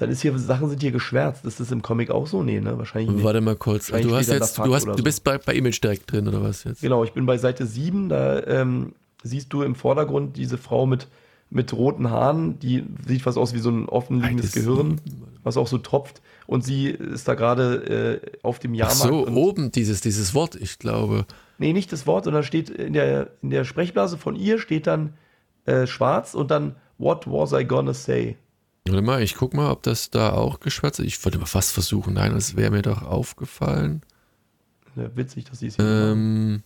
dann 0.02 0.10
ist 0.10 0.23
hier, 0.23 0.36
Sachen 0.40 0.68
sind 0.68 0.82
hier 0.82 0.91
geschwärzt. 0.91 1.45
Ist 1.45 1.60
das 1.60 1.72
im 1.72 1.84
Comic 1.84 2.10
auch 2.10 2.26
so? 2.26 2.41
Nee, 2.41 2.60
ne? 2.60 2.76
Wahrscheinlich 2.76 3.11
nicht. 3.11 3.23
Warte 3.23 3.40
mal 3.40 3.56
kurz. 3.56 3.88
Du 3.88 4.15
hast 4.15 4.30
jetzt, 4.30 4.57
du 4.57 4.73
hast, 4.73 4.88
du 4.88 4.98
so. 4.98 5.03
bist 5.03 5.23
bei, 5.23 5.38
bei 5.38 5.53
Image 5.53 5.84
direkt 5.84 6.11
drin 6.11 6.28
oder 6.28 6.41
was 6.41 6.64
jetzt? 6.64 6.82
Genau, 6.82 7.03
ich 7.03 7.11
bin 7.11 7.28
bei 7.28 7.38
Seite 7.38 7.68
7, 7.68 8.10
da 8.10 8.41
ähm, 8.48 8.94
siehst 9.22 9.53
du 9.53 9.61
im 9.61 9.76
Vordergrund 9.76 10.38
diese 10.38 10.57
Frau 10.57 10.88
mit, 10.88 11.07
mit 11.52 11.72
roten 11.73 12.10
Haaren, 12.10 12.57
die 12.57 12.84
sieht 13.06 13.28
was 13.28 13.38
aus 13.38 13.53
wie 13.53 13.60
so 13.60 13.69
ein 13.69 13.88
offenliegendes 13.88 14.53
Gehirn, 14.53 14.99
was 15.44 15.56
auch 15.56 15.68
so 15.68 15.78
tropft. 15.78 16.23
Und 16.48 16.65
sie 16.65 16.88
ist 16.88 17.28
da 17.28 17.36
gerade 17.36 18.22
äh, 18.23 18.40
auf 18.41 18.57
dem 18.57 18.72
Ach 18.73 18.78
Jahrmarkt. 18.78 19.02
so, 19.02 19.28
und, 19.28 19.36
oben 19.36 19.72
dieses, 19.72 20.02
dieses 20.02 20.34
Wort, 20.34 20.56
ich 20.56 20.80
glaube. 20.80 21.28
Nee, 21.60 21.73
nicht 21.73 21.91
das 21.91 22.07
Wort, 22.07 22.23
sondern 22.23 22.41
steht 22.41 22.72
in 22.72 22.94
der, 22.94 23.30
in 23.44 23.52
der 23.52 23.65
Sprechblase 23.65 24.18
von 24.18 24.36
ihr 24.36 24.57
steht 24.57 24.88
dann 24.88 25.14
äh, 25.65 25.86
schwarz 25.86 26.34
und 26.34 26.49
dann 26.49 26.76
What 26.98 27.26
was 27.26 27.52
I 27.52 27.64
gonna 27.64 27.94
say? 27.95 28.38
Warte 28.88 29.02
mal, 29.03 29.22
ich 29.22 29.36
guck 29.36 29.53
mal, 29.53 29.70
ob 29.72 29.84
das 29.84 30.10
da 30.10 30.34
auch 30.34 30.60
geschwärzt 30.60 30.99
ist. 30.99 31.06
Ich 31.06 31.24
wollte 31.24 31.38
mal 31.38 31.45
fast 31.45 31.72
versuchen. 31.72 32.14
Nein, 32.16 32.34
das 32.34 32.56
wäre 32.56 32.72
mir 32.72 32.82
doch 32.82 33.03
aufgefallen. 33.03 34.02
Ja, 34.95 35.16
witzig, 35.16 35.45
dass 35.45 35.60
sie 35.60 35.68
es 35.68 35.76
hier 35.76 35.86
machen. 35.86 36.12
Ähm. 36.12 36.64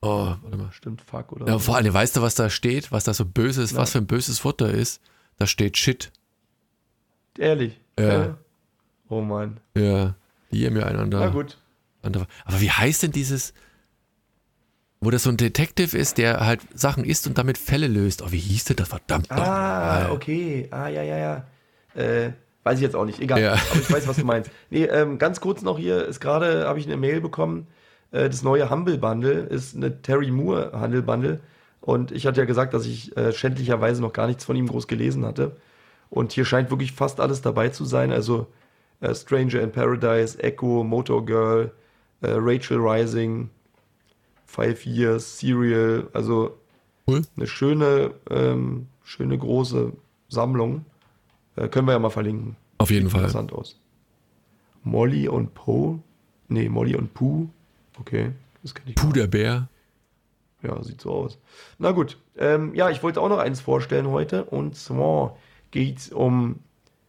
Oh, 0.00 0.34
warte 0.42 0.56
mal. 0.56 0.70
Stimmt, 0.72 1.00
fuck, 1.00 1.32
oder? 1.32 1.46
Ja, 1.46 1.58
vor 1.58 1.76
allem, 1.76 1.92
weißt 1.92 2.16
du, 2.16 2.22
was 2.22 2.34
da 2.34 2.50
steht? 2.50 2.92
Was 2.92 3.04
da 3.04 3.14
so 3.14 3.24
böses, 3.24 3.72
Ja. 3.72 3.78
was 3.78 3.92
für 3.92 3.98
ein 3.98 4.06
böses 4.06 4.44
Wort 4.44 4.60
da 4.60 4.68
ist? 4.68 5.00
Da 5.38 5.46
steht 5.46 5.76
Shit. 5.76 6.12
Ehrlich. 7.38 7.80
Ja. 7.98 8.24
Äh, 8.26 8.34
oh 9.08 9.20
Mann. 9.22 9.60
Ja, 9.76 10.14
haben 10.52 10.76
ja 10.76 10.84
einander. 10.86 11.20
Na 11.20 11.28
gut. 11.28 11.58
andere. 12.02 12.26
Aber 12.44 12.60
wie 12.60 12.70
heißt 12.70 13.02
denn 13.02 13.12
dieses, 13.12 13.54
wo 15.00 15.10
das 15.10 15.22
so 15.22 15.30
ein 15.30 15.36
Detective 15.36 15.96
ist, 15.96 16.18
der 16.18 16.44
halt 16.44 16.60
Sachen 16.74 17.04
isst 17.04 17.26
und 17.26 17.38
damit 17.38 17.58
Fälle 17.58 17.86
löst? 17.86 18.22
Oh, 18.22 18.32
wie 18.32 18.38
hieß 18.38 18.64
denn 18.64 18.76
das? 18.76 18.88
Verdammt 18.88 19.30
Ah, 19.30 19.34
nochmal. 19.36 20.10
okay. 20.10 20.68
Ah, 20.70 20.88
ja, 20.88 21.02
ja, 21.02 21.16
ja. 21.18 21.44
Äh, 21.94 22.32
weiß 22.64 22.78
ich 22.78 22.82
jetzt 22.82 22.96
auch 22.96 23.04
nicht. 23.04 23.20
Egal. 23.20 23.40
Ja. 23.40 23.52
Aber 23.52 23.80
ich 23.80 23.90
weiß, 23.90 24.08
was 24.08 24.16
du 24.16 24.24
meinst. 24.24 24.50
Nee, 24.70 24.84
ähm, 24.84 25.18
ganz 25.18 25.40
kurz 25.40 25.62
noch 25.62 25.78
hier 25.78 26.04
ist 26.06 26.20
gerade, 26.20 26.66
habe 26.66 26.78
ich 26.78 26.86
eine 26.86 26.96
Mail 26.96 27.20
bekommen. 27.20 27.66
Äh, 28.10 28.28
das 28.28 28.42
neue 28.42 28.70
Humble 28.70 28.98
Bundle 28.98 29.40
ist 29.40 29.76
eine 29.76 30.02
Terry 30.02 30.30
Moore 30.30 30.72
Handel 30.72 31.02
Bundle. 31.02 31.40
Und 31.80 32.10
ich 32.12 32.26
hatte 32.26 32.40
ja 32.40 32.46
gesagt, 32.46 32.74
dass 32.74 32.84
ich 32.84 33.16
äh, 33.16 33.32
schändlicherweise 33.32 34.02
noch 34.02 34.12
gar 34.12 34.26
nichts 34.26 34.44
von 34.44 34.56
ihm 34.56 34.66
groß 34.66 34.88
gelesen 34.88 35.24
hatte. 35.24 35.56
Und 36.10 36.32
hier 36.32 36.44
scheint 36.44 36.70
wirklich 36.70 36.92
fast 36.92 37.20
alles 37.20 37.40
dabei 37.40 37.68
zu 37.68 37.84
sein. 37.84 38.12
Also 38.12 38.46
äh, 39.00 39.14
Stranger 39.14 39.60
in 39.60 39.70
Paradise, 39.70 40.42
Echo, 40.42 40.82
Motor 40.82 41.24
Girl, 41.24 41.70
äh, 42.20 42.30
Rachel 42.32 42.78
Rising, 42.78 43.48
Five 44.48 44.84
Years, 44.86 45.38
Serial. 45.38 46.08
Also 46.12 46.56
Cool. 47.06 47.22
eine 47.36 47.46
schöne, 47.46 48.14
ähm, 48.30 48.86
schöne 49.04 49.38
große 49.38 49.92
Sammlung. 50.28 50.84
Äh, 51.54 51.68
können 51.68 51.86
wir 51.86 51.92
ja 51.92 51.98
mal 52.00 52.10
verlinken. 52.10 52.56
Auf 52.78 52.90
jeden 52.90 53.08
Fall. 53.10 53.20
Interessant 53.20 53.52
aus. 53.52 53.78
Molly 54.82 55.28
und 55.28 55.54
Poe. 55.54 56.00
Nee, 56.48 56.68
Molly 56.68 56.96
und 56.96 57.14
Pooh. 57.14 57.48
Okay, 58.00 58.32
das 58.62 58.74
kenne 58.74 58.90
ich. 58.90 58.96
Puh, 58.96 59.12
der 59.12 59.26
Bär. 59.26 59.68
ja, 60.62 60.82
sieht 60.82 61.00
so 61.00 61.10
aus. 61.12 61.38
Na 61.78 61.92
gut. 61.92 62.16
Ähm, 62.36 62.74
ja, 62.74 62.88
ich 62.90 63.02
wollte 63.02 63.20
auch 63.20 63.28
noch 63.28 63.38
eins 63.38 63.60
vorstellen 63.60 64.08
heute. 64.08 64.44
Und 64.44 64.76
zwar 64.76 65.36
geht 65.70 65.98
es 65.98 66.08
um 66.10 66.56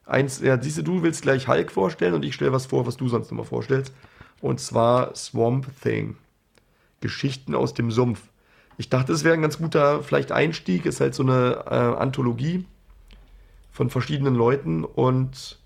eins. 0.05 0.41
Ja, 0.41 0.61
siehst 0.61 0.77
du, 0.79 0.81
du 0.81 1.03
willst 1.03 1.21
gleich 1.21 1.47
Hulk 1.47 1.71
vorstellen 1.71 2.13
und 2.15 2.25
ich 2.25 2.35
stelle 2.35 2.51
was 2.51 2.65
vor, 2.65 2.85
was 2.87 2.97
du 2.97 3.07
sonst 3.07 3.31
immer 3.31 3.45
vorstellst. 3.45 3.93
Und 4.41 4.59
zwar 4.59 5.15
Swamp 5.15 5.67
Thing. 5.81 6.15
Geschichten 7.01 7.55
aus 7.55 7.73
dem 7.73 7.91
Sumpf. 7.91 8.21
Ich 8.77 8.89
dachte, 8.89 9.11
es 9.13 9.23
wäre 9.23 9.33
ein 9.33 9.41
ganz 9.41 9.57
guter 9.57 10.03
vielleicht 10.03 10.31
Einstieg. 10.31 10.85
Ist 10.85 11.01
halt 11.01 11.13
so 11.15 11.23
eine 11.23 11.63
äh, 11.67 11.73
Anthologie 12.01 12.65
von 13.71 13.89
verschiedenen 13.89 14.35
Leuten 14.35 14.83
und 14.83 15.59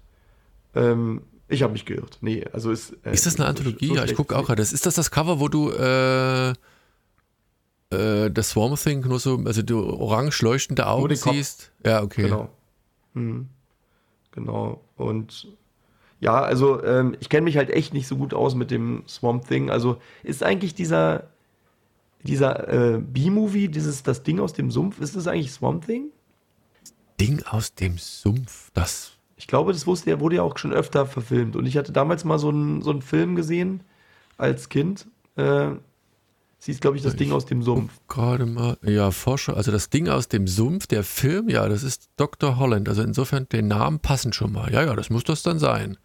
ähm, 0.76 1.22
ich 1.48 1.62
habe 1.62 1.74
mich 1.74 1.86
geirrt. 1.86 2.18
Nee, 2.22 2.46
also 2.52 2.72
ist. 2.72 2.94
äh, 3.06 3.14
Ist 3.14 3.26
das 3.26 3.36
eine 3.36 3.44
so- 3.46 3.50
Anthologie? 3.50 3.88
so 3.88 3.96
ja, 3.96 4.06
ich 4.06 4.16
gucke 4.16 4.36
auch 4.36 4.46
gerade. 4.46 4.62
Ist 4.62 4.86
das 4.86 4.96
das 4.96 5.12
Cover, 5.12 5.40
wo 5.40 5.48
du 5.48 5.70
äh, 5.72 6.50
äh, 7.92 8.32
das 8.32 8.50
Swarm 8.52 8.76
Thing 8.76 9.02
nur 9.02 9.20
so, 9.20 9.40
also 9.46 9.62
du 9.62 9.84
orange 9.84 10.42
leuchtende 10.42 10.88
Augen 10.88 11.16
siehst? 11.16 11.72
Ja, 11.86 12.02
okay. 12.02 12.24
Genau. 12.24 12.50
Mhm. 13.14 13.50
Genau. 14.32 14.84
Und 14.96 15.48
ja, 16.24 16.42
also 16.42 16.84
ähm, 16.84 17.16
ich 17.20 17.30
kenne 17.30 17.44
mich 17.44 17.58
halt 17.58 17.70
echt 17.70 17.94
nicht 17.94 18.08
so 18.08 18.16
gut 18.16 18.34
aus 18.34 18.56
mit 18.56 18.72
dem 18.72 19.04
Swamp 19.08 19.48
Thing. 19.48 19.70
Also 19.70 19.98
ist 20.24 20.44
eigentlich 20.44 20.74
dieser 20.74 21.26
dieser 22.24 22.70
äh, 22.96 22.98
B-Movie, 23.00 23.68
dieses 23.68 24.02
das 24.04 24.24
Ding 24.24 24.40
aus 24.40 24.54
dem 24.54 24.72
Sumpf, 24.72 25.00
ist 25.02 25.16
das 25.16 25.28
eigentlich 25.28 25.52
Swamp 25.52 25.86
Thing? 25.86 26.06
Ding 27.20 27.44
aus 27.44 27.76
dem 27.76 27.98
Sumpf, 27.98 28.72
das. 28.74 29.12
Ich 29.36 29.48
glaube, 29.48 29.74
das 29.74 29.86
wusste 29.86 30.10
er, 30.12 30.20
wurde 30.22 30.38
ja 30.38 30.42
auch 30.44 30.58
schon 30.58 30.72
öfter 30.72 31.06
verfilmt. 31.06 31.56
Und 31.58 31.66
ich 31.66 31.76
hatte 31.78 31.92
damals 31.92 32.24
mal 32.24 32.40
so 32.40 32.48
einen, 32.50 32.82
so 32.82 32.92
einen 32.92 33.02
Film 33.02 33.36
gesehen 33.36 33.82
als 34.38 34.70
Kind. 34.70 35.06
Äh, 35.36 35.72
sie 36.60 36.72
ist, 36.72 36.80
glaube 36.80 36.96
ich, 36.96 37.04
das 37.04 37.14
Ich- 37.14 37.20
Ding 37.20 37.34
aus 37.34 37.46
dem 37.46 37.62
Sumpf. 37.62 37.92
Gerade 38.08 38.46
mal, 38.46 38.78
ja, 38.84 39.12
Forscher, 39.12 39.58
also 39.58 39.72
das 39.72 39.90
Ding 39.90 40.08
aus 40.08 40.30
dem 40.30 40.48
Sumpf, 40.48 40.88
der 40.88 41.04
Film, 41.04 41.50
ja, 41.50 41.68
das 41.68 41.84
ist 41.84 42.10
Dr. 42.16 42.58
Holland. 42.58 42.88
Also 42.88 43.02
insofern, 43.04 43.50
den 43.50 43.68
Namen 43.68 44.00
passen 44.00 44.32
schon 44.32 44.54
mal. 44.54 44.72
Ja, 44.72 44.84
ja, 44.86 44.96
das 44.96 45.10
muss 45.10 45.26
das 45.26 45.44
dann 45.44 45.60
sein. 45.60 45.98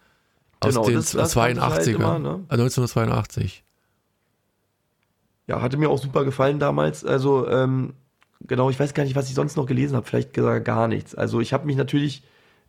Aus 0.60 0.74
Genau, 0.74 0.86
den 0.86 0.94
das- 0.96 1.12
das 1.12 1.34
fand 1.34 1.56
ich 1.56 1.60
halt 1.62 1.72
82er. 1.84 1.94
immer, 1.94 2.18
ne? 2.18 2.44
äh, 2.48 2.56
1982. 2.56 3.62
Ja, 5.46 5.62
hatte 5.62 5.76
mir 5.76 5.88
auch 5.88 5.98
super 5.98 6.24
gefallen 6.24 6.58
damals. 6.58 7.04
Also, 7.04 7.48
ähm, 7.48 7.94
genau, 8.40 8.68
ich 8.70 8.78
weiß 8.78 8.92
gar 8.94 9.04
nicht, 9.04 9.16
was 9.16 9.28
ich 9.28 9.34
sonst 9.34 9.56
noch 9.56 9.66
gelesen 9.66 9.96
habe. 9.96 10.06
Vielleicht 10.06 10.34
gesagt 10.34 10.64
gar 10.64 10.88
nichts. 10.88 11.14
Also, 11.14 11.40
ich 11.40 11.52
habe 11.52 11.66
mich 11.66 11.76
natürlich 11.76 12.22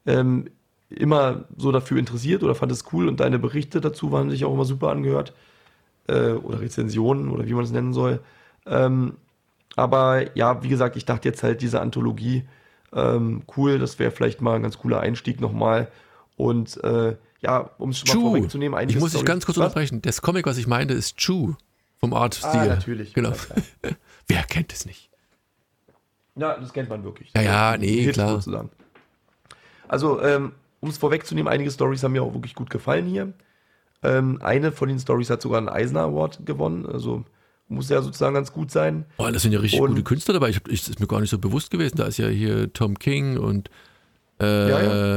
ähm, 0.06 0.50
immer 0.90 1.46
so 1.58 1.72
dafür 1.72 1.98
interessiert 1.98 2.42
oder 2.44 2.56
fand 2.56 2.72
es 2.72 2.86
cool 2.94 3.08
und 3.08 3.20
deine 3.20 3.38
Berichte 3.40 3.82
dazu 3.82 4.12
waren 4.12 4.30
sich 4.30 4.46
auch 4.46 4.54
immer 4.54 4.66
super 4.66 4.90
angehört. 4.90 5.34
Äh, 6.08 6.32
oder 6.32 6.62
Rezensionen 6.62 7.30
oder 7.30 7.46
wie 7.48 7.54
man 7.54 7.64
es 7.66 7.72
nennen 7.72 7.94
soll. 7.94 8.20
Ähm, 8.66 9.18
aber 9.76 10.36
ja, 10.36 10.64
wie 10.64 10.70
gesagt, 10.70 10.96
ich 10.96 11.06
dachte 11.06 11.28
jetzt 11.28 11.44
halt 11.44 11.62
diese 11.62 11.82
Anthologie, 11.82 12.44
ähm, 12.94 13.44
cool, 13.58 13.78
das 13.78 14.00
wäre 14.00 14.10
vielleicht 14.12 14.42
mal 14.42 14.56
ein 14.56 14.64
ganz 14.64 14.78
cooler 14.80 15.02
Einstieg 15.02 15.40
nochmal. 15.42 15.90
Und 16.38 16.82
äh, 16.84 17.16
ja, 17.42 17.70
um 17.78 17.90
es 17.90 18.00
schon 18.00 18.08
mal 18.10 18.14
Chu. 18.14 18.22
vorwegzunehmen, 18.22 18.78
einige 18.78 18.98
Ich 18.98 19.02
muss 19.02 19.14
dich 19.14 19.26
ganz 19.26 19.46
kurz 19.46 19.58
Was? 19.58 19.66
unterbrechen. 19.68 20.02
Das 20.02 20.22
Comic, 20.22 20.46
was 20.46 20.58
ich 20.58 20.68
meinte, 20.68 20.94
ist 20.94 21.18
Chu 21.18 21.56
vom 21.98 22.14
Art-Stil. 22.14 22.50
Ah, 22.50 22.66
natürlich. 22.66 23.14
Genau. 23.14 23.32
Ja. 23.32 23.92
Wer 24.28 24.44
kennt 24.44 24.74
es 24.74 24.86
nicht? 24.86 25.10
Ja, 26.36 26.58
das 26.58 26.72
kennt 26.74 26.90
man 26.90 27.04
wirklich. 27.04 27.32
Ja, 27.36 27.42
ja, 27.42 27.78
nee, 27.78 28.02
Hit 28.04 28.14
klar. 28.14 28.36
Sozusagen. 28.36 28.70
Also, 29.88 30.22
ähm, 30.22 30.54
um 30.80 30.90
es 30.90 30.98
vorwegzunehmen, 30.98 31.52
einige 31.52 31.72
Stories 31.72 32.04
haben 32.04 32.14
mir 32.14 32.24
auch 32.24 32.34
wirklich 32.34 32.56
gut 32.56 32.70
gefallen 32.70 33.06
hier. 33.08 33.34
Ähm, 34.04 34.40
eine 34.42 34.72
von 34.72 34.88
den 34.88 35.00
Stories 35.00 35.30
hat 35.30 35.42
sogar 35.42 35.58
einen 35.58 35.68
Eisner 35.68 36.02
Award 36.02 36.46
gewonnen, 36.46 36.86
also 36.86 37.26
muss 37.68 37.90
ja 37.90 38.02
sozusagen 38.02 38.34
ganz 38.34 38.52
gut 38.54 38.72
sein. 38.72 39.06
Oh, 39.18 39.28
das 39.32 39.42
sind 39.44 39.52
ja 39.52 39.60
richtig 39.60 39.82
Und- 39.82 39.90
gute 39.92 40.04
Künstler 40.04 40.34
dabei. 40.34 40.50
Ich, 40.50 40.56
hab, 40.56 40.68
ich 40.70 40.82
das 40.82 40.90
ist 40.90 41.00
mir 41.00 41.08
gar 41.08 41.20
nicht 41.20 41.30
so 41.30 41.38
bewusst 41.38 41.70
gewesen. 41.70 41.98
Da 41.98 42.06
ist 42.06 42.18
ja 42.18 42.28
hier 42.28 42.72
Tom 42.74 42.98
King 42.98 43.38
und 43.38 43.70
äh, 44.40 44.70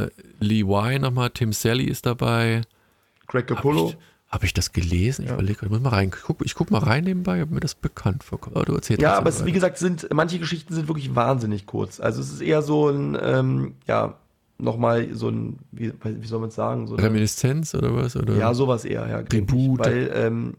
Ja, 0.04 0.08
Lee 0.40 0.62
Y 0.62 1.00
nochmal, 1.00 1.30
Tim 1.30 1.52
Sally 1.52 1.84
ist 1.84 2.06
dabei. 2.06 2.62
Greg 3.26 3.44
Habe 3.44 3.54
Capullo. 3.56 3.88
ich, 3.90 3.96
hab 4.28 4.44
ich 4.44 4.54
das 4.54 4.72
gelesen? 4.72 5.22
Ich 5.22 5.28
Ja. 5.28 5.34
überlege, 5.34 5.60
ich 5.64 5.70
muss 5.70 5.80
mal 5.80 5.90
rein. 5.90 6.10
Ich 6.44 6.54
guck 6.54 6.70
mal 6.70 6.78
rein 6.78 7.04
nebenbei, 7.04 7.42
ob 7.42 7.50
mir 7.50 7.60
das 7.60 7.74
bekannt 7.74 8.24
vorkommt. 8.24 8.56
Aber 8.56 8.64
du 8.64 8.74
erzählst 8.74 9.00
Ja, 9.02 9.16
aber 9.16 9.28
es, 9.28 9.44
wie 9.44 9.52
gesagt, 9.52 9.78
sind, 9.78 10.08
manche 10.12 10.38
Geschichten 10.38 10.74
sind 10.74 10.88
wirklich 10.88 11.14
wahnsinnig 11.14 11.66
kurz. 11.66 12.00
Also 12.00 12.20
es 12.20 12.30
ist 12.32 12.40
eher 12.40 12.62
so 12.62 12.88
ein, 12.88 13.16
ähm, 13.20 13.74
ja, 13.86 14.14
nochmal 14.58 15.08
so 15.12 15.28
ein, 15.28 15.58
wie, 15.72 15.92
wie 16.02 16.26
soll 16.26 16.40
man 16.40 16.48
es 16.50 16.54
sagen? 16.54 16.86
So 16.86 16.94
Reminiszenz 16.94 17.74
oder 17.74 17.94
was? 17.94 18.16
Oder? 18.16 18.36
Ja, 18.36 18.54
sowas 18.54 18.84
eher, 18.84 19.06
ja. 19.08 19.22
Tribut. 19.22 19.80
Weil, 19.80 20.10
ähm, 20.14 20.54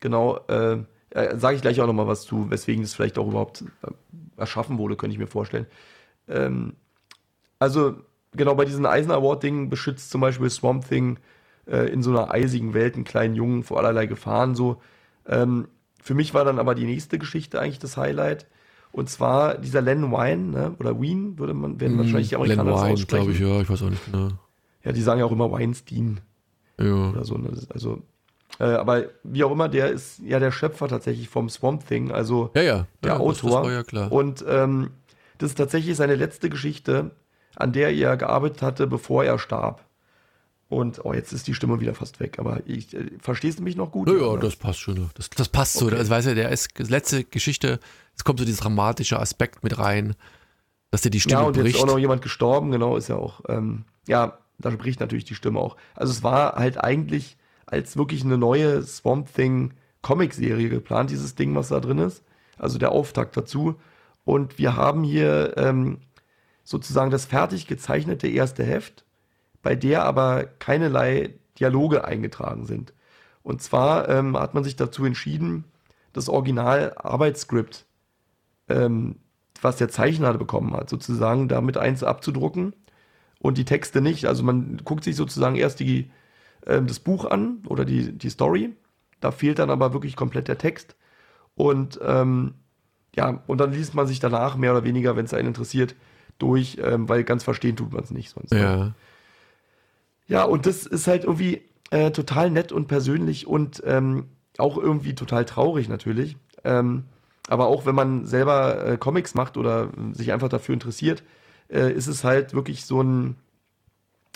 genau, 0.00 0.38
äh, 0.48 0.78
äh, 1.10 1.36
sage 1.38 1.56
ich 1.56 1.62
gleich 1.62 1.80
auch 1.80 1.86
nochmal 1.86 2.06
was 2.06 2.22
zu, 2.22 2.50
weswegen 2.50 2.82
das 2.82 2.94
vielleicht 2.94 3.18
auch 3.18 3.28
überhaupt 3.28 3.62
äh, 3.82 3.90
erschaffen 4.36 4.78
wurde, 4.78 4.96
könnte 4.96 5.12
ich 5.14 5.18
mir 5.18 5.26
vorstellen. 5.26 5.66
Ähm, 6.28 6.74
also, 7.58 7.94
genau, 8.36 8.54
bei 8.54 8.64
diesen 8.64 8.86
Eisen 8.86 9.10
Award-Dingen 9.10 9.68
beschützt 9.68 10.10
zum 10.10 10.20
Beispiel 10.20 10.50
Swamp 10.50 10.88
Thing 10.88 11.18
äh, 11.66 11.90
in 11.92 12.02
so 12.02 12.10
einer 12.10 12.30
eisigen 12.30 12.74
Welt 12.74 12.94
einen 12.94 13.04
kleinen 13.04 13.34
Jungen 13.34 13.62
vor 13.62 13.78
allerlei 13.78 14.06
Gefahren 14.06 14.54
so. 14.54 14.80
Ähm, 15.26 15.68
für 16.02 16.14
mich 16.14 16.32
war 16.34 16.44
dann 16.44 16.58
aber 16.58 16.74
die 16.74 16.84
nächste 16.86 17.18
Geschichte 17.18 17.60
eigentlich 17.60 17.78
das 17.78 17.96
Highlight. 17.96 18.46
Und 18.92 19.10
zwar 19.10 19.58
dieser 19.58 19.82
Len 19.82 20.10
Wein, 20.12 20.50
ne? 20.50 20.74
oder 20.78 20.98
Wien, 21.00 21.38
würde 21.38 21.52
man, 21.52 21.78
werden 21.80 21.98
wahrscheinlich 21.98 22.30
die 22.30 22.34
Len 22.36 22.42
Amerikaner 22.60 22.70
das 22.72 22.80
Wein, 22.80 22.92
aussprechen. 22.94 23.24
glaube 23.26 23.32
ich, 23.32 23.40
ja. 23.40 23.60
Ich 23.60 23.68
weiß 23.68 23.82
auch 23.82 23.90
nicht 23.90 24.04
genau. 24.10 24.28
Ja, 24.84 24.92
die 24.92 25.02
sagen 25.02 25.20
ja 25.20 25.26
auch 25.26 25.32
immer 25.32 25.50
Weinstein 25.52 26.20
Ja. 26.80 27.10
oder 27.10 27.24
so. 27.24 27.36
Ne? 27.36 27.50
Das 27.52 27.70
Also, 27.70 28.02
äh, 28.58 28.64
aber 28.64 29.04
wie 29.24 29.44
auch 29.44 29.50
immer, 29.52 29.68
der 29.68 29.90
ist 29.90 30.20
ja 30.20 30.38
der 30.38 30.50
Schöpfer 30.52 30.88
tatsächlich 30.88 31.28
vom 31.28 31.50
Swamp 31.50 31.86
Thing, 31.86 32.10
also 32.12 32.50
Ja, 32.54 32.62
ja. 32.62 32.86
der 33.02 33.12
ja, 33.12 33.18
das- 33.18 33.20
Autor. 33.20 33.50
Das 33.50 33.64
war 33.66 33.72
ja 33.72 33.82
klar. 33.82 34.10
Und 34.10 34.42
ähm, 34.48 34.90
das 35.36 35.50
ist 35.50 35.56
tatsächlich 35.56 35.94
seine 35.96 36.14
letzte 36.14 36.48
Geschichte, 36.48 37.10
an 37.58 37.72
der 37.72 37.94
er 37.94 38.16
gearbeitet 38.16 38.62
hatte, 38.62 38.86
bevor 38.86 39.24
er 39.24 39.38
starb. 39.38 39.84
Und 40.68 41.04
oh, 41.04 41.14
jetzt 41.14 41.32
ist 41.32 41.46
die 41.46 41.54
Stimme 41.54 41.80
wieder 41.80 41.94
fast 41.94 42.20
weg, 42.20 42.38
aber 42.38 42.60
ich 42.66 42.94
äh, 42.94 43.10
verstehst 43.20 43.58
du 43.58 43.62
mich 43.62 43.74
noch 43.74 43.90
gut? 43.90 44.08
Ja, 44.08 44.14
ja, 44.14 44.36
das 44.36 44.56
passt 44.56 44.80
schon. 44.80 45.10
Das, 45.14 45.30
das 45.30 45.48
passt 45.48 45.76
okay. 45.76 45.90
so. 45.90 45.96
Also, 45.96 46.10
weißt 46.10 46.28
du, 46.28 46.34
der 46.34 46.50
ist 46.50 46.78
letzte 46.78 47.24
Geschichte, 47.24 47.80
es 48.14 48.24
kommt 48.24 48.38
so 48.38 48.44
dieser 48.44 48.62
dramatische 48.62 49.18
Aspekt 49.18 49.64
mit 49.64 49.78
rein, 49.78 50.14
dass 50.90 51.00
dir 51.00 51.10
die 51.10 51.20
Stimme 51.20 51.36
bricht. 51.36 51.42
Ja, 51.42 51.46
und 51.46 51.52
bricht. 51.54 51.66
jetzt 51.66 51.76
ist 51.76 51.82
auch 51.82 51.94
noch 51.94 51.98
jemand 51.98 52.22
gestorben, 52.22 52.70
genau, 52.70 52.96
ist 52.96 53.08
ja 53.08 53.16
auch, 53.16 53.40
ähm, 53.48 53.84
ja, 54.06 54.38
da 54.58 54.70
bricht 54.70 55.00
natürlich 55.00 55.24
die 55.24 55.34
Stimme 55.34 55.58
auch. 55.58 55.76
Also 55.94 56.12
es 56.12 56.22
war 56.22 56.56
halt 56.56 56.78
eigentlich 56.78 57.36
als 57.64 57.96
wirklich 57.96 58.24
eine 58.24 58.36
neue 58.36 58.82
Swamp 58.82 59.32
Thing 59.34 59.72
Comic-Serie 60.02 60.68
geplant, 60.68 61.10
dieses 61.10 61.34
Ding, 61.34 61.54
was 61.54 61.68
da 61.68 61.80
drin 61.80 61.98
ist. 61.98 62.22
Also 62.58 62.78
der 62.78 62.92
Auftakt 62.92 63.36
dazu. 63.36 63.76
Und 64.24 64.58
wir 64.58 64.76
haben 64.76 65.04
hier 65.04 65.54
ähm, 65.56 65.98
sozusagen 66.68 67.10
das 67.10 67.24
fertig 67.24 67.66
gezeichnete 67.66 68.28
erste 68.28 68.62
Heft, 68.62 69.06
bei 69.62 69.74
der 69.74 70.04
aber 70.04 70.44
keinerlei 70.44 71.34
Dialoge 71.58 72.04
eingetragen 72.04 72.66
sind. 72.66 72.92
Und 73.42 73.62
zwar 73.62 74.06
ähm, 74.10 74.36
hat 74.36 74.52
man 74.52 74.64
sich 74.64 74.76
dazu 74.76 75.06
entschieden, 75.06 75.64
das 76.12 76.28
Original-Arbeitsskript, 76.28 77.86
ähm, 78.68 79.16
was 79.62 79.78
der 79.78 79.88
Zeichner 79.88 80.34
bekommen 80.34 80.74
hat, 80.74 80.90
sozusagen 80.90 81.48
damit 81.48 81.78
eins 81.78 82.04
abzudrucken 82.04 82.74
und 83.38 83.56
die 83.56 83.64
Texte 83.64 84.02
nicht. 84.02 84.26
Also 84.26 84.42
man 84.42 84.76
guckt 84.84 85.04
sich 85.04 85.16
sozusagen 85.16 85.56
erst 85.56 85.80
die, 85.80 86.10
äh, 86.66 86.82
das 86.82 86.98
Buch 86.98 87.24
an 87.24 87.62
oder 87.66 87.86
die, 87.86 88.12
die 88.12 88.28
Story. 88.28 88.76
Da 89.20 89.30
fehlt 89.30 89.58
dann 89.58 89.70
aber 89.70 89.94
wirklich 89.94 90.16
komplett 90.16 90.48
der 90.48 90.58
Text. 90.58 90.96
Und 91.54 91.98
ähm, 92.02 92.56
ja, 93.16 93.42
und 93.46 93.58
dann 93.58 93.72
liest 93.72 93.94
man 93.94 94.06
sich 94.06 94.20
danach 94.20 94.56
mehr 94.56 94.72
oder 94.72 94.84
weniger, 94.84 95.16
wenn 95.16 95.24
es 95.24 95.32
einen 95.32 95.48
interessiert, 95.48 95.94
durch, 96.38 96.78
ähm, 96.82 97.08
weil 97.08 97.24
ganz 97.24 97.44
verstehen 97.44 97.76
tut 97.76 97.92
man 97.92 98.04
es 98.04 98.10
nicht 98.10 98.30
sonst. 98.30 98.52
Ja. 98.52 98.94
Ja, 100.26 100.44
und 100.44 100.66
das 100.66 100.86
ist 100.86 101.06
halt 101.06 101.24
irgendwie 101.24 101.62
äh, 101.90 102.10
total 102.10 102.50
nett 102.50 102.70
und 102.70 102.86
persönlich 102.86 103.46
und 103.46 103.82
ähm, 103.86 104.26
auch 104.58 104.76
irgendwie 104.76 105.14
total 105.14 105.44
traurig 105.44 105.88
natürlich. 105.88 106.36
Ähm, 106.64 107.04
aber 107.48 107.66
auch 107.66 107.86
wenn 107.86 107.94
man 107.94 108.26
selber 108.26 108.84
äh, 108.84 108.96
Comics 108.98 109.34
macht 109.34 109.56
oder 109.56 109.88
sich 110.12 110.32
einfach 110.32 110.50
dafür 110.50 110.74
interessiert, 110.74 111.22
äh, 111.68 111.90
ist 111.92 112.06
es 112.06 112.24
halt 112.24 112.52
wirklich 112.52 112.84
so 112.84 113.02
ein, 113.02 113.36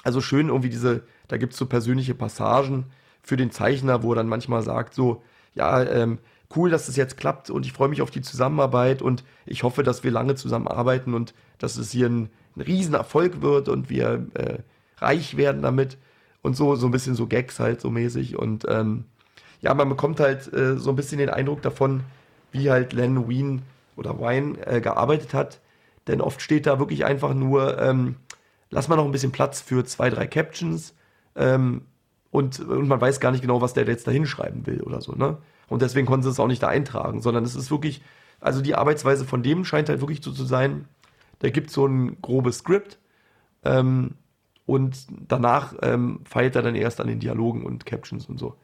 also 0.03 0.21
schön 0.21 0.49
irgendwie 0.49 0.71
diese, 0.71 1.03
da 1.29 1.37
gibt 1.37 1.53
es 1.53 1.59
so 1.59 1.67
persönliche 1.67 2.15
Passagen 2.15 2.87
für 3.23 3.37
den 3.37 3.51
Zeichner, 3.51 4.03
wo 4.03 4.13
er 4.13 4.17
dann 4.17 4.29
manchmal 4.29 4.63
sagt, 4.63 4.95
so, 4.95 5.23
ja, 5.55 5.83
ähm, 5.83 6.19
cool, 6.57 6.71
dass 6.71 6.89
es 6.89 6.97
jetzt 6.97 7.17
klappt 7.17 7.51
und 7.51 7.67
ich 7.67 7.73
freue 7.73 7.89
mich 7.89 8.03
auf 8.03 8.11
die 8.11 8.23
Zusammenarbeit 8.23 9.03
und 9.03 9.25
ich 9.47 9.63
hoffe, 9.63 9.83
dass 9.83 10.05
wir 10.05 10.11
lange 10.11 10.35
zusammenarbeiten 10.35 11.15
und 11.15 11.35
dass 11.59 11.77
es 11.77 11.91
hier 11.91 12.09
ein, 12.09 12.31
ein 12.57 12.63
Riesenerfolg 12.63 13.43
wird 13.43 13.69
und 13.69 13.91
wir 13.91 14.27
äh, 14.35 14.59
reich 14.99 15.37
werden 15.37 15.63
damit. 15.63 15.99
Und 16.43 16.57
so, 16.57 16.75
so 16.75 16.87
ein 16.87 16.93
bisschen 16.93 17.15
so 17.15 17.27
Gags 17.27 17.61
halt 17.61 17.81
so 17.81 17.91
mäßig. 17.91 18.37
Und 18.37 18.67
ähm, 18.69 19.05
ja, 19.61 19.75
man 19.75 19.89
bekommt 19.89 20.19
halt 20.19 20.53
äh, 20.53 20.77
so 20.77 20.91
ein 20.91 20.97
bisschen 20.97 21.19
den 21.19 21.31
Eindruck 21.31 21.63
davon, 21.63 22.03
wie 22.51 22.71
halt 22.71 22.93
Len 22.93 23.29
Wein 23.29 23.63
oder 23.97 24.19
Wine 24.19 24.59
äh, 24.67 24.81
gearbeitet 24.81 25.35
hat. 25.35 25.61
Denn 26.09 26.21
oft 26.21 26.43
steht 26.43 26.67
da 26.67 26.79
wirklich 26.81 27.05
einfach 27.05 27.33
nur, 27.33 27.81
ähm, 27.81 28.17
lass 28.71 28.89
mal 28.89 28.97
noch 28.97 29.05
ein 29.05 29.13
bisschen 29.13 29.31
Platz 29.31 29.61
für 29.61 29.85
zwei, 29.85 30.11
drei 30.11 30.27
Captions 30.27 30.95
ähm, 31.37 31.83
und, 32.33 32.59
und 32.59 32.89
man 32.89 33.01
weiß 33.01 33.21
gar 33.21 33.31
nicht 33.31 33.43
genau, 33.43 33.61
was 33.61 33.75
der 33.75 33.87
jetzt 33.87 34.07
da 34.07 34.11
hinschreiben 34.11 34.67
will 34.67 34.81
oder 34.81 35.01
so, 35.01 35.13
ne? 35.13 35.39
Und 35.69 35.83
deswegen 35.83 36.07
konnten 36.07 36.25
sie 36.25 36.31
es 36.31 36.41
auch 36.41 36.49
nicht 36.49 36.63
da 36.63 36.69
eintragen, 36.69 37.23
sondern 37.23 37.45
es 37.45 37.55
ist 37.55 37.71
wirklich, 37.71 38.03
also 38.41 38.61
die 38.61 38.75
Arbeitsweise 38.75 39.25
von 39.25 39.43
dem 39.43 39.65
scheint 39.65 39.89
halt 39.89 40.01
wirklich 40.01 40.23
so 40.23 40.33
zu 40.33 40.45
sein, 40.45 40.87
der 41.41 41.51
gibt 41.51 41.71
so 41.71 41.87
ein 41.87 42.21
grobes 42.21 42.59
Skript 42.59 42.99
ähm, 43.65 44.13
und 44.67 45.07
danach 45.29 45.75
ähm, 45.83 46.21
feilt 46.25 46.57
er 46.57 46.63
dann 46.63 46.75
erst 46.75 47.01
an 47.01 47.09
den 47.09 47.21
Dialogen 47.21 47.65
und 47.65 47.87
Captions 47.87 48.27
und 48.27 48.39
so. 48.39 48.57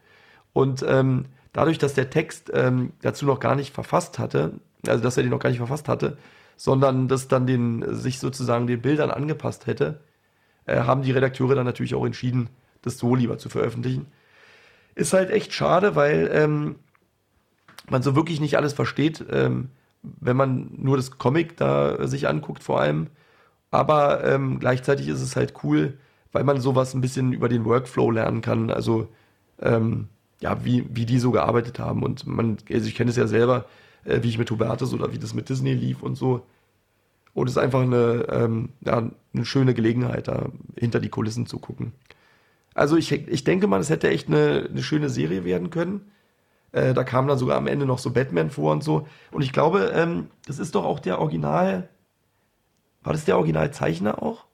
Und 0.53 0.83
ähm, 0.87 1.25
dadurch, 1.53 1.77
dass 1.77 1.93
der 1.93 2.09
Text 2.09 2.51
ähm, 2.53 2.93
dazu 3.01 3.25
noch 3.25 3.39
gar 3.39 3.55
nicht 3.55 3.73
verfasst 3.73 4.19
hatte, 4.19 4.59
also 4.87 5.03
dass 5.03 5.17
er 5.17 5.23
den 5.23 5.31
noch 5.31 5.39
gar 5.39 5.49
nicht 5.49 5.59
verfasst 5.59 5.87
hatte, 5.87 6.17
sondern 6.55 7.07
das 7.07 7.27
dann 7.27 7.47
den, 7.47 7.95
sich 7.95 8.19
sozusagen 8.19 8.67
den 8.67 8.81
Bildern 8.81 9.11
angepasst 9.11 9.67
hätte, 9.67 10.01
äh, 10.65 10.81
haben 10.81 11.01
die 11.01 11.11
Redakteure 11.11 11.55
dann 11.55 11.65
natürlich 11.65 11.95
auch 11.95 12.05
entschieden, 12.05 12.49
das 12.81 12.97
so 12.97 13.15
lieber 13.15 13.37
zu 13.37 13.49
veröffentlichen. 13.49 14.07
Ist 14.95 15.13
halt 15.13 15.31
echt 15.31 15.53
schade, 15.53 15.95
weil 15.95 16.29
ähm, 16.33 16.75
man 17.91 18.01
so 18.01 18.15
wirklich 18.15 18.39
nicht 18.39 18.57
alles 18.57 18.73
versteht, 18.73 19.25
ähm, 19.31 19.69
wenn 20.01 20.37
man 20.37 20.71
nur 20.77 20.97
das 20.97 21.17
Comic 21.17 21.57
da 21.57 22.07
sich 22.07 22.27
anguckt 22.27 22.63
vor 22.63 22.79
allem. 22.79 23.07
Aber 23.71 24.23
ähm, 24.23 24.59
gleichzeitig 24.59 25.07
ist 25.07 25.21
es 25.21 25.35
halt 25.35 25.53
cool, 25.63 25.97
weil 26.31 26.43
man 26.43 26.59
sowas 26.61 26.93
ein 26.93 27.01
bisschen 27.01 27.33
über 27.33 27.49
den 27.49 27.65
Workflow 27.65 28.11
lernen 28.11 28.41
kann. 28.41 28.71
Also 28.71 29.07
ähm, 29.61 30.07
ja, 30.41 30.63
wie, 30.63 30.85
wie 30.89 31.05
die 31.05 31.19
so 31.19 31.31
gearbeitet 31.31 31.79
haben. 31.79 32.03
Und 32.03 32.25
man, 32.25 32.57
also 32.71 32.87
ich 32.87 32.95
kenne 32.95 33.11
es 33.11 33.17
ja 33.17 33.27
selber, 33.27 33.65
äh, 34.05 34.23
wie 34.23 34.29
ich 34.29 34.37
mit 34.37 34.49
Hubertus 34.49 34.93
oder 34.93 35.13
wie 35.13 35.19
das 35.19 35.33
mit 35.33 35.49
Disney 35.49 35.73
lief 35.73 36.01
und 36.01 36.15
so. 36.15 36.45
Und 37.33 37.47
es 37.47 37.53
ist 37.53 37.61
einfach 37.61 37.81
eine, 37.81 38.25
ähm, 38.29 38.69
ja, 38.81 39.09
eine 39.33 39.45
schöne 39.45 39.73
Gelegenheit, 39.73 40.27
da 40.27 40.49
hinter 40.75 40.99
die 40.99 41.09
Kulissen 41.09 41.45
zu 41.45 41.59
gucken. 41.59 41.93
Also 42.73 42.97
ich, 42.97 43.11
ich 43.11 43.43
denke 43.43 43.67
mal, 43.67 43.79
es 43.79 43.89
hätte 43.89 44.09
echt 44.09 44.27
eine, 44.27 44.67
eine 44.69 44.83
schöne 44.83 45.09
Serie 45.09 45.43
werden 45.43 45.69
können. 45.69 46.01
Äh, 46.71 46.93
da 46.93 47.03
kam 47.03 47.27
dann 47.27 47.37
sogar 47.37 47.57
am 47.57 47.67
Ende 47.67 47.85
noch 47.85 47.99
so 47.99 48.11
Batman 48.11 48.49
vor 48.49 48.71
und 48.71 48.83
so. 48.83 49.07
Und 49.31 49.41
ich 49.41 49.53
glaube, 49.53 49.91
ähm, 49.95 50.27
das 50.45 50.59
ist 50.59 50.75
doch 50.75 50.85
auch 50.85 50.99
der 50.99 51.19
Original. 51.19 51.89
War 53.03 53.13
das 53.13 53.25
der 53.25 53.37
Originalzeichner 53.37 54.21
auch? 54.21 54.45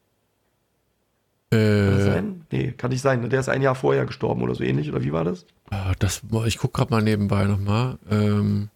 Äh, 1.52 1.58
kann 1.58 1.96
das 1.96 2.06
sein? 2.06 2.46
Nee, 2.52 2.72
kann 2.72 2.92
nicht 2.92 3.02
sein. 3.02 3.30
Der 3.30 3.40
ist 3.40 3.50
ein 3.50 3.62
Jahr 3.62 3.76
vorher 3.76 4.06
gestorben 4.06 4.42
oder 4.44 4.56
so 4.56 4.64
ähnlich, 4.64 4.90
oder 4.90 5.04
wie 5.04 5.12
war 5.12 5.24
das? 5.24 5.46
Ah, 5.72 5.94
das 6.00 6.22
ich 6.46 6.58
gucke 6.58 6.78
gerade 6.78 6.92
mal 6.92 7.02
nebenbei 7.02 7.46
nochmal. 7.46 7.98
Ähm, 8.10 8.70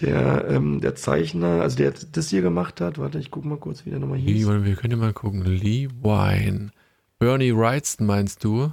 der, 0.00 0.48
ähm, 0.48 0.80
der 0.80 0.94
Zeichner, 0.94 1.62
also 1.62 1.76
der 1.76 1.92
das 2.12 2.28
hier 2.28 2.42
gemacht 2.42 2.80
hat, 2.80 2.98
warte, 2.98 3.18
ich 3.18 3.30
gucke 3.30 3.48
mal 3.48 3.58
kurz, 3.58 3.84
wie 3.84 3.90
der 3.90 3.98
nochmal 3.98 4.18
hieß. 4.18 4.46
Lee, 4.46 4.64
wir 4.64 4.76
können 4.76 4.92
ja 4.92 4.96
mal 4.96 5.12
gucken. 5.12 5.44
Lee 5.44 5.88
Wine. 6.02 6.70
Bernie 7.18 7.54
Wrightson 7.56 8.06
meinst 8.06 8.44
du? 8.44 8.72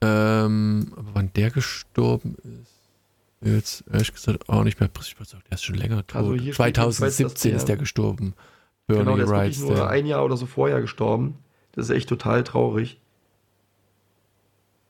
Ähm, 0.00 0.92
aber 0.96 1.14
wann 1.14 1.32
der 1.34 1.50
gestorben 1.50 2.36
ist, 2.42 2.72
jetzt 3.40 3.84
ehrlich 3.90 4.12
gesagt 4.12 4.48
auch 4.48 4.64
nicht 4.64 4.80
mehr. 4.80 4.88
Der 4.88 5.52
ist 5.52 5.64
schon 5.64 5.76
länger 5.76 6.06
tot. 6.06 6.16
Also 6.16 6.52
2017 6.52 7.50
der, 7.50 7.56
ist 7.58 7.68
der 7.68 7.76
gestorben. 7.76 8.34
Bernie 8.86 9.04
genau, 9.04 9.16
der 9.16 9.24
ist 9.24 9.30
Wrightson. 9.30 9.68
nur 9.68 9.88
ein 9.88 10.06
Jahr 10.06 10.24
oder 10.24 10.36
so 10.36 10.46
vorher 10.46 10.80
gestorben. 10.80 11.38
Das 11.72 11.86
ist 11.88 11.96
echt 11.96 12.08
total 12.08 12.44
traurig. 12.44 13.00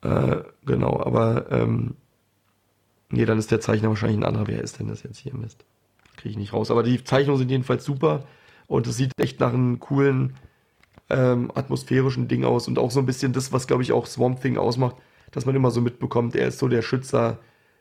Äh, 0.03 0.43
genau, 0.65 1.01
aber 1.01 1.51
ähm, 1.51 1.95
Nee, 3.15 3.27
dann 3.27 3.39
ist 3.39 3.51
der 3.51 3.61
Zeichner 3.61 3.89
wahrscheinlich 3.89 4.19
ein 4.19 4.25
anderer. 4.25 4.49
Wer 4.49 4.61
ist 4.61 4.81
denn 4.81 4.89
das 4.89 5.03
jetzt 5.05 5.19
hier? 5.19 5.35
Mist. 5.35 5.65
Kriege 6.17 6.31
ich 6.31 6.37
nicht 6.37 6.53
raus. 6.53 6.71
Aber 6.71 6.83
die 6.83 7.03
Zeichnungen 7.05 7.39
sind 7.39 7.51
jedenfalls 7.51 7.85
super. 7.85 8.25
Und 8.67 8.87
es 8.87 8.97
sieht 8.97 9.13
echt 9.19 9.39
nach 9.41 9.53
einem 9.53 9.79
coolen, 9.79 10.35
ähm, 11.11 11.51
atmosphärischen 11.55 12.29
Ding 12.29 12.45
aus. 12.45 12.69
Und 12.69 12.79
auch 12.79 12.91
so 12.91 13.01
ein 13.01 13.07
bisschen 13.07 13.33
das, 13.33 13.53
was, 13.53 13.67
glaube 13.67 13.83
ich, 13.83 13.93
auch 13.93 14.07
Swamp 14.07 14.41
Thing 14.41 14.57
ausmacht, 14.57 14.97
dass 15.33 15.47
man 15.47 15.55
immer 15.55 15.71
so 15.71 15.81
mitbekommt, 15.81 16.37
er 16.37 16.49
ist 16.49 16.59
so 16.59 16.69
der 16.69 16.83
Schützer 16.83 17.39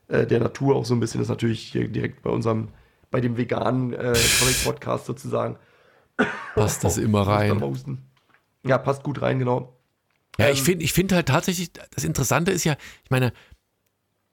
äh, 0.08 0.26
der 0.26 0.40
Natur 0.40 0.76
auch 0.76 0.86
so 0.86 0.94
ein 0.94 1.00
bisschen. 1.00 1.20
Das 1.20 1.26
ist 1.26 1.30
natürlich 1.30 1.62
hier 1.62 1.88
direkt 1.88 2.22
bei 2.24 2.30
unserem, 2.30 2.70
bei 3.12 3.22
dem 3.22 3.38
veganen 3.38 3.94
äh, 3.94 4.14
Comic-Podcast 4.40 5.06
sozusagen. 5.06 5.58
Passt 6.56 6.84
das 6.84 6.98
immer 6.98 7.22
rein. 7.28 7.62
Ja, 8.66 8.78
passt 8.78 9.04
gut 9.04 9.22
rein, 9.22 9.40
genau. 9.40 9.78
Ja, 10.40 10.50
ich 10.50 10.60
ähm, 10.60 10.66
finde 10.66 10.86
ich 10.86 10.94
find 10.94 11.12
halt 11.12 11.28
tatsächlich, 11.28 11.72
das 11.74 12.04
Interessante 12.04 12.52
ist 12.52 12.64
ja, 12.64 12.76
ich 13.04 13.12
meine, 13.12 13.34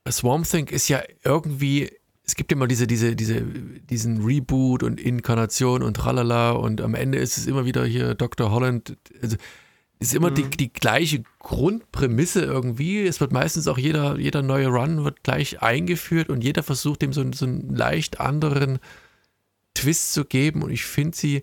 Swamp 0.08 0.48
Thing 0.48 0.66
ist 0.68 0.88
ja 0.88 1.02
irgendwie, 1.24 1.90
es 2.30 2.36
gibt 2.36 2.52
immer 2.52 2.68
diese, 2.68 2.86
diese, 2.86 3.16
diese, 3.16 3.42
diesen 3.42 4.24
Reboot 4.24 4.84
und 4.84 5.00
Inkarnation 5.00 5.82
und 5.82 5.94
tralala 5.94 6.52
und 6.52 6.80
am 6.80 6.94
Ende 6.94 7.18
ist 7.18 7.36
es 7.36 7.48
immer 7.48 7.64
wieder 7.64 7.84
hier 7.84 8.14
Dr. 8.14 8.52
Holland. 8.52 8.96
Also, 9.20 9.36
ist 9.98 10.14
immer 10.14 10.30
mhm. 10.30 10.34
die, 10.36 10.50
die 10.50 10.72
gleiche 10.72 11.24
Grundprämisse 11.40 12.42
irgendwie. 12.42 13.04
Es 13.04 13.20
wird 13.20 13.32
meistens 13.32 13.66
auch 13.66 13.78
jeder, 13.78 14.16
jeder 14.16 14.42
neue 14.42 14.68
Run 14.68 15.04
wird 15.04 15.24
gleich 15.24 15.60
eingeführt 15.60 16.28
und 16.30 16.44
jeder 16.44 16.62
versucht 16.62 17.02
dem 17.02 17.12
so, 17.12 17.24
so 17.32 17.46
einen 17.46 17.74
leicht 17.74 18.20
anderen 18.20 18.78
Twist 19.74 20.12
zu 20.12 20.24
geben 20.24 20.62
und 20.62 20.70
ich 20.70 20.84
finde 20.84 21.16
sie 21.16 21.42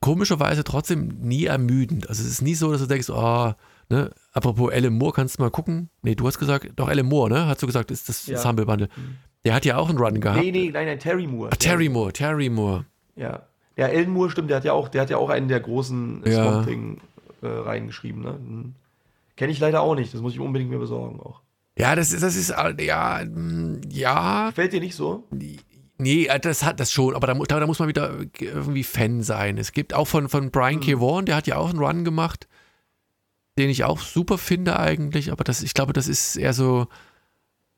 komischerweise 0.00 0.64
trotzdem 0.64 1.08
nie 1.20 1.44
ermüdend. 1.44 2.08
Also 2.08 2.24
es 2.24 2.28
ist 2.28 2.42
nie 2.42 2.56
so, 2.56 2.72
dass 2.72 2.80
du 2.80 2.88
denkst, 2.88 3.08
oh, 3.08 3.52
Ne? 3.92 4.10
Apropos 4.32 4.72
Alan 4.72 4.94
Moore, 4.94 5.12
kannst 5.12 5.38
du 5.38 5.42
mal 5.42 5.50
gucken? 5.50 5.90
Nee, 6.00 6.14
du 6.14 6.26
hast 6.26 6.38
gesagt, 6.38 6.66
doch 6.76 6.88
Alan 6.88 7.04
Moore, 7.04 7.30
ne? 7.30 7.46
Hast 7.46 7.62
du 7.62 7.66
gesagt, 7.66 7.90
ist 7.90 8.08
das 8.08 8.26
ja. 8.26 8.42
Humble 8.42 8.64
Bundle. 8.64 8.88
Mhm. 8.96 9.18
Der 9.44 9.54
hat 9.54 9.64
ja 9.64 9.76
auch 9.76 9.88
einen 9.88 9.98
Run 9.98 10.20
gehabt. 10.20 10.40
Nee, 10.40 10.52
nee, 10.52 10.70
nein, 10.72 10.86
nein, 10.86 10.98
Terry 10.98 11.26
Moore. 11.26 11.50
Ach, 11.52 11.56
Terry 11.56 11.88
Moore, 11.88 12.12
Terry 12.12 12.48
Moore. 12.48 12.84
Ja. 13.16 13.42
Ja, 13.76 13.86
Alan 13.86 14.10
Moore 14.10 14.30
stimmt, 14.30 14.50
der 14.50 14.58
hat 14.58 14.64
ja 14.64 14.74
auch, 14.74 14.88
der 14.88 15.02
hat 15.02 15.10
ja 15.10 15.16
auch 15.16 15.30
einen 15.30 15.48
der 15.48 15.60
großen 15.60 16.22
ja. 16.26 16.32
Swamp 16.32 16.66
Thing 16.66 17.00
äh, 17.40 17.46
reingeschrieben, 17.46 18.22
ne? 18.22 18.32
Hm. 18.32 18.74
Kenne 19.36 19.50
ich 19.50 19.58
leider 19.58 19.80
auch 19.80 19.94
nicht, 19.94 20.12
das 20.12 20.20
muss 20.20 20.34
ich 20.34 20.40
unbedingt 20.40 20.70
mir 20.70 20.78
besorgen 20.78 21.18
auch. 21.20 21.40
Ja, 21.78 21.96
das 21.96 22.12
ist, 22.12 22.22
das 22.22 22.36
ist, 22.36 22.52
ja, 22.80 23.20
hm, 23.20 23.80
ja. 23.88 24.50
Gefällt 24.50 24.74
dir 24.74 24.80
nicht 24.80 24.94
so? 24.94 25.24
Nee, 25.98 26.26
äh, 26.26 26.38
das 26.38 26.64
hat 26.64 26.80
das 26.80 26.92
schon, 26.92 27.16
aber 27.16 27.26
da, 27.26 27.34
da, 27.34 27.66
muss 27.66 27.78
man 27.78 27.88
wieder 27.88 28.14
irgendwie 28.38 28.84
Fan 28.84 29.22
sein. 29.22 29.56
Es 29.56 29.72
gibt 29.72 29.94
auch 29.94 30.06
von, 30.06 30.28
von 30.28 30.50
Brian 30.50 30.76
mhm. 30.76 30.80
K. 30.80 31.00
Vaughan, 31.00 31.24
der 31.24 31.36
hat 31.36 31.46
ja 31.46 31.56
auch 31.56 31.70
einen 31.70 31.78
Run 31.78 32.04
gemacht 32.04 32.46
den 33.58 33.70
ich 33.70 33.84
auch 33.84 34.00
super 34.00 34.38
finde 34.38 34.78
eigentlich, 34.78 35.30
aber 35.30 35.44
das, 35.44 35.62
ich 35.62 35.74
glaube, 35.74 35.92
das 35.92 36.08
ist 36.08 36.36
eher 36.36 36.54
so 36.54 36.86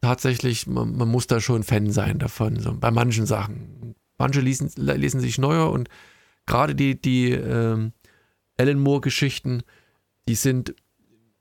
tatsächlich, 0.00 0.66
man, 0.66 0.96
man 0.96 1.08
muss 1.08 1.26
da 1.26 1.40
schon 1.40 1.62
Fan 1.62 1.90
sein 1.90 2.18
davon, 2.18 2.58
so, 2.60 2.74
bei 2.74 2.90
manchen 2.90 3.26
Sachen. 3.26 3.94
Manche 4.18 4.40
lesen, 4.40 4.70
lesen 4.76 5.20
sich 5.20 5.38
neuer 5.38 5.70
und 5.70 5.88
gerade 6.46 6.74
die, 6.74 7.00
die 7.00 7.30
ähm, 7.30 7.92
Alan 8.58 8.78
Moore-Geschichten, 8.78 9.62
die 10.28 10.36
sind 10.36 10.74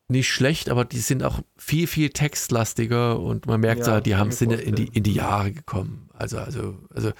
nicht 0.10 0.30
schlecht, 0.30 0.70
aber 0.70 0.86
die 0.86 1.00
sind 1.00 1.24
auch 1.24 1.42
viel, 1.58 1.88
viel 1.88 2.10
textlastiger 2.10 3.20
und 3.20 3.46
man 3.46 3.60
merkt 3.60 3.88
ja, 3.88 4.02
die 4.02 4.16
haben 4.16 4.32
sind 4.32 4.52
in 4.54 4.76
die, 4.76 4.88
in 4.88 5.04
die 5.04 5.14
Jahre 5.14 5.52
gekommen. 5.52 6.10
Also, 6.14 6.38
also, 6.38 6.78
also, 6.94 7.12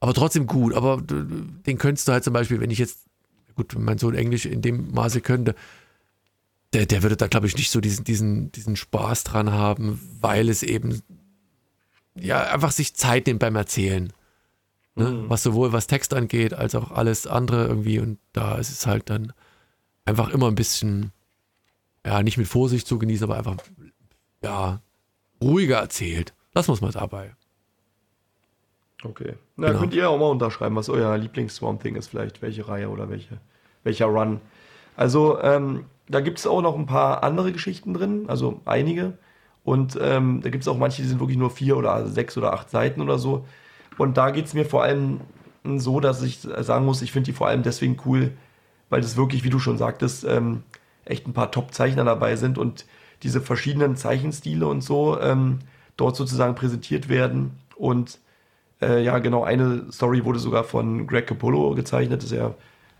aber 0.00 0.14
trotzdem 0.14 0.46
gut. 0.46 0.74
Aber 0.74 1.00
den 1.02 1.78
könntest 1.78 2.08
du 2.08 2.12
halt 2.12 2.24
zum 2.24 2.32
Beispiel, 2.32 2.60
wenn 2.60 2.70
ich 2.70 2.78
jetzt, 2.78 3.06
gut, 3.54 3.74
wenn 3.74 3.84
mein 3.84 3.98
Sohn 3.98 4.14
Englisch 4.14 4.46
in 4.46 4.62
dem 4.62 4.92
Maße 4.92 5.20
könnte, 5.20 5.54
der, 6.74 6.86
der 6.86 7.02
würde 7.02 7.16
da, 7.16 7.28
glaube 7.28 7.46
ich, 7.46 7.56
nicht 7.56 7.70
so 7.70 7.80
diesen, 7.80 8.04
diesen, 8.04 8.52
diesen 8.52 8.76
Spaß 8.76 9.24
dran 9.24 9.52
haben, 9.52 10.00
weil 10.20 10.48
es 10.48 10.62
eben 10.62 11.02
ja 12.14 12.42
einfach 12.42 12.72
sich 12.72 12.94
Zeit 12.94 13.26
nimmt 13.26 13.40
beim 13.40 13.56
Erzählen. 13.56 14.12
Ne? 14.96 15.10
Mhm. 15.10 15.30
Was 15.30 15.42
sowohl 15.42 15.72
was 15.72 15.86
Text 15.86 16.14
angeht, 16.14 16.52
als 16.52 16.74
auch 16.74 16.90
alles 16.90 17.26
andere 17.26 17.66
irgendwie. 17.66 18.00
Und 18.00 18.18
da 18.32 18.56
ist 18.56 18.70
es 18.70 18.86
halt 18.86 19.08
dann 19.10 19.32
einfach 20.04 20.30
immer 20.30 20.48
ein 20.48 20.54
bisschen, 20.54 21.12
ja, 22.04 22.22
nicht 22.22 22.38
mit 22.38 22.48
Vorsicht 22.48 22.86
zu 22.86 22.98
genießen, 22.98 23.24
aber 23.24 23.38
einfach, 23.38 23.56
ja, 24.42 24.80
ruhiger 25.40 25.78
erzählt. 25.78 26.34
Das 26.52 26.68
muss 26.68 26.80
man 26.80 26.92
dabei. 26.92 27.34
Okay. 29.02 29.34
Na, 29.56 29.68
genau. 29.68 29.80
könnt 29.80 29.94
ihr 29.94 30.08
auch 30.08 30.18
mal 30.18 30.30
unterschreiben, 30.30 30.76
was 30.76 30.88
euer 30.88 31.16
Lieblings-Swamp 31.18 31.82
Thing 31.82 31.96
ist, 31.96 32.08
vielleicht 32.08 32.42
welche 32.42 32.66
Reihe 32.66 32.88
oder 32.88 33.10
welche, 33.10 33.38
welcher 33.82 34.06
Run. 34.06 34.40
Also, 34.96 35.40
ähm, 35.40 35.84
da 36.08 36.20
gibt 36.20 36.38
es 36.38 36.46
auch 36.46 36.62
noch 36.62 36.76
ein 36.76 36.86
paar 36.86 37.22
andere 37.22 37.52
Geschichten 37.52 37.94
drin, 37.94 38.24
also 38.28 38.60
einige. 38.64 39.18
Und 39.64 39.98
ähm, 40.00 40.40
da 40.42 40.50
gibt 40.50 40.62
es 40.62 40.68
auch 40.68 40.76
manche, 40.76 41.02
die 41.02 41.08
sind 41.08 41.20
wirklich 41.20 41.38
nur 41.38 41.50
vier 41.50 41.76
oder 41.76 42.06
sechs 42.06 42.36
oder 42.36 42.52
acht 42.52 42.70
Seiten 42.70 43.00
oder 43.00 43.18
so. 43.18 43.46
Und 43.96 44.16
da 44.16 44.30
geht 44.30 44.46
es 44.46 44.54
mir 44.54 44.66
vor 44.66 44.82
allem 44.82 45.20
so, 45.64 46.00
dass 46.00 46.22
ich 46.22 46.40
sagen 46.40 46.84
muss, 46.84 47.00
ich 47.02 47.12
finde 47.12 47.26
die 47.26 47.36
vor 47.36 47.48
allem 47.48 47.62
deswegen 47.62 47.96
cool, 48.04 48.32
weil 48.90 49.00
das 49.00 49.16
wirklich, 49.16 49.44
wie 49.44 49.50
du 49.50 49.58
schon 49.58 49.78
sagtest, 49.78 50.24
ähm, 50.24 50.62
echt 51.04 51.26
ein 51.26 51.32
paar 51.32 51.50
Top-Zeichner 51.50 52.04
dabei 52.04 52.36
sind 52.36 52.58
und 52.58 52.84
diese 53.22 53.40
verschiedenen 53.40 53.96
Zeichenstile 53.96 54.66
und 54.66 54.82
so 54.82 55.18
ähm, 55.20 55.60
dort 55.96 56.16
sozusagen 56.16 56.54
präsentiert 56.54 57.08
werden. 57.08 57.52
Und 57.76 58.18
äh, 58.82 59.02
ja, 59.02 59.18
genau, 59.18 59.44
eine 59.44 59.90
Story 59.90 60.24
wurde 60.24 60.38
sogar 60.38 60.64
von 60.64 61.06
Greg 61.06 61.26
Capullo 61.26 61.74
gezeichnet. 61.74 62.22
Das 62.22 62.30
ist 62.30 62.36
ja, 62.36 62.54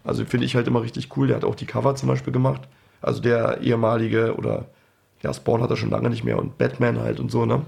also 0.04 0.24
finde 0.24 0.46
ich 0.46 0.56
halt 0.56 0.66
immer 0.66 0.82
richtig 0.82 1.14
cool. 1.16 1.26
Der 1.26 1.36
hat 1.36 1.44
auch 1.44 1.54
die 1.54 1.66
Cover 1.66 1.94
zum 1.94 2.08
Beispiel 2.08 2.32
gemacht. 2.32 2.62
Also 3.04 3.20
der 3.20 3.60
ehemalige 3.60 4.34
oder 4.36 4.66
ja, 5.22 5.32
Spawn 5.32 5.62
hat 5.62 5.70
er 5.70 5.76
schon 5.76 5.90
lange 5.90 6.10
nicht 6.10 6.24
mehr 6.24 6.38
und 6.38 6.58
Batman 6.58 7.00
halt 7.00 7.20
und 7.20 7.30
so, 7.30 7.46
ne? 7.46 7.62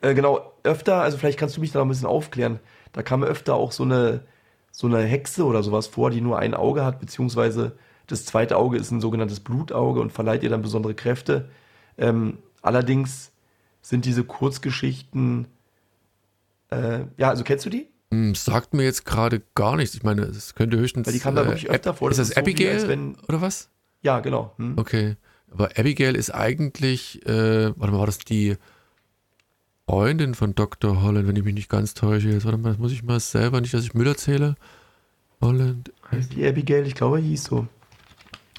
Äh, 0.00 0.14
genau, 0.14 0.52
öfter, 0.62 1.02
also 1.02 1.16
vielleicht 1.16 1.38
kannst 1.38 1.56
du 1.56 1.60
mich 1.60 1.72
da 1.72 1.78
noch 1.78 1.86
ein 1.86 1.90
bisschen 1.90 2.06
aufklären. 2.06 2.60
Da 2.92 3.02
kam 3.02 3.22
öfter 3.22 3.54
auch 3.54 3.72
so 3.72 3.82
eine, 3.82 4.20
so 4.70 4.86
eine 4.86 5.00
Hexe 5.00 5.44
oder 5.44 5.62
sowas 5.62 5.86
vor, 5.86 6.10
die 6.10 6.20
nur 6.20 6.38
ein 6.38 6.54
Auge 6.54 6.84
hat, 6.84 7.00
beziehungsweise 7.00 7.72
das 8.06 8.26
zweite 8.26 8.56
Auge 8.56 8.76
ist 8.76 8.90
ein 8.90 9.00
sogenanntes 9.00 9.40
Blutauge 9.40 10.00
und 10.00 10.12
verleiht 10.12 10.42
ihr 10.42 10.50
dann 10.50 10.62
besondere 10.62 10.94
Kräfte. 10.94 11.48
Ähm, 11.96 12.38
allerdings 12.60 13.32
sind 13.80 14.04
diese 14.04 14.24
Kurzgeschichten, 14.24 15.46
äh, 16.70 17.00
ja, 17.16 17.30
also 17.30 17.44
kennst 17.44 17.64
du 17.64 17.70
die? 17.70 17.88
Hm, 18.10 18.34
sagt 18.34 18.74
mir 18.74 18.84
jetzt 18.84 19.04
gerade 19.04 19.42
gar 19.54 19.76
nichts. 19.76 19.94
Ich 19.94 20.02
meine, 20.02 20.22
es 20.22 20.54
könnte 20.54 20.76
höchstens. 20.76 21.06
Weil 21.06 21.14
die 21.14 21.20
kam 21.20 21.34
da 21.34 21.46
wirklich 21.46 21.70
öfter 21.70 21.90
äh, 21.90 21.94
vor. 21.94 22.10
Das 22.10 22.18
ist 22.18 22.30
das, 22.30 22.36
Abigail 22.36 22.80
so, 22.80 22.88
wenn, 22.88 23.16
oder 23.28 23.40
was? 23.40 23.70
Ja, 24.04 24.20
genau. 24.20 24.52
Hm. 24.58 24.78
Okay. 24.78 25.16
Aber 25.50 25.70
Abigail 25.76 26.14
ist 26.14 26.30
eigentlich, 26.30 27.24
äh, 27.26 27.76
warte 27.76 27.92
mal, 27.92 27.98
war 27.98 28.06
das 28.06 28.18
die 28.18 28.56
Freundin 29.88 30.34
von 30.34 30.54
Dr. 30.54 31.02
Holland, 31.02 31.26
wenn 31.26 31.36
ich 31.36 31.44
mich 31.44 31.54
nicht 31.54 31.68
ganz 31.68 31.94
täusche. 31.94 32.28
Jetzt 32.28 32.44
warte 32.44 32.58
mal, 32.58 32.70
das 32.70 32.78
muss 32.78 32.92
ich 32.92 33.02
mal 33.02 33.18
selber, 33.18 33.60
nicht, 33.60 33.72
dass 33.72 33.84
ich 33.84 33.94
Müll 33.94 34.06
erzähle. 34.06 34.56
Holland. 35.40 35.92
Heißt 36.10 36.34
die 36.34 36.46
Abigail, 36.46 36.86
ich 36.86 36.94
glaube, 36.94 37.18
hieß 37.18 37.44
so. 37.44 37.66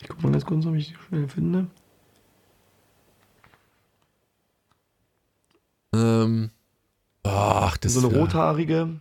Ich 0.02 0.08
guck 0.08 0.24
mal 0.24 0.32
ganz 0.32 0.46
kurz, 0.46 0.66
ob 0.66 0.76
ich 0.76 0.90
die 0.90 0.96
schnell 1.08 1.28
finde. 1.28 1.68
Ähm. 5.94 6.50
Ach, 7.24 7.78
das 7.78 7.96
ist. 7.96 8.02
So 8.02 8.10
eine 8.10 8.18
rothaarige. 8.18 9.00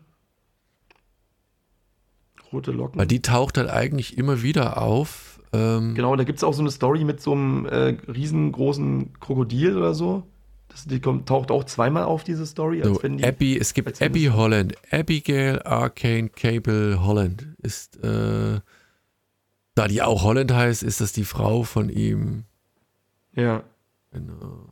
Rote 2.52 2.70
Locken. 2.70 2.98
Weil 2.98 3.06
die 3.06 3.20
taucht 3.22 3.58
halt 3.58 3.68
eigentlich 3.68 4.16
immer 4.16 4.42
wieder 4.42 4.80
auf. 4.80 5.33
Ähm, 5.54 5.94
genau, 5.94 6.16
da 6.16 6.24
gibt 6.24 6.38
es 6.38 6.44
auch 6.44 6.52
so 6.52 6.62
eine 6.62 6.70
Story 6.70 7.04
mit 7.04 7.20
so 7.20 7.32
einem 7.32 7.66
äh, 7.66 7.96
riesengroßen 8.08 9.12
Krokodil 9.20 9.76
oder 9.76 9.94
so. 9.94 10.24
Das, 10.68 10.86
die 10.86 10.98
kommt, 11.00 11.28
taucht 11.28 11.50
auch 11.50 11.64
zweimal 11.64 12.04
auf, 12.04 12.24
diese 12.24 12.46
Story. 12.46 12.82
So, 12.82 12.98
die, 12.98 13.22
Abby, 13.22 13.56
es 13.56 13.74
gibt 13.74 14.02
Abby 14.02 14.24
Holland. 14.24 14.74
Abigail 14.90 15.62
Arcane 15.62 16.28
Cable 16.30 17.04
Holland 17.04 17.46
ist, 17.62 18.02
äh, 18.02 18.60
da 19.76 19.88
die 19.88 20.02
auch 20.02 20.24
Holland 20.24 20.52
heißt, 20.52 20.82
ist 20.82 21.00
das 21.00 21.12
die 21.12 21.24
Frau 21.24 21.62
von 21.62 21.88
ihm. 21.88 22.44
Ja. 23.34 23.62
Genau. 24.12 24.68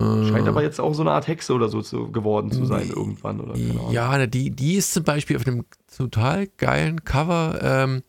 Scheint 0.00 0.48
aber 0.48 0.62
jetzt 0.62 0.80
auch 0.80 0.92
so 0.92 1.02
eine 1.02 1.12
Art 1.12 1.28
Hexe 1.28 1.54
oder 1.54 1.68
so 1.68 1.80
zu, 1.80 2.10
geworden 2.10 2.50
zu 2.50 2.66
sein 2.66 2.88
irgendwann. 2.88 3.40
Oder 3.40 3.56
ja, 3.56 4.26
die, 4.26 4.50
die 4.50 4.74
ist 4.74 4.92
zum 4.92 5.04
Beispiel 5.04 5.36
auf 5.36 5.46
einem 5.46 5.64
total 5.94 6.46
geilen 6.58 7.04
Cover 7.04 7.58
ähm, 7.62 8.02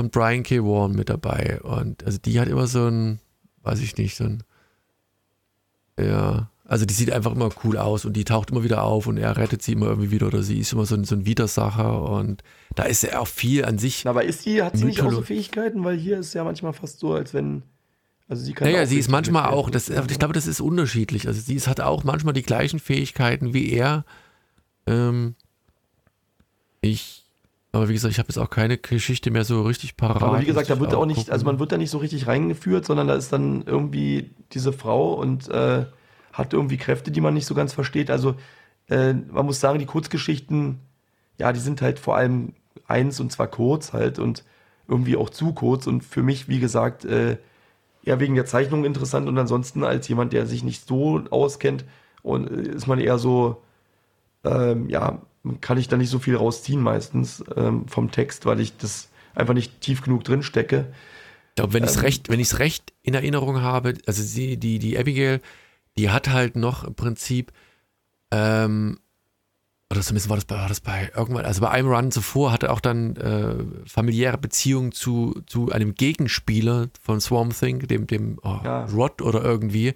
von 0.00 0.10
Brian 0.10 0.42
K. 0.42 0.60
Warren 0.60 0.92
mit 0.92 1.10
dabei. 1.10 1.60
Und 1.62 2.04
also 2.04 2.18
die 2.18 2.40
hat 2.40 2.48
immer 2.48 2.66
so 2.66 2.86
ein, 2.86 3.20
weiß 3.62 3.80
ich 3.80 3.96
nicht, 3.98 4.16
so 4.16 4.24
ein, 4.24 4.42
ja, 5.98 6.50
also 6.64 6.86
die 6.86 6.94
sieht 6.94 7.10
einfach 7.10 7.32
immer 7.32 7.50
cool 7.64 7.76
aus 7.76 8.04
und 8.04 8.14
die 8.14 8.24
taucht 8.24 8.50
immer 8.50 8.64
wieder 8.64 8.84
auf 8.84 9.06
und 9.06 9.18
er 9.18 9.36
rettet 9.36 9.60
sie 9.60 9.72
immer 9.72 9.86
irgendwie 9.86 10.10
wieder 10.10 10.28
oder 10.28 10.42
sie 10.42 10.58
ist 10.58 10.72
immer 10.72 10.86
so 10.86 10.94
ein, 10.94 11.04
so 11.04 11.16
ein 11.16 11.26
Widersacher 11.26 12.02
und 12.02 12.42
da 12.74 12.84
ist 12.84 13.02
ja 13.02 13.18
auch 13.18 13.26
viel 13.26 13.64
an 13.64 13.76
sich. 13.76 14.06
Aber 14.06 14.24
ist 14.24 14.44
sie, 14.44 14.62
hat 14.62 14.76
sie 14.76 14.84
nicht 14.84 15.02
auch 15.02 15.10
so 15.10 15.20
Fähigkeiten? 15.20 15.84
Weil 15.84 15.98
hier 15.98 16.20
ist 16.20 16.32
ja 16.32 16.44
manchmal 16.44 16.72
fast 16.72 17.00
so, 17.00 17.12
als 17.12 17.34
wenn 17.34 17.62
also 18.28 18.44
sie 18.44 18.54
kann 18.54 18.68
naja, 18.68 18.86
sie 18.86 18.98
ist 18.98 19.10
manchmal 19.10 19.50
auch, 19.50 19.68
das, 19.68 19.90
ich 19.90 20.18
glaube, 20.18 20.32
das 20.32 20.46
ist 20.46 20.60
unterschiedlich. 20.60 21.26
Also 21.26 21.40
sie 21.40 21.56
ist, 21.56 21.66
hat 21.66 21.80
auch 21.80 22.04
manchmal 22.04 22.32
die 22.32 22.42
gleichen 22.42 22.78
Fähigkeiten 22.78 23.52
wie 23.52 23.72
er. 23.72 24.04
Ähm, 24.86 25.34
ich, 26.80 27.19
aber 27.72 27.88
wie 27.88 27.92
gesagt, 27.92 28.12
ich 28.12 28.18
habe 28.18 28.28
jetzt 28.28 28.38
auch 28.38 28.50
keine 28.50 28.78
Geschichte 28.78 29.30
mehr 29.30 29.44
so 29.44 29.62
richtig 29.62 29.96
parat. 29.96 30.22
Aber 30.22 30.40
wie 30.40 30.46
gesagt, 30.46 30.70
da 30.70 30.80
wird 30.80 30.94
auch 30.94 31.06
nicht, 31.06 31.18
gucken. 31.18 31.32
also 31.32 31.44
man 31.44 31.58
wird 31.60 31.70
da 31.70 31.78
nicht 31.78 31.90
so 31.90 31.98
richtig 31.98 32.26
reingeführt, 32.26 32.84
sondern 32.84 33.06
da 33.06 33.14
ist 33.14 33.32
dann 33.32 33.62
irgendwie 33.64 34.30
diese 34.52 34.72
Frau 34.72 35.14
und 35.14 35.48
äh, 35.48 35.86
hat 36.32 36.52
irgendwie 36.52 36.78
Kräfte, 36.78 37.10
die 37.10 37.20
man 37.20 37.34
nicht 37.34 37.46
so 37.46 37.54
ganz 37.54 37.72
versteht. 37.72 38.10
Also 38.10 38.34
äh, 38.88 39.12
man 39.12 39.46
muss 39.46 39.60
sagen, 39.60 39.78
die 39.78 39.86
Kurzgeschichten, 39.86 40.80
ja, 41.38 41.52
die 41.52 41.60
sind 41.60 41.80
halt 41.80 42.00
vor 42.00 42.16
allem 42.16 42.54
eins 42.86 43.20
und 43.20 43.30
zwar 43.30 43.46
kurz 43.46 43.92
halt 43.92 44.18
und 44.18 44.44
irgendwie 44.88 45.16
auch 45.16 45.30
zu 45.30 45.52
kurz 45.52 45.86
und 45.86 46.02
für 46.02 46.24
mich, 46.24 46.48
wie 46.48 46.58
gesagt, 46.58 47.04
äh, 47.04 47.38
ja 48.02 48.18
wegen 48.18 48.34
der 48.34 48.46
Zeichnung 48.46 48.84
interessant 48.84 49.28
und 49.28 49.38
ansonsten 49.38 49.84
als 49.84 50.08
jemand, 50.08 50.32
der 50.32 50.46
sich 50.46 50.64
nicht 50.64 50.88
so 50.88 51.22
auskennt 51.30 51.84
und 52.22 52.50
äh, 52.50 52.62
ist 52.74 52.88
man 52.88 52.98
eher 52.98 53.18
so, 53.18 53.62
ähm, 54.44 54.88
ja, 54.88 55.20
kann 55.60 55.78
ich 55.78 55.88
da 55.88 55.96
nicht 55.96 56.10
so 56.10 56.18
viel 56.18 56.36
rausziehen 56.36 56.80
meistens 56.80 57.42
ähm, 57.56 57.86
vom 57.88 58.10
Text, 58.10 58.46
weil 58.46 58.60
ich 58.60 58.76
das 58.76 59.08
einfach 59.34 59.54
nicht 59.54 59.80
tief 59.80 60.02
genug 60.02 60.24
drin 60.24 60.42
stecke. 60.42 60.92
Ich 61.50 61.54
glaube, 61.56 61.72
wenn 61.72 61.84
ich 61.84 61.90
es 61.90 61.96
ähm, 61.96 62.02
recht, 62.02 62.28
wenn 62.28 62.40
ich 62.40 62.48
es 62.48 62.58
recht 62.58 62.92
in 63.02 63.14
Erinnerung 63.14 63.60
habe, 63.60 63.94
also 64.06 64.22
sie, 64.22 64.56
die, 64.56 64.78
die 64.78 64.98
Abigail, 64.98 65.40
die 65.96 66.10
hat 66.10 66.28
halt 66.28 66.56
noch 66.56 66.84
im 66.84 66.94
Prinzip 66.94 67.52
ähm, 68.30 68.98
oder 69.90 70.02
zumindest 70.02 70.28
war 70.28 70.36
das 70.36 70.44
bei, 70.44 70.56
war 70.56 70.68
das 70.68 70.80
bei 70.80 71.10
irgendwann, 71.16 71.44
also 71.44 71.60
bei 71.62 71.70
einem 71.70 71.88
Run 71.88 72.12
zuvor 72.12 72.52
hatte 72.52 72.70
auch 72.70 72.80
dann 72.80 73.16
äh, 73.16 73.56
familiäre 73.86 74.38
Beziehungen 74.38 74.92
zu, 74.92 75.42
zu 75.46 75.72
einem 75.72 75.96
Gegenspieler 75.96 76.88
von 77.02 77.20
Swamp 77.20 77.58
Thing, 77.58 77.80
dem, 77.80 78.06
dem 78.06 78.38
oh, 78.42 78.60
ja. 78.62 78.84
Rod 78.84 79.20
oder 79.20 79.42
irgendwie. 79.42 79.94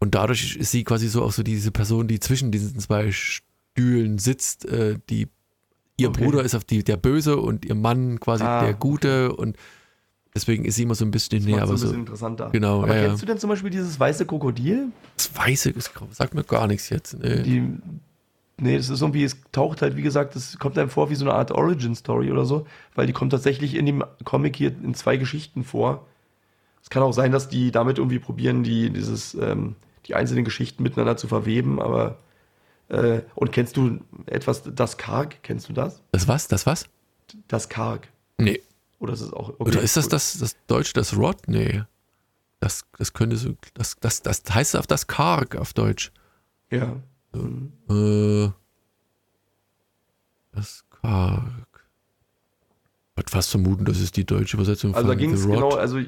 Und 0.00 0.16
dadurch 0.16 0.56
ist 0.56 0.72
sie 0.72 0.82
quasi 0.82 1.06
so 1.08 1.22
auch 1.22 1.32
so 1.32 1.44
diese 1.44 1.70
Person, 1.70 2.08
die 2.08 2.18
zwischen 2.18 2.50
diesen 2.50 2.80
zwei 2.80 3.12
Stühlen 3.76 4.18
sitzt, 4.18 4.64
äh, 4.64 4.98
die 5.10 5.28
ihr 5.98 6.08
okay. 6.08 6.24
Bruder 6.24 6.42
ist 6.42 6.54
auf 6.54 6.64
die 6.64 6.82
der 6.82 6.96
Böse 6.96 7.36
und 7.36 7.64
ihr 7.66 7.74
Mann 7.74 8.18
quasi 8.20 8.44
ah, 8.44 8.62
der 8.62 8.74
Gute 8.74 9.30
okay. 9.32 9.42
und 9.42 9.56
deswegen 10.34 10.64
ist 10.64 10.76
sie 10.76 10.84
immer 10.84 10.94
so 10.94 11.04
ein 11.04 11.10
bisschen 11.10 11.44
näher. 11.44 11.62
Aber 11.62 11.76
so 11.76 11.86
ein 11.86 11.90
bisschen 11.90 12.00
interessanter. 12.00 12.50
Genau. 12.52 12.82
Aber 12.82 12.96
ja, 12.96 13.06
kennst 13.08 13.22
du 13.22 13.26
denn 13.26 13.38
zum 13.38 13.50
Beispiel 13.50 13.70
dieses 13.70 14.00
weiße 14.00 14.24
Krokodil? 14.24 14.88
Das 15.16 15.36
weiße, 15.36 15.72
das 15.72 15.90
sagt 16.12 16.34
mir 16.34 16.44
gar 16.44 16.66
nichts 16.66 16.88
jetzt. 16.88 17.18
Nee. 17.18 17.42
Die, 17.42 17.62
Nee, 18.58 18.78
das 18.78 18.88
ist 18.88 19.02
irgendwie, 19.02 19.22
es 19.22 19.36
taucht 19.52 19.82
halt, 19.82 19.96
wie 19.96 20.02
gesagt, 20.02 20.34
es 20.34 20.58
kommt 20.58 20.78
einem 20.78 20.88
vor 20.88 21.10
wie 21.10 21.14
so 21.14 21.26
eine 21.26 21.34
Art 21.34 21.52
Origin-Story 21.52 22.32
oder 22.32 22.46
so, 22.46 22.66
weil 22.94 23.06
die 23.06 23.12
kommt 23.12 23.32
tatsächlich 23.32 23.74
in 23.74 23.84
dem 23.84 24.02
Comic 24.24 24.56
hier 24.56 24.68
in 24.82 24.94
zwei 24.94 25.18
Geschichten 25.18 25.62
vor. 25.62 26.06
Es 26.82 26.88
kann 26.88 27.02
auch 27.02 27.12
sein, 27.12 27.32
dass 27.32 27.50
die 27.50 27.70
damit 27.70 27.98
irgendwie 27.98 28.18
probieren, 28.18 28.62
die, 28.62 28.88
dieses, 28.88 29.34
ähm, 29.34 29.76
die 30.06 30.14
einzelnen 30.14 30.46
Geschichten 30.46 30.82
miteinander 30.82 31.18
zu 31.18 31.28
verweben, 31.28 31.82
aber 31.82 32.16
äh, 32.88 33.20
und 33.34 33.52
kennst 33.52 33.76
du 33.76 34.00
etwas, 34.26 34.62
das 34.64 34.96
Karg? 34.96 35.42
Kennst 35.42 35.68
du 35.68 35.72
das? 35.72 36.02
Das 36.12 36.28
was? 36.28 36.48
Das 36.48 36.66
was? 36.66 36.86
Das 37.48 37.68
Karg. 37.68 38.08
Nee. 38.38 38.60
Oder 38.98 39.12
ist 39.12 39.20
es 39.20 39.32
auch. 39.32 39.50
Okay, 39.50 39.70
Oder 39.70 39.82
ist 39.82 39.96
das 39.96 40.08
das, 40.08 40.38
das 40.38 40.56
Deutsche, 40.66 40.92
das 40.94 41.16
Rod? 41.16 41.48
Nee. 41.48 41.82
Das, 42.60 42.84
das 42.96 43.12
könnte 43.12 43.36
so, 43.36 43.54
das, 43.74 43.96
das, 44.00 44.22
das 44.22 44.42
heißt 44.48 44.76
auf 44.76 44.86
das 44.86 45.06
Karg 45.06 45.56
auf 45.56 45.74
Deutsch. 45.74 46.12
Ja. 46.70 46.96
Mhm. 47.32 47.72
Äh, 47.90 48.50
das 50.52 50.84
Karg. 50.90 51.44
Ich 53.10 53.16
würde 53.18 53.30
fast 53.30 53.50
vermuten, 53.50 53.84
das 53.84 54.00
ist 54.00 54.16
die 54.16 54.24
deutsche 54.24 54.56
Übersetzung 54.56 54.94
Also 54.94 55.06
da 55.06 55.12
von 55.12 55.18
ging 55.18 55.32
es 55.32 55.42
The 55.42 55.48
Rod. 55.48 55.54
genau, 55.56 55.70
also 55.74 56.00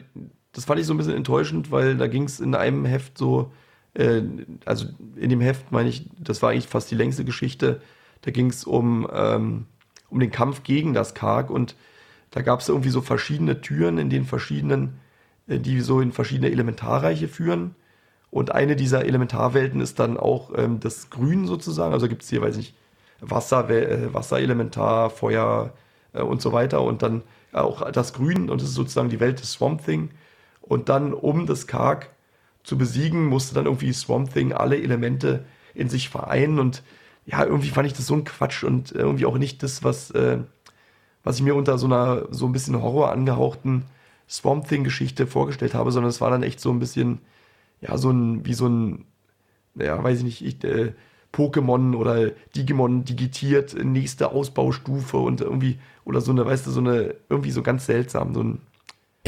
das 0.52 0.64
fand 0.64 0.80
ich 0.80 0.86
so 0.86 0.94
ein 0.94 0.96
bisschen 0.96 1.14
enttäuschend, 1.14 1.70
weil 1.70 1.96
da 1.96 2.06
ging 2.06 2.24
es 2.24 2.40
in 2.40 2.55
einem 2.55 2.84
Heft 2.84 3.18
so, 3.18 3.52
äh, 3.99 4.23
also 4.65 4.87
in 5.16 5.29
dem 5.29 5.41
Heft 5.41 5.70
meine 5.73 5.89
ich, 5.89 6.09
das 6.19 6.41
war 6.41 6.51
eigentlich 6.51 6.69
fast 6.69 6.91
die 6.91 6.95
längste 6.95 7.25
Geschichte, 7.25 7.83
da 8.23 8.31
ging 8.31 8.49
es 8.49 8.65
um, 8.65 9.09
ähm, 9.12 9.66
um 10.09 10.20
den 10.20 10.31
Kampf 10.31 10.62
gegen 10.62 10.95
das 10.95 11.15
Karg 11.15 11.51
und 11.51 11.77
da 12.31 12.43
gab 12.43 12.61
es 12.61 12.69
irgendwie 12.69 12.91
so 12.91 13.01
verschiedene 13.01 13.61
Türen 13.61 13.99
in 13.99 14.11
den 14.11 14.25
verschiedenen, 14.25 15.01
äh, 15.47 15.59
die 15.59 15.81
so 15.81 16.01
in 16.01 16.12
verschiedene 16.12 16.51
Elementarreiche 16.51 17.29
führen. 17.29 17.75
Und 18.31 18.53
eine 18.53 18.77
dieser 18.77 19.07
Elementarwelten 19.07 19.81
ist 19.81 19.99
dann 19.99 20.19
auch 20.19 20.53
ähm, 20.55 20.81
das 20.81 21.09
Grün 21.09 21.47
sozusagen. 21.47 21.95
Also 21.95 22.09
gibt 22.09 22.23
es 22.23 22.29
hier, 22.29 22.43
weiß 22.43 22.57
ich 22.57 22.59
nicht, 22.59 22.75
Wasser, 23.20 23.69
äh, 23.70 24.12
Wasserelementar, 24.12 25.11
Feuer 25.11 25.73
äh, 26.12 26.20
und 26.20 26.43
so 26.43 26.53
weiter. 26.53 26.83
Und 26.83 27.03
dann 27.03 27.23
auch 27.53 27.91
das 27.91 28.12
Grün 28.12 28.51
und 28.51 28.61
das 28.61 28.69
ist 28.69 28.75
sozusagen 28.75 29.09
die 29.09 29.20
Welt 29.20 29.41
des 29.41 29.53
Swamp 29.53 29.85
Thing. 29.85 30.11
Und 30.61 30.91
dann, 30.91 31.15
um 31.15 31.47
das 31.47 31.66
Karg 31.66 32.11
zu 32.69 32.77
besiegen, 32.77 33.27
musste 33.27 33.55
dann 33.55 33.65
irgendwie 33.65 33.93
Swamp 33.93 34.32
Thing 34.32 34.53
alle 34.53 34.77
Elemente 34.81 35.45
in 35.74 35.89
sich 35.89 36.11
vereinen. 36.11 36.59
Und 36.59 36.82
ja, 37.24 37.43
irgendwie 37.45 37.70
fand 37.70 37.86
ich 37.86 37.95
das 37.95 38.07
so 38.07 38.15
ein 38.15 38.24
Quatsch 38.24 38.62
und 38.62 38.93
irgendwie 38.93 39.24
auch 39.27 39.39
nicht 39.39 39.62
das, 39.62 39.82
was, 39.82 40.11
äh, 40.11 40.39
was 41.24 41.36
ich 41.36 41.43
mir 41.43 41.55
unter 41.55 41.78
so 41.78 41.86
einer 41.86 42.27
so 42.31 42.47
ein 42.47 42.53
bisschen 42.53 42.81
Horror 42.81 43.11
angehauchten 43.11 43.85
Swamp 44.28 44.69
Thing-Geschichte 44.69 45.27
vorgestellt 45.27 45.73
habe, 45.73 45.90
sondern 45.90 46.11
es 46.11 46.20
war 46.20 46.31
dann 46.31 46.43
echt 46.43 46.61
so 46.61 46.70
ein 46.70 46.78
bisschen, 46.78 47.20
ja, 47.81 47.97
so 47.97 48.11
ein, 48.11 48.45
wie 48.45 48.53
so 48.53 48.69
ein, 48.69 49.07
ja, 49.74 50.03
weiß 50.03 50.19
ich 50.19 50.24
nicht, 50.24 50.45
ich, 50.45 50.62
äh, 50.65 50.93
Pokémon 51.32 51.97
oder 51.97 52.31
Digimon 52.55 53.05
digitiert, 53.05 53.74
nächste 53.82 54.31
Ausbaustufe 54.32 55.16
und 55.16 55.40
irgendwie, 55.40 55.78
oder 56.05 56.20
so 56.20 56.32
eine, 56.32 56.45
weißt 56.45 56.66
du, 56.66 56.70
so 56.70 56.81
eine, 56.81 57.15
irgendwie 57.31 57.51
so 57.51 57.62
ganz 57.62 57.86
seltsam, 57.86 58.35
so 58.35 58.43
ein, 58.43 58.61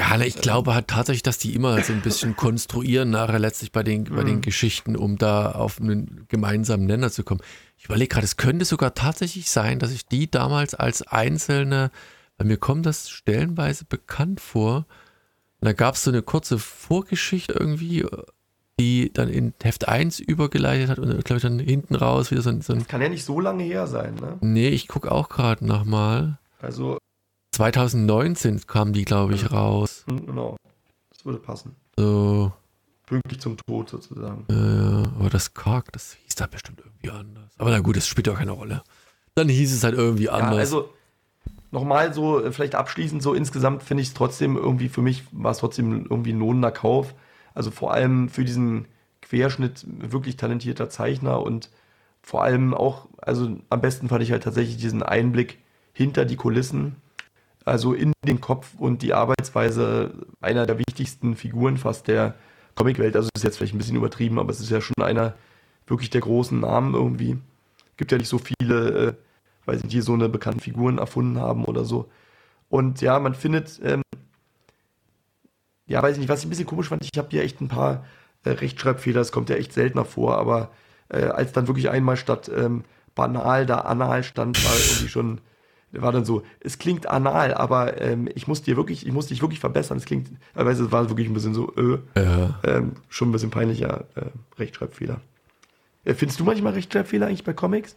Ja, 0.00 0.18
ich 0.20 0.36
glaube 0.36 0.74
halt 0.74 0.88
tatsächlich, 0.88 1.22
dass 1.22 1.38
die 1.38 1.54
immer 1.54 1.82
so 1.82 1.92
ein 1.92 2.00
bisschen 2.00 2.34
konstruieren 2.34 3.10
nachher 3.10 3.38
letztlich 3.38 3.70
bei 3.70 3.82
den, 3.82 4.04
bei 4.04 4.22
Mhm. 4.22 4.26
den 4.26 4.40
Geschichten, 4.40 4.96
um 4.96 5.18
da 5.18 5.52
auf 5.52 5.80
einen 5.80 6.24
gemeinsamen 6.28 6.86
Nenner 6.86 7.10
zu 7.10 7.22
kommen. 7.22 7.40
Ich 7.76 7.84
überlege 7.84 8.08
gerade, 8.08 8.24
es 8.24 8.36
könnte 8.36 8.64
sogar 8.64 8.94
tatsächlich 8.94 9.50
sein, 9.50 9.78
dass 9.78 9.92
ich 9.92 10.06
die 10.06 10.30
damals 10.30 10.74
als 10.74 11.02
einzelne, 11.02 11.90
weil 12.38 12.46
mir 12.46 12.56
kommt 12.56 12.86
das 12.86 13.10
stellenweise 13.10 13.84
bekannt 13.84 14.40
vor, 14.40 14.86
und 15.60 15.66
da 15.66 15.74
gab 15.74 15.94
es 15.96 16.04
so 16.04 16.10
eine 16.10 16.22
kurze 16.22 16.58
Vorgeschichte 16.58 17.52
irgendwie, 17.52 18.06
die 18.78 19.12
dann 19.12 19.28
in 19.28 19.52
Heft 19.62 19.88
1 19.88 20.18
übergeleitet 20.18 20.88
hat 20.88 20.98
und 20.98 21.10
glaube 21.26 21.36
ich 21.36 21.42
dann 21.42 21.58
hinten 21.58 21.94
raus 21.94 22.30
wieder 22.30 22.40
so 22.40 22.48
ein, 22.48 22.62
so 22.62 22.72
ein 22.72 22.86
kann 22.86 23.02
ja 23.02 23.10
nicht 23.10 23.26
so 23.26 23.38
lange 23.40 23.62
her 23.64 23.86
sein, 23.86 24.14
ne? 24.14 24.38
Nee, 24.40 24.68
ich 24.70 24.88
gucke 24.88 25.12
auch 25.12 25.28
gerade 25.28 25.66
nochmal. 25.66 26.38
Also, 26.62 26.96
2019 27.60 28.66
kam 28.66 28.94
die, 28.94 29.04
glaube 29.04 29.34
ich, 29.34 29.52
raus. 29.52 30.04
hm, 30.08 30.24
genau, 30.26 30.56
das 31.12 31.26
würde 31.26 31.38
passen. 31.38 31.76
So. 31.98 32.50
Pünktlich 33.04 33.38
zum 33.40 33.58
Tod 33.58 33.90
sozusagen. 33.90 34.46
Ja, 34.50 35.02
aber 35.18 35.28
das 35.28 35.52
Karg, 35.52 35.92
das 35.92 36.14
hieß 36.24 36.36
da 36.36 36.46
bestimmt 36.46 36.80
irgendwie 36.82 37.10
anders. 37.10 37.50
Aber 37.58 37.68
na 37.70 37.80
gut, 37.80 37.96
das 37.98 38.06
spielt 38.08 38.28
doch 38.28 38.38
keine 38.38 38.52
Rolle. 38.52 38.82
Dann 39.34 39.50
hieß 39.50 39.74
es 39.74 39.84
halt 39.84 39.94
irgendwie 39.94 40.24
Ja, 40.24 40.32
anders. 40.32 40.58
also 40.58 40.88
nochmal 41.70 42.14
so, 42.14 42.42
äh, 42.42 42.50
vielleicht 42.50 42.74
abschließend, 42.76 43.22
so 43.22 43.34
insgesamt 43.34 43.82
finde 43.82 44.00
ich 44.02 44.08
es 44.08 44.14
trotzdem 44.14 44.56
irgendwie, 44.56 44.88
für 44.88 45.02
mich 45.02 45.24
war 45.30 45.50
es 45.50 45.58
trotzdem 45.58 46.06
irgendwie 46.08 46.32
ein 46.32 46.38
lohnender 46.38 46.70
Kauf. 46.72 47.14
Also 47.52 47.70
vor 47.70 47.92
allem 47.92 48.30
für 48.30 48.44
diesen 48.44 48.86
Querschnitt 49.20 49.84
wirklich 49.86 50.38
talentierter 50.38 50.88
Zeichner 50.88 51.42
und 51.42 51.68
vor 52.22 52.42
allem 52.42 52.72
auch, 52.72 53.06
also 53.18 53.58
am 53.68 53.80
besten 53.82 54.08
fand 54.08 54.22
ich 54.22 54.32
halt 54.32 54.44
tatsächlich 54.44 54.78
diesen 54.78 55.02
Einblick 55.02 55.58
hinter 55.92 56.24
die 56.24 56.36
Kulissen, 56.36 56.96
also 57.64 57.92
in 57.92 58.12
den 58.26 58.40
Kopf 58.40 58.74
und 58.78 59.02
die 59.02 59.12
Arbeitsweise 59.12 60.12
einer 60.40 60.66
der 60.66 60.78
wichtigsten 60.78 61.36
Figuren 61.36 61.76
fast 61.76 62.08
der 62.08 62.34
Comicwelt. 62.74 63.16
Also 63.16 63.28
ist 63.34 63.44
jetzt 63.44 63.58
vielleicht 63.58 63.74
ein 63.74 63.78
bisschen 63.78 63.96
übertrieben, 63.96 64.38
aber 64.38 64.50
es 64.50 64.60
ist 64.60 64.70
ja 64.70 64.80
schon 64.80 65.02
einer 65.02 65.34
wirklich 65.86 66.10
der 66.10 66.20
großen 66.20 66.58
Namen 66.58 66.94
irgendwie. 66.94 67.38
Gibt 67.96 68.12
ja 68.12 68.18
nicht 68.18 68.28
so 68.28 68.38
viele, 68.38 69.08
äh, 69.08 69.14
weiß 69.66 69.82
nicht, 69.82 69.92
die 69.92 70.00
so 70.00 70.14
eine 70.14 70.28
bekannte 70.28 70.60
Figuren 70.60 70.98
erfunden 70.98 71.38
haben 71.38 71.64
oder 71.64 71.84
so. 71.84 72.08
Und 72.68 73.00
ja, 73.00 73.18
man 73.18 73.34
findet, 73.34 73.80
ähm, 73.84 74.02
ja, 75.86 76.02
weiß 76.02 76.14
ich 76.14 76.20
nicht, 76.20 76.28
was 76.28 76.40
ich 76.40 76.46
ein 76.46 76.50
bisschen 76.50 76.66
komisch 76.66 76.88
fand, 76.88 77.04
ich 77.04 77.18
habe 77.18 77.28
hier 77.30 77.42
echt 77.42 77.60
ein 77.60 77.68
paar 77.68 78.04
äh, 78.44 78.50
Rechtschreibfehler, 78.50 79.20
das 79.20 79.32
kommt 79.32 79.50
ja 79.50 79.56
echt 79.56 79.72
seltener 79.72 80.04
vor, 80.04 80.38
aber 80.38 80.70
äh, 81.08 81.24
als 81.24 81.52
dann 81.52 81.66
wirklich 81.66 81.90
einmal 81.90 82.16
statt 82.16 82.50
ähm, 82.54 82.84
banal 83.14 83.66
da 83.66 83.80
anal 83.80 84.22
stand, 84.22 84.64
war 84.64 84.72
irgendwie 84.72 85.08
schon, 85.08 85.40
war 85.92 86.12
dann 86.12 86.24
so, 86.24 86.42
es 86.60 86.78
klingt 86.78 87.06
anal, 87.08 87.54
aber 87.54 88.00
ähm, 88.00 88.28
ich 88.34 88.46
muss 88.46 88.62
dir 88.62 88.76
wirklich, 88.76 89.06
ich 89.06 89.12
muss 89.12 89.26
dich 89.26 89.42
wirklich 89.42 89.60
verbessern, 89.60 89.98
es 89.98 90.04
klingt, 90.04 90.30
es 90.54 90.92
war 90.92 91.08
wirklich 91.08 91.28
ein 91.28 91.34
bisschen 91.34 91.54
so, 91.54 91.74
äh, 91.74 91.98
ja. 92.16 92.60
ähm, 92.64 92.92
schon 93.08 93.30
ein 93.30 93.32
bisschen 93.32 93.50
peinlicher 93.50 94.04
äh, 94.14 94.26
Rechtschreibfehler. 94.58 95.20
Äh, 96.04 96.14
findest 96.14 96.38
du 96.40 96.44
manchmal 96.44 96.74
Rechtschreibfehler 96.74 97.26
eigentlich 97.26 97.44
bei 97.44 97.52
Comics? 97.52 97.96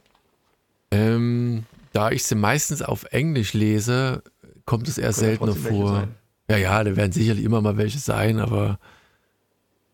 ähm, 0.93 1.63
da 1.91 2.11
ich 2.11 2.23
sie 2.23 2.35
meistens 2.35 2.81
auf 2.81 3.05
Englisch 3.11 3.53
lese, 3.53 4.23
kommt 4.65 4.87
es 4.87 4.97
eher 4.97 5.13
seltener 5.13 5.55
vor. 5.55 6.07
Ja, 6.49 6.57
ja, 6.57 6.83
da 6.83 6.95
werden 6.95 7.11
sicherlich 7.11 7.43
immer 7.43 7.61
mal 7.61 7.77
welche 7.77 7.99
sein, 7.99 8.39
aber 8.39 8.79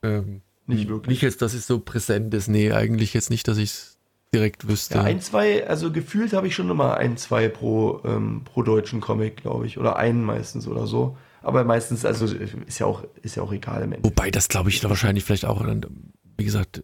ähm, 0.02 0.42
Nicht 0.66 0.88
wirklich. 0.88 1.10
Nicht 1.10 1.22
jetzt, 1.22 1.42
dass 1.42 1.54
es 1.54 1.68
so 1.68 1.80
präsent 1.80 2.34
ist. 2.34 2.48
Nee, 2.48 2.72
eigentlich 2.72 3.14
jetzt 3.14 3.30
nicht, 3.30 3.48
dass 3.48 3.58
ich 3.58 3.70
es 3.70 3.98
direkt 4.34 4.68
wüsste. 4.68 4.96
Ja, 4.96 5.04
ein, 5.04 5.22
zwei, 5.22 5.68
also 5.68 5.92
gefühlt 5.92 6.34
habe 6.34 6.48
ich 6.48 6.56
schon 6.56 6.70
immer 6.70 6.98
ein, 6.98 7.18
zwei 7.18 7.48
pro, 7.50 8.02
ähm, 8.06 8.42
pro 8.46 8.64
deutschen 8.64 9.02
Comic, 9.02 9.38
glaube 9.38 9.66
ich. 9.66 9.78
Oder 9.78 9.96
einen 9.96 10.24
meistens 10.24 10.68
oder 10.68 10.88
so. 10.88 11.18
Aber 11.42 11.64
meistens, 11.64 12.06
also 12.06 12.26
ist 12.26 12.80
ja 12.80 12.86
auch, 12.86 13.04
ist 13.22 13.36
ja 13.36 13.44
auch 13.44 13.52
egal 13.52 13.78
im 13.78 13.94
Endeffekt. 13.94 14.06
Wobei 14.06 14.30
das, 14.30 14.50
glaube 14.50 14.70
ich, 14.70 14.84
wahrscheinlich 14.84 15.24
vielleicht 15.24 15.46
auch, 15.46 15.66
wie 16.38 16.44
gesagt, 16.44 16.84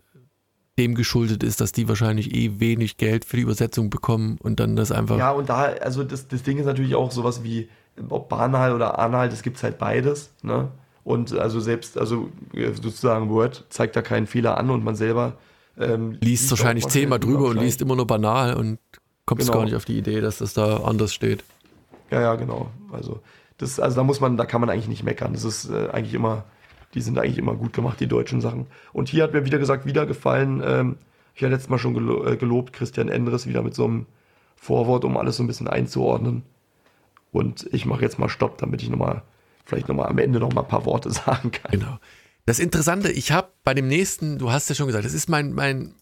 dem 0.77 0.95
geschuldet 0.95 1.43
ist, 1.43 1.61
dass 1.61 1.71
die 1.71 1.87
wahrscheinlich 1.87 2.33
eh 2.33 2.59
wenig 2.59 2.97
Geld 2.97 3.25
für 3.25 3.37
die 3.37 3.43
Übersetzung 3.43 3.89
bekommen 3.89 4.37
und 4.41 4.59
dann 4.59 4.75
das 4.75 4.91
einfach. 4.91 5.17
Ja, 5.17 5.31
und 5.31 5.49
da, 5.49 5.63
also 5.63 6.03
das, 6.03 6.27
das 6.27 6.43
Ding 6.43 6.57
ist 6.57 6.65
natürlich 6.65 6.95
auch 6.95 7.11
sowas 7.11 7.43
wie, 7.43 7.69
ob 8.09 8.29
banal 8.29 8.73
oder 8.73 8.99
anal, 8.99 9.29
das 9.29 9.41
gibt 9.41 9.57
es 9.57 9.63
halt 9.63 9.77
beides, 9.77 10.33
ne? 10.41 10.69
Und 11.03 11.33
also 11.33 11.59
selbst, 11.59 11.99
also 11.99 12.29
äh, 12.53 12.71
sozusagen 12.73 13.29
Word 13.29 13.65
zeigt 13.69 13.95
da 13.95 14.01
keinen 14.01 14.25
Fehler 14.25 14.57
an 14.57 14.71
und 14.71 14.83
man 14.83 14.95
selber 14.95 15.37
ähm, 15.79 16.17
liest 16.21 16.49
wahrscheinlich 16.51 16.85
mal 16.85 16.91
zehnmal 16.91 17.19
drüber 17.19 17.45
und 17.49 17.57
liest 17.59 17.81
immer 17.81 17.95
nur 17.95 18.07
banal 18.07 18.55
und 18.55 18.79
kommst 19.25 19.47
Genau. 19.47 19.59
gar 19.59 19.65
nicht 19.65 19.75
auf 19.75 19.85
die 19.85 19.97
Idee, 19.97 20.21
dass 20.21 20.37
das 20.39 20.53
da 20.53 20.77
anders 20.77 21.13
steht. 21.13 21.43
Ja, 22.11 22.21
ja, 22.21 22.35
genau. 22.35 22.69
Also, 22.91 23.21
das, 23.57 23.79
also 23.79 23.95
da 23.95 24.03
muss 24.03 24.19
man, 24.21 24.37
da 24.37 24.45
kann 24.45 24.61
man 24.61 24.69
eigentlich 24.69 24.87
nicht 24.87 25.03
meckern. 25.03 25.33
Das 25.33 25.43
ist 25.43 25.69
äh, 25.69 25.89
eigentlich 25.91 26.13
immer, 26.13 26.45
die 26.93 27.01
sind 27.01 27.17
eigentlich 27.17 27.37
immer 27.37 27.55
gut 27.55 27.73
gemacht, 27.73 27.99
die 27.99 28.07
deutschen 28.07 28.41
Sachen. 28.41 28.67
Und 28.93 29.09
hier 29.09 29.23
hat 29.23 29.33
mir 29.33 29.45
wieder 29.45 29.57
gesagt, 29.57 29.85
wieder 29.85 30.05
gefallen, 30.05 30.61
ähm, 30.65 30.97
ich 31.33 31.41
hatte 31.41 31.51
letztes 31.51 31.69
Mal 31.69 31.79
schon 31.79 31.93
gelo 31.93 32.25
äh, 32.25 32.37
gelobt, 32.37 32.73
Christian 32.73 33.09
Endres 33.09 33.47
wieder 33.47 33.61
mit 33.61 33.73
so 33.75 33.85
einem 33.85 34.05
Vorwort, 34.55 35.03
um 35.03 35.17
alles 35.17 35.37
so 35.37 35.43
ein 35.43 35.47
bisschen 35.47 35.67
einzuordnen. 35.67 36.43
Und 37.31 37.67
ich 37.73 37.85
mache 37.85 38.01
jetzt 38.01 38.17
mal 38.19 38.29
Stopp, 38.29 38.57
damit 38.59 38.81
ich 38.81 38.89
nochmal, 38.89 39.23
vielleicht 39.65 39.89
nochmal 39.89 40.07
am 40.07 40.17
Ende 40.17 40.39
nochmal 40.39 40.63
ein 40.63 40.69
paar 40.69 40.85
Worte 40.85 41.09
sagen 41.11 41.51
kann. 41.51 41.71
Genau. 41.71 41.97
Das 42.45 42.59
Interessante, 42.59 43.11
ich 43.11 43.31
habe 43.31 43.49
bei 43.63 43.73
dem 43.73 43.87
nächsten, 43.87 44.37
du 44.37 44.51
hast 44.51 44.69
ja 44.69 44.75
schon 44.75 44.87
gesagt, 44.87 45.05
das 45.05 45.13
ist 45.13 45.29
mein, 45.29 45.53
mein, 45.53 45.95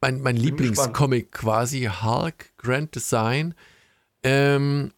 mein, 0.00 0.20
mein 0.20 0.36
Lieblingscomic 0.36 1.32
quasi, 1.32 1.88
Hulk 2.02 2.56
Grand 2.58 2.94
Design. 2.94 3.54
Ähm, 4.22 4.92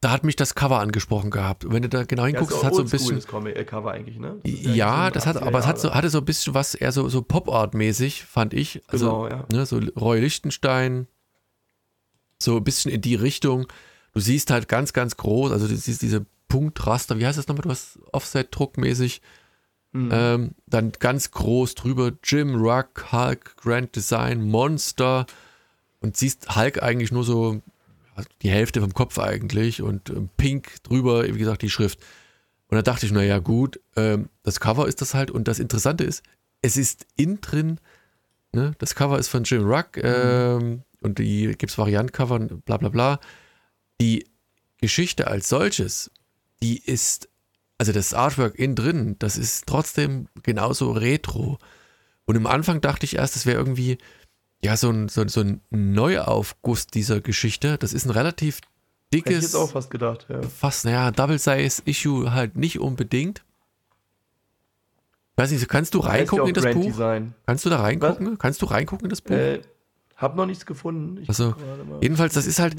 da 0.00 0.10
hat 0.10 0.24
mich 0.24 0.34
das 0.34 0.54
Cover 0.56 0.80
angesprochen 0.80 1.30
gehabt. 1.30 1.64
Und 1.64 1.72
wenn 1.72 1.82
du 1.82 1.88
da 1.88 2.04
genau 2.04 2.24
hinguckst, 2.24 2.56
es 2.56 2.64
hat 2.64 2.74
so 2.74 2.82
ein 2.82 2.88
bisschen. 2.88 3.16
Das 3.16 3.26
Comic, 3.26 3.54
äh, 3.54 3.64
Cover 3.64 3.92
eigentlich, 3.92 4.18
ne? 4.18 4.40
Das 4.42 4.74
Ja, 4.74 5.04
nicht 5.04 5.16
das 5.16 5.26
hat, 5.26 5.36
aber 5.36 5.60
es 5.60 5.66
hat 5.66 5.78
so, 5.78 5.90
80er 5.90 5.94
hatte 5.94 6.10
so 6.10 6.18
ein 6.18 6.24
bisschen 6.24 6.54
was 6.54 6.74
eher 6.74 6.90
so, 6.90 7.08
so 7.08 7.22
Pop-Art-mäßig, 7.22 8.24
fand 8.24 8.52
ich. 8.52 8.82
Also, 8.88 9.06
Genau, 9.06 9.28
ja. 9.28 9.46
ne, 9.52 9.64
so 9.64 9.78
Roy 9.78 10.18
Lichtenstein, 10.18 11.06
so 12.40 12.56
ein 12.56 12.64
bisschen 12.64 12.90
in 12.90 13.00
die 13.00 13.14
Richtung. 13.14 13.68
Du 14.12 14.18
siehst 14.18 14.50
halt 14.50 14.68
ganz, 14.68 14.92
ganz 14.92 15.16
groß, 15.16 15.52
also 15.52 15.68
du 15.68 15.76
siehst 15.76 16.02
diese 16.02 16.26
Punktraster, 16.52 17.18
wie 17.18 17.26
heißt 17.26 17.38
das 17.38 17.48
nochmal? 17.48 17.62
Du 17.62 17.70
hast 17.70 17.98
Offset-Druck-mäßig. 18.12 19.22
Mhm. 19.92 20.10
Ähm, 20.12 20.50
dann 20.66 20.92
ganz 20.92 21.30
groß 21.30 21.74
drüber 21.74 22.12
Jim 22.22 22.56
Rock, 22.56 23.10
Hulk, 23.10 23.56
Grand 23.56 23.96
Design, 23.96 24.42
Monster 24.42 25.24
und 26.00 26.14
siehst 26.14 26.54
Hulk 26.54 26.82
eigentlich 26.82 27.10
nur 27.10 27.24
so 27.24 27.62
also 28.14 28.28
die 28.42 28.50
Hälfte 28.50 28.82
vom 28.82 28.92
Kopf 28.92 29.18
eigentlich 29.18 29.80
und 29.80 30.10
ähm, 30.10 30.28
pink 30.36 30.82
drüber, 30.82 31.24
wie 31.24 31.38
gesagt, 31.38 31.62
die 31.62 31.70
Schrift. 31.70 31.98
Und 32.68 32.76
da 32.76 32.82
dachte 32.82 33.06
ich, 33.06 33.12
naja, 33.12 33.38
gut, 33.38 33.80
ähm, 33.96 34.28
das 34.42 34.60
Cover 34.60 34.86
ist 34.86 35.00
das 35.00 35.14
halt. 35.14 35.30
Und 35.30 35.48
das 35.48 35.58
Interessante 35.58 36.04
ist, 36.04 36.22
es 36.60 36.76
ist 36.76 37.06
innen 37.16 37.40
drin, 37.40 37.80
ne, 38.52 38.74
das 38.78 38.94
Cover 38.94 39.18
ist 39.18 39.28
von 39.28 39.44
Jim 39.44 39.64
Ruck 39.64 39.96
ähm, 39.96 40.82
und 41.00 41.18
die 41.18 41.46
gibt 41.56 41.70
es 41.70 41.78
Variantcover, 41.78 42.40
bla 42.40 42.76
bla 42.76 42.90
bla. 42.90 43.20
Die 44.02 44.26
Geschichte 44.76 45.28
als 45.28 45.48
solches, 45.48 46.10
die 46.62 46.78
ist, 46.78 47.28
also 47.78 47.92
das 47.92 48.14
Artwork 48.14 48.58
innen 48.58 48.76
drin, 48.76 49.16
das 49.18 49.36
ist 49.36 49.66
trotzdem 49.66 50.28
genauso 50.42 50.92
retro. 50.92 51.58
Und 52.24 52.36
im 52.36 52.46
Anfang 52.46 52.80
dachte 52.80 53.04
ich 53.04 53.16
erst, 53.16 53.36
das 53.36 53.46
wäre 53.46 53.58
irgendwie, 53.58 53.98
ja, 54.64 54.76
so 54.76 54.90
ein, 54.90 55.08
so, 55.08 55.26
so 55.26 55.40
ein 55.40 55.60
Neuaufguss 55.70 56.86
dieser 56.86 57.20
Geschichte. 57.20 57.78
Das 57.78 57.92
ist 57.92 58.06
ein 58.06 58.10
relativ 58.10 58.60
dickes. 59.12 59.26
Hätte 59.26 59.38
ich 59.38 59.42
jetzt 59.52 59.56
auch 59.56 59.72
fast 59.72 59.90
gedacht, 59.90 60.26
ja. 60.28 60.40
Fast, 60.42 60.84
naja, 60.84 61.10
Double 61.10 61.38
Size 61.38 61.82
Issue 61.84 62.32
halt 62.32 62.56
nicht 62.56 62.78
unbedingt. 62.78 63.44
Weiß 65.36 65.50
nicht, 65.50 65.68
kannst 65.68 65.94
du 65.94 65.98
reingucken 65.98 66.48
in 66.48 66.54
das 66.54 66.64
Grand 66.64 66.76
Buch? 66.76 66.86
Design. 66.86 67.34
Kannst 67.46 67.64
du 67.64 67.70
da 67.70 67.80
reingucken? 67.80 68.32
Was? 68.32 68.38
Kannst 68.38 68.62
du 68.62 68.66
reingucken 68.66 69.06
in 69.06 69.10
das 69.10 69.22
Buch? 69.22 69.34
Äh, 69.34 69.62
hab 70.16 70.36
noch 70.36 70.46
nichts 70.46 70.66
gefunden. 70.66 71.20
Ich 71.22 71.28
also, 71.28 71.54
jedenfalls, 72.00 72.34
das 72.34 72.46
ist 72.46 72.60
halt 72.60 72.76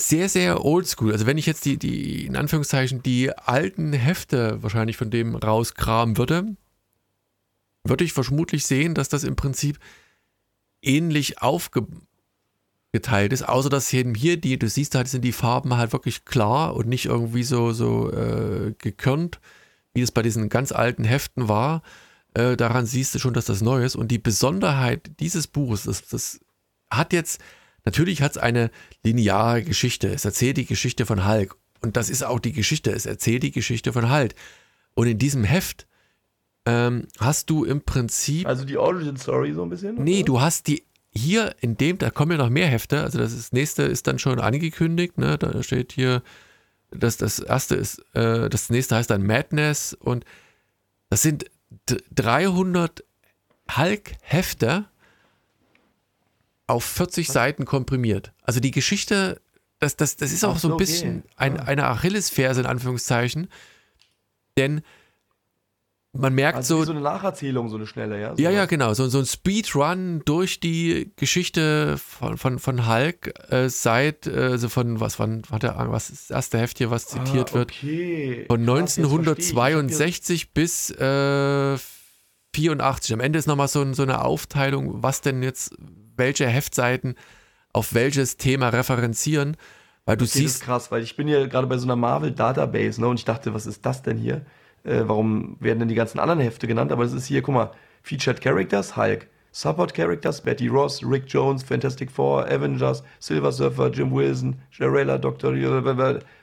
sehr, 0.00 0.28
sehr 0.28 0.64
oldschool. 0.64 1.12
Also, 1.12 1.26
wenn 1.26 1.38
ich 1.38 1.46
jetzt 1.46 1.64
die, 1.64 1.78
die, 1.78 2.26
in 2.26 2.36
Anführungszeichen, 2.36 3.02
die 3.02 3.30
alten 3.36 3.92
Hefte 3.92 4.62
wahrscheinlich 4.62 4.96
von 4.96 5.10
dem 5.10 5.34
rauskramen 5.34 6.16
würde, 6.16 6.56
würde 7.84 8.04
ich 8.04 8.12
vermutlich 8.12 8.66
sehen, 8.66 8.94
dass 8.94 9.08
das 9.08 9.24
im 9.24 9.36
Prinzip 9.36 9.78
ähnlich 10.82 11.40
aufgeteilt 11.42 13.32
ist, 13.32 13.48
außer 13.48 13.68
dass 13.68 13.92
eben 13.92 14.14
hier 14.14 14.36
die, 14.38 14.58
du 14.58 14.68
siehst 14.68 14.94
halt, 14.94 15.08
sind 15.08 15.22
die 15.22 15.32
Farben 15.32 15.76
halt 15.76 15.92
wirklich 15.92 16.24
klar 16.24 16.74
und 16.74 16.88
nicht 16.88 17.06
irgendwie 17.06 17.42
so, 17.42 17.72
so 17.72 18.10
äh, 18.12 18.74
gekörnt, 18.78 19.40
wie 19.94 20.02
es 20.02 20.12
bei 20.12 20.22
diesen 20.22 20.48
ganz 20.48 20.72
alten 20.72 21.04
Heften 21.04 21.48
war. 21.48 21.82
Äh, 22.34 22.56
daran 22.56 22.86
siehst 22.86 23.14
du 23.14 23.18
schon, 23.18 23.34
dass 23.34 23.46
das 23.46 23.60
neu 23.60 23.84
ist. 23.84 23.96
Und 23.96 24.08
die 24.08 24.18
Besonderheit 24.18 25.10
dieses 25.20 25.46
Buches, 25.46 25.84
das, 25.84 26.06
das 26.06 26.40
hat 26.90 27.12
jetzt, 27.12 27.40
natürlich 27.84 28.22
hat 28.22 28.32
es 28.32 28.38
eine 28.38 28.70
lineare 29.02 29.62
Geschichte. 29.62 30.08
Es 30.08 30.24
erzählt 30.24 30.56
die 30.56 30.66
Geschichte 30.66 31.06
von 31.06 31.26
Hulk. 31.26 31.56
Und 31.82 31.96
das 31.96 32.10
ist 32.10 32.22
auch 32.22 32.40
die 32.40 32.52
Geschichte. 32.52 32.90
Es 32.90 33.06
erzählt 33.06 33.42
die 33.42 33.52
Geschichte 33.52 33.92
von 33.92 34.10
Hulk. 34.10 34.34
Und 34.94 35.06
in 35.06 35.18
diesem 35.18 35.44
Heft 35.44 35.86
ähm, 36.66 37.06
hast 37.18 37.50
du 37.50 37.64
im 37.64 37.82
Prinzip. 37.82 38.46
Also 38.46 38.64
die 38.64 38.76
Origin 38.76 39.16
Story 39.16 39.52
so 39.52 39.62
ein 39.62 39.70
bisschen? 39.70 39.94
Oder? 39.94 40.04
Nee, 40.04 40.22
du 40.22 40.40
hast 40.40 40.66
die 40.66 40.84
hier 41.12 41.56
in 41.60 41.76
dem, 41.76 41.98
da 41.98 42.10
kommen 42.10 42.32
ja 42.32 42.38
noch 42.38 42.50
mehr 42.50 42.68
Hefte. 42.68 43.02
Also 43.02 43.18
das, 43.18 43.32
ist, 43.32 43.52
nächste 43.52 43.82
ist 43.82 44.06
dann 44.06 44.18
schon 44.18 44.38
angekündigt. 44.38 45.18
Ne? 45.18 45.38
Da 45.38 45.62
steht 45.62 45.92
hier, 45.92 46.22
dass 46.90 47.16
das 47.16 47.38
erste 47.38 47.74
ist, 47.76 48.04
äh, 48.14 48.48
das 48.48 48.70
nächste 48.70 48.96
heißt 48.96 49.10
dann 49.10 49.26
Madness 49.26 49.94
und 49.94 50.24
das 51.08 51.22
sind 51.22 51.46
300 52.14 53.04
Hulk-Hefte 53.76 54.86
auf 56.70 56.84
40 56.84 57.28
Was? 57.28 57.34
Seiten 57.34 57.64
komprimiert. 57.64 58.32
Also 58.42 58.60
die 58.60 58.70
Geschichte, 58.70 59.40
das, 59.78 59.96
das, 59.96 60.16
das 60.16 60.32
ist 60.32 60.44
auch 60.44 60.58
so 60.58 60.70
ein 60.72 60.76
bisschen 60.76 61.18
okay. 61.18 61.34
ein, 61.36 61.60
eine 61.60 61.86
Achillesferse 61.86 62.60
in 62.60 62.66
Anführungszeichen. 62.66 63.48
Denn 64.56 64.82
man 66.12 66.34
merkt 66.34 66.56
also 66.56 66.78
so. 66.78 66.86
so 66.86 66.90
eine 66.90 67.02
Nacherzählung, 67.02 67.68
so 67.68 67.76
eine 67.76 67.86
schnelle, 67.86 68.20
ja? 68.20 68.36
So 68.36 68.42
ja, 68.42 68.50
ja, 68.50 68.66
genau. 68.66 68.94
So, 68.94 69.06
so 69.06 69.20
ein 69.20 69.26
Speedrun 69.26 70.22
durch 70.24 70.58
die 70.58 71.12
Geschichte 71.14 71.98
von, 71.98 72.36
von, 72.36 72.58
von 72.58 72.88
Hulk 72.88 73.32
äh, 73.52 73.68
seit, 73.68 74.26
äh, 74.26 74.48
also 74.50 74.68
von, 74.68 74.98
was, 74.98 75.20
wann, 75.20 75.42
warte, 75.50 75.72
was 75.76 76.10
ist 76.10 76.30
das 76.30 76.36
erste 76.36 76.58
Heft 76.58 76.78
hier, 76.78 76.90
was 76.90 77.06
zitiert 77.06 77.54
ah, 77.54 77.60
okay. 77.60 78.38
wird? 78.38 78.48
Von 78.48 78.60
1962 78.60 80.52
bis 80.52 80.90
äh, 80.90 81.78
84. 82.54 83.12
Am 83.12 83.20
Ende 83.20 83.38
ist 83.38 83.46
nochmal 83.46 83.68
so, 83.68 83.92
so 83.92 84.02
eine 84.02 84.24
Aufteilung, 84.24 85.04
was 85.04 85.20
denn 85.20 85.44
jetzt, 85.44 85.76
welche 86.20 86.46
Heftseiten 86.46 87.16
auf 87.72 87.94
welches 87.94 88.36
Thema 88.36 88.68
referenzieren. 88.68 89.56
Weil 90.04 90.16
du 90.16 90.24
okay, 90.24 90.34
siehst. 90.34 90.44
Das 90.44 90.54
ist 90.60 90.64
krass, 90.64 90.92
weil 90.92 91.02
ich 91.02 91.16
bin 91.16 91.26
hier 91.26 91.48
gerade 91.48 91.66
bei 91.66 91.76
so 91.78 91.86
einer 91.86 91.96
Marvel 91.96 92.30
Database, 92.30 93.00
ne, 93.00 93.08
und 93.08 93.18
ich 93.18 93.24
dachte, 93.24 93.52
was 93.52 93.66
ist 93.66 93.84
das 93.84 94.02
denn 94.02 94.16
hier? 94.16 94.42
äh, 94.84 95.02
warum 95.04 95.56
werden 95.60 95.80
denn 95.80 95.88
die 95.88 95.94
ganzen 95.94 96.18
anderen 96.18 96.40
Hefte 96.40 96.66
genannt? 96.66 96.92
Aber 96.92 97.04
es 97.04 97.12
ist 97.12 97.26
hier, 97.26 97.42
guck 97.42 97.54
mal, 97.54 97.70
Featured 98.02 98.40
Characters, 98.40 98.96
Hulk. 98.96 99.26
Support 99.52 99.94
Characters, 99.94 100.40
Betty 100.40 100.68
Ross, 100.68 101.02
Rick 101.04 101.24
Jones, 101.26 101.64
Fantastic 101.64 102.08
Four, 102.08 102.46
Avengers, 102.46 103.02
Silver 103.18 103.50
Surfer, 103.50 103.90
Jim 103.90 104.12
Wilson, 104.12 104.54
Jarella, 104.70 105.18
Dr. 105.18 105.52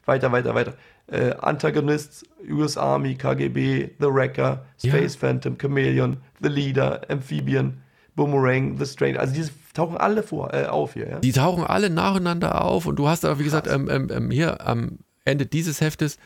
weiter, 0.05 0.31
weiter, 0.33 0.53
weiter. 0.53 0.73
Äh, 1.09 1.33
Antagonists, 1.39 2.25
US 2.49 2.75
Army, 2.75 3.15
KGB, 3.15 3.91
The 3.97 4.07
Wrecker, 4.07 4.65
Space 4.77 5.13
ja. 5.13 5.19
Phantom, 5.21 5.57
Chameleon, 5.57 6.17
The 6.41 6.49
Leader, 6.49 6.99
Amphibian, 7.09 7.81
Boomerang, 8.17 8.77
The 8.77 8.85
Stranger. 8.85 9.21
Also 9.21 9.35
die 9.35 9.49
tauchen 9.77 9.97
alle 9.97 10.23
vor, 10.23 10.53
äh, 10.53 10.65
auf 10.65 10.93
hier. 10.93 11.09
Ja? 11.09 11.19
Die 11.19 11.31
tauchen 11.31 11.63
alle 11.63 11.89
nacheinander 11.89 12.63
auf 12.63 12.85
und 12.85 12.97
du 12.97 13.07
hast 13.07 13.23
aber, 13.23 13.39
wie 13.39 13.43
Krass. 13.43 13.63
gesagt, 13.63 13.67
ähm, 13.67 13.89
ähm, 13.89 14.09
ähm 14.11 14.31
hier 14.31 14.65
am 14.65 14.99
Ende 15.23 15.45
dieses 15.45 15.81
Heftes 15.81 16.17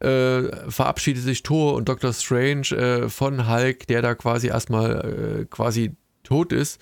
äh, 0.00 0.70
verabschiedet 0.70 1.22
sich 1.22 1.42
Thor 1.42 1.74
und 1.74 1.88
Doctor 1.88 2.12
Strange 2.12 2.70
äh, 2.70 3.08
von 3.08 3.48
Hulk, 3.48 3.86
der 3.86 4.02
da 4.02 4.14
quasi 4.14 4.48
erstmal 4.48 5.40
äh, 5.40 5.44
quasi 5.46 5.96
tot 6.22 6.52
ist. 6.52 6.80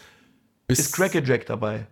Ist 0.68 0.94
Crackerjack 0.94 1.46
dabei? 1.46 1.86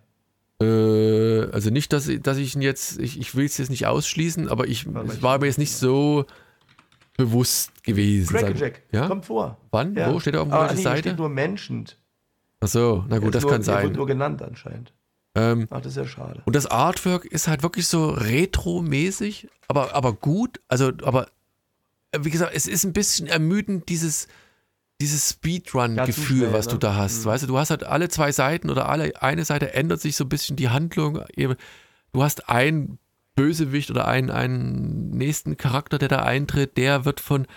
Äh, 0.61 1.49
also 1.51 1.69
nicht, 1.69 1.91
dass, 1.91 2.09
dass 2.21 2.37
ich 2.37 2.55
ihn 2.55 2.61
jetzt, 2.61 2.99
ich, 2.99 3.19
ich 3.19 3.35
will 3.35 3.45
es 3.45 3.57
jetzt 3.57 3.69
nicht 3.69 3.87
ausschließen, 3.87 4.49
aber 4.49 4.67
ich 4.67 4.85
es 4.85 5.21
war 5.21 5.39
mir 5.39 5.47
jetzt 5.47 5.57
nicht 5.57 5.73
so 5.73 6.25
bewusst 7.17 7.83
gewesen. 7.83 8.35
Crackerjack, 8.35 8.81
ja? 8.91 9.07
kommt 9.07 9.25
vor. 9.25 9.57
Wann? 9.71 9.95
Ja. 9.95 10.13
Wo? 10.13 10.19
Steht 10.19 10.35
er 10.35 10.43
auf 10.43 10.51
welcher 10.51 10.73
nee, 10.75 10.81
Seite? 10.81 11.09
steht 11.09 11.17
nur 11.17 11.29
Menschen. 11.29 11.87
Ach 12.61 12.67
so, 12.67 13.03
na 13.09 13.19
gut, 13.19 13.35
das 13.35 13.43
nur, 13.43 13.51
kann 13.51 13.63
sein. 13.63 13.83
Wird 13.83 13.95
nur 13.95 14.07
genannt 14.07 14.41
anscheinend. 14.41 14.93
Ähm, 15.33 15.67
Ach, 15.69 15.81
das 15.81 15.93
ist 15.93 15.97
ja 15.97 16.05
schade. 16.05 16.41
Und 16.45 16.55
das 16.55 16.67
Artwork 16.67 17.25
ist 17.25 17.47
halt 17.47 17.63
wirklich 17.63 17.87
so 17.87 18.09
retro-mäßig, 18.09 19.47
aber, 19.67 19.95
aber 19.95 20.13
gut. 20.13 20.61
Also, 20.67 20.91
aber 21.03 21.27
wie 22.17 22.29
gesagt, 22.29 22.51
es 22.53 22.67
ist 22.67 22.83
ein 22.83 22.93
bisschen 22.93 23.27
ermüdend, 23.27 23.89
dieses, 23.89 24.27
dieses 24.99 25.29
Speedrun-Gefühl, 25.29 26.47
ja, 26.47 26.53
was 26.53 26.67
ne? 26.67 26.73
du 26.73 26.77
da 26.77 26.95
hast. 26.95 27.21
Mhm. 27.21 27.29
Weißt 27.29 27.43
du, 27.43 27.47
du 27.47 27.57
hast 27.57 27.69
halt 27.69 27.83
alle 27.83 28.09
zwei 28.09 28.31
Seiten 28.31 28.69
oder 28.69 28.89
alle 28.89 29.21
eine 29.21 29.45
Seite 29.45 29.73
ändert 29.73 30.01
sich 30.01 30.15
so 30.15 30.25
ein 30.25 30.29
bisschen 30.29 30.57
die 30.57 30.69
Handlung. 30.69 31.21
Du 32.13 32.23
hast 32.23 32.49
einen 32.49 32.99
Bösewicht 33.35 33.89
oder 33.89 34.07
einen, 34.07 34.29
einen 34.29 35.11
nächsten 35.11 35.57
Charakter, 35.57 35.97
der 35.97 36.09
da 36.09 36.23
eintritt, 36.23 36.77
der 36.77 37.05
wird 37.05 37.21
von, 37.21 37.47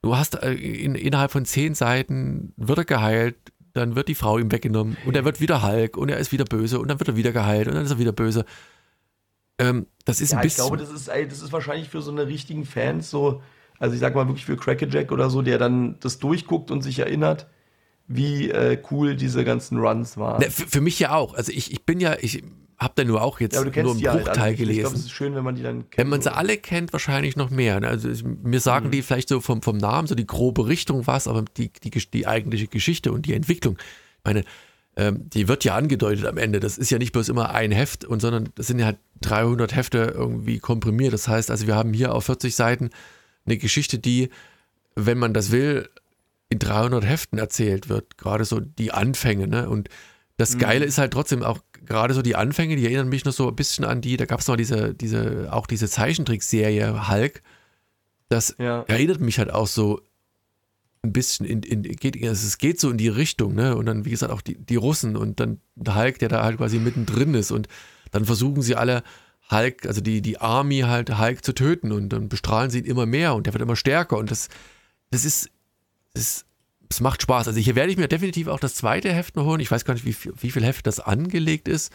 du 0.00 0.16
hast 0.16 0.42
äh, 0.42 0.54
in, 0.54 0.94
innerhalb 0.94 1.30
von 1.30 1.44
zehn 1.44 1.74
Seiten 1.74 2.54
wird 2.56 2.78
er 2.78 2.84
geheilt, 2.86 3.36
dann 3.72 3.96
wird 3.96 4.08
die 4.08 4.14
Frau 4.14 4.38
ihm 4.38 4.50
weggenommen 4.50 4.96
und 5.06 5.16
er 5.16 5.24
wird 5.24 5.40
wieder 5.40 5.62
Hulk 5.62 5.96
und 5.96 6.08
er 6.08 6.18
ist 6.18 6.32
wieder 6.32 6.44
böse 6.44 6.80
und 6.80 6.88
dann 6.88 6.98
wird 6.98 7.08
er 7.08 7.16
wieder 7.16 7.32
geheilt 7.32 7.68
und 7.68 7.74
dann 7.74 7.84
ist 7.84 7.90
er 7.90 7.98
wieder 7.98 8.12
böse. 8.12 8.44
Ähm, 9.58 9.86
das 10.04 10.20
ist 10.20 10.32
ja, 10.32 10.38
ein 10.38 10.42
bisschen. 10.42 10.64
Ich 10.64 10.68
glaube, 10.68 10.82
das 10.82 10.90
ist, 10.90 11.08
das 11.08 11.42
ist 11.42 11.52
wahrscheinlich 11.52 11.88
für 11.88 12.02
so 12.02 12.10
eine 12.10 12.26
richtigen 12.26 12.64
Fans 12.64 13.10
so, 13.10 13.42
also 13.78 13.94
ich 13.94 14.00
sag 14.00 14.14
mal 14.14 14.26
wirklich 14.26 14.46
für 14.46 14.56
Crackerjack 14.56 15.12
oder 15.12 15.30
so, 15.30 15.42
der 15.42 15.58
dann 15.58 15.96
das 16.00 16.18
durchguckt 16.18 16.70
und 16.70 16.82
sich 16.82 16.98
erinnert, 16.98 17.46
wie 18.06 18.50
äh, 18.50 18.82
cool 18.90 19.14
diese 19.14 19.44
ganzen 19.44 19.78
Runs 19.78 20.16
waren. 20.16 20.40
Ne, 20.40 20.50
für, 20.50 20.66
für, 20.66 20.80
mich 20.80 20.98
ja 20.98 21.12
auch. 21.12 21.34
Also 21.34 21.52
ich, 21.52 21.72
ich 21.72 21.84
bin 21.84 22.00
ja, 22.00 22.16
ich 22.20 22.42
habe 22.80 22.94
da 22.96 23.04
nur 23.04 23.22
auch 23.22 23.40
jetzt 23.40 23.54
ja, 23.54 23.62
nur 23.62 23.74
einen 23.74 24.00
Bruchteil 24.00 24.40
halt 24.40 24.56
gelesen. 24.56 24.78
Ich 24.78 24.80
glaube, 24.80 24.96
es 24.96 25.02
ist 25.02 25.12
schön, 25.12 25.34
wenn 25.34 25.44
man 25.44 25.54
die 25.54 25.62
dann 25.62 25.90
kennt. 25.90 25.98
Wenn 25.98 26.08
man 26.08 26.22
sie 26.22 26.34
alle 26.34 26.56
kennt, 26.56 26.92
wahrscheinlich 26.92 27.36
noch 27.36 27.50
mehr. 27.50 27.78
Ne? 27.78 27.88
Also 27.88 28.08
mir 28.26 28.60
sagen 28.60 28.86
mhm. 28.86 28.90
die 28.92 29.02
vielleicht 29.02 29.28
so 29.28 29.40
vom, 29.40 29.60
vom 29.60 29.76
Namen 29.76 30.08
so 30.08 30.14
die 30.14 30.26
grobe 30.26 30.66
Richtung 30.66 31.06
was, 31.06 31.28
aber 31.28 31.44
die, 31.56 31.70
die, 31.84 31.90
die 31.90 32.26
eigentliche 32.26 32.68
Geschichte 32.68 33.12
und 33.12 33.26
die 33.26 33.34
Entwicklung, 33.34 33.76
ich 33.76 34.24
meine, 34.24 34.44
ähm, 34.96 35.28
die 35.30 35.46
wird 35.46 35.64
ja 35.64 35.76
angedeutet 35.76 36.24
am 36.24 36.38
Ende. 36.38 36.58
Das 36.58 36.78
ist 36.78 36.90
ja 36.90 36.98
nicht 36.98 37.12
bloß 37.12 37.28
immer 37.28 37.54
ein 37.54 37.70
Heft, 37.70 38.04
und, 38.04 38.20
sondern 38.20 38.48
das 38.54 38.66
sind 38.66 38.78
ja 38.78 38.86
halt 38.86 38.98
300 39.20 39.74
Hefte 39.74 40.14
irgendwie 40.14 40.58
komprimiert. 40.58 41.12
Das 41.12 41.28
heißt, 41.28 41.50
also 41.50 41.66
wir 41.66 41.76
haben 41.76 41.92
hier 41.92 42.14
auf 42.14 42.24
40 42.24 42.54
Seiten 42.54 42.90
eine 43.44 43.58
Geschichte, 43.58 43.98
die, 43.98 44.30
wenn 44.96 45.18
man 45.18 45.34
das 45.34 45.50
will, 45.50 45.88
in 46.48 46.58
300 46.58 47.04
Heften 47.04 47.38
erzählt 47.38 47.88
wird. 47.88 48.18
Gerade 48.18 48.44
so 48.44 48.58
die 48.58 48.92
Anfänge. 48.92 49.46
Ne? 49.46 49.68
Und 49.68 49.88
das 50.36 50.54
mhm. 50.54 50.60
Geile 50.60 50.84
ist 50.86 50.98
halt 50.98 51.12
trotzdem 51.12 51.42
auch 51.42 51.58
gerade 51.90 52.14
so 52.14 52.22
die 52.22 52.36
Anfänge, 52.36 52.76
die 52.76 52.84
erinnern 52.84 53.08
mich 53.08 53.24
noch 53.24 53.32
so 53.32 53.48
ein 53.48 53.56
bisschen 53.56 53.84
an 53.84 54.00
die, 54.00 54.16
da 54.16 54.24
gab 54.24 54.38
es 54.38 54.46
noch 54.46 54.56
diese, 54.56 54.94
diese, 54.94 55.52
auch 55.52 55.66
diese 55.66 55.88
Zeichentrickserie 55.88 57.08
Hulk. 57.08 57.42
Das 58.28 58.54
ja. 58.58 58.84
erinnert 58.86 59.20
mich 59.20 59.40
halt 59.40 59.52
auch 59.52 59.66
so 59.66 60.00
ein 61.02 61.12
bisschen 61.12 61.44
in, 61.44 61.64
in 61.64 61.82
geht, 61.82 62.14
es 62.14 62.58
geht 62.58 62.78
so 62.78 62.90
in 62.90 62.96
die 62.96 63.08
Richtung, 63.08 63.54
ne? 63.54 63.76
Und 63.76 63.86
dann, 63.86 64.04
wie 64.04 64.10
gesagt, 64.10 64.32
auch 64.32 64.40
die, 64.40 64.54
die 64.54 64.76
Russen 64.76 65.16
und 65.16 65.40
dann 65.40 65.60
Hulk, 65.84 66.20
der 66.20 66.28
da 66.28 66.44
halt 66.44 66.58
quasi 66.58 66.78
mittendrin 66.78 67.34
ist. 67.34 67.50
Und 67.50 67.66
dann 68.12 68.24
versuchen 68.24 68.62
sie 68.62 68.76
alle 68.76 69.02
Hulk, 69.50 69.84
also 69.84 70.00
die, 70.00 70.22
die 70.22 70.38
Army 70.38 70.80
halt 70.80 71.18
Hulk 71.18 71.44
zu 71.44 71.54
töten 71.54 71.90
und 71.90 72.10
dann 72.10 72.28
bestrahlen 72.28 72.70
sie 72.70 72.78
ihn 72.78 72.84
immer 72.84 73.06
mehr 73.06 73.34
und 73.34 73.46
der 73.46 73.52
wird 73.52 73.62
immer 73.62 73.74
stärker. 73.74 74.16
Und 74.16 74.30
das, 74.30 74.48
das 75.10 75.24
ist, 75.24 75.50
das, 76.14 76.44
das 76.90 77.00
macht 77.00 77.22
Spaß. 77.22 77.46
Also 77.46 77.60
hier 77.60 77.76
werde 77.76 77.92
ich 77.92 77.98
mir 77.98 78.08
definitiv 78.08 78.48
auch 78.48 78.58
das 78.58 78.74
zweite 78.74 79.12
Heft 79.12 79.36
noch 79.36 79.44
holen. 79.44 79.60
Ich 79.60 79.70
weiß 79.70 79.84
gar 79.84 79.94
nicht, 79.94 80.04
wie, 80.04 80.16
wie 80.42 80.50
viel 80.50 80.64
Heft 80.64 80.88
das 80.88 80.98
angelegt 80.98 81.68
ist, 81.68 81.92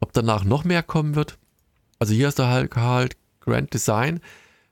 ob 0.00 0.12
danach 0.12 0.42
noch 0.42 0.64
mehr 0.64 0.82
kommen 0.82 1.14
wird. 1.14 1.38
Also 2.00 2.12
hier 2.12 2.26
ist 2.26 2.40
der 2.40 2.52
Hulk 2.52 2.76
halt 2.76 3.16
Grand 3.38 3.72
Design. 3.72 4.20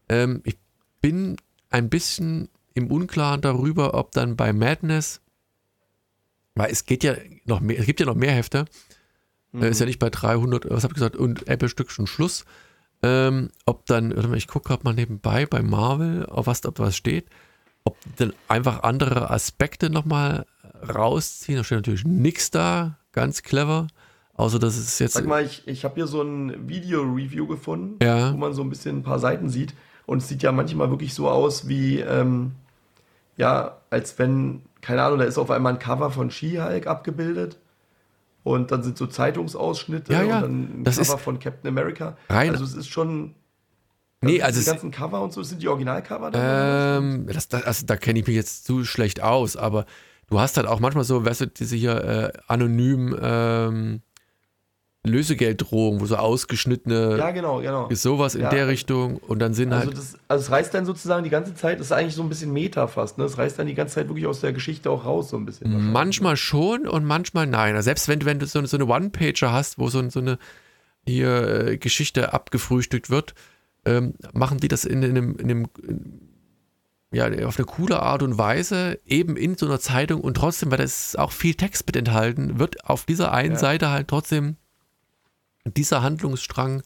Ähm, 0.09 0.41
ich 0.45 0.59
bin 1.01 1.37
ein 1.71 1.89
bisschen 1.89 2.49
im 2.75 2.91
Unklaren 2.91 3.43
darüber, 3.43 3.95
ob 3.95 4.11
dann 4.11 4.35
bei 4.35 4.53
Madness, 4.53 5.21
weil 6.57 6.73
es 6.73 6.85
geht 6.85 7.05
ja 7.05 7.15
noch 7.45 7.61
mehr, 7.61 7.79
es 7.79 7.87
gibt 7.87 8.01
ja 8.01 8.07
noch 8.07 8.17
mehr 8.17 8.33
Hefte, 8.33 8.65
mhm. 9.53 9.63
ist 9.63 9.79
ja 9.79 9.87
nicht 9.87 10.01
bei 10.01 10.11
300, 10.11 10.69
was 10.69 10.83
habe 10.83 10.93
ich 10.93 10.97
gesagt, 10.97 11.15
und 11.15 11.47
Apple-Stück 11.47 11.93
schon 11.93 12.09
Schluss. 12.09 12.45
ähm, 13.05 13.51
ob 13.67 13.87
dann, 13.87 14.17
warte 14.17 14.27
mal, 14.29 14.37
ich 14.37 14.49
gucke 14.49 14.67
gerade 14.67 14.83
mal 14.83 14.95
nebenbei 14.95 15.47
bei 15.47 15.63
Marvel, 15.63 16.27
auf 16.27 16.49
was, 16.49 16.67
ob 16.67 16.81
was 16.81 16.97
steht, 16.97 17.29
ob 17.85 17.97
dann 18.17 18.33
einfach 18.49 18.83
andere 18.83 19.31
Aspekte 19.31 19.91
nochmal 19.91 20.47
rausziehen. 20.95 21.59
Da 21.59 21.65
steht 21.65 21.79
natürlich 21.79 22.05
nichts 22.05 22.51
da, 22.51 22.97
ganz 23.13 23.43
clever. 23.43 23.87
Außer 24.35 24.59
dass 24.59 24.77
es 24.79 24.99
jetzt. 24.99 25.13
Sag 25.15 25.27
mal, 25.27 25.45
ich, 25.45 25.67
ich 25.69 25.85
habe 25.85 25.97
hier 25.97 26.07
so 26.07 26.23
ein 26.23 26.67
Video-Review 26.69 27.47
gefunden, 27.47 28.03
Ja. 28.03 28.33
wo 28.33 28.37
man 28.39 28.55
so 28.55 28.63
ein 28.63 28.71
bisschen 28.71 28.99
ein 28.99 29.03
paar 29.03 29.19
Seiten 29.19 29.49
sieht. 29.51 29.75
Und 30.07 30.19
es 30.19 30.29
sieht 30.29 30.43
ja 30.43 30.51
manchmal 30.51 30.91
wirklich 30.91 31.13
so 31.15 31.29
aus 31.29 31.69
wie, 31.69 32.01
ähm, 32.01 32.53
ja, 33.37 33.77
als 33.91 34.19
wenn, 34.19 34.63
keine 34.81 35.03
Ahnung, 35.03 35.19
da 35.19 35.25
ist 35.27 35.37
auf 35.39 35.51
einmal 35.51 35.75
ein 35.75 35.79
Cover 35.79 36.11
von 36.11 36.31
She-Hulk 36.31 36.87
abgebildet. 36.87 37.59
Und 38.43 38.71
dann 38.71 38.83
sind 38.83 38.97
so 38.97 39.07
Zeitungsausschnitte 39.07 40.13
Ja, 40.15 40.23
ja, 40.23 40.37
und 40.37 40.43
dann 40.43 40.81
ein 40.81 40.85
das 40.85 40.97
Cover 40.97 41.19
von 41.19 41.39
Captain 41.39 41.69
America. 41.69 42.17
rein- 42.31 42.51
Also 42.51 42.65
es 42.65 42.75
ist 42.75 42.89
schon. 42.89 43.35
Nee, 44.23 44.43
also 44.43 44.59
die 44.59 44.61
es- 44.61 44.71
ganzen 44.71 44.91
Cover 44.91 45.23
und 45.23 45.33
so, 45.33 45.43
sind 45.43 45.63
die 45.63 45.69
Originalcover? 45.69 46.31
Ähm, 46.35 47.27
das, 47.33 47.49
das, 47.49 47.63
also 47.65 47.87
da 47.87 47.97
kenne 47.97 48.19
ich 48.21 48.27
mich 48.27 48.37
jetzt 48.37 48.65
zu 48.67 48.85
schlecht 48.85 49.23
aus, 49.23 49.57
aber 49.57 49.87
du 50.29 50.39
hast 50.41 50.57
halt 50.59 50.67
auch 50.67 50.79
manchmal 50.81 51.05
so, 51.05 51.25
weißt 51.25 51.41
du, 51.43 51.47
diese 51.47 51.75
hier 51.77 52.05
äh, 52.05 52.33
anonymen 52.47 53.17
ähm, 53.21 54.03
Lösegelddrohungen, 55.03 55.99
wo 56.03 56.05
so 56.05 56.17
ausgeschnittene 56.17 57.17
ja, 57.17 57.31
genau, 57.31 57.61
genau. 57.63 57.89
ist 57.89 58.03
sowas 58.03 58.35
in 58.35 58.43
Ja, 58.43 58.51
der 58.51 58.61
also- 58.61 58.71
Richtung 58.71 59.17
und 59.17 59.39
dann 59.39 59.55
sind 59.55 59.73
Also, 59.73 59.87
halt. 59.87 59.97
das, 59.97 60.19
also 60.29 60.45
es 60.45 60.51
reißt 60.51 60.75
dann 60.75 60.85
sozusagen 60.85 61.25
die 61.25 61.31
ganze 61.31 61.55
Zeit, 61.55 61.81
das 61.81 61.87
ist 61.87 61.93
eigentlich 61.93 62.15
so 62.15 62.23
ein 62.23 62.29
bisschen 62.29 62.53
Meta 62.53 62.87
fast, 62.87 63.17
ne? 63.17 63.25
Es 63.25 63.39
reißt 63.39 63.59
dann 63.59 63.67
die 63.67 63.75
ganze 63.75 63.95
Zeit 63.95 64.09
wirklich 64.09 64.27
aus 64.27 64.41
der 64.43 64.53
Geschichte 64.53 64.91
auch 64.91 65.07
raus, 65.07 65.31
so 65.31 65.39
ein 65.39 65.47
bisschen. 65.47 65.69
wahrscheinlich. 65.73 65.93
Manchmal 65.95 66.37
schon 66.37 66.87
und 66.87 67.07
manchmal 67.07 67.47
nein. 67.47 67.75
Also 67.77 67.87
selbst 67.87 68.09
wenn, 68.09 68.21
du- 68.21 68.27
wenn 68.27 68.39
du 68.39 68.45
so, 68.47 68.59
eine- 68.59 68.69
so 68.69 68.77
eine 68.77 68.85
One-Pager 68.87 69.51
hast, 69.53 69.79
wo 69.79 69.89
so, 69.89 70.07
so 70.11 70.21
eine 70.21 70.39
hier 71.07 71.69
äh, 71.69 71.77
Geschichte 71.79 72.35
abgefrühstückt 72.35 73.09
wird, 73.09 73.33
ähm, 73.85 74.15
machen 74.33 74.59
die 74.59 74.69
das 74.69 74.85
in, 74.85 75.03
in 75.03 75.11
einem, 75.11 75.37
in 75.37 75.51
einem 75.51 75.67
in, 75.87 76.21
ja, 77.13 77.27
auf 77.47 77.59
eine 77.59 77.67
coole 77.67 78.01
Art 78.01 78.23
und 78.23 78.39
Weise, 78.39 78.99
eben 79.05 79.37
in 79.37 79.57
so 79.57 79.67
einer 79.67 79.81
Zeitung 79.81 80.21
und 80.21 80.35
trotzdem, 80.35 80.71
weil 80.71 80.79
da 80.79 80.85
ist 80.85 81.19
auch 81.19 81.33
viel 81.33 81.55
Text 81.55 81.87
mit 81.87 81.97
enthalten, 81.97 82.59
wird 82.61 82.85
auf 82.85 83.05
dieser 83.05 83.33
einen 83.33 83.55
Ja. 83.55 83.59
Seite 83.59 83.91
halt 83.91 84.09
trotzdem 84.09 84.57
dieser 85.65 86.03
Handlungsstrang 86.03 86.83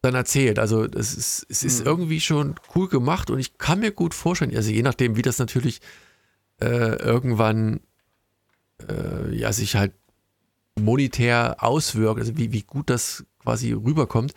dann 0.00 0.14
erzählt. 0.14 0.58
Also 0.58 0.84
es 0.84 1.14
ist, 1.14 1.46
es 1.48 1.62
ist 1.62 1.80
Mhm. 1.80 1.86
irgendwie 1.86 2.20
schon 2.20 2.54
cool 2.74 2.88
gemacht 2.88 3.30
und 3.30 3.38
ich 3.38 3.58
kann 3.58 3.80
mir 3.80 3.92
gut 3.92 4.14
vorstellen, 4.14 4.56
also 4.56 4.70
je 4.70 4.82
nachdem, 4.82 5.16
wie 5.16 5.22
das 5.22 5.38
natürlich 5.38 5.80
äh, 6.60 6.96
irgendwann 6.96 7.80
äh, 8.88 9.34
ja, 9.36 9.52
sich 9.52 9.76
halt 9.76 9.92
monetär 10.80 11.56
auswirkt, 11.58 12.18
also 12.18 12.36
wie, 12.36 12.50
wie 12.52 12.62
gut 12.62 12.88
das 12.90 13.24
quasi 13.40 13.72
rüberkommt, 13.72 14.32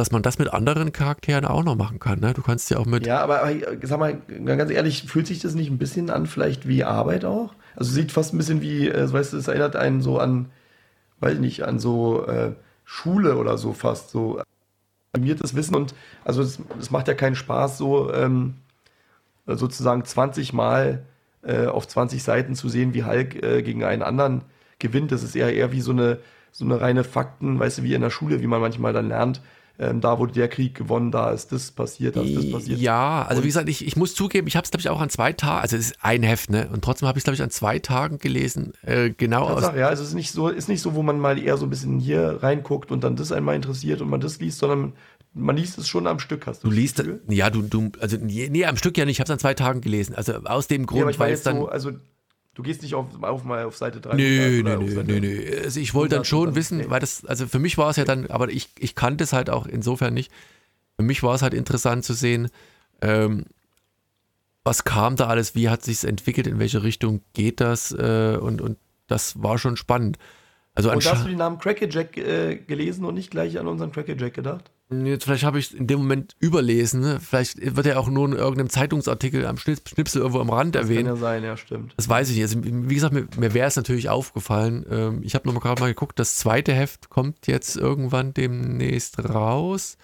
dass 0.00 0.12
man 0.12 0.22
das 0.22 0.38
mit 0.38 0.50
anderen 0.50 0.92
Charakteren 0.92 1.44
auch 1.44 1.62
noch 1.62 1.76
machen 1.76 1.98
kann. 1.98 2.20
Ne? 2.20 2.32
Du 2.32 2.40
kannst 2.40 2.70
ja 2.70 2.78
auch 2.78 2.86
mit. 2.86 3.06
Ja, 3.06 3.20
aber, 3.20 3.42
aber 3.42 3.54
sag 3.82 3.98
mal, 3.98 4.16
ganz 4.46 4.70
ehrlich, 4.70 5.02
fühlt 5.02 5.26
sich 5.26 5.40
das 5.40 5.54
nicht 5.54 5.70
ein 5.70 5.76
bisschen 5.76 6.08
an, 6.08 6.24
vielleicht 6.24 6.66
wie 6.66 6.84
Arbeit 6.84 7.26
auch? 7.26 7.54
Also 7.76 7.92
sieht 7.92 8.10
fast 8.10 8.32
ein 8.32 8.38
bisschen 8.38 8.62
wie, 8.62 8.88
äh, 8.88 9.12
weißt 9.12 9.34
du, 9.34 9.36
es 9.36 9.46
erinnert 9.46 9.76
einen 9.76 10.00
so 10.00 10.18
an, 10.18 10.50
weiß 11.20 11.34
ich 11.34 11.40
nicht, 11.40 11.64
an 11.64 11.78
so 11.78 12.26
äh, 12.26 12.52
Schule 12.86 13.36
oder 13.36 13.58
so 13.58 13.74
fast, 13.74 14.08
so 14.08 14.40
animiertes 15.12 15.54
Wissen 15.54 15.74
und 15.74 15.94
also 16.24 16.40
es, 16.40 16.58
es 16.78 16.90
macht 16.90 17.06
ja 17.06 17.14
keinen 17.14 17.36
Spaß, 17.36 17.76
so 17.76 18.10
ähm, 18.10 18.54
sozusagen 19.46 20.02
20 20.02 20.54
Mal 20.54 21.04
äh, 21.42 21.66
auf 21.66 21.86
20 21.86 22.22
Seiten 22.22 22.54
zu 22.54 22.70
sehen, 22.70 22.94
wie 22.94 23.04
Hulk 23.04 23.42
äh, 23.42 23.62
gegen 23.62 23.84
einen 23.84 24.02
anderen 24.02 24.44
gewinnt. 24.78 25.12
Das 25.12 25.22
ist 25.22 25.36
eher 25.36 25.52
eher 25.52 25.72
wie 25.72 25.82
so 25.82 25.92
eine 25.92 26.20
so 26.52 26.64
eine 26.64 26.80
reine 26.80 27.04
Fakten, 27.04 27.58
weißt 27.58 27.78
du, 27.78 27.82
wie 27.82 27.94
in 27.94 28.00
der 28.00 28.10
Schule, 28.10 28.40
wie 28.40 28.46
man 28.46 28.60
manchmal 28.60 28.92
dann 28.92 29.08
lernt, 29.08 29.40
ähm, 29.78 30.00
da 30.00 30.18
wurde 30.18 30.32
der 30.32 30.48
Krieg 30.48 30.74
gewonnen, 30.74 31.10
da 31.10 31.30
ist 31.30 31.52
das 31.52 31.70
passiert, 31.70 32.16
da 32.16 32.22
ist 32.22 32.36
das 32.36 32.50
passiert. 32.50 32.78
Ja, 32.80 33.24
also 33.28 33.42
wie 33.42 33.46
gesagt, 33.46 33.68
ich, 33.68 33.86
ich 33.86 33.96
muss 33.96 34.14
zugeben, 34.14 34.46
ich 34.46 34.56
habe 34.56 34.64
es, 34.64 34.70
glaube 34.70 34.80
ich, 34.82 34.88
auch 34.88 35.00
an 35.00 35.08
zwei 35.10 35.32
Tagen, 35.32 35.62
also 35.62 35.76
es 35.76 35.86
ist 35.92 35.96
ein 36.02 36.22
Heft, 36.22 36.50
ne? 36.50 36.68
Und 36.72 36.84
trotzdem 36.84 37.08
habe 37.08 37.18
ich 37.18 37.22
es, 37.22 37.24
glaube 37.24 37.36
ich, 37.36 37.42
an 37.42 37.50
zwei 37.50 37.78
Tagen 37.78 38.18
gelesen. 38.18 38.72
Äh, 38.82 39.10
genau 39.10 39.44
aus. 39.44 39.62
Ja, 39.62 39.88
also 39.88 40.02
es 40.02 40.10
ist 40.10 40.14
nicht 40.14 40.32
so, 40.32 40.48
ist 40.48 40.68
nicht 40.68 40.82
so, 40.82 40.94
wo 40.94 41.02
man 41.02 41.18
mal 41.18 41.38
eher 41.38 41.56
so 41.56 41.66
ein 41.66 41.70
bisschen 41.70 41.98
hier 41.98 42.38
reinguckt 42.42 42.90
und 42.90 43.04
dann 43.04 43.16
das 43.16 43.32
einmal 43.32 43.56
interessiert 43.56 44.00
und 44.02 44.10
man 44.10 44.20
das 44.20 44.38
liest, 44.40 44.58
sondern 44.58 44.92
man 45.32 45.56
liest 45.56 45.78
es 45.78 45.86
schon 45.88 46.06
am 46.06 46.18
Stück, 46.18 46.46
hast 46.46 46.64
du 46.64 46.68
Du 46.68 46.74
liest, 46.74 47.02
ja, 47.28 47.50
du, 47.50 47.62
du, 47.62 47.90
also 48.00 48.16
nee, 48.20 48.48
nee, 48.50 48.64
am 48.66 48.76
Stück 48.76 48.98
ja 48.98 49.04
nicht, 49.04 49.16
ich 49.16 49.20
habe 49.20 49.26
es 49.26 49.30
an 49.32 49.38
zwei 49.38 49.54
Tagen 49.54 49.80
gelesen. 49.80 50.14
Also 50.14 50.34
aus 50.44 50.66
dem 50.66 50.82
Nee, 50.82 50.86
Grund, 50.86 51.04
meine 51.04 51.18
weil 51.18 51.32
es 51.32 51.42
dann. 51.44 51.56
so, 51.58 51.68
also 51.68 51.92
du 52.60 52.64
gehst 52.64 52.82
nicht 52.82 52.94
auf, 52.94 53.06
auf 53.22 53.44
mal 53.44 53.64
auf 53.64 53.76
Seite 53.76 54.00
3. 54.00 54.14
Nö, 54.14 54.62
nö, 54.62 54.76
nö, 54.76 55.02
nö, 55.02 55.20
nö. 55.20 55.60
Also 55.64 55.80
ich 55.80 55.94
wollte 55.94 56.16
dann 56.16 56.24
100 56.24 56.26
schon 56.26 56.54
wissen, 56.54 56.90
weil 56.90 57.00
das, 57.00 57.24
also 57.24 57.46
für 57.46 57.58
mich 57.58 57.78
war 57.78 57.90
es 57.90 57.96
ja 57.96 58.04
dann, 58.04 58.26
aber 58.26 58.50
ich, 58.50 58.68
ich 58.78 58.94
kannte 58.94 59.24
es 59.24 59.32
halt 59.32 59.48
auch 59.48 59.66
insofern 59.66 60.12
nicht. 60.12 60.30
Für 60.96 61.02
mich 61.02 61.22
war 61.22 61.34
es 61.34 61.42
halt 61.42 61.54
interessant 61.54 62.04
zu 62.04 62.12
sehen, 62.12 62.50
ähm, 63.00 63.46
was 64.62 64.84
kam 64.84 65.16
da 65.16 65.28
alles, 65.28 65.54
wie 65.54 65.70
hat 65.70 65.82
sich 65.82 66.04
entwickelt, 66.04 66.46
in 66.46 66.58
welche 66.58 66.82
Richtung 66.82 67.22
geht 67.32 67.60
das 67.60 67.92
äh, 67.92 68.36
und, 68.38 68.60
und 68.60 68.76
das 69.06 69.42
war 69.42 69.56
schon 69.56 69.76
spannend. 69.76 70.18
Also 70.74 70.90
Und 70.92 71.04
hast 71.04 71.24
du 71.24 71.28
den 71.28 71.38
Namen 71.38 71.58
Crackerjack 71.58 72.16
äh, 72.16 72.56
gelesen 72.56 73.04
und 73.04 73.14
nicht 73.14 73.30
gleich 73.30 73.58
an 73.58 73.66
unseren 73.66 73.92
Crackerjack 73.92 74.34
gedacht? 74.34 74.70
jetzt 74.92 75.22
vielleicht 75.24 75.44
habe 75.44 75.60
ich 75.60 75.72
in 75.76 75.86
dem 75.86 76.00
Moment 76.00 76.34
überlesen, 76.40 77.00
ne? 77.00 77.20
vielleicht 77.20 77.76
wird 77.76 77.86
er 77.86 78.00
auch 78.00 78.08
nur 78.08 78.26
in 78.26 78.32
irgendeinem 78.32 78.70
Zeitungsartikel 78.70 79.46
am 79.46 79.56
Schnips- 79.56 79.88
Schnipsel 79.88 80.20
irgendwo 80.20 80.40
am 80.40 80.50
Rand 80.50 80.74
Das 80.74 80.82
erwähnt. 80.82 81.06
kann 81.06 81.14
ja 81.14 81.20
sein, 81.20 81.44
ja, 81.44 81.56
stimmt. 81.56 81.94
Das 81.96 82.08
weiß 82.08 82.28
ich 82.30 82.34
nicht. 82.36 82.42
Also, 82.42 82.58
wie 82.64 82.94
gesagt, 82.94 83.14
mir, 83.14 83.28
mir 83.38 83.54
wäre 83.54 83.68
es 83.68 83.76
natürlich 83.76 84.08
aufgefallen. 84.08 84.84
Ähm, 84.90 85.20
ich 85.22 85.36
habe 85.36 85.46
nochmal 85.46 85.62
gerade 85.62 85.80
mal 85.80 85.86
geguckt, 85.88 86.18
das 86.18 86.36
zweite 86.38 86.72
Heft 86.72 87.08
kommt 87.08 87.46
jetzt 87.46 87.76
irgendwann 87.76 88.34
demnächst 88.34 89.22
raus. 89.32 89.96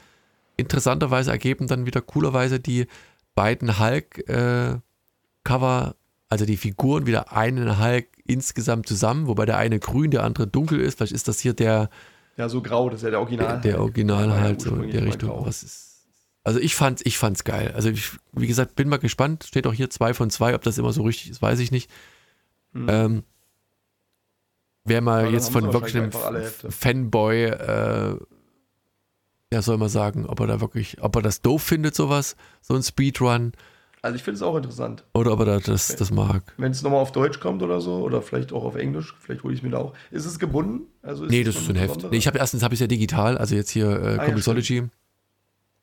Interessanterweise 0.56 1.32
ergeben 1.32 1.66
dann 1.66 1.84
wieder 1.86 2.00
coolerweise 2.00 2.60
die 2.60 2.86
beiden 3.34 3.80
Hulk-Cover, 3.80 4.82
also 6.28 6.44
die 6.44 6.56
Figuren, 6.56 7.06
wieder 7.06 7.32
einen 7.32 7.78
Hulk 7.78 8.06
insgesamt 8.24 8.88
zusammen, 8.88 9.26
wobei 9.26 9.46
der 9.46 9.58
eine 9.58 9.78
grün, 9.78 10.10
der 10.10 10.24
andere 10.24 10.46
dunkel 10.46 10.80
ist. 10.80 10.98
Vielleicht 10.98 11.12
ist 11.12 11.28
das 11.28 11.40
hier 11.40 11.54
der, 11.54 11.88
Ja, 12.36 12.48
so 12.48 12.60
grau, 12.62 12.90
das 12.90 13.00
ist 13.00 13.04
ja 13.04 13.10
der 13.10 13.20
Original. 13.20 13.60
der 13.60 13.80
Original 13.80 14.28
war 14.28 14.36
ja 14.36 14.42
halt 14.42 14.60
so 14.60 14.74
in 14.74 14.90
der 14.90 15.02
mal 15.02 15.06
Richtung. 15.08 15.46
Was 15.46 15.62
ist, 15.62 16.06
also 16.42 16.60
ich 16.60 16.74
fand's, 16.74 17.02
ich 17.04 17.18
fand's 17.18 17.44
geil. 17.44 17.72
Also 17.74 17.90
ich, 17.90 18.12
wie 18.32 18.46
gesagt, 18.46 18.76
bin 18.76 18.88
mal 18.88 18.98
gespannt. 18.98 19.44
Steht 19.44 19.66
auch 19.66 19.72
hier 19.72 19.90
zwei 19.90 20.14
von 20.14 20.30
zwei. 20.30 20.54
Ob 20.54 20.62
das 20.62 20.78
immer 20.78 20.92
so 20.92 21.02
richtig 21.02 21.30
ist, 21.30 21.42
weiß 21.42 21.58
ich 21.58 21.72
nicht. 21.72 21.90
Hm. 22.72 22.86
Ähm, 22.88 23.22
wer 24.84 25.00
mal 25.00 25.32
jetzt 25.32 25.50
von 25.50 25.72
wirklich 25.72 25.96
einem. 25.96 26.12
Fanboy, 26.12 27.44
äh, 27.46 28.16
ja, 29.52 29.62
soll 29.62 29.78
man 29.78 29.88
sagen, 29.88 30.26
ob 30.26 30.40
er 30.40 30.46
da 30.46 30.60
wirklich, 30.60 31.02
ob 31.02 31.16
er 31.16 31.22
das 31.22 31.40
doof 31.40 31.62
findet, 31.62 31.94
sowas, 31.94 32.36
so 32.60 32.74
ein 32.74 32.82
Speedrun, 32.82 33.52
Also 34.06 34.16
ich 34.16 34.22
finde 34.22 34.36
es 34.36 34.42
auch 34.42 34.54
interessant. 34.56 35.02
oder 35.14 35.32
ob 35.32 35.40
er 35.40 35.46
da 35.46 35.58
das, 35.58 35.96
das 35.96 36.12
mag. 36.12 36.54
Wenn 36.58 36.70
es 36.70 36.80
nochmal 36.82 37.00
auf 37.00 37.10
Deutsch 37.10 37.40
kommt 37.40 37.60
oder 37.60 37.80
so, 37.80 37.96
oder 37.96 38.22
vielleicht 38.22 38.52
auch 38.52 38.62
auf 38.64 38.76
Englisch, 38.76 39.16
vielleicht 39.18 39.42
hole 39.42 39.52
ich 39.52 39.58
es 39.58 39.64
mir 39.64 39.70
da 39.70 39.78
auch. 39.78 39.94
Ist 40.12 40.26
es 40.26 40.38
gebunden? 40.38 40.86
Also 41.02 41.24
Nee, 41.26 41.40
es 41.40 41.46
das 41.46 41.56
ist 41.56 41.66
so 41.66 41.72
ein 41.72 41.76
Heft. 41.76 42.08
Nee, 42.08 42.16
ich 42.16 42.28
habe 42.28 42.38
erstens 42.38 42.62
habe 42.62 42.72
ich 42.72 42.78
ja 42.78 42.86
digital, 42.86 43.36
also 43.36 43.56
jetzt 43.56 43.70
hier 43.70 43.90
äh, 44.00 44.16
ja, 44.16 44.24
Comixology. 44.24 44.84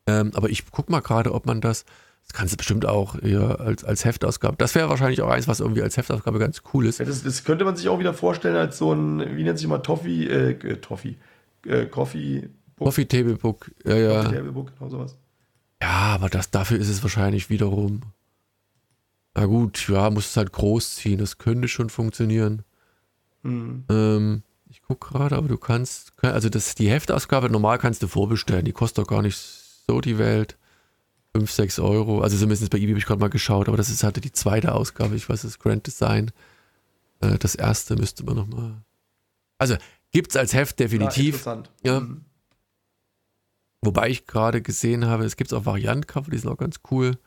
ähm, 0.07 0.31
aber 0.35 0.49
ich 0.49 0.63
guck 0.71 0.89
mal 0.89 1.01
gerade, 1.01 1.33
ob 1.33 1.45
man 1.45 1.59
das, 1.59 1.83
das 2.23 2.31
kannst 2.31 2.53
du 2.53 2.57
bestimmt 2.57 2.85
auch 2.85 3.19
hier 3.19 3.59
als, 3.59 3.83
als 3.83 4.05
Heftausgabe. 4.05 4.55
Das 4.57 4.73
wäre 4.73 4.87
wahrscheinlich 4.87 5.21
auch 5.21 5.29
eins, 5.29 5.49
was 5.49 5.59
irgendwie 5.59 5.81
als 5.81 5.97
Heftausgabe 5.97 6.39
ganz 6.39 6.61
cool 6.73 6.85
ist. 6.85 6.99
Ja, 6.99 7.05
das, 7.05 7.23
das 7.23 7.43
könnte 7.43 7.65
man 7.65 7.75
sich 7.75 7.89
auch 7.89 7.99
wieder 7.99 8.13
vorstellen 8.13 8.55
als 8.55 8.77
so 8.77 8.93
ein, 8.93 9.35
wie 9.35 9.43
nennt 9.43 9.59
sich 9.59 9.67
mal 9.67 9.79
Toffee, 9.79 10.27
äh, 10.27 10.77
Toffee, 10.77 11.17
äh, 11.65 11.87
Coffee, 11.87 12.49
Book, 12.77 12.85
Coffee 12.87 13.05
Table 13.05 13.35
Book, 13.35 13.69
ja, 13.85 13.97
ja. 13.97 14.23
Coffee 14.23 14.35
Table 14.37 14.51
Book, 14.53 14.71
genau 14.79 14.89
sowas. 14.89 15.17
Ja, 15.83 16.13
aber 16.15 16.29
das, 16.29 16.49
dafür 16.49 16.79
ist 16.79 16.87
es 16.87 17.03
wahrscheinlich 17.03 17.49
wiederum. 17.49 18.03
Na 19.35 19.47
gut, 19.47 19.89
ja, 19.89 20.09
muss 20.09 20.27
es 20.29 20.37
halt 20.37 20.53
groß 20.53 20.95
ziehen. 20.95 21.17
Das 21.19 21.37
könnte 21.39 21.67
schon 21.67 21.89
funktionieren. 21.89 22.61
Hm. 23.43 23.83
Ähm, 23.89 24.43
ich 24.69 24.81
gucke 24.81 25.09
gerade, 25.09 25.35
aber 25.35 25.49
du 25.49 25.57
kannst, 25.57 26.13
also 26.23 26.47
das, 26.47 26.75
die 26.75 26.89
Heftausgabe, 26.89 27.49
normal 27.49 27.79
kannst 27.79 28.01
du 28.01 28.07
vorbestellen. 28.07 28.63
Die 28.63 28.71
kostet 28.71 28.99
doch 29.03 29.09
gar 29.09 29.21
nicht 29.21 29.37
so 29.37 29.99
die 29.99 30.17
Welt. 30.17 30.57
5, 31.35 31.51
6 31.51 31.79
Euro. 31.79 32.21
Also 32.21 32.37
zumindest 32.37 32.69
bei 32.69 32.77
eBay 32.77 32.91
habe 32.91 32.99
ich 32.99 33.05
gerade 33.05 33.19
mal 33.19 33.29
geschaut, 33.29 33.67
aber 33.67 33.75
das 33.75 33.89
ist 33.89 34.03
halt 34.03 34.23
die 34.23 34.31
zweite 34.31 34.73
Ausgabe. 34.73 35.15
Ich 35.17 35.27
weiß, 35.27 35.41
das 35.41 35.51
ist 35.51 35.59
Grand 35.59 35.85
Design. 35.85 36.31
Äh, 37.19 37.37
das 37.39 37.55
erste 37.55 37.97
müsste 37.97 38.23
man 38.23 38.37
nochmal. 38.37 38.75
Also 39.57 39.75
gibt 40.11 40.29
es 40.31 40.37
als 40.37 40.53
Heft 40.53 40.79
Ja, 40.79 40.85
definitiv. 40.85 41.33
interessant. 41.35 41.71
Ja. 41.83 41.99
Mhm. 41.99 42.23
Wobei 43.85 44.09
ich 44.09 44.25
gerade 44.27 44.61
gesehen 44.61 45.05
habe, 45.05 45.25
es 45.25 45.35
gibt 45.35 45.53
auch 45.53 45.65
Variantcover, 45.65 46.31
die 46.31 46.37
sind 46.37 46.49
auch 46.49 46.57
ganz 46.57 46.79
cool. 46.91 47.17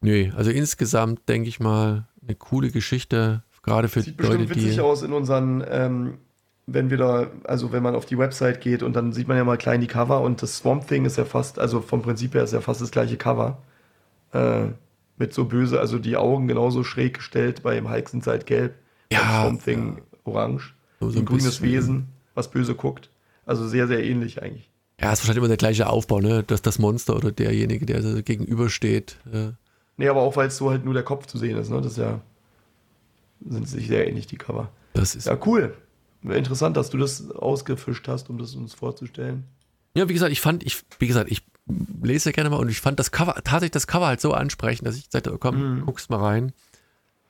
Nee, 0.00 0.32
also 0.36 0.50
insgesamt 0.50 1.28
denke 1.28 1.48
ich 1.48 1.60
mal 1.60 2.08
eine 2.22 2.34
coole 2.34 2.70
Geschichte, 2.70 3.42
gerade 3.62 3.88
für 3.88 4.02
Sieht 4.02 4.18
Leute, 4.20 4.38
bestimmt 4.38 4.56
witzig 4.56 4.74
die. 4.76 4.80
aus 4.80 5.02
in 5.02 5.12
unseren, 5.12 5.64
ähm, 5.68 6.18
wenn 6.66 6.90
wir 6.90 6.96
da, 6.96 7.30
also 7.44 7.72
wenn 7.72 7.82
man 7.82 7.94
auf 7.94 8.06
die 8.06 8.18
Website 8.18 8.60
geht 8.60 8.82
und 8.82 8.94
dann 8.94 9.12
sieht 9.12 9.28
man 9.28 9.36
ja 9.36 9.44
mal 9.44 9.58
klein 9.58 9.80
die 9.80 9.86
Cover 9.86 10.20
und 10.22 10.42
das 10.42 10.56
Swamp 10.58 10.88
Thing 10.88 11.04
ist 11.04 11.18
ja 11.18 11.24
fast, 11.24 11.58
also 11.58 11.80
vom 11.80 12.02
Prinzip 12.02 12.34
her 12.34 12.42
ist 12.44 12.52
ja 12.52 12.60
fast 12.60 12.80
das 12.80 12.90
gleiche 12.90 13.16
Cover. 13.16 13.58
Äh, 14.32 14.68
mit 15.18 15.34
so 15.34 15.44
böse, 15.44 15.78
also 15.78 15.98
die 15.98 16.16
Augen 16.16 16.48
genauso 16.48 16.82
schräg 16.82 17.14
gestellt, 17.18 17.62
beim 17.62 17.88
Hulk 17.90 18.08
sind 18.08 18.24
sie 18.24 18.30
halt 18.30 18.46
gelb, 18.46 18.74
Ja, 19.12 19.42
Swamp 19.42 19.62
Thing 19.64 20.02
orange. 20.24 20.74
So- 20.98 21.10
so 21.10 21.18
ein 21.18 21.22
ein 21.22 21.26
grünes 21.26 21.44
bisschen. 21.60 21.62
Wesen, 21.66 22.08
was 22.34 22.50
böse 22.50 22.74
guckt. 22.74 23.10
Also 23.44 23.68
sehr, 23.68 23.86
sehr 23.86 24.02
ähnlich 24.04 24.42
eigentlich. 24.42 24.70
Ja, 25.02 25.12
ist 25.12 25.20
wahrscheinlich 25.20 25.38
immer 25.38 25.48
der 25.48 25.56
gleiche 25.56 25.88
Aufbau, 25.88 26.20
ne? 26.20 26.42
Dass 26.44 26.62
das 26.62 26.78
Monster 26.78 27.16
oder 27.16 27.32
derjenige, 27.32 27.84
der 27.86 28.22
gegenübersteht. 28.22 29.16
Äh, 29.32 29.50
Nee, 29.98 30.08
aber 30.08 30.22
auch 30.22 30.36
weil 30.36 30.48
es 30.48 30.56
so 30.56 30.70
halt 30.70 30.84
nur 30.86 30.94
der 30.94 31.02
Kopf 31.02 31.26
zu 31.26 31.36
sehen 31.38 31.56
ist, 31.58 31.68
ne? 31.70 31.76
Das 31.82 31.92
ist 31.92 31.98
ja. 31.98 32.20
Sind 33.46 33.68
sich 33.68 33.88
sehr 33.88 34.06
ähnlich, 34.08 34.26
die 34.26 34.36
Cover. 34.36 34.68
das 34.94 35.14
ist. 35.14 35.26
Ja, 35.26 35.36
cool. 35.46 35.74
Interessant, 36.22 36.76
dass 36.76 36.88
du 36.90 36.98
das 36.98 37.30
ausgefischt 37.32 38.06
hast, 38.08 38.30
um 38.30 38.38
das 38.38 38.54
uns 38.54 38.74
vorzustellen. 38.74 39.44
Ja, 39.96 40.08
wie 40.08 40.12
gesagt, 40.14 40.30
ich 40.32 40.40
fand, 40.40 40.62
ich, 40.62 40.82
wie 41.00 41.08
gesagt, 41.08 41.30
ich 41.30 41.42
lese 42.02 42.30
ja 42.30 42.32
gerne 42.32 42.50
mal 42.50 42.56
und 42.56 42.68
ich 42.68 42.80
fand 42.80 42.98
das 43.00 43.10
Cover, 43.10 43.34
tatsächlich 43.34 43.72
das 43.72 43.86
Cover 43.88 44.06
halt 44.06 44.20
so 44.20 44.32
ansprechend, 44.32 44.86
dass 44.86 44.96
ich 44.96 45.06
sagte, 45.10 45.36
komm, 45.38 45.78
Mhm. 45.80 45.86
guckst 45.86 46.08
mal 46.10 46.20
rein. 46.20 46.52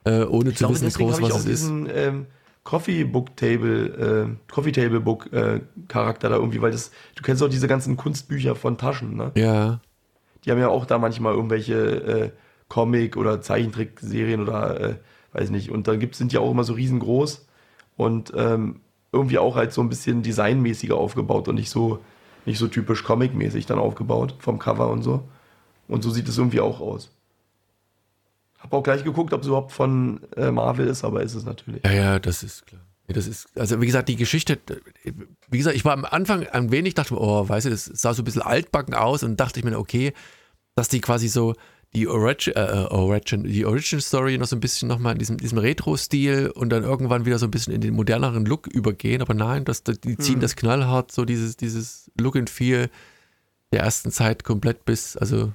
Äh, 0.04 0.24
ohne 0.24 0.50
Ich 0.50 0.56
zu 0.56 0.64
glaube, 0.64 0.74
wissen 0.80 0.90
groß, 0.92 1.20
was 1.22 1.30
es 1.30 1.36
ist. 1.46 1.46
diesen 1.62 1.88
ähm, 1.90 2.26
Coffee 2.64 3.04
Book 3.04 3.36
Table, 3.36 4.28
äh, 4.28 4.52
Coffee 4.52 4.72
Table 4.72 5.00
Book 5.00 5.32
äh, 5.32 5.60
Charakter 5.88 6.28
da 6.28 6.36
irgendwie, 6.36 6.62
weil 6.62 6.70
das, 6.70 6.92
du 7.16 7.22
kennst 7.22 7.42
auch 7.42 7.48
diese 7.48 7.68
ganzen 7.68 7.96
Kunstbücher 7.96 8.54
von 8.54 8.78
Taschen, 8.78 9.16
ne? 9.16 9.32
Ja. 9.34 9.80
Die 10.44 10.50
haben 10.50 10.58
ja 10.58 10.68
auch 10.68 10.86
da 10.86 10.98
manchmal 10.98 11.34
irgendwelche 11.34 11.74
äh, 11.74 12.30
Comic- 12.68 13.16
oder 13.16 13.40
Zeichentrickserien 13.40 14.40
oder 14.40 14.80
äh, 14.80 14.94
weiß 15.32 15.50
nicht. 15.50 15.70
Und 15.70 15.88
dann 15.88 16.00
gibt's, 16.00 16.18
sind 16.18 16.32
die 16.32 16.38
auch 16.38 16.50
immer 16.50 16.64
so 16.64 16.74
riesengroß 16.74 17.46
und 17.96 18.32
ähm, 18.36 18.80
irgendwie 19.12 19.38
auch 19.38 19.56
halt 19.56 19.72
so 19.72 19.82
ein 19.82 19.88
bisschen 19.88 20.22
designmäßiger 20.22 20.96
aufgebaut 20.96 21.48
und 21.48 21.56
nicht 21.56 21.70
so, 21.70 21.98
nicht 22.46 22.58
so 22.58 22.68
typisch 22.68 23.04
Comic-mäßig 23.04 23.66
dann 23.66 23.78
aufgebaut 23.78 24.36
vom 24.38 24.58
Cover 24.58 24.88
und 24.90 25.02
so. 25.02 25.24
Und 25.88 26.02
so 26.02 26.10
sieht 26.10 26.28
es 26.28 26.38
irgendwie 26.38 26.60
auch 26.60 26.80
aus. 26.80 27.10
Hab 28.62 28.72
auch 28.72 28.82
gleich 28.82 29.02
geguckt, 29.04 29.32
ob 29.32 29.40
es 29.42 29.48
überhaupt 29.48 29.72
von 29.72 30.20
äh, 30.36 30.50
Marvel 30.50 30.86
ist, 30.86 31.04
aber 31.04 31.22
ist 31.22 31.34
es 31.34 31.44
natürlich. 31.44 31.82
Ja, 31.84 31.92
ja, 31.92 32.18
das 32.18 32.42
ist 32.42 32.66
klar. 32.66 32.82
Das 33.08 33.26
ist, 33.26 33.48
also 33.58 33.78
wie 33.82 33.86
gesagt, 33.86 34.08
die 34.08 34.16
Geschichte, 34.16 34.58
wie 35.50 35.58
gesagt, 35.58 35.76
ich 35.76 35.84
war 35.84 35.92
am 35.92 36.06
Anfang 36.06 36.46
ein 36.46 36.70
wenig, 36.70 36.94
dachte 36.94 37.12
mir, 37.12 37.20
oh, 37.20 37.46
weißt 37.46 37.66
du, 37.66 37.70
das 37.70 37.84
sah 37.84 38.14
so 38.14 38.22
ein 38.22 38.24
bisschen 38.24 38.40
altbacken 38.40 38.94
aus 38.94 39.22
und 39.22 39.38
dachte 39.38 39.58
ich 39.58 39.66
mir, 39.66 39.78
okay, 39.78 40.14
dass 40.76 40.88
die 40.88 41.00
quasi 41.00 41.28
so 41.28 41.54
die 41.94 42.08
Origin, 42.08 42.54
äh, 42.56 42.86
Origin, 42.88 43.42
die 43.44 43.66
Origin 43.66 44.00
Story 44.00 44.38
noch 44.38 44.46
so 44.46 44.56
ein 44.56 44.60
bisschen 44.60 44.88
nochmal 44.88 45.12
in 45.12 45.18
diesem, 45.18 45.36
diesem 45.36 45.58
Retro-Stil 45.58 46.52
und 46.54 46.70
dann 46.70 46.84
irgendwann 46.84 47.26
wieder 47.26 47.38
so 47.38 47.46
ein 47.46 47.50
bisschen 47.50 47.74
in 47.74 47.82
den 47.82 47.92
moderneren 47.92 48.46
Look 48.46 48.66
übergehen, 48.66 49.20
aber 49.20 49.34
nein, 49.34 49.66
das, 49.66 49.82
die 49.82 50.16
ziehen 50.16 50.36
Mhm. 50.36 50.40
das 50.40 50.56
knallhart, 50.56 51.12
so 51.12 51.26
dieses, 51.26 51.58
dieses 51.58 52.10
Look 52.18 52.36
and 52.36 52.48
Feel 52.48 52.88
der 53.72 53.80
ersten 53.80 54.10
Zeit 54.10 54.42
komplett 54.44 54.86
bis, 54.86 55.18
also 55.18 55.52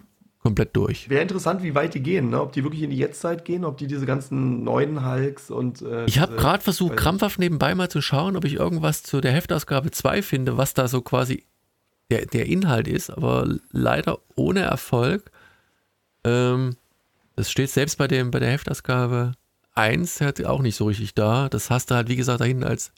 komplett 0.48 0.76
durch. 0.76 1.10
Wäre 1.10 1.22
interessant, 1.22 1.62
wie 1.64 1.76
weit 1.76 1.94
die 1.94 2.02
gehen, 2.02 2.30
ne? 2.30 2.42
ob 2.42 2.52
die 2.54 2.64
wirklich 2.64 2.82
in 2.84 2.90
die 2.90 2.98
Jetztzeit 2.98 3.46
gehen, 3.46 3.64
ob 3.66 3.78
die 3.78 3.88
diese 3.88 4.06
ganzen 4.06 4.64
neuen 4.64 5.06
Hulks 5.06 5.50
und. 5.52 5.82
Äh, 5.82 6.06
Ich 6.06 6.20
habe 6.20 6.32
diese- 6.34 6.42
gerade 6.42 6.64
versucht, 6.64 6.94
weiß- 6.94 6.96
krampfhaft 6.98 7.40
nebenbei 7.40 7.76
mal 7.76 7.90
zu 7.90 8.02
schauen, 8.02 8.36
ob 8.36 8.46
ich 8.46 8.54
irgendwas 8.56 9.04
zu 9.04 9.22
der 9.22 9.32
Heftausgabe 9.34 9.92
2 9.92 10.22
finde, 10.22 10.58
was 10.58 10.74
da 10.74 10.88
so 10.88 11.02
quasi 11.02 11.44
der, 12.10 12.26
der 12.26 12.46
Inhalt 12.46 12.88
ist, 12.88 13.10
aber 13.10 13.48
leider 13.72 14.20
ohne 14.36 14.62
Erfolg. 14.62 15.30
Ähm, 16.24 16.76
das 17.36 17.52
steht 17.52 17.70
selbst 17.70 17.98
bei, 17.98 18.08
dem, 18.08 18.32
bei 18.32 18.40
der 18.40 18.50
Heftausgabe 18.52 19.34
1 19.76 20.22
halt 20.22 20.44
auch 20.46 20.62
nicht 20.62 20.76
so 20.76 20.86
richtig 20.86 21.14
da. 21.14 21.50
Das 21.50 21.70
hast 21.70 21.92
du 21.92 21.96
halt, 21.96 22.10
wie 22.10 22.16
gesagt, 22.16 22.42
da 22.42 22.46
hinten 22.46 22.64
als, 22.64 22.92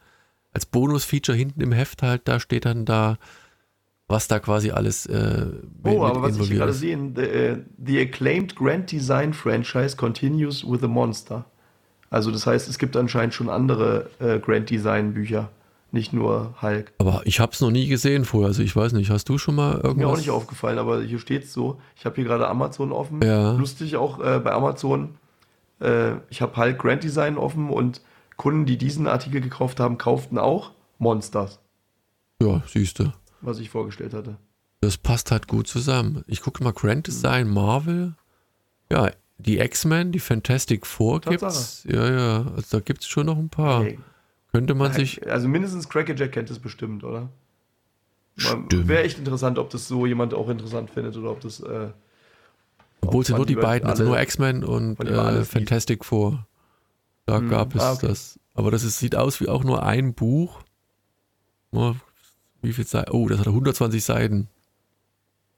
als 0.54 0.66
Bonus-Feature 0.66 1.38
hinten 1.38 1.62
im 1.62 1.72
Heft 1.72 2.02
halt, 2.04 2.22
da 2.28 2.40
steht 2.40 2.66
dann 2.66 2.86
da, 2.86 3.18
was 4.10 4.28
da 4.28 4.40
quasi 4.40 4.72
alles 4.72 5.06
äh, 5.06 5.46
Oh, 5.84 6.04
aber 6.04 6.24
was 6.24 6.38
ich 6.38 6.50
gerade 6.50 6.74
sehe, 6.74 6.98
the, 7.16 7.22
äh, 7.22 7.58
the 7.84 8.00
acclaimed 8.02 8.56
Grand 8.56 8.92
Design 8.92 9.34
Franchise 9.34 9.96
continues 9.96 10.66
with 10.70 10.84
a 10.84 10.88
monster. 10.88 11.46
Also 12.10 12.32
das 12.32 12.46
heißt, 12.48 12.68
es 12.68 12.80
gibt 12.80 12.98
anscheinend 12.98 13.34
schon 13.34 13.50
andere 13.50 14.10
äh, 14.20 14.40
Grand 14.40 14.70
Design 14.70 15.14
Bücher, 15.14 15.50
nicht 15.92 16.12
nur 16.12 16.56
Hulk. 16.62 16.92
Aber 16.98 17.22
ich 17.26 17.40
habe 17.40 17.52
es 17.54 17.62
noch 17.62 17.70
nie 17.70 17.88
gesehen 17.88 18.26
vorher, 18.26 18.48
also 18.48 18.64
ich 18.64 18.76
weiß 18.76 18.94
nicht, 18.94 19.12
hast 19.12 19.30
du 19.30 19.38
schon 19.38 19.56
mal 19.56 19.76
irgendwas? 19.76 19.96
Mir 19.96 20.08
auch 20.08 20.18
nicht 20.18 20.32
aufgefallen, 20.32 20.80
aber 20.80 21.02
hier 21.04 21.20
steht 21.20 21.44
es 21.44 21.54
so. 21.54 21.80
Ich 21.96 22.06
habe 22.06 22.16
hier 22.16 22.26
gerade 22.26 22.48
Amazon 22.48 22.92
offen. 22.92 23.22
Ja. 23.22 23.54
Lustig 23.54 23.96
auch 23.96 24.20
äh, 24.20 24.40
bei 24.40 24.52
Amazon. 24.52 25.16
Äh, 25.80 26.14
ich 26.30 26.42
habe 26.42 26.58
Hulk 26.58 26.80
Grand 26.80 27.04
Design 27.04 27.38
offen 27.38 27.70
und 27.70 28.02
Kunden, 28.38 28.66
die 28.66 28.78
diesen 28.78 29.06
Artikel 29.06 29.42
gekauft 29.42 29.80
haben, 29.80 29.98
kauften 29.98 30.40
auch 30.40 30.72
Monsters, 30.98 31.60
Ja, 32.42 32.62
siehst 32.68 33.00
du. 33.00 33.12
Was 33.42 33.60
ich 33.60 33.70
vorgestellt 33.70 34.14
hatte. 34.14 34.38
Das 34.82 34.98
passt 34.98 35.32
halt 35.32 35.48
gut 35.48 35.68
zusammen. 35.68 36.24
Ich 36.28 36.42
gucke 36.42 36.64
mal 36.64 36.74
Grand 36.74 37.08
Design, 37.08 37.50
Marvel. 37.50 38.16
Ja, 38.92 39.12
die 39.38 39.60
X-Men, 39.60 40.12
die 40.12 40.20
Fantastic 40.20 40.86
Four 40.86 41.22
gibt's. 41.22 41.84
Ja, 41.90 42.10
ja, 42.10 42.38
also 42.56 42.78
da 42.78 42.80
gibt's 42.80 43.08
schon 43.08 43.26
noch 43.26 43.38
ein 43.38 43.50
paar. 43.50 43.84
Hey. 43.84 44.00
Könnte 44.52 44.74
man 44.74 44.94
sich. 44.94 45.30
Also 45.30 45.48
mindestens 45.48 45.90
Crackerjack 45.90 46.32
kennt 46.32 46.50
es 46.50 46.60
bestimmt, 46.60 47.04
oder? 47.04 47.30
Wäre 48.70 49.04
echt 49.04 49.18
interessant, 49.18 49.60
ob 49.60 49.70
das 49.70 49.88
so 49.88 50.06
jemand 50.06 50.34
auch 50.34 50.50
interessant 50.50 50.90
findet 50.90 51.18
oder 51.18 51.32
ob 51.32 51.42
das. 51.42 51.60
Äh, 51.60 51.90
Obwohl 53.02 53.22
es 53.24 53.30
man 53.30 53.40
nur 53.40 53.46
die 53.46 53.56
beiden, 53.56 53.90
also 53.90 54.04
nur 54.04 54.20
X-Men 54.20 54.64
und 54.64 55.00
äh, 55.04 55.44
Fantastic 55.44 56.06
Four. 56.06 56.48
Da 57.26 57.38
Hm, 57.38 57.50
gab 57.50 57.76
es 57.76 57.82
ah, 57.82 57.94
okay. 57.94 58.08
das. 58.08 58.40
Aber 58.56 58.72
das 58.72 58.84
ist, 58.84 59.00
sieht 59.00 59.16
aus 59.16 59.40
wie 59.40 59.50
auch 59.50 59.64
nur 59.64 59.84
ein 59.84 60.14
Buch. 60.14 60.62
Oh, 61.72 61.94
wie 62.62 62.74
viel 62.74 62.86
Seiten? 62.86 63.12
Oh, 63.12 63.28
das 63.28 63.40
hat 63.40 63.48
120 63.48 64.04
Seiten. 64.04 64.48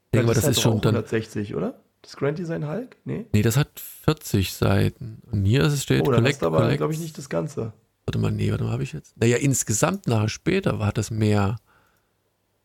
Ich 0.06 0.10
denke 0.18 0.26
mal, 0.28 0.34
das 0.34 0.44
halt 0.44 0.56
ist 0.56 0.58
doch 0.58 0.72
schon 0.72 0.80
dann. 0.80 0.94
160, 0.94 1.54
oder? 1.54 1.80
Das 2.02 2.16
Grand 2.16 2.38
Design 2.38 2.66
Hulk? 2.68 2.96
Nee. 3.04 3.26
Nee, 3.32 3.42
das 3.42 3.56
hat 3.56 3.68
40 3.78 4.52
Seiten. 4.52 5.22
Und 5.30 5.44
hier 5.44 5.62
ist 5.62 5.72
es 5.72 5.84
steht 5.84 6.02
Oh, 6.02 6.06
dann 6.06 6.16
Collect, 6.16 6.34
hast 6.34 6.42
du 6.42 6.46
aber, 6.46 6.76
glaube 6.76 6.92
ich, 6.92 6.98
nicht 6.98 7.16
das 7.16 7.28
Ganze. 7.28 7.72
Warte 8.06 8.18
mal, 8.18 8.32
nee, 8.32 8.50
warte 8.50 8.64
mal, 8.64 8.72
habe 8.72 8.82
ich 8.82 8.92
jetzt? 8.92 9.16
Naja, 9.16 9.36
insgesamt 9.36 10.08
nachher 10.08 10.28
später 10.28 10.78
hat 10.80 10.98
das 10.98 11.10
mehr. 11.12 11.56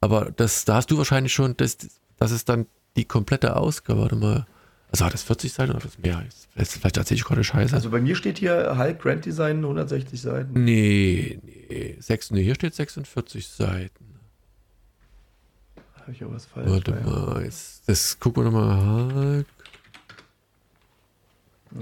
Aber 0.02 0.32
das, 0.36 0.66
da 0.66 0.76
hast 0.76 0.90
du 0.90 0.98
wahrscheinlich 0.98 1.34
schon, 1.34 1.56
das, 1.58 1.78
das 2.18 2.32
ist 2.32 2.50
dann 2.50 2.66
die 2.96 3.06
komplette 3.06 3.56
Ausgabe. 3.56 4.02
Warte 4.02 4.16
mal. 4.16 4.48
Also 4.90 5.06
hat 5.06 5.14
das 5.14 5.24
40 5.24 5.52
Seiten 5.54 5.72
oder 5.72 5.82
das 5.82 6.00
mehr? 6.00 6.24
Vielleicht, 6.54 6.72
vielleicht 6.72 6.98
erzähle 6.98 7.18
ich 7.18 7.26
gerade 7.26 7.44
Scheiße. 7.44 7.76
Also 7.76 7.90
bei 7.92 8.00
mir 8.02 8.16
steht 8.16 8.40
hier 8.40 8.76
Hulk 8.78 9.00
Grand 9.00 9.26
Design 9.26 9.58
160 9.58 10.20
Seiten. 10.20 10.64
nee, 10.64 11.40
nee, 11.44 11.98
sechs, 12.00 12.32
nee, 12.32 12.42
hier 12.42 12.56
steht 12.56 12.74
46 12.74 13.48
Seiten. 13.48 14.17
Habe 16.08 16.16
ich 16.16 16.24
auch 16.24 16.32
was 16.32 16.46
falsch. 16.46 16.70
Warte 16.70 16.92
bei. 16.94 17.02
mal, 17.02 17.44
jetzt, 17.44 17.84
das 17.90 18.18
gucken 18.18 18.46
wir 18.46 18.50
nochmal. 18.52 19.44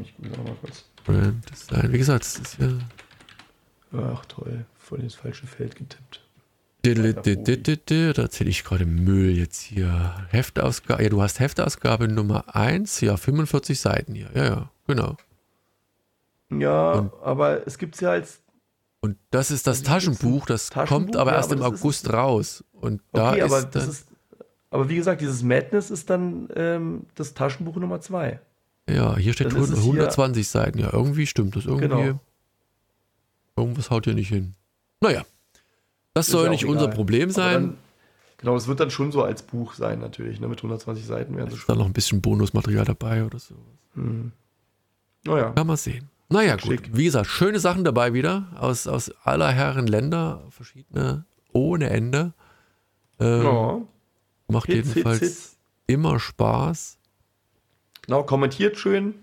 Ich 0.02 0.15
gucke 0.15 0.30
noch 0.30 0.43
mal 0.45 0.56
kurz. 0.61 0.84
Brand 1.06 1.47
Design. 1.47 1.93
Wie 1.93 1.97
gesagt, 1.99 2.26
das 2.26 2.38
ist 2.39 2.57
ja. 2.60 2.69
Ach 3.93 4.26
toll, 4.26 4.65
voll 4.80 5.02
ins 5.02 5.14
falsche 5.14 5.45
Feld 5.45 5.76
getippt. 5.76 6.22
Da 6.81 6.91
erzähle 8.23 8.49
ich 8.49 8.64
gerade 8.64 8.88
Müll 8.88 9.38
jetzt 9.38 9.61
hier. 9.61 10.26
Heftausgabe. 10.30 11.03
Ja, 11.03 11.10
du 11.10 11.22
hast 11.22 11.39
Heftausgabe 11.39 12.07
Nummer 12.07 12.56
1. 12.56 13.02
Ja, 13.02 13.18
45 13.18 13.80
Seiten 13.80 14.15
hier. 14.15 14.31
Ja, 14.34 14.43
ja, 14.45 14.69
genau. 14.88 15.18
Ja, 16.49 16.93
Und- 16.93 17.14
aber 17.22 17.68
es 17.68 17.77
gibt 17.77 17.93
es 17.93 18.02
ja 18.02 18.10
als. 18.10 18.41
Und 19.02 19.18
das 19.30 19.52
ist 19.52 19.68
das 19.68 19.81
Also 19.81 19.84
das 19.84 19.93
Taschenbuch, 19.93 20.45
das 20.47 20.69
Taschenbuch, 20.72 20.89
kommt 21.06 21.15
aber 21.15 21.31
ja, 21.31 21.38
erst 21.38 21.49
aber 21.52 21.56
im 21.57 21.61
das 21.61 21.73
ist- 21.73 21.84
August 21.85 22.11
raus. 22.11 22.64
Und 22.73 23.02
da 23.14 23.31
Okay, 23.31 23.39
ist, 23.39 23.45
aber 23.45 23.61
dann, 23.61 23.72
das 23.72 23.88
ist. 23.88 24.07
Aber 24.76 24.89
wie 24.89 24.95
gesagt, 24.95 25.22
dieses 25.22 25.41
Madness 25.43 25.89
ist 25.89 26.10
dann 26.10 26.49
ähm, 26.56 27.06
das 27.15 27.34
Taschenbuch 27.34 27.76
Nummer 27.77 28.02
2. 28.02 28.39
ja, 28.89 29.15
hier 29.18 29.34
steht 29.34 29.47
dann 29.52 29.57
ist 29.61 29.69
es 29.69 29.80
hier- 29.80 29.93
120 29.93 30.47
Seiten. 30.47 30.80
Ja, 30.80 30.91
irgendwie 30.93 31.26
stimmt 31.27 31.56
das. 31.56 31.65
Irgendwie, 31.65 31.88
Genau. 31.88 32.19
Irgendwas 33.57 33.89
haut 33.89 34.03
hier 34.06 34.14
nicht 34.14 34.30
hin. 34.30 34.53
Naja, 35.02 35.23
das 36.14 36.27
Ist 36.27 36.31
soll 36.34 36.45
ja 36.45 36.49
nicht 36.52 36.65
unser 36.65 36.85
egal. 36.85 36.95
Problem 36.95 37.23
Aber 37.30 37.34
sein. 37.34 37.53
Dann, 37.53 37.77
genau, 38.38 38.56
es 38.57 38.68
wird 38.68 38.80
dann 38.81 38.91
schon 38.91 39.11
so 39.11 39.23
als 39.23 39.43
Buch 39.43 39.73
sein, 39.76 39.99
natürlich. 39.99 40.39
Ne? 40.39 40.47
Mit 40.47 40.60
120 40.60 41.06
Seiten 41.06 41.35
werden 41.38 41.49
sie 41.52 41.56
ist 41.56 41.64
da 41.69 41.73
schon. 41.73 41.80
noch 41.80 41.85
ein 41.85 41.93
bisschen 41.93 42.22
Bonusmaterial 42.22 42.85
dabei 42.85 43.23
oder 43.26 43.39
so. 43.39 43.56
Hm. 43.93 44.31
Naja. 45.23 45.52
Kann 45.52 45.68
man 45.68 45.77
sehen. 45.77 46.10
Naja, 46.27 46.56
gut. 46.56 46.64
Schick. 46.65 46.89
Wie 46.91 47.06
gesagt, 47.06 47.27
schöne 47.27 47.60
Sachen 47.60 47.84
dabei 47.85 48.14
wieder 48.14 48.47
aus, 48.60 48.88
aus 48.88 49.10
aller 49.23 49.52
Herren 49.52 49.88
Länder, 49.88 50.43
verschiedene 50.49 51.23
ohne 51.53 51.89
Ende. 51.89 52.34
Ähm, 53.19 53.43
Ja. 53.43 53.81
Macht 54.47 54.67
Hits, 54.67 54.77
Hits, 54.88 54.95
jedenfalls 54.95 55.19
Hits. 55.19 55.57
immer 55.88 56.19
Spaß. 56.19 56.97
Genau, 58.03 58.23
kommentiert 58.23 58.77
schön. 58.77 59.15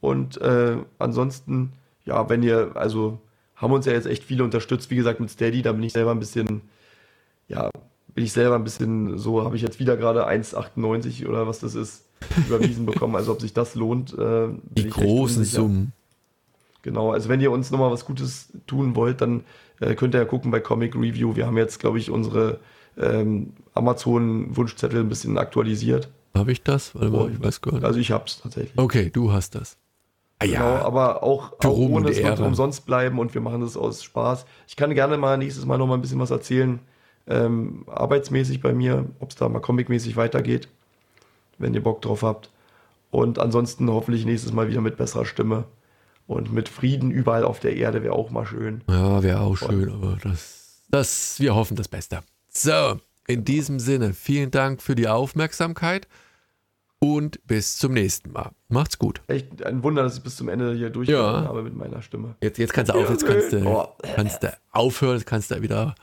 Und 0.00 0.40
äh, 0.40 0.76
ansonsten, 0.98 1.72
ja, 2.04 2.28
wenn 2.28 2.42
ihr, 2.42 2.72
also 2.74 3.18
haben 3.56 3.72
uns 3.72 3.86
ja 3.86 3.92
jetzt 3.92 4.06
echt 4.06 4.22
viele 4.24 4.44
unterstützt, 4.44 4.90
wie 4.90 4.96
gesagt, 4.96 5.20
mit 5.20 5.30
Steady, 5.30 5.62
da 5.62 5.72
bin 5.72 5.82
ich 5.82 5.92
selber 5.92 6.10
ein 6.10 6.18
bisschen, 6.20 6.60
ja, 7.48 7.70
bin 8.14 8.24
ich 8.24 8.32
selber 8.32 8.54
ein 8.56 8.64
bisschen, 8.64 9.18
so 9.18 9.44
habe 9.44 9.56
ich 9.56 9.62
jetzt 9.62 9.80
wieder 9.80 9.96
gerade 9.96 10.28
1,98 10.28 11.26
oder 11.26 11.46
was 11.46 11.60
das 11.60 11.74
ist, 11.74 12.04
überwiesen 12.46 12.86
bekommen. 12.86 13.16
Also 13.16 13.32
ob 13.32 13.40
sich 13.40 13.52
das 13.54 13.74
lohnt. 13.74 14.16
Äh, 14.16 14.48
Die 14.76 14.88
großen. 14.88 15.44
Summen. 15.44 15.92
Genau, 16.82 17.12
also 17.12 17.28
wenn 17.30 17.40
ihr 17.40 17.50
uns 17.50 17.70
nochmal 17.70 17.90
was 17.90 18.04
Gutes 18.04 18.52
tun 18.66 18.94
wollt, 18.94 19.22
dann 19.22 19.44
äh, 19.80 19.94
könnt 19.94 20.14
ihr 20.14 20.18
ja 20.18 20.26
gucken 20.26 20.50
bei 20.50 20.60
Comic 20.60 20.94
Review. 20.94 21.34
Wir 21.34 21.46
haben 21.46 21.56
jetzt, 21.56 21.80
glaube 21.80 21.98
ich, 21.98 22.10
unsere 22.10 22.60
ähm, 22.98 23.54
Amazon-Wunschzettel 23.74 25.00
ein 25.00 25.08
bisschen 25.08 25.38
aktualisiert. 25.38 26.08
Habe 26.34 26.52
ich 26.52 26.62
das? 26.62 26.94
Warte 26.94 27.10
mal, 27.10 27.22
Und- 27.22 27.34
ich 27.34 27.42
weiß 27.42 27.60
gar 27.60 27.74
nicht. 27.74 27.84
Also 27.84 27.98
ich 27.98 28.10
hab's 28.10 28.40
tatsächlich. 28.42 28.76
Okay, 28.78 29.10
du 29.10 29.32
hast 29.32 29.54
das. 29.54 29.76
Ah, 30.40 30.46
Genau, 30.46 30.54
ja, 30.58 30.82
aber 30.84 31.22
auch, 31.22 31.52
auch 31.60 31.76
ohne 31.76 31.94
und 32.06 32.08
es 32.10 32.20
wird 32.22 32.40
umsonst 32.40 32.86
bleiben 32.86 33.18
und 33.20 33.34
wir 33.34 33.40
machen 33.40 33.60
das 33.60 33.76
aus 33.76 34.02
Spaß. 34.02 34.46
Ich 34.66 34.74
kann 34.76 34.92
gerne 34.94 35.16
mal 35.16 35.38
nächstes 35.38 35.64
Mal 35.64 35.78
noch 35.78 35.86
mal 35.86 35.94
ein 35.94 36.00
bisschen 36.00 36.18
was 36.18 36.30
erzählen, 36.32 36.80
ähm, 37.28 37.84
arbeitsmäßig 37.88 38.60
bei 38.60 38.74
mir, 38.74 39.06
ob 39.20 39.30
es 39.30 39.36
da 39.36 39.48
mal 39.48 39.60
comicmäßig 39.60 40.16
weitergeht, 40.16 40.68
wenn 41.58 41.72
ihr 41.72 41.82
Bock 41.82 42.02
drauf 42.02 42.22
habt. 42.22 42.50
Und 43.12 43.38
ansonsten 43.38 43.88
hoffentlich 43.88 44.26
nächstes 44.26 44.52
Mal 44.52 44.68
wieder 44.68 44.80
mit 44.80 44.96
besserer 44.96 45.24
Stimme. 45.24 45.64
Und 46.26 46.52
mit 46.52 46.68
Frieden 46.68 47.10
überall 47.12 47.44
auf 47.44 47.60
der 47.60 47.76
Erde 47.76 48.02
wäre 48.02 48.14
auch 48.14 48.30
mal 48.30 48.44
schön. 48.46 48.82
Ja, 48.88 49.22
wäre 49.22 49.40
auch 49.40 49.56
schön, 49.56 49.90
aber 49.92 50.18
das, 50.22 50.82
das, 50.90 51.38
wir 51.38 51.54
hoffen 51.54 51.76
das 51.76 51.86
Beste. 51.86 52.20
So, 52.48 52.98
in 53.26 53.44
diesem 53.44 53.78
Sinne, 53.78 54.14
vielen 54.14 54.50
Dank 54.50 54.82
für 54.82 54.94
die 54.94 55.08
Aufmerksamkeit 55.08 56.08
und 56.98 57.46
bis 57.46 57.76
zum 57.76 57.92
nächsten 57.92 58.32
Mal. 58.32 58.52
Macht's 58.68 58.98
gut. 58.98 59.20
Echt 59.26 59.62
ein 59.62 59.82
Wunder, 59.82 60.02
dass 60.02 60.16
ich 60.16 60.22
bis 60.22 60.36
zum 60.36 60.48
Ende 60.48 60.74
hier 60.74 60.90
durchgekommen 60.90 61.42
ja. 61.42 61.48
habe 61.48 61.62
mit 61.62 61.76
meiner 61.76 62.02
Stimme. 62.02 62.36
Jetzt, 62.40 62.58
jetzt 62.58 62.72
kannst 62.72 62.92
du 62.92 62.98
auf, 62.98 63.10
jetzt 63.10 63.26
kannst 63.26 63.52
du, 63.52 63.66
oh. 63.66 63.88
kannst 64.14 64.42
du 64.42 64.56
aufhören, 64.72 65.18
jetzt 65.18 65.26
kannst 65.26 65.50
du 65.50 65.60
wieder 65.62 65.94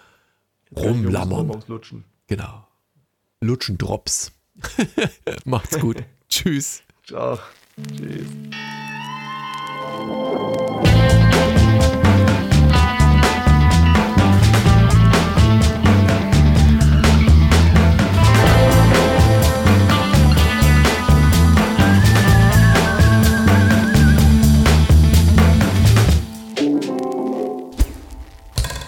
rumlammern. 0.75 1.63
Lutschen. 1.67 2.05
Genau. 2.27 2.67
Lutschen 3.41 3.77
Drops. 3.77 4.31
Macht's 5.45 5.79
gut. 5.79 5.97
Tschüss. 6.29 6.83
Ciao. 7.03 7.39
Tschüss. 7.97 8.27